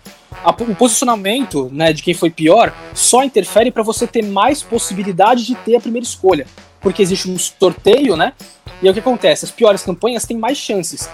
a, 0.46 0.52
o 0.52 0.76
posicionamento 0.76 1.70
né, 1.74 1.92
de 1.92 2.02
quem 2.02 2.14
foi 2.14 2.30
pior 2.30 2.74
só 2.94 3.22
interfere 3.22 3.70
para 3.70 3.84
você 3.84 4.08
ter 4.08 4.24
mais 4.24 4.64
possibilidade 4.64 5.46
de 5.46 5.56
ter 5.56 5.76
a 5.76 5.82
primeira 5.82 6.06
escolha. 6.06 6.48
Porque 6.86 7.02
existe 7.02 7.28
um 7.28 7.36
sorteio, 7.40 8.16
né? 8.16 8.34
E 8.80 8.88
é 8.88 8.92
o 8.92 8.94
que 8.94 9.00
acontece? 9.00 9.44
As 9.44 9.50
piores 9.50 9.82
campanhas 9.82 10.24
têm 10.24 10.38
mais 10.38 10.56
chances. 10.56 11.10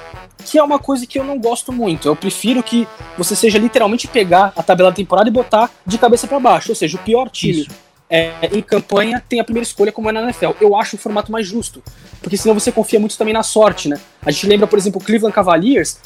Que 0.45 0.57
é 0.57 0.63
uma 0.63 0.77
coisa 0.77 1.07
que 1.07 1.17
eu 1.17 1.23
não 1.23 1.39
gosto 1.39 1.71
muito. 1.71 2.09
Eu 2.09 2.15
prefiro 2.15 2.61
que 2.61 2.85
você 3.17 3.37
seja 3.37 3.57
literalmente 3.57 4.05
pegar 4.05 4.51
a 4.57 4.61
tabela 4.61 4.89
da 4.89 4.95
temporada 4.97 5.29
e 5.29 5.31
botar 5.31 5.71
de 5.85 5.97
cabeça 5.97 6.27
para 6.27 6.41
baixo. 6.41 6.73
Ou 6.73 6.75
seja, 6.75 6.97
o 6.97 6.99
pior 6.99 7.29
time. 7.29 7.61
Isso 7.61 7.90
é, 8.11 8.49
em 8.51 8.61
campanha 8.61 9.23
tem 9.27 9.39
a 9.39 9.43
primeira 9.43 9.65
escolha 9.65 9.89
como 9.89 10.09
é 10.09 10.11
na 10.11 10.21
NFL. 10.23 10.51
Eu 10.59 10.75
acho 10.75 10.97
o 10.97 10.99
formato 10.99 11.31
mais 11.31 11.47
justo, 11.47 11.81
porque 12.21 12.35
senão 12.35 12.53
você 12.53 12.69
confia 12.69 12.99
muito 12.99 13.17
também 13.17 13.33
na 13.33 13.41
sorte, 13.41 13.87
né? 13.87 13.97
A 14.21 14.29
gente 14.29 14.47
lembra, 14.47 14.67
por 14.67 14.77
exemplo, 14.77 15.01
o 15.01 15.03
Cleveland 15.03 15.33
Cavaliers 15.33 15.97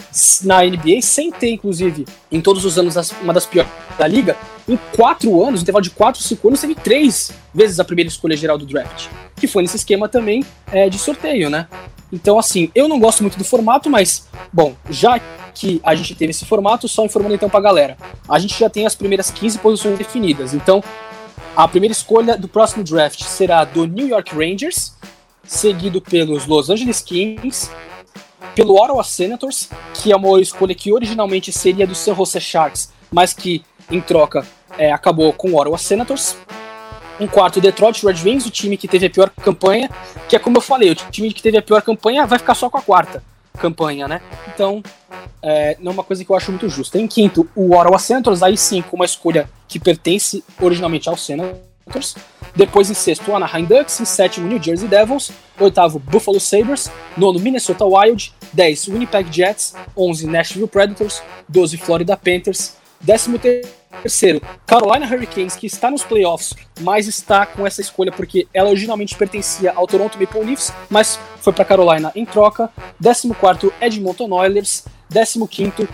na 0.43 0.63
NBA, 0.63 1.01
sem 1.01 1.31
ter, 1.31 1.49
inclusive, 1.49 2.05
em 2.31 2.39
todos 2.39 2.63
os 2.63 2.77
anos 2.77 3.11
uma 3.23 3.33
das 3.33 3.47
piores 3.47 3.71
da 3.97 4.05
liga, 4.05 4.37
em 4.69 4.77
quatro 4.95 5.41
anos, 5.41 5.61
no 5.61 5.63
intervalo 5.63 5.83
de 5.83 5.89
quatro, 5.89 6.21
cinco 6.21 6.47
anos, 6.47 6.61
teve 6.61 6.75
três 6.75 7.31
vezes 7.51 7.79
a 7.79 7.83
primeira 7.83 8.07
escolha 8.07 8.37
geral 8.37 8.57
do 8.57 8.67
draft, 8.67 9.07
que 9.35 9.47
foi 9.47 9.63
nesse 9.63 9.77
esquema 9.77 10.07
também 10.07 10.45
é, 10.71 10.87
de 10.87 10.99
sorteio, 10.99 11.49
né? 11.49 11.67
Então, 12.13 12.37
assim, 12.37 12.69
eu 12.75 12.87
não 12.87 12.99
gosto 12.99 13.21
muito 13.21 13.37
do 13.37 13.43
formato, 13.43 13.89
mas, 13.89 14.27
bom, 14.53 14.75
já 14.89 15.19
que 15.55 15.79
a 15.83 15.95
gente 15.95 16.13
teve 16.13 16.31
esse 16.31 16.45
formato, 16.45 16.87
só 16.87 17.05
informando 17.05 17.33
então 17.33 17.49
pra 17.49 17.61
galera. 17.61 17.97
A 18.27 18.37
gente 18.37 18.59
já 18.59 18.69
tem 18.69 18.85
as 18.85 18.93
primeiras 18.93 19.31
15 19.31 19.57
posições 19.59 19.97
definidas, 19.97 20.53
então 20.53 20.83
a 21.55 21.67
primeira 21.67 21.91
escolha 21.91 22.37
do 22.37 22.47
próximo 22.47 22.83
draft 22.83 23.23
será 23.23 23.63
do 23.63 23.85
New 23.85 24.07
York 24.07 24.35
Rangers, 24.35 24.93
seguido 25.43 26.01
pelos 26.01 26.45
Los 26.45 26.69
Angeles 26.69 27.01
Kings, 27.01 27.69
pelo 28.53 28.75
Ottawa 28.75 29.03
Senators, 29.03 29.69
que 29.93 30.11
é 30.11 30.15
uma 30.15 30.39
escolha 30.39 30.75
que 30.75 30.91
originalmente 30.91 31.51
seria 31.51 31.85
do 31.85 31.95
San 31.95 32.15
Jose 32.15 32.39
Sharks, 32.39 32.91
mas 33.11 33.33
que 33.33 33.63
em 33.89 34.01
troca 34.01 34.45
é, 34.77 34.91
acabou 34.91 35.31
com 35.33 35.51
o 35.51 35.59
Ottawa 35.59 35.77
Senators. 35.77 36.35
Um 37.19 37.27
quarto, 37.27 37.61
Detroit 37.61 38.05
Red 38.05 38.21
Wings, 38.23 38.45
o 38.45 38.51
time 38.51 38.75
que 38.75 38.87
teve 38.87 39.05
a 39.05 39.09
pior 39.09 39.29
campanha, 39.29 39.89
que 40.27 40.35
é 40.35 40.39
como 40.39 40.57
eu 40.57 40.61
falei, 40.61 40.91
o 40.91 40.95
time 40.95 41.33
que 41.33 41.41
teve 41.41 41.57
a 41.57 41.61
pior 41.61 41.81
campanha 41.81 42.25
vai 42.25 42.37
ficar 42.37 42.55
só 42.55 42.69
com 42.69 42.77
a 42.77 42.81
quarta 42.81 43.23
campanha, 43.55 44.07
né? 44.07 44.21
Então, 44.53 44.81
é, 45.41 45.77
não 45.79 45.91
é 45.91 45.93
uma 45.93 46.03
coisa 46.03 46.23
que 46.23 46.29
eu 46.29 46.35
acho 46.35 46.51
muito 46.51 46.67
justa. 46.69 46.99
Em 46.99 47.07
quinto, 47.07 47.47
o 47.55 47.75
Ottawa 47.75 47.99
Senators, 47.99 48.43
aí 48.43 48.57
sim, 48.57 48.81
com 48.81 48.95
uma 48.95 49.05
escolha 49.05 49.49
que 49.67 49.79
pertence 49.79 50.43
originalmente 50.61 51.09
ao 51.09 51.17
Senators. 51.17 52.15
Depois, 52.55 52.89
em 52.89 52.93
sexto, 52.93 53.29
o 53.29 53.35
Anaheim 53.35 53.65
Ducks. 53.65 53.99
Em 53.99 54.05
sétimo, 54.05 54.47
New 54.47 54.61
Jersey 54.61 54.87
Devils. 54.87 55.31
Oitavo, 55.59 55.99
Buffalo 55.99 56.39
Sabres. 56.39 56.89
Nono, 57.17 57.39
Minnesota 57.39 57.85
Wild. 57.85 58.33
10, 58.53 58.87
Winnipeg 58.87 59.31
Jets. 59.31 59.75
11, 59.95 60.27
Nashville 60.27 60.67
Predators. 60.67 61.21
12, 61.49 61.77
Florida 61.77 62.15
Panthers. 62.15 62.77
Décimo 63.01 63.39
terceiro, 63.39 64.41
Carolina 64.65 65.05
Hurricanes, 65.05 65.55
que 65.55 65.67
está 65.67 65.91
nos 65.91 66.03
playoffs, 66.03 66.53
mas 66.81 67.07
está 67.07 67.45
com 67.45 67.65
essa 67.65 67.81
escolha 67.81 68.11
porque 68.11 68.47
ela 68.53 68.69
originalmente 68.69 69.15
pertencia 69.15 69.73
ao 69.75 69.87
Toronto 69.87 70.19
Maple 70.19 70.43
Leafs, 70.43 70.73
mas 70.89 71.19
foi 71.41 71.53
para 71.53 71.65
Carolina 71.65 72.11
em 72.15 72.25
troca. 72.25 72.69
Décimo 72.99 73.35
quarto, 73.35 73.73
Edmonton 73.81 74.31
Oilers. 74.31 74.85
Décimo 75.07 75.47
quinto, 75.47 75.87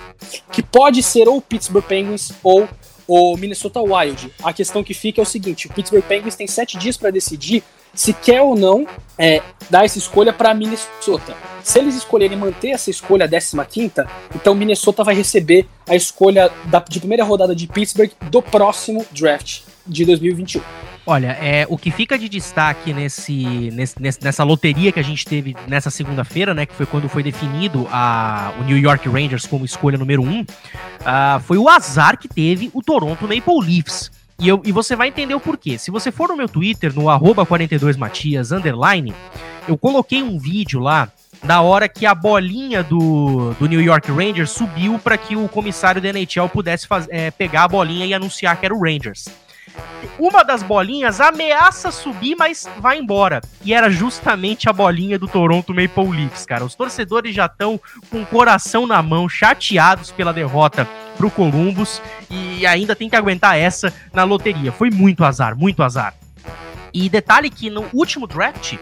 que 0.54 0.64
pode 0.64 1.04
ser 1.04 1.28
ou 1.28 1.42
Pittsburgh 1.42 1.84
Penguins 1.84 2.32
ou 2.42 2.68
o 3.06 3.36
Minnesota 3.36 3.82
Wild. 3.82 4.34
A 4.42 4.54
questão 4.54 4.84
que 4.84 4.94
fica 4.94 5.20
é 5.20 5.24
o 5.24 5.26
seguinte: 5.26 5.68
o 5.68 5.74
Pittsburgh 5.74 6.04
Penguins 6.04 6.36
tem 6.36 6.48
sete 6.48 6.78
dias 6.78 6.96
para 6.96 7.12
decidir 7.12 7.62
se 7.94 8.14
quer 8.14 8.42
ou 8.42 8.56
não 8.56 8.86
é, 9.18 9.42
dar 9.70 9.86
essa 9.86 9.98
escolha 9.98 10.34
para 10.34 10.54
Minnesota. 10.54 11.36
Se 11.64 11.80
eles 11.80 11.96
escolherem 11.96 12.38
manter 12.38 12.70
essa 12.70 12.90
escolha 12.90 13.28
15, 13.28 13.92
então 14.36 14.56
Minnesota 14.56 15.04
vai 15.04 15.14
receber 15.14 15.68
a 15.88 15.96
escolha 15.96 16.52
da, 16.66 16.80
de 16.80 17.00
primeira 17.00 17.24
rodada 17.24 17.56
de 17.56 17.68
Pittsburgh 17.68 18.12
do 18.30 18.42
próximo 18.42 19.06
draft 19.12 19.62
de 19.86 20.06
2021. 20.06 20.62
Olha, 21.06 21.38
é, 21.42 21.66
o 21.68 21.78
que 21.78 21.90
fica 21.90 22.18
de 22.18 22.30
destaque 22.30 22.94
nesse, 22.94 23.72
nesse, 23.72 23.96
nessa 24.00 24.44
loteria 24.44 24.92
que 24.92 25.00
a 25.00 25.04
gente 25.04 25.26
teve 25.26 25.56
nessa 25.68 25.90
segunda-feira, 25.90 26.54
né, 26.54 26.66
que 26.66 26.76
foi 26.76 26.86
quando 26.86 27.10
foi 27.10 27.24
definido 27.24 27.88
a, 27.92 28.54
o 28.60 28.64
New 28.64 28.78
York 28.78 29.10
Rangers 29.10 29.48
como 29.48 29.66
escolha 29.66 29.98
número 29.98 30.22
um, 30.22 30.42
uh, 30.42 31.40
foi 31.44 31.58
o 31.58 31.68
azar 31.68 32.20
que 32.20 32.28
teve 32.28 32.70
o 32.74 32.84
Toronto 32.84 33.24
Maple 33.24 33.66
Leafs. 33.66 34.12
E, 34.42 34.48
eu, 34.48 34.60
e 34.66 34.72
você 34.72 34.96
vai 34.96 35.10
entender 35.10 35.36
o 35.36 35.40
porquê. 35.40 35.78
Se 35.78 35.92
você 35.92 36.12
for 36.12 36.30
no 36.30 36.36
meu 36.36 36.50
Twitter, 36.50 36.92
no 36.96 37.04
42matias, 37.04 38.52
underline, 38.52 39.14
eu 39.68 39.78
coloquei 39.78 40.24
um 40.24 40.40
vídeo 40.40 40.80
lá 40.80 41.12
da 41.44 41.62
hora 41.62 41.88
que 41.88 42.08
a 42.08 42.16
bolinha 42.16 42.82
do, 42.82 43.54
do 43.60 43.68
New 43.68 43.80
York 43.80 44.12
Rangers 44.12 44.50
subiu 44.50 44.98
para 44.98 45.16
que 45.16 45.36
o 45.36 45.48
comissário 45.48 46.02
da 46.02 46.10
NHL 46.10 46.50
pudesse 46.50 46.88
faz, 46.88 47.08
é, 47.12 47.30
pegar 47.30 47.66
a 47.66 47.68
bolinha 47.68 48.04
e 48.04 48.16
anunciar 48.16 48.60
que 48.60 48.66
era 48.66 48.74
o 48.74 48.82
Rangers. 48.82 49.30
Uma 50.18 50.44
das 50.44 50.64
bolinhas 50.64 51.22
ameaça 51.22 51.92
subir, 51.92 52.36
mas 52.36 52.68
vai 52.80 52.98
embora. 52.98 53.42
E 53.64 53.76
era 53.76 53.92
justamente 53.92 54.68
a 54.68 54.74
bolinha 54.74 55.20
do 55.20 55.28
Toronto 55.28 55.72
Maple 55.72 56.10
Leafs, 56.10 56.48
cara. 56.48 56.66
Os 56.66 56.74
torcedores 56.74 57.36
já 57.36 57.46
estão 57.46 57.80
com 58.10 58.24
o 58.24 58.26
coração 58.26 58.88
na 58.88 59.04
mão, 59.04 59.30
chateados 59.30 60.12
pela 60.12 60.34
derrota 60.34 60.88
pro 61.18 61.32
Columbus 61.32 62.02
e 62.30 62.66
ainda 62.66 62.96
tem 62.96 63.10
que 63.10 63.16
aguentar 63.16 63.58
essa 63.58 63.94
na 64.14 64.24
loteria. 64.24 64.72
Foi 64.72 64.90
muito 64.90 65.24
azar, 65.24 65.56
muito 65.56 65.84
azar. 65.84 66.14
E 66.94 67.10
detalhe 67.10 67.50
que 67.50 67.70
no 67.70 67.86
último 67.94 68.28
draft, 68.28 68.74
uh, 68.74 68.80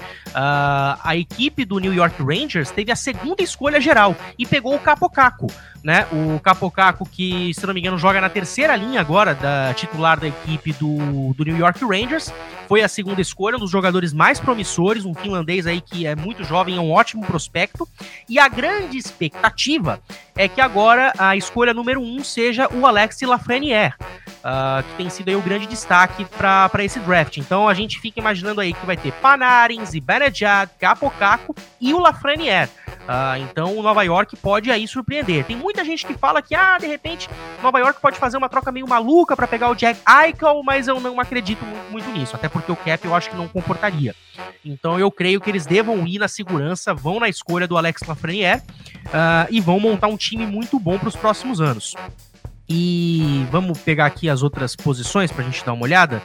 a 1.04 1.16
equipe 1.16 1.64
do 1.66 1.80
New 1.80 1.94
York 1.94 2.22
Rangers 2.22 2.72
teve 2.72 2.92
a 2.92 2.96
segunda 2.96 3.44
escolha 3.44 3.80
geral 3.80 4.16
e 4.38 4.46
pegou 4.46 4.76
o 4.76 4.80
Capocaco, 4.80 5.48
né? 5.84 6.08
O 6.12 6.40
Capocaco 6.40 7.08
que, 7.08 7.54
se 7.54 7.66
não 7.66 7.74
me 7.74 7.80
engano, 7.80 7.98
joga 7.98 8.20
na 8.20 8.30
terceira 8.30 8.76
linha 8.76 9.00
agora 9.00 9.36
da 9.36 9.74
titular 9.74 10.20
da 10.20 10.28
equipe 10.28 10.74
do, 10.74 11.34
do 11.34 11.44
New 11.44 11.58
York 11.58 11.84
Rangers. 11.86 12.34
Foi 12.68 12.82
a 12.82 12.88
segunda 12.88 13.22
escolha, 13.22 13.58
um 13.58 13.60
dos 13.60 13.72
jogadores 13.72 14.14
mais 14.14 14.40
promissores, 14.40 15.06
um 15.06 15.14
finlandês 15.14 15.66
aí 15.66 15.82
que 15.82 16.06
é 16.06 16.16
muito 16.16 16.44
jovem, 16.44 16.78
é 16.78 16.80
um 16.80 16.92
ótimo 16.92 17.26
prospecto. 17.26 17.88
E 18.28 18.38
a 18.38 18.48
grande 18.48 18.98
expectativa 18.98 20.00
é 20.36 20.48
que 20.48 20.62
agora 20.62 21.12
a 21.18 21.36
escolha 21.36 21.74
número 21.74 22.02
um 22.02 22.24
seja 22.24 22.68
o 22.72 22.86
Alex 22.86 23.22
Lafreniere 23.22 23.94
uh, 24.40 24.84
que 24.84 24.96
tem 24.96 25.10
sido 25.10 25.30
aí 25.30 25.36
o 25.36 25.42
grande 25.42 25.66
destaque 25.66 26.26
para 26.26 26.84
esse 26.84 27.00
draft. 27.00 27.38
Então 27.38 27.68
a 27.68 27.74
gente 27.74 28.00
fica 28.00 28.20
imaginando 28.20 28.62
aí 28.62 28.74
que 28.74 28.86
vai 28.86 28.98
ter 28.98 29.12
Panarin, 29.14 29.86
Zibanejad, 29.86 30.70
Capocaco 30.80 31.56
e 31.80 31.94
o 31.94 32.00
Lafreniere. 32.00 32.70
Uh, 33.10 33.42
então 33.50 33.76
o 33.76 33.82
Nova 33.82 34.04
York 34.04 34.36
pode 34.38 34.70
aí 34.70 34.88
surpreender. 34.88 35.44
Tem 35.44 35.56
muita 35.56 35.84
gente 35.84 36.06
que 36.06 36.14
fala 36.14 36.42
que, 36.42 36.54
ah, 36.54 36.78
de 36.78 36.86
repente, 36.86 37.28
Nova 37.62 37.80
York 37.80 38.00
pode 38.00 38.20
fazer 38.20 38.38
uma 38.38 38.48
troca 38.48 38.72
meio 38.72 38.88
maluca 38.88 39.36
para 39.36 39.48
pegar 39.48 39.70
o 39.70 39.76
Jack 39.76 40.00
Eichel, 40.08 40.62
mas 40.64 40.88
eu 40.88 41.00
não 41.00 41.20
acredito 41.20 41.66
muito 41.90 42.08
nisso, 42.12 42.36
até 42.36 42.48
porque 42.48 42.72
o 42.72 42.76
Cap 42.76 43.04
eu 43.04 43.16
acho 43.16 43.30
que 43.30 43.36
não 43.36 43.48
comportaria. 43.48 44.16
Então 44.64 45.00
eu 45.00 45.10
creio 45.10 45.42
que 45.42 45.50
eles 45.50 45.66
devam 45.66 46.06
ir 46.06 46.20
na 46.20 46.28
segurança, 46.28 46.94
vão 46.94 47.20
na 47.20 47.28
escolha 47.28 47.68
do 47.68 47.78
Alex 47.78 48.04
Lafreniere 48.08 48.62
uh, 49.08 49.48
e 49.50 49.60
vão 49.60 49.80
montar 49.80 50.08
um 50.08 50.18
time 50.18 50.46
muito 50.46 50.80
bom 50.80 51.00
para 51.00 51.10
os 51.10 51.16
próximos 51.16 51.60
anos. 51.60 51.96
E 52.70 53.48
vamos 53.52 53.80
pegar 53.80 54.06
aqui 54.06 54.30
as 54.30 54.44
outras 54.44 54.76
posições 54.76 55.32
para 55.32 55.44
a 55.44 55.46
gente 55.46 55.66
dar 55.66 55.74
uma 55.74 55.84
olhada. 55.84 56.22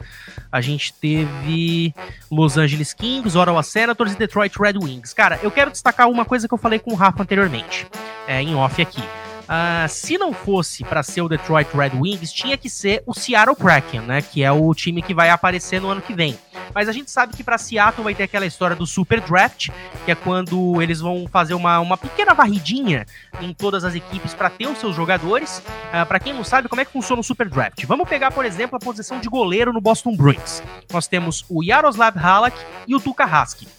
A 0.51 0.61
gente 0.61 0.93
teve 0.93 1.93
Los 2.29 2.55
Angeles 2.55 2.93
Kings, 2.93 3.35
Ottawa 3.35 3.63
Senators 3.63 4.13
e 4.13 4.15
Detroit 4.15 4.55
Red 4.59 4.77
Wings. 4.77 5.11
Cara, 5.11 5.39
eu 5.41 5.49
quero 5.49 5.71
destacar 5.71 6.07
uma 6.07 6.23
coisa 6.23 6.47
que 6.47 6.53
eu 6.53 6.57
falei 6.59 6.77
com 6.77 6.91
o 6.91 6.95
Rafa 6.95 7.23
anteriormente, 7.23 7.87
é, 8.27 8.41
em 8.41 8.53
off 8.53 8.79
aqui. 8.79 9.01
Uh, 9.45 9.87
se 9.87 10.17
não 10.17 10.33
fosse 10.33 10.83
para 10.83 11.03
ser 11.03 11.21
o 11.21 11.29
Detroit 11.29 11.67
Red 11.75 11.91
Wings, 11.99 12.31
tinha 12.31 12.57
que 12.57 12.69
ser 12.69 13.03
o 13.05 13.13
Seattle 13.13 13.55
Kraken, 13.55 14.01
né? 14.01 14.21
Que 14.21 14.43
é 14.43 14.51
o 14.51 14.73
time 14.73 15.01
que 15.01 15.13
vai 15.13 15.29
aparecer 15.29 15.79
no 15.79 15.89
ano 15.89 16.01
que 16.01 16.13
vem. 16.13 16.37
Mas 16.75 16.89
a 16.89 16.91
gente 16.91 17.09
sabe 17.09 17.33
que 17.33 17.41
para 17.41 17.57
Seattle 17.57 18.03
vai 18.03 18.13
ter 18.13 18.23
aquela 18.23 18.45
história 18.45 18.75
do 18.75 18.85
Super 18.85 19.21
Draft, 19.21 19.69
que 20.03 20.11
é 20.11 20.15
quando 20.15 20.81
eles 20.81 20.99
vão 20.99 21.25
fazer 21.25 21.53
uma, 21.53 21.79
uma 21.79 21.95
pequena 21.95 22.33
varridinha 22.33 23.05
em 23.39 23.53
todas 23.53 23.85
as 23.85 23.95
equipes 23.95 24.33
para 24.33 24.49
ter 24.49 24.67
os 24.67 24.77
seus 24.77 24.93
jogadores. 24.93 25.59
Uh, 25.59 25.63
ah, 25.93 26.05
para 26.05 26.19
quem 26.19 26.33
não 26.33 26.43
sabe 26.43 26.67
como 26.67 26.81
é 26.81 26.85
que 26.85 26.91
funciona 26.91 27.21
o 27.21 27.23
Super 27.23 27.47
Draft, 27.47 27.85
vamos 27.85 28.09
pegar, 28.09 28.29
por 28.31 28.43
exemplo, 28.43 28.75
a 28.75 28.79
posição 28.79 29.21
de 29.21 29.29
goleiro 29.29 29.71
no 29.71 29.79
Boston 29.79 30.17
Bruins. 30.17 30.61
Nós 30.91 31.07
temos 31.07 31.45
o 31.47 31.63
Yaroslav 31.63 32.19
Halak 32.19 32.57
e 32.85 32.93
o 32.93 32.99
Tuka 32.99 33.23
Haskell. 33.23 33.69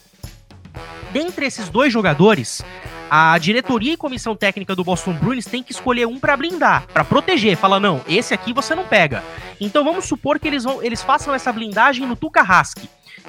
Dentre 1.12 1.44
esses 1.44 1.68
dois 1.68 1.92
jogadores, 1.92 2.62
a 3.10 3.38
diretoria 3.38 3.92
e 3.92 3.96
comissão 3.96 4.34
técnica 4.34 4.74
do 4.74 4.84
Boston 4.84 5.12
Bruins 5.12 5.44
tem 5.44 5.62
que 5.62 5.72
escolher 5.72 6.06
um 6.06 6.18
para 6.18 6.36
blindar, 6.36 6.86
para 6.92 7.04
proteger. 7.04 7.56
Fala, 7.56 7.78
não, 7.78 8.00
esse 8.08 8.34
aqui 8.34 8.52
você 8.52 8.74
não 8.74 8.84
pega. 8.84 9.22
Então 9.60 9.84
vamos 9.84 10.06
supor 10.06 10.38
que 10.38 10.48
eles, 10.48 10.64
vão, 10.64 10.82
eles 10.82 11.02
façam 11.02 11.34
essa 11.34 11.52
blindagem 11.52 12.06
no 12.06 12.16
Tuka 12.16 12.40
Hask. 12.40 12.78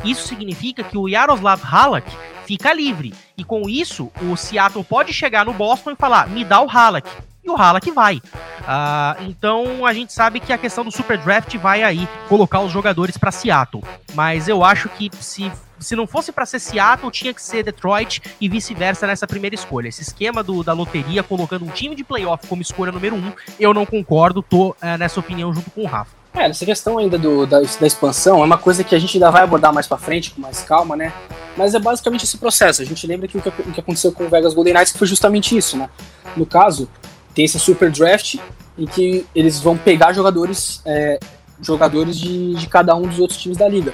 Isso 0.04 0.28
significa 0.28 0.84
que 0.84 0.98
o 0.98 1.08
Yaroslav 1.08 1.62
Halak 1.64 2.10
fica 2.46 2.74
livre. 2.74 3.14
E 3.38 3.44
com 3.44 3.68
isso, 3.70 4.12
o 4.22 4.36
Seattle 4.36 4.84
pode 4.84 5.14
chegar 5.14 5.46
no 5.46 5.54
Boston 5.54 5.92
e 5.92 5.96
falar: 5.96 6.28
me 6.28 6.44
dá 6.44 6.62
o 6.62 6.70
Halak. 6.70 7.10
E 7.44 7.50
o 7.50 7.56
Halak 7.56 7.90
vai. 7.92 8.18
Uh, 8.18 9.24
então 9.30 9.86
a 9.86 9.94
gente 9.94 10.12
sabe 10.12 10.40
que 10.40 10.52
a 10.52 10.58
questão 10.58 10.84
do 10.84 10.92
Super 10.92 11.18
Draft 11.18 11.56
vai 11.56 11.82
aí 11.82 12.08
colocar 12.28 12.60
os 12.60 12.72
jogadores 12.72 13.18
para 13.18 13.32
Seattle. 13.32 13.84
Mas 14.14 14.48
eu 14.48 14.64
acho 14.64 14.90
que 14.90 15.10
se 15.20 15.52
se 15.80 15.96
não 15.96 16.08
fosse 16.08 16.32
para 16.32 16.46
ser 16.46 16.60
Seattle, 16.60 17.12
tinha 17.12 17.34
que 17.34 17.42
ser 17.42 17.64
Detroit 17.64 18.22
e 18.40 18.50
vice-versa 18.50 19.08
nessa 19.08 19.28
primeira 19.28 19.56
escolha. 19.56 19.88
Esse 19.88 20.02
esquema 20.02 20.44
do, 20.44 20.64
da 20.64 20.74
loteria 20.74 21.24
colocando 21.24 21.66
um 21.66 21.70
time 21.70 21.96
de 21.96 22.04
playoff 22.04 22.48
como 22.48 22.62
escolha 22.62 22.92
número 22.92 23.16
um, 23.16 23.32
eu 23.60 23.74
não 23.74 23.86
concordo, 23.86 24.42
tô 24.42 24.76
é, 24.82 24.98
nessa 24.98 25.20
opinião 25.20 25.54
junto 25.54 25.70
com 25.72 25.84
o 25.84 25.86
Rafa. 25.86 26.16
É, 26.34 26.46
essa 26.46 26.66
questão 26.66 26.98
ainda 26.98 27.18
do, 27.18 27.48
da, 27.48 27.60
da, 27.60 27.88
expansão 27.88 28.42
é 28.42 28.46
uma 28.46 28.58
coisa 28.58 28.84
que 28.84 28.94
a 28.94 29.00
gente 29.00 29.18
ainda 29.18 29.32
vai 29.32 29.44
abordar 29.44 29.74
mais 29.74 29.88
para 29.88 29.98
frente, 29.98 30.32
com 30.32 30.42
mais 30.42 30.62
calma, 30.62 30.96
né? 30.96 31.12
Mas 31.56 31.74
é 31.74 31.80
basicamente 31.80 32.26
esse 32.26 32.38
processo. 32.38 32.82
A 32.82 32.86
gente 32.86 33.08
lembra 33.08 33.28
que 33.28 33.38
o 33.38 33.42
que, 33.42 33.50
o 33.50 33.72
que 33.74 33.80
aconteceu 33.80 34.12
com 34.12 34.26
o 34.26 34.30
Vegas 34.30 34.54
Golden 34.54 34.76
Knights 34.76 34.96
foi 34.96 35.08
justamente 35.08 35.58
isso, 35.58 35.78
né? 35.78 35.90
No 36.36 36.46
caso, 36.46 36.88
tem 37.34 37.46
esse 37.46 37.58
super 37.60 37.90
draft 37.90 38.36
em 38.78 38.86
que 38.86 39.26
eles 39.34 39.60
vão 39.60 39.76
pegar 39.76 40.14
jogadores, 40.14 40.80
é, 40.86 41.20
jogadores 41.60 42.20
de, 42.20 42.54
de 42.54 42.68
cada 42.68 42.96
um 42.96 43.08
dos 43.08 43.20
outros 43.20 43.40
times 43.40 43.58
da 43.58 43.68
liga 43.68 43.92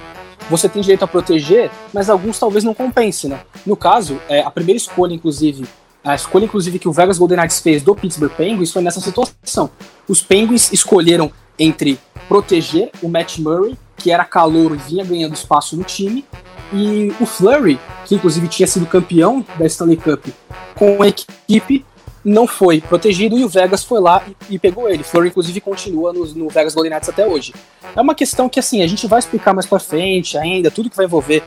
você 0.50 0.68
tem 0.68 0.82
direito 0.82 1.04
a 1.04 1.08
proteger, 1.08 1.70
mas 1.92 2.10
alguns 2.10 2.38
talvez 2.38 2.64
não 2.64 2.74
compense, 2.74 3.28
né? 3.28 3.40
No 3.64 3.76
caso, 3.76 4.20
é, 4.28 4.40
a 4.40 4.50
primeira 4.50 4.76
escolha, 4.76 5.14
inclusive, 5.14 5.64
a 6.02 6.14
escolha, 6.14 6.44
inclusive, 6.44 6.78
que 6.78 6.88
o 6.88 6.92
Vegas 6.92 7.18
Golden 7.18 7.38
Knights 7.38 7.60
fez 7.60 7.82
do 7.82 7.94
Pittsburgh 7.94 8.32
Penguins 8.32 8.70
foi 8.70 8.82
nessa 8.82 9.00
situação. 9.00 9.70
Os 10.06 10.22
Penguins 10.22 10.72
escolheram 10.72 11.32
entre 11.58 11.98
proteger 12.28 12.90
o 13.02 13.08
Matt 13.08 13.38
Murray, 13.38 13.76
que 13.96 14.10
era 14.10 14.24
calouro 14.24 14.74
e 14.74 14.78
vinha 14.78 15.04
ganhando 15.04 15.34
espaço 15.34 15.76
no 15.76 15.84
time, 15.84 16.24
e 16.72 17.14
o 17.20 17.26
Flurry, 17.26 17.78
que 18.04 18.14
inclusive 18.14 18.48
tinha 18.48 18.66
sido 18.66 18.86
campeão 18.86 19.44
da 19.58 19.66
Stanley 19.66 19.96
Cup 19.96 20.26
com 20.74 21.02
a 21.02 21.08
equipe, 21.08 21.84
não 22.24 22.46
foi 22.46 22.80
protegido 22.80 23.38
e 23.38 23.44
o 23.44 23.48
Vegas 23.48 23.84
foi 23.84 24.00
lá 24.00 24.24
e, 24.48 24.54
e 24.54 24.58
pegou 24.58 24.88
ele. 24.88 25.02
Fleur, 25.02 25.26
inclusive, 25.26 25.60
continua 25.60 26.12
no, 26.12 26.24
no, 26.26 26.48
Vegas 26.48 26.74
Golden 26.74 26.92
Knights 26.92 27.08
até 27.08 27.26
hoje. 27.26 27.52
É 27.94 28.00
uma 28.00 28.14
questão 28.14 28.48
que, 28.48 28.58
assim, 28.58 28.82
a 28.82 28.86
gente 28.86 29.06
vai 29.06 29.18
explicar 29.18 29.52
mais 29.52 29.66
pra 29.66 29.78
frente 29.78 30.38
ainda, 30.38 30.70
tudo 30.70 30.88
que 30.88 30.96
vai 30.96 31.06
envolver 31.06 31.42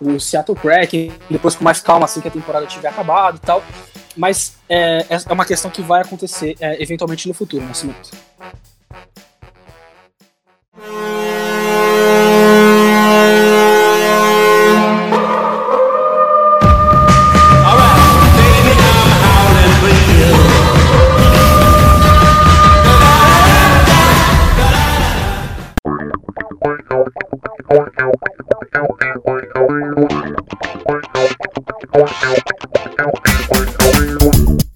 o 0.00 0.20
Seattle 0.20 0.56
Kraken, 0.56 1.12
depois 1.28 1.56
com 1.56 1.64
mais 1.64 1.80
calma, 1.80 2.04
assim 2.04 2.20
que 2.20 2.28
a 2.28 2.30
temporada 2.30 2.66
tiver 2.66 2.88
acabado 2.88 3.36
e 3.36 3.40
tal. 3.40 3.62
Mas 4.16 4.56
é, 4.68 5.06
é, 5.08 5.18
é 5.28 5.32
uma 5.32 5.44
questão 5.44 5.70
que 5.70 5.82
vai 5.82 6.02
acontecer 6.02 6.56
é, 6.60 6.80
eventualmente 6.82 7.26
no 7.26 7.34
futuro, 7.34 7.64
nesse 7.64 7.86
momento. 7.86 8.10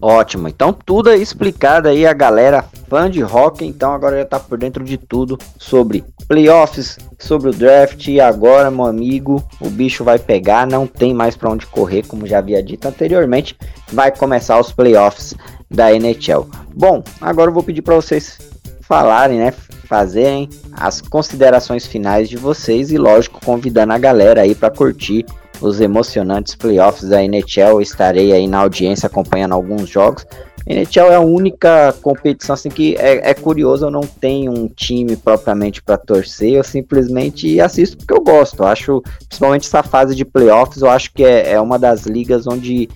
Ótimo, 0.01 0.47
então 0.47 0.73
tudo 0.73 1.11
é 1.11 1.17
explicado 1.17 1.89
aí 1.89 2.07
a 2.07 2.13
galera 2.13 2.65
fã 2.89 3.11
de 3.11 3.21
rock, 3.21 3.65
então 3.65 3.93
agora 3.93 4.19
já 4.19 4.25
tá 4.25 4.39
por 4.39 4.57
dentro 4.57 4.85
de 4.85 4.97
tudo 4.97 5.37
sobre 5.59 6.05
playoffs, 6.29 6.99
sobre 7.19 7.51
o 7.51 7.53
draft 7.53 8.07
e 8.07 8.21
agora, 8.21 8.71
meu 8.71 8.85
amigo, 8.85 9.43
o 9.61 9.69
bicho 9.69 10.05
vai 10.05 10.19
pegar, 10.19 10.65
não 10.65 10.87
tem 10.87 11.13
mais 11.13 11.35
para 11.35 11.51
onde 11.51 11.67
correr, 11.67 12.07
como 12.07 12.29
já 12.29 12.39
havia 12.39 12.63
dito 12.63 12.87
anteriormente, 12.87 13.59
vai 13.93 14.17
começar 14.17 14.61
os 14.61 14.71
playoffs 14.71 15.35
da 15.69 15.93
NHL. 15.93 16.49
Bom, 16.73 17.03
agora 17.21 17.51
eu 17.51 17.55
vou 17.55 17.63
pedir 17.65 17.83
para 17.83 17.97
vocês 17.97 18.39
falarem, 18.87 19.39
né, 19.39 19.53
fazerem 19.87 20.49
as 20.73 21.01
considerações 21.01 21.87
finais 21.87 22.29
de 22.29 22.37
vocês 22.37 22.91
e 22.91 22.99
lógico 22.99 23.41
convidando 23.45 23.93
a 23.93 23.99
galera 23.99 24.43
aí 24.43 24.55
para 24.55 24.71
curtir 24.71 25.25
os 25.61 25.81
emocionantes 25.81 26.55
playoffs 26.55 27.09
da 27.09 27.23
NHL. 27.23 27.81
Estarei 27.81 28.33
aí 28.33 28.47
na 28.47 28.59
audiência 28.59 29.07
acompanhando 29.07 29.53
alguns 29.53 29.89
jogos. 29.89 30.27
NHL 30.67 31.13
é 31.13 31.17
a 31.17 31.21
única 31.21 31.95
competição 32.01 32.55
assim 32.55 32.71
que 32.71 32.97
é, 32.97 33.31
é 33.31 33.35
curioso, 33.35 33.85
eu 33.85 33.91
não 33.91 34.01
tenho 34.01 34.51
um 34.51 34.67
time 34.67 35.15
propriamente 35.15 35.83
para 35.83 35.99
torcer, 35.99 36.55
eu 36.55 36.65
simplesmente 36.65 37.61
assisto 37.61 37.99
porque 37.99 38.15
eu 38.15 38.23
gosto. 38.23 38.63
Eu 38.63 38.67
acho, 38.67 39.03
principalmente 39.29 39.67
essa 39.67 39.83
fase 39.83 40.15
de 40.15 40.25
playoffs, 40.25 40.81
eu 40.81 40.89
acho 40.89 41.13
que 41.13 41.23
é, 41.23 41.53
é 41.53 41.61
uma 41.61 41.79
das 41.79 42.07
ligas 42.07 42.47
onde 42.47 42.89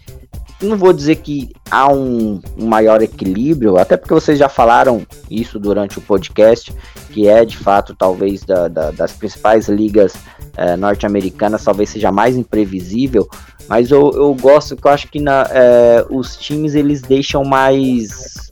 não 0.60 0.76
vou 0.76 0.92
dizer 0.92 1.16
que 1.16 1.50
há 1.70 1.92
um, 1.92 2.40
um, 2.58 2.66
maior 2.66 3.00
equilíbrio, 3.00 3.76
até 3.76 3.96
porque 3.96 4.14
vocês 4.14 4.38
já 4.38 4.48
falaram 4.48 5.06
isso 5.30 5.58
durante 5.58 5.98
o 5.98 6.02
podcast, 6.02 6.74
que 7.10 7.28
é 7.28 7.44
de 7.44 7.56
fato 7.56 7.94
talvez 7.94 8.42
da, 8.42 8.66
da, 8.66 8.90
das 8.90 9.12
principais 9.12 9.68
ligas 9.68 10.14
é, 10.56 10.76
norte-americanas, 10.76 11.64
talvez 11.64 11.90
seja 11.90 12.10
mais 12.10 12.36
imprevisível, 12.36 13.28
mas 13.68 13.90
eu, 13.90 14.10
eu 14.12 14.34
gosto 14.34 14.76
que 14.76 14.86
eu 14.86 14.90
acho 14.90 15.08
que 15.08 15.20
na, 15.20 15.46
é, 15.50 16.04
os 16.10 16.36
times 16.36 16.74
eles 16.74 17.02
deixam 17.02 17.44
mais. 17.44 18.48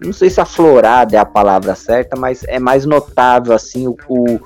Não 0.00 0.12
sei 0.12 0.28
se 0.28 0.40
aflorada 0.40 1.16
é 1.16 1.18
a 1.18 1.24
palavra 1.24 1.74
certa, 1.74 2.16
mas 2.16 2.42
é 2.44 2.58
mais 2.58 2.84
notável 2.84 3.54
assim 3.54 3.86
o, 3.86 3.96
o 4.08 4.40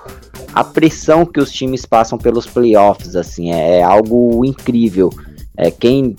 a 0.53 0.65
pressão 0.65 1.25
que 1.25 1.41
os 1.41 1.53
times 1.53 1.87
passam 1.87 2.19
pelos 2.19 2.47
playoffs, 2.47 3.15
assim, 3.15 3.53
é, 3.53 3.79
é 3.79 3.83
algo 3.83 4.45
incrível. 4.45 5.11
É, 5.57 5.71
quem 5.71 6.17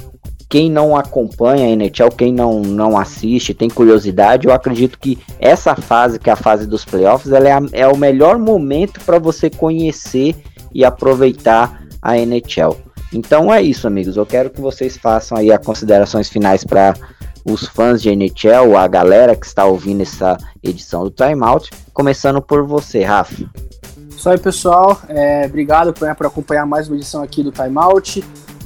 quem 0.51 0.69
não 0.69 0.97
acompanha 0.97 1.65
a 1.65 1.69
NHL, 1.69 2.09
quem 2.09 2.33
não, 2.33 2.59
não 2.59 2.97
assiste, 2.97 3.53
tem 3.53 3.69
curiosidade, 3.69 4.47
eu 4.47 4.53
acredito 4.53 4.99
que 4.99 5.17
essa 5.39 5.73
fase, 5.77 6.19
que 6.19 6.29
é 6.29 6.33
a 6.33 6.35
fase 6.35 6.67
dos 6.67 6.83
playoffs, 6.83 7.31
ela 7.31 7.47
é, 7.47 7.53
a, 7.53 7.61
é 7.71 7.87
o 7.87 7.95
melhor 7.95 8.37
momento 8.37 8.99
para 9.05 9.17
você 9.17 9.49
conhecer 9.49 10.35
e 10.73 10.83
aproveitar 10.83 11.81
a 12.01 12.17
NHL. 12.17 12.75
Então 13.13 13.53
é 13.53 13.61
isso, 13.61 13.87
amigos. 13.87 14.17
Eu 14.17 14.25
quero 14.25 14.49
que 14.49 14.59
vocês 14.59 14.97
façam 14.97 15.37
aí 15.37 15.53
as 15.53 15.65
considerações 15.65 16.27
finais 16.27 16.65
para 16.65 16.95
os 17.45 17.65
fãs 17.67 18.01
de 18.01 18.09
NHL, 18.09 18.75
a 18.75 18.89
galera 18.89 19.37
que 19.37 19.45
está 19.45 19.63
ouvindo 19.63 20.01
essa 20.01 20.37
edição 20.61 21.05
do 21.05 21.11
Timeout. 21.11 21.71
Começando 21.93 22.41
por 22.41 22.67
você, 22.67 23.05
Rafa. 23.05 23.49
Isso 24.09 24.29
aí, 24.29 24.37
pessoal. 24.37 24.99
É, 25.07 25.45
obrigado 25.45 25.93
por, 25.93 26.13
por 26.13 26.25
acompanhar 26.25 26.65
mais 26.65 26.89
uma 26.89 26.97
edição 26.97 27.23
aqui 27.23 27.41
do 27.41 27.53
Timeout. 27.53 28.21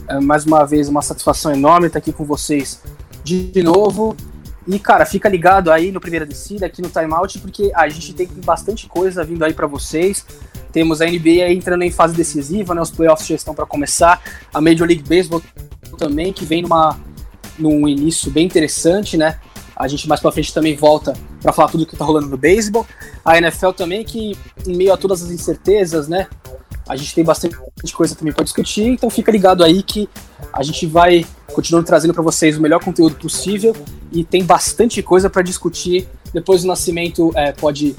É, 0.07 0.19
mais 0.19 0.45
uma 0.45 0.63
vez, 0.65 0.87
uma 0.87 1.01
satisfação 1.01 1.51
enorme 1.51 1.87
estar 1.87 1.99
aqui 1.99 2.11
com 2.11 2.23
vocês 2.23 2.81
de 3.23 3.63
novo. 3.63 4.15
E, 4.67 4.79
cara, 4.79 5.05
fica 5.05 5.29
ligado 5.29 5.71
aí 5.71 5.91
no 5.91 5.99
Primeira 5.99 6.25
Descida, 6.25 6.65
aqui 6.65 6.81
no 6.81 6.89
Timeout, 6.89 7.39
porque 7.39 7.71
a 7.75 7.87
gente 7.87 8.13
tem 8.13 8.27
bastante 8.43 8.87
coisa 8.87 9.23
vindo 9.23 9.43
aí 9.43 9.53
para 9.53 9.67
vocês. 9.67 10.25
Temos 10.71 11.01
a 11.01 11.05
NBA 11.05 11.51
entrando 11.51 11.83
em 11.83 11.91
fase 11.91 12.15
decisiva, 12.15 12.73
né? 12.73 12.81
Os 12.81 12.91
playoffs 12.91 13.27
já 13.27 13.35
estão 13.35 13.53
para 13.53 13.65
começar. 13.65 14.21
A 14.53 14.59
Major 14.59 14.87
League 14.87 15.03
Baseball 15.07 15.41
também, 15.97 16.33
que 16.33 16.45
vem 16.45 16.61
numa, 16.63 16.99
num 17.57 17.87
início 17.87 18.31
bem 18.31 18.45
interessante, 18.45 19.17
né? 19.17 19.39
A 19.75 19.87
gente 19.87 20.07
mais 20.07 20.21
para 20.21 20.31
frente 20.31 20.53
também 20.53 20.75
volta 20.75 21.13
para 21.41 21.51
falar 21.53 21.69
tudo 21.69 21.85
que 21.85 21.95
tá 21.95 22.03
rolando 22.03 22.27
no 22.27 22.37
beisebol. 22.37 22.85
A 23.23 23.37
NFL 23.37 23.71
também, 23.71 24.03
que 24.03 24.37
em 24.65 24.75
meio 24.75 24.93
a 24.93 24.97
todas 24.97 25.23
as 25.23 25.31
incertezas, 25.31 26.07
né? 26.07 26.27
A 26.87 26.95
gente 26.95 27.15
tem 27.15 27.23
bastante 27.23 27.57
coisa 27.93 28.15
também 28.15 28.33
para 28.33 28.43
discutir, 28.43 28.83
então 28.83 29.09
fica 29.09 29.31
ligado 29.31 29.63
aí 29.63 29.81
que 29.81 30.07
a 30.53 30.61
gente 30.61 30.85
vai 30.85 31.25
continuando 31.53 31.85
trazendo 31.85 32.13
para 32.13 32.21
vocês 32.21 32.57
o 32.57 32.61
melhor 32.61 32.83
conteúdo 32.83 33.15
possível 33.15 33.75
e 34.11 34.23
tem 34.23 34.43
bastante 34.43 35.01
coisa 35.01 35.29
para 35.29 35.41
discutir. 35.41 36.07
Depois 36.33 36.61
do 36.61 36.67
nascimento 36.67 37.31
é, 37.35 37.51
pode 37.51 37.95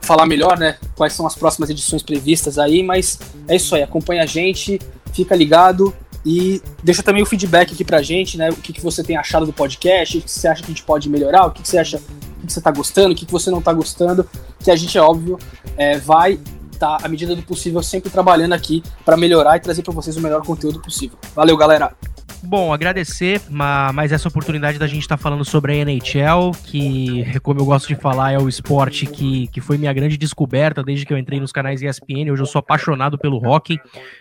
falar 0.00 0.26
melhor, 0.26 0.58
né? 0.58 0.76
Quais 0.94 1.12
são 1.12 1.26
as 1.26 1.34
próximas 1.34 1.70
edições 1.70 2.02
previstas 2.02 2.58
aí, 2.58 2.82
mas 2.82 3.18
é 3.48 3.56
isso 3.56 3.74
aí. 3.74 3.82
Acompanha 3.82 4.22
a 4.22 4.26
gente, 4.26 4.80
fica 5.12 5.34
ligado 5.34 5.94
e 6.24 6.62
deixa 6.82 7.02
também 7.02 7.22
o 7.22 7.26
feedback 7.26 7.72
aqui 7.72 7.84
pra 7.84 8.00
gente, 8.00 8.38
né? 8.38 8.48
O 8.50 8.56
que, 8.56 8.72
que 8.72 8.80
você 8.80 9.02
tem 9.02 9.16
achado 9.16 9.44
do 9.44 9.52
podcast, 9.52 10.18
o 10.18 10.22
que 10.22 10.30
você 10.30 10.48
acha 10.48 10.62
que 10.62 10.66
a 10.66 10.74
gente 10.74 10.82
pode 10.82 11.08
melhorar, 11.08 11.46
o 11.46 11.50
que, 11.50 11.62
que 11.62 11.68
você 11.68 11.78
acha 11.78 11.98
que 11.98 12.52
você 12.52 12.60
tá 12.60 12.70
gostando, 12.70 13.12
o 13.12 13.16
que, 13.16 13.26
que 13.26 13.32
você 13.32 13.50
não 13.50 13.60
tá 13.60 13.72
gostando, 13.72 14.28
que 14.62 14.70
a 14.70 14.76
gente, 14.76 14.96
é 14.96 15.00
óbvio, 15.00 15.38
é, 15.76 15.98
vai 15.98 16.38
tá, 16.74 16.98
à 17.02 17.08
medida 17.08 17.34
do 17.34 17.42
possível, 17.42 17.82
sempre 17.82 18.10
trabalhando 18.10 18.52
aqui 18.52 18.82
para 19.04 19.16
melhorar 19.16 19.56
e 19.56 19.60
trazer 19.60 19.82
para 19.82 19.92
vocês 19.92 20.16
o 20.16 20.20
melhor 20.20 20.42
conteúdo 20.44 20.80
possível. 20.80 21.18
Valeu, 21.34 21.56
galera! 21.56 22.13
Bom, 22.46 22.72
agradecer 22.72 23.40
mais 23.48 24.12
essa 24.12 24.28
oportunidade 24.28 24.78
da 24.78 24.86
gente 24.86 25.02
estar 25.02 25.16
tá 25.16 25.22
falando 25.22 25.44
sobre 25.44 25.72
a 25.72 25.76
NHL, 25.76 26.52
que, 26.64 27.40
como 27.40 27.60
eu 27.60 27.64
gosto 27.64 27.88
de 27.88 27.96
falar, 27.96 28.32
é 28.32 28.38
o 28.38 28.48
esporte 28.48 29.06
que, 29.06 29.48
que 29.48 29.60
foi 29.60 29.78
minha 29.78 29.92
grande 29.92 30.16
descoberta 30.18 30.82
desde 30.82 31.06
que 31.06 31.12
eu 31.12 31.18
entrei 31.18 31.40
nos 31.40 31.52
canais 31.52 31.80
ESPN. 31.82 32.30
Hoje 32.30 32.42
eu 32.42 32.46
sou 32.46 32.58
apaixonado 32.58 33.16
pelo 33.16 33.38
hockey. 33.38 33.80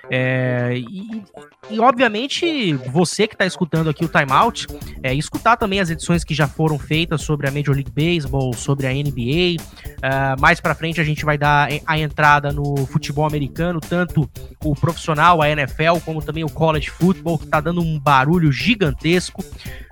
É, 0.10 0.74
e, 0.78 1.24
e, 1.70 1.80
obviamente, 1.80 2.74
você 2.91 3.28
que 3.28 3.36
está 3.36 3.45
escutando 3.45 3.90
aqui 3.90 4.06
o 4.06 4.08
Timeout, 4.08 4.68
é, 5.02 5.14
escutar 5.14 5.58
também 5.58 5.80
as 5.80 5.90
edições 5.90 6.24
que 6.24 6.34
já 6.34 6.48
foram 6.48 6.80
feitas 6.80 7.22
sobre 7.22 7.48
a 7.48 7.52
Major 7.52 7.76
League 7.76 7.91
Baseball, 7.91 8.54
sobre 8.54 8.88
a 8.88 8.94
NBA. 8.94 9.62
É, 10.02 10.40
mais 10.40 10.60
para 10.62 10.74
frente 10.74 11.02
a 11.02 11.04
gente 11.04 11.26
vai 11.26 11.38
dar 11.38 11.68
a 11.86 12.00
entrada 12.00 12.52
no 12.52 12.86
futebol 12.86 13.26
americano, 13.26 13.82
tanto 13.82 14.30
o 14.64 14.74
profissional, 14.76 15.41
a 15.41 15.50
NFL, 15.50 16.00
como 16.06 16.22
também 16.22 16.44
o 16.44 16.50
college 16.50 16.90
football, 16.90 17.38
que 17.38 17.45
está 17.45 17.60
dando 17.60 17.82
um 17.82 18.00
barulho 18.14 18.52
gigantesco. 18.52 19.44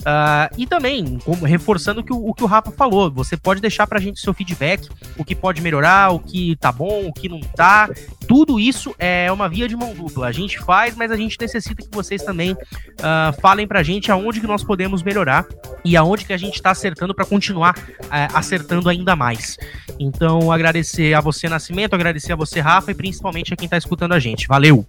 Uh, 0.02 0.49
e 0.57 0.68
também, 0.68 1.18
como, 1.26 1.43
reforçando 1.45 2.02
o 2.02 2.03
que 2.03 2.14
o, 2.14 2.30
o, 2.30 2.34
que 2.34 2.43
o 2.43 2.48
Rafa 2.48 2.72
falou, 2.72 3.11
você 3.11 3.35
pode 3.35 3.61
deixar 3.61 3.85
pra 3.88 3.99
gente 3.99 4.19
seu 4.19 4.34
feedback, 4.34 4.88
o 5.18 5.23
que 5.23 5.35
pode 5.35 5.61
melhorar, 5.61 6.11
o 6.11 6.19
que 6.19 6.56
tá 6.57 6.72
bom, 6.72 7.07
o 7.07 7.14
que 7.14 7.27
não 7.27 7.39
tá. 7.39 7.89
Tudo 8.27 8.60
isso 8.60 8.95
é 8.99 9.31
uma 9.31 9.49
via 9.49 9.68
de 9.68 9.76
mão 9.76 9.93
dupla. 9.93 10.27
A 10.27 10.31
gente 10.31 10.60
faz, 10.60 10.95
mas 10.95 11.11
a 11.11 11.15
gente 11.15 11.35
necessita 11.39 11.84
que 11.84 11.89
vocês 11.91 12.23
também 12.23 12.53
uh, 12.53 13.41
falem 13.41 13.68
pra 13.68 13.81
gente 13.81 14.11
aonde 14.11 14.39
que 14.39 14.48
nós 14.48 14.64
podemos 14.64 15.02
melhorar 15.02 15.45
e 15.84 15.98
aonde 15.98 16.26
que 16.26 16.34
a 16.34 16.38
gente 16.38 16.61
tá 16.61 16.72
acertando 16.72 17.15
para 17.15 17.26
continuar 17.26 17.76
uh, 17.77 18.35
acertando 18.35 18.88
ainda 18.88 19.15
mais. 19.15 19.57
Então, 19.99 20.52
agradecer 20.52 21.14
a 21.15 21.22
você, 21.22 21.49
Nascimento, 21.49 21.95
agradecer 21.95 22.34
a 22.34 22.35
você, 22.35 22.60
Rafa, 22.60 22.91
e 22.91 22.95
principalmente 22.95 23.53
a 23.53 23.57
quem 23.57 23.68
tá 23.68 23.77
escutando 23.77 24.14
a 24.14 24.19
gente. 24.19 24.48
Valeu! 24.48 24.85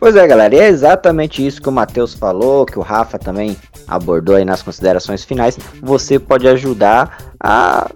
Pois 0.00 0.16
é, 0.16 0.26
galera, 0.26 0.56
é 0.56 0.66
exatamente 0.66 1.46
isso 1.46 1.60
que 1.60 1.68
o 1.68 1.72
Matheus 1.72 2.14
falou, 2.14 2.64
que 2.64 2.78
o 2.78 2.82
Rafa 2.82 3.18
também 3.18 3.54
abordou 3.86 4.34
aí 4.34 4.46
nas 4.46 4.62
considerações 4.62 5.24
finais. 5.24 5.58
Você 5.82 6.18
pode 6.18 6.48
ajudar 6.48 7.18
a 7.38 7.86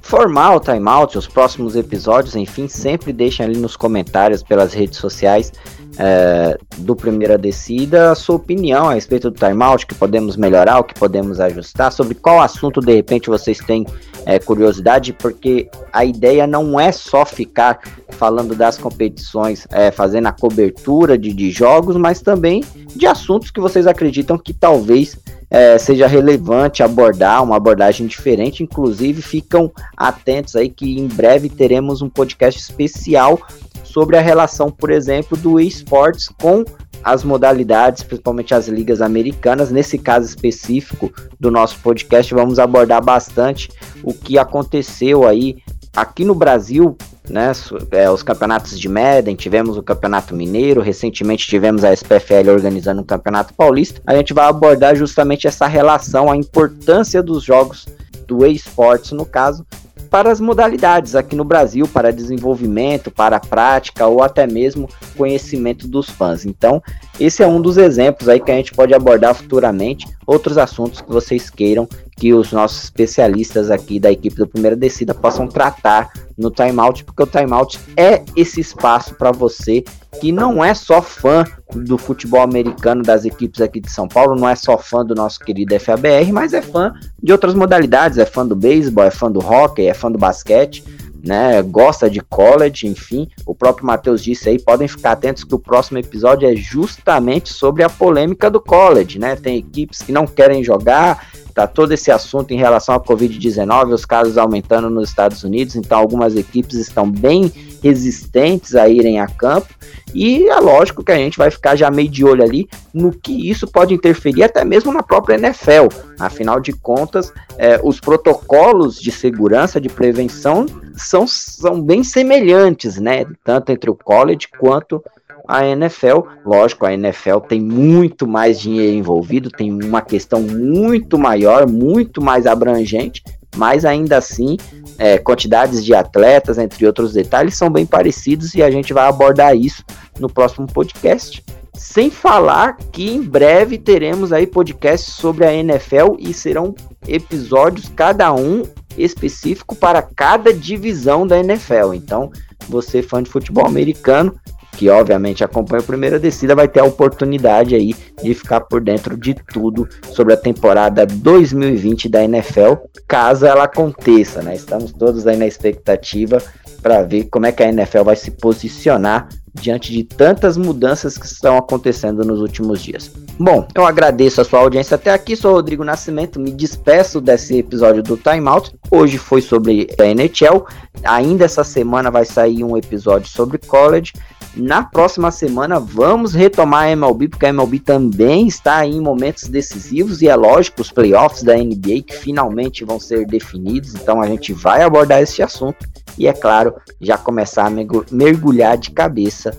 formar 0.00 0.54
o 0.54 0.60
timeout, 0.60 1.18
os 1.18 1.26
próximos 1.26 1.74
episódios, 1.74 2.36
enfim, 2.36 2.68
sempre 2.68 3.12
deixem 3.12 3.44
ali 3.44 3.58
nos 3.58 3.74
comentários 3.76 4.40
pelas 4.40 4.72
redes 4.72 4.98
sociais 4.98 5.52
é, 5.98 6.56
do 6.78 6.94
Primeira 6.94 7.36
Descida 7.36 8.12
a 8.12 8.14
sua 8.14 8.36
opinião 8.36 8.88
a 8.88 8.94
respeito 8.94 9.30
do 9.30 9.38
timeout, 9.38 9.86
que 9.86 9.94
podemos 9.94 10.36
melhorar, 10.36 10.78
o 10.78 10.84
que 10.84 10.94
podemos 10.94 11.40
ajustar, 11.40 11.92
sobre 11.92 12.14
qual 12.14 12.40
assunto 12.40 12.80
de 12.80 12.94
repente 12.94 13.28
vocês 13.28 13.58
têm 13.58 13.84
é, 14.24 14.38
curiosidade, 14.38 15.12
porque 15.12 15.68
a 15.92 16.04
ideia 16.04 16.46
não 16.46 16.78
é 16.78 16.92
só 16.92 17.26
ficar 17.26 17.80
falando 18.10 18.54
das 18.54 18.78
competições, 18.78 19.66
é, 19.70 19.90
fazendo 19.90 20.26
a 20.26 20.32
cobertura 20.32 21.18
de, 21.18 21.32
de 21.32 21.50
jogos, 21.50 21.96
mas 21.96 22.20
também 22.20 22.62
de 22.94 23.06
assuntos 23.06 23.50
que 23.50 23.60
vocês 23.60 23.86
acreditam 23.86 24.38
que 24.38 24.52
talvez 24.52 25.18
é, 25.50 25.78
seja 25.78 26.06
relevante 26.06 26.82
abordar 26.82 27.42
uma 27.42 27.56
abordagem 27.56 28.06
diferente. 28.06 28.62
Inclusive, 28.62 29.22
ficam 29.22 29.72
atentos 29.96 30.56
aí 30.56 30.68
que 30.68 30.98
em 30.98 31.06
breve 31.06 31.48
teremos 31.48 32.02
um 32.02 32.08
podcast 32.08 32.60
especial 32.60 33.40
sobre 33.88 34.16
a 34.16 34.20
relação, 34.20 34.70
por 34.70 34.90
exemplo, 34.90 35.36
do 35.36 35.58
esportes 35.58 36.28
com 36.28 36.64
as 37.02 37.24
modalidades, 37.24 38.02
principalmente 38.02 38.54
as 38.54 38.68
ligas 38.68 39.00
americanas. 39.00 39.70
Nesse 39.70 39.98
caso 39.98 40.26
específico 40.26 41.12
do 41.38 41.50
nosso 41.50 41.78
podcast, 41.80 42.32
vamos 42.34 42.58
abordar 42.58 43.02
bastante 43.02 43.70
o 44.02 44.12
que 44.12 44.38
aconteceu 44.38 45.26
aí 45.26 45.56
aqui 45.96 46.24
no 46.24 46.34
Brasil, 46.34 46.96
né? 47.28 47.52
É, 47.90 48.10
os 48.10 48.22
campeonatos 48.22 48.78
de 48.78 48.88
Madden, 48.88 49.36
tivemos 49.36 49.76
o 49.76 49.82
Campeonato 49.82 50.34
Mineiro, 50.34 50.80
recentemente 50.80 51.46
tivemos 51.46 51.84
a 51.84 51.92
SPFL 51.92 52.50
organizando 52.50 53.02
o 53.02 53.04
Campeonato 53.04 53.54
Paulista. 53.54 54.00
A 54.06 54.14
gente 54.14 54.32
vai 54.32 54.46
abordar 54.46 54.94
justamente 54.96 55.46
essa 55.46 55.66
relação, 55.66 56.30
a 56.30 56.36
importância 56.36 57.22
dos 57.22 57.42
jogos 57.42 57.86
do 58.26 58.46
esportes, 58.46 59.12
no 59.12 59.24
caso, 59.24 59.66
para 60.10 60.30
as 60.30 60.40
modalidades 60.40 61.14
aqui 61.14 61.36
no 61.36 61.44
Brasil, 61.44 61.86
para 61.86 62.12
desenvolvimento, 62.12 63.10
para 63.10 63.40
prática 63.40 64.06
ou 64.06 64.22
até 64.22 64.46
mesmo 64.46 64.88
conhecimento 65.16 65.86
dos 65.86 66.08
fãs. 66.08 66.44
Então, 66.44 66.82
esse 67.18 67.42
é 67.42 67.46
um 67.46 67.60
dos 67.60 67.76
exemplos 67.76 68.28
aí 68.28 68.40
que 68.40 68.50
a 68.50 68.54
gente 68.54 68.72
pode 68.72 68.94
abordar 68.94 69.34
futuramente. 69.34 70.06
Outros 70.26 70.58
assuntos 70.58 71.00
que 71.00 71.10
vocês 71.10 71.50
queiram 71.50 71.88
que 72.18 72.34
os 72.34 72.50
nossos 72.50 72.84
especialistas 72.84 73.70
aqui 73.70 74.00
da 74.00 74.10
equipe 74.10 74.36
do 74.36 74.46
Primeira 74.46 74.74
Descida 74.74 75.14
possam 75.14 75.46
tratar 75.46 76.10
no 76.36 76.50
timeout, 76.50 77.04
porque 77.04 77.22
o 77.22 77.26
timeout 77.26 77.78
é 77.96 78.22
esse 78.34 78.60
espaço 78.60 79.14
para 79.14 79.30
você 79.30 79.84
que 80.20 80.32
não 80.32 80.64
é 80.64 80.74
só 80.74 81.00
fã 81.00 81.44
do 81.72 81.96
futebol 81.96 82.40
americano 82.40 83.02
das 83.02 83.24
equipes 83.24 83.60
aqui 83.60 83.80
de 83.80 83.90
São 83.90 84.08
Paulo, 84.08 84.34
não 84.34 84.48
é 84.48 84.56
só 84.56 84.76
fã 84.76 85.04
do 85.04 85.14
nosso 85.14 85.38
querido 85.40 85.78
FABR, 85.78 86.32
mas 86.32 86.52
é 86.52 86.62
fã 86.62 86.92
de 87.22 87.30
outras 87.30 87.54
modalidades, 87.54 88.18
é 88.18 88.26
fã 88.26 88.46
do 88.46 88.56
beisebol, 88.56 89.04
é 89.04 89.10
fã 89.10 89.30
do 89.30 89.40
hockey, 89.40 89.86
é 89.86 89.94
fã 89.94 90.10
do 90.10 90.18
basquete 90.18 90.82
né? 91.22 91.60
Gosta 91.62 92.08
de 92.08 92.20
college, 92.20 92.86
enfim. 92.86 93.28
O 93.46 93.54
próprio 93.54 93.86
Matheus 93.86 94.22
disse 94.22 94.48
aí, 94.48 94.58
podem 94.58 94.88
ficar 94.88 95.12
atentos 95.12 95.44
que 95.44 95.54
o 95.54 95.58
próximo 95.58 95.98
episódio 95.98 96.48
é 96.48 96.54
justamente 96.54 97.52
sobre 97.52 97.82
a 97.82 97.88
polêmica 97.88 98.50
do 98.50 98.60
college, 98.60 99.18
né? 99.18 99.36
Tem 99.36 99.56
equipes 99.56 100.02
que 100.02 100.12
não 100.12 100.26
querem 100.26 100.62
jogar, 100.62 101.28
todo 101.66 101.92
esse 101.92 102.10
assunto 102.10 102.52
em 102.52 102.56
relação 102.56 102.94
à 102.94 103.00
Covid-19, 103.00 103.92
os 103.92 104.04
casos 104.04 104.38
aumentando 104.38 104.88
nos 104.88 105.08
Estados 105.08 105.42
Unidos, 105.42 105.76
então 105.76 105.98
algumas 105.98 106.36
equipes 106.36 106.78
estão 106.78 107.10
bem 107.10 107.52
resistentes 107.82 108.74
a 108.74 108.88
irem 108.88 109.20
a 109.20 109.26
campo. 109.26 109.68
E 110.14 110.48
é 110.48 110.58
lógico 110.58 111.04
que 111.04 111.12
a 111.12 111.16
gente 111.16 111.36
vai 111.36 111.50
ficar 111.50 111.76
já 111.76 111.90
meio 111.90 112.08
de 112.08 112.24
olho 112.24 112.42
ali 112.42 112.68
no 112.94 113.12
que 113.12 113.50
isso 113.50 113.66
pode 113.66 113.94
interferir 113.94 114.42
até 114.42 114.64
mesmo 114.64 114.92
na 114.92 115.02
própria 115.02 115.36
NFL. 115.36 115.88
Afinal 116.18 116.60
de 116.60 116.72
contas, 116.72 117.32
é, 117.56 117.78
os 117.82 118.00
protocolos 118.00 119.00
de 119.00 119.12
segurança, 119.12 119.80
de 119.80 119.88
prevenção, 119.88 120.66
são, 120.96 121.26
são 121.26 121.80
bem 121.80 122.02
semelhantes, 122.02 122.98
né? 122.98 123.26
Tanto 123.44 123.70
entre 123.70 123.90
o 123.90 123.94
college 123.94 124.48
quanto 124.58 125.02
a 125.48 125.66
NFL. 125.66 126.20
Lógico, 126.44 126.84
a 126.84 126.92
NFL 126.92 127.38
tem 127.48 127.58
muito 127.58 128.26
mais 128.26 128.60
dinheiro 128.60 128.94
envolvido, 128.94 129.50
tem 129.50 129.72
uma 129.72 130.02
questão 130.02 130.42
muito 130.42 131.18
maior, 131.18 131.66
muito 131.66 132.20
mais 132.20 132.46
abrangente, 132.46 133.24
mas 133.56 133.86
ainda 133.86 134.18
assim, 134.18 134.58
é, 134.98 135.16
quantidades 135.16 135.82
de 135.82 135.94
atletas, 135.94 136.58
entre 136.58 136.86
outros 136.86 137.14
detalhes, 137.14 137.56
são 137.56 137.70
bem 137.70 137.86
parecidos 137.86 138.54
e 138.54 138.62
a 138.62 138.70
gente 138.70 138.92
vai 138.92 139.08
abordar 139.08 139.56
isso 139.56 139.82
no 140.20 140.28
próximo 140.28 140.66
podcast. 140.66 141.42
Sem 141.74 142.10
falar 142.10 142.76
que 142.92 143.08
em 143.08 143.22
breve 143.22 143.78
teremos 143.78 144.32
aí 144.32 144.46
podcasts 144.46 145.14
sobre 145.14 145.46
a 145.46 145.54
NFL 145.54 146.16
e 146.18 146.34
serão 146.34 146.74
episódios 147.06 147.90
cada 147.94 148.32
um 148.34 148.64
específico 148.96 149.76
para 149.76 150.02
cada 150.02 150.52
divisão 150.52 151.24
da 151.26 151.38
NFL. 151.38 151.94
Então, 151.94 152.30
você 152.68 153.00
fã 153.00 153.22
de 153.22 153.30
futebol 153.30 153.64
americano, 153.64 154.38
que 154.78 154.88
obviamente 154.88 155.42
acompanha 155.42 155.80
a 155.80 155.84
primeira 155.84 156.20
descida, 156.20 156.54
vai 156.54 156.68
ter 156.68 156.78
a 156.78 156.84
oportunidade 156.84 157.74
aí 157.74 157.96
de 158.22 158.32
ficar 158.32 158.60
por 158.60 158.80
dentro 158.80 159.16
de 159.16 159.34
tudo 159.34 159.88
sobre 160.12 160.34
a 160.34 160.36
temporada 160.36 161.04
2020 161.04 162.08
da 162.08 162.22
NFL, 162.22 162.74
caso 163.08 163.44
ela 163.44 163.64
aconteça, 163.64 164.40
né? 164.40 164.54
Estamos 164.54 164.92
todos 164.92 165.26
aí 165.26 165.36
na 165.36 165.48
expectativa 165.48 166.40
para 166.80 167.02
ver 167.02 167.24
como 167.24 167.46
é 167.46 167.50
que 167.50 167.60
a 167.60 167.68
NFL 167.68 168.04
vai 168.04 168.14
se 168.14 168.30
posicionar 168.30 169.28
diante 169.52 169.90
de 169.90 170.04
tantas 170.04 170.56
mudanças 170.56 171.18
que 171.18 171.26
estão 171.26 171.56
acontecendo 171.56 172.24
nos 172.24 172.40
últimos 172.40 172.80
dias. 172.80 173.10
Bom, 173.36 173.66
eu 173.74 173.84
agradeço 173.84 174.40
a 174.40 174.44
sua 174.44 174.60
audiência 174.60 174.94
até 174.94 175.10
aqui. 175.10 175.34
Sou 175.34 175.54
Rodrigo 175.54 175.82
Nascimento, 175.82 176.38
me 176.38 176.52
despeço 176.52 177.20
desse 177.20 177.58
episódio 177.58 178.00
do 178.00 178.16
Time 178.16 178.46
Out. 178.46 178.72
Hoje 178.92 179.18
foi 179.18 179.42
sobre 179.42 179.88
a 179.98 180.04
NHL. 180.06 180.64
Ainda 181.02 181.44
essa 181.44 181.64
semana 181.64 182.12
vai 182.12 182.24
sair 182.24 182.62
um 182.62 182.76
episódio 182.76 183.28
sobre 183.28 183.58
college. 183.58 184.12
Na 184.58 184.82
próxima 184.82 185.30
semana 185.30 185.78
vamos 185.78 186.34
retomar 186.34 186.86
a 186.86 186.90
MLB, 186.90 187.28
porque 187.28 187.46
a 187.46 187.50
MLB 187.50 187.78
também 187.78 188.48
está 188.48 188.84
em 188.84 189.00
momentos 189.00 189.46
decisivos 189.46 190.20
e 190.20 190.28
é 190.28 190.34
lógico, 190.34 190.82
os 190.82 190.90
playoffs 190.90 191.44
da 191.44 191.56
NBA 191.56 192.02
que 192.04 192.16
finalmente 192.16 192.84
vão 192.84 192.98
ser 192.98 193.24
definidos, 193.24 193.94
então 193.94 194.20
a 194.20 194.26
gente 194.26 194.52
vai 194.52 194.82
abordar 194.82 195.22
esse 195.22 195.40
assunto 195.42 195.88
e, 196.18 196.26
é 196.26 196.32
claro, 196.32 196.74
já 197.00 197.16
começar 197.16 197.66
a 197.66 197.70
mergulhar 198.10 198.76
de 198.76 198.90
cabeça 198.90 199.56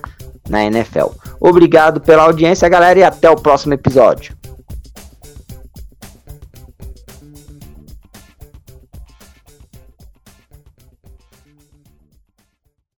na 0.50 0.66
NFL. 0.66 1.12
Obrigado 1.40 2.02
pela 2.02 2.24
audiência, 2.24 2.68
galera, 2.68 3.00
e 3.00 3.04
até 3.04 3.30
o 3.30 3.38
próximo 3.38 3.74
episódio. 3.74 4.39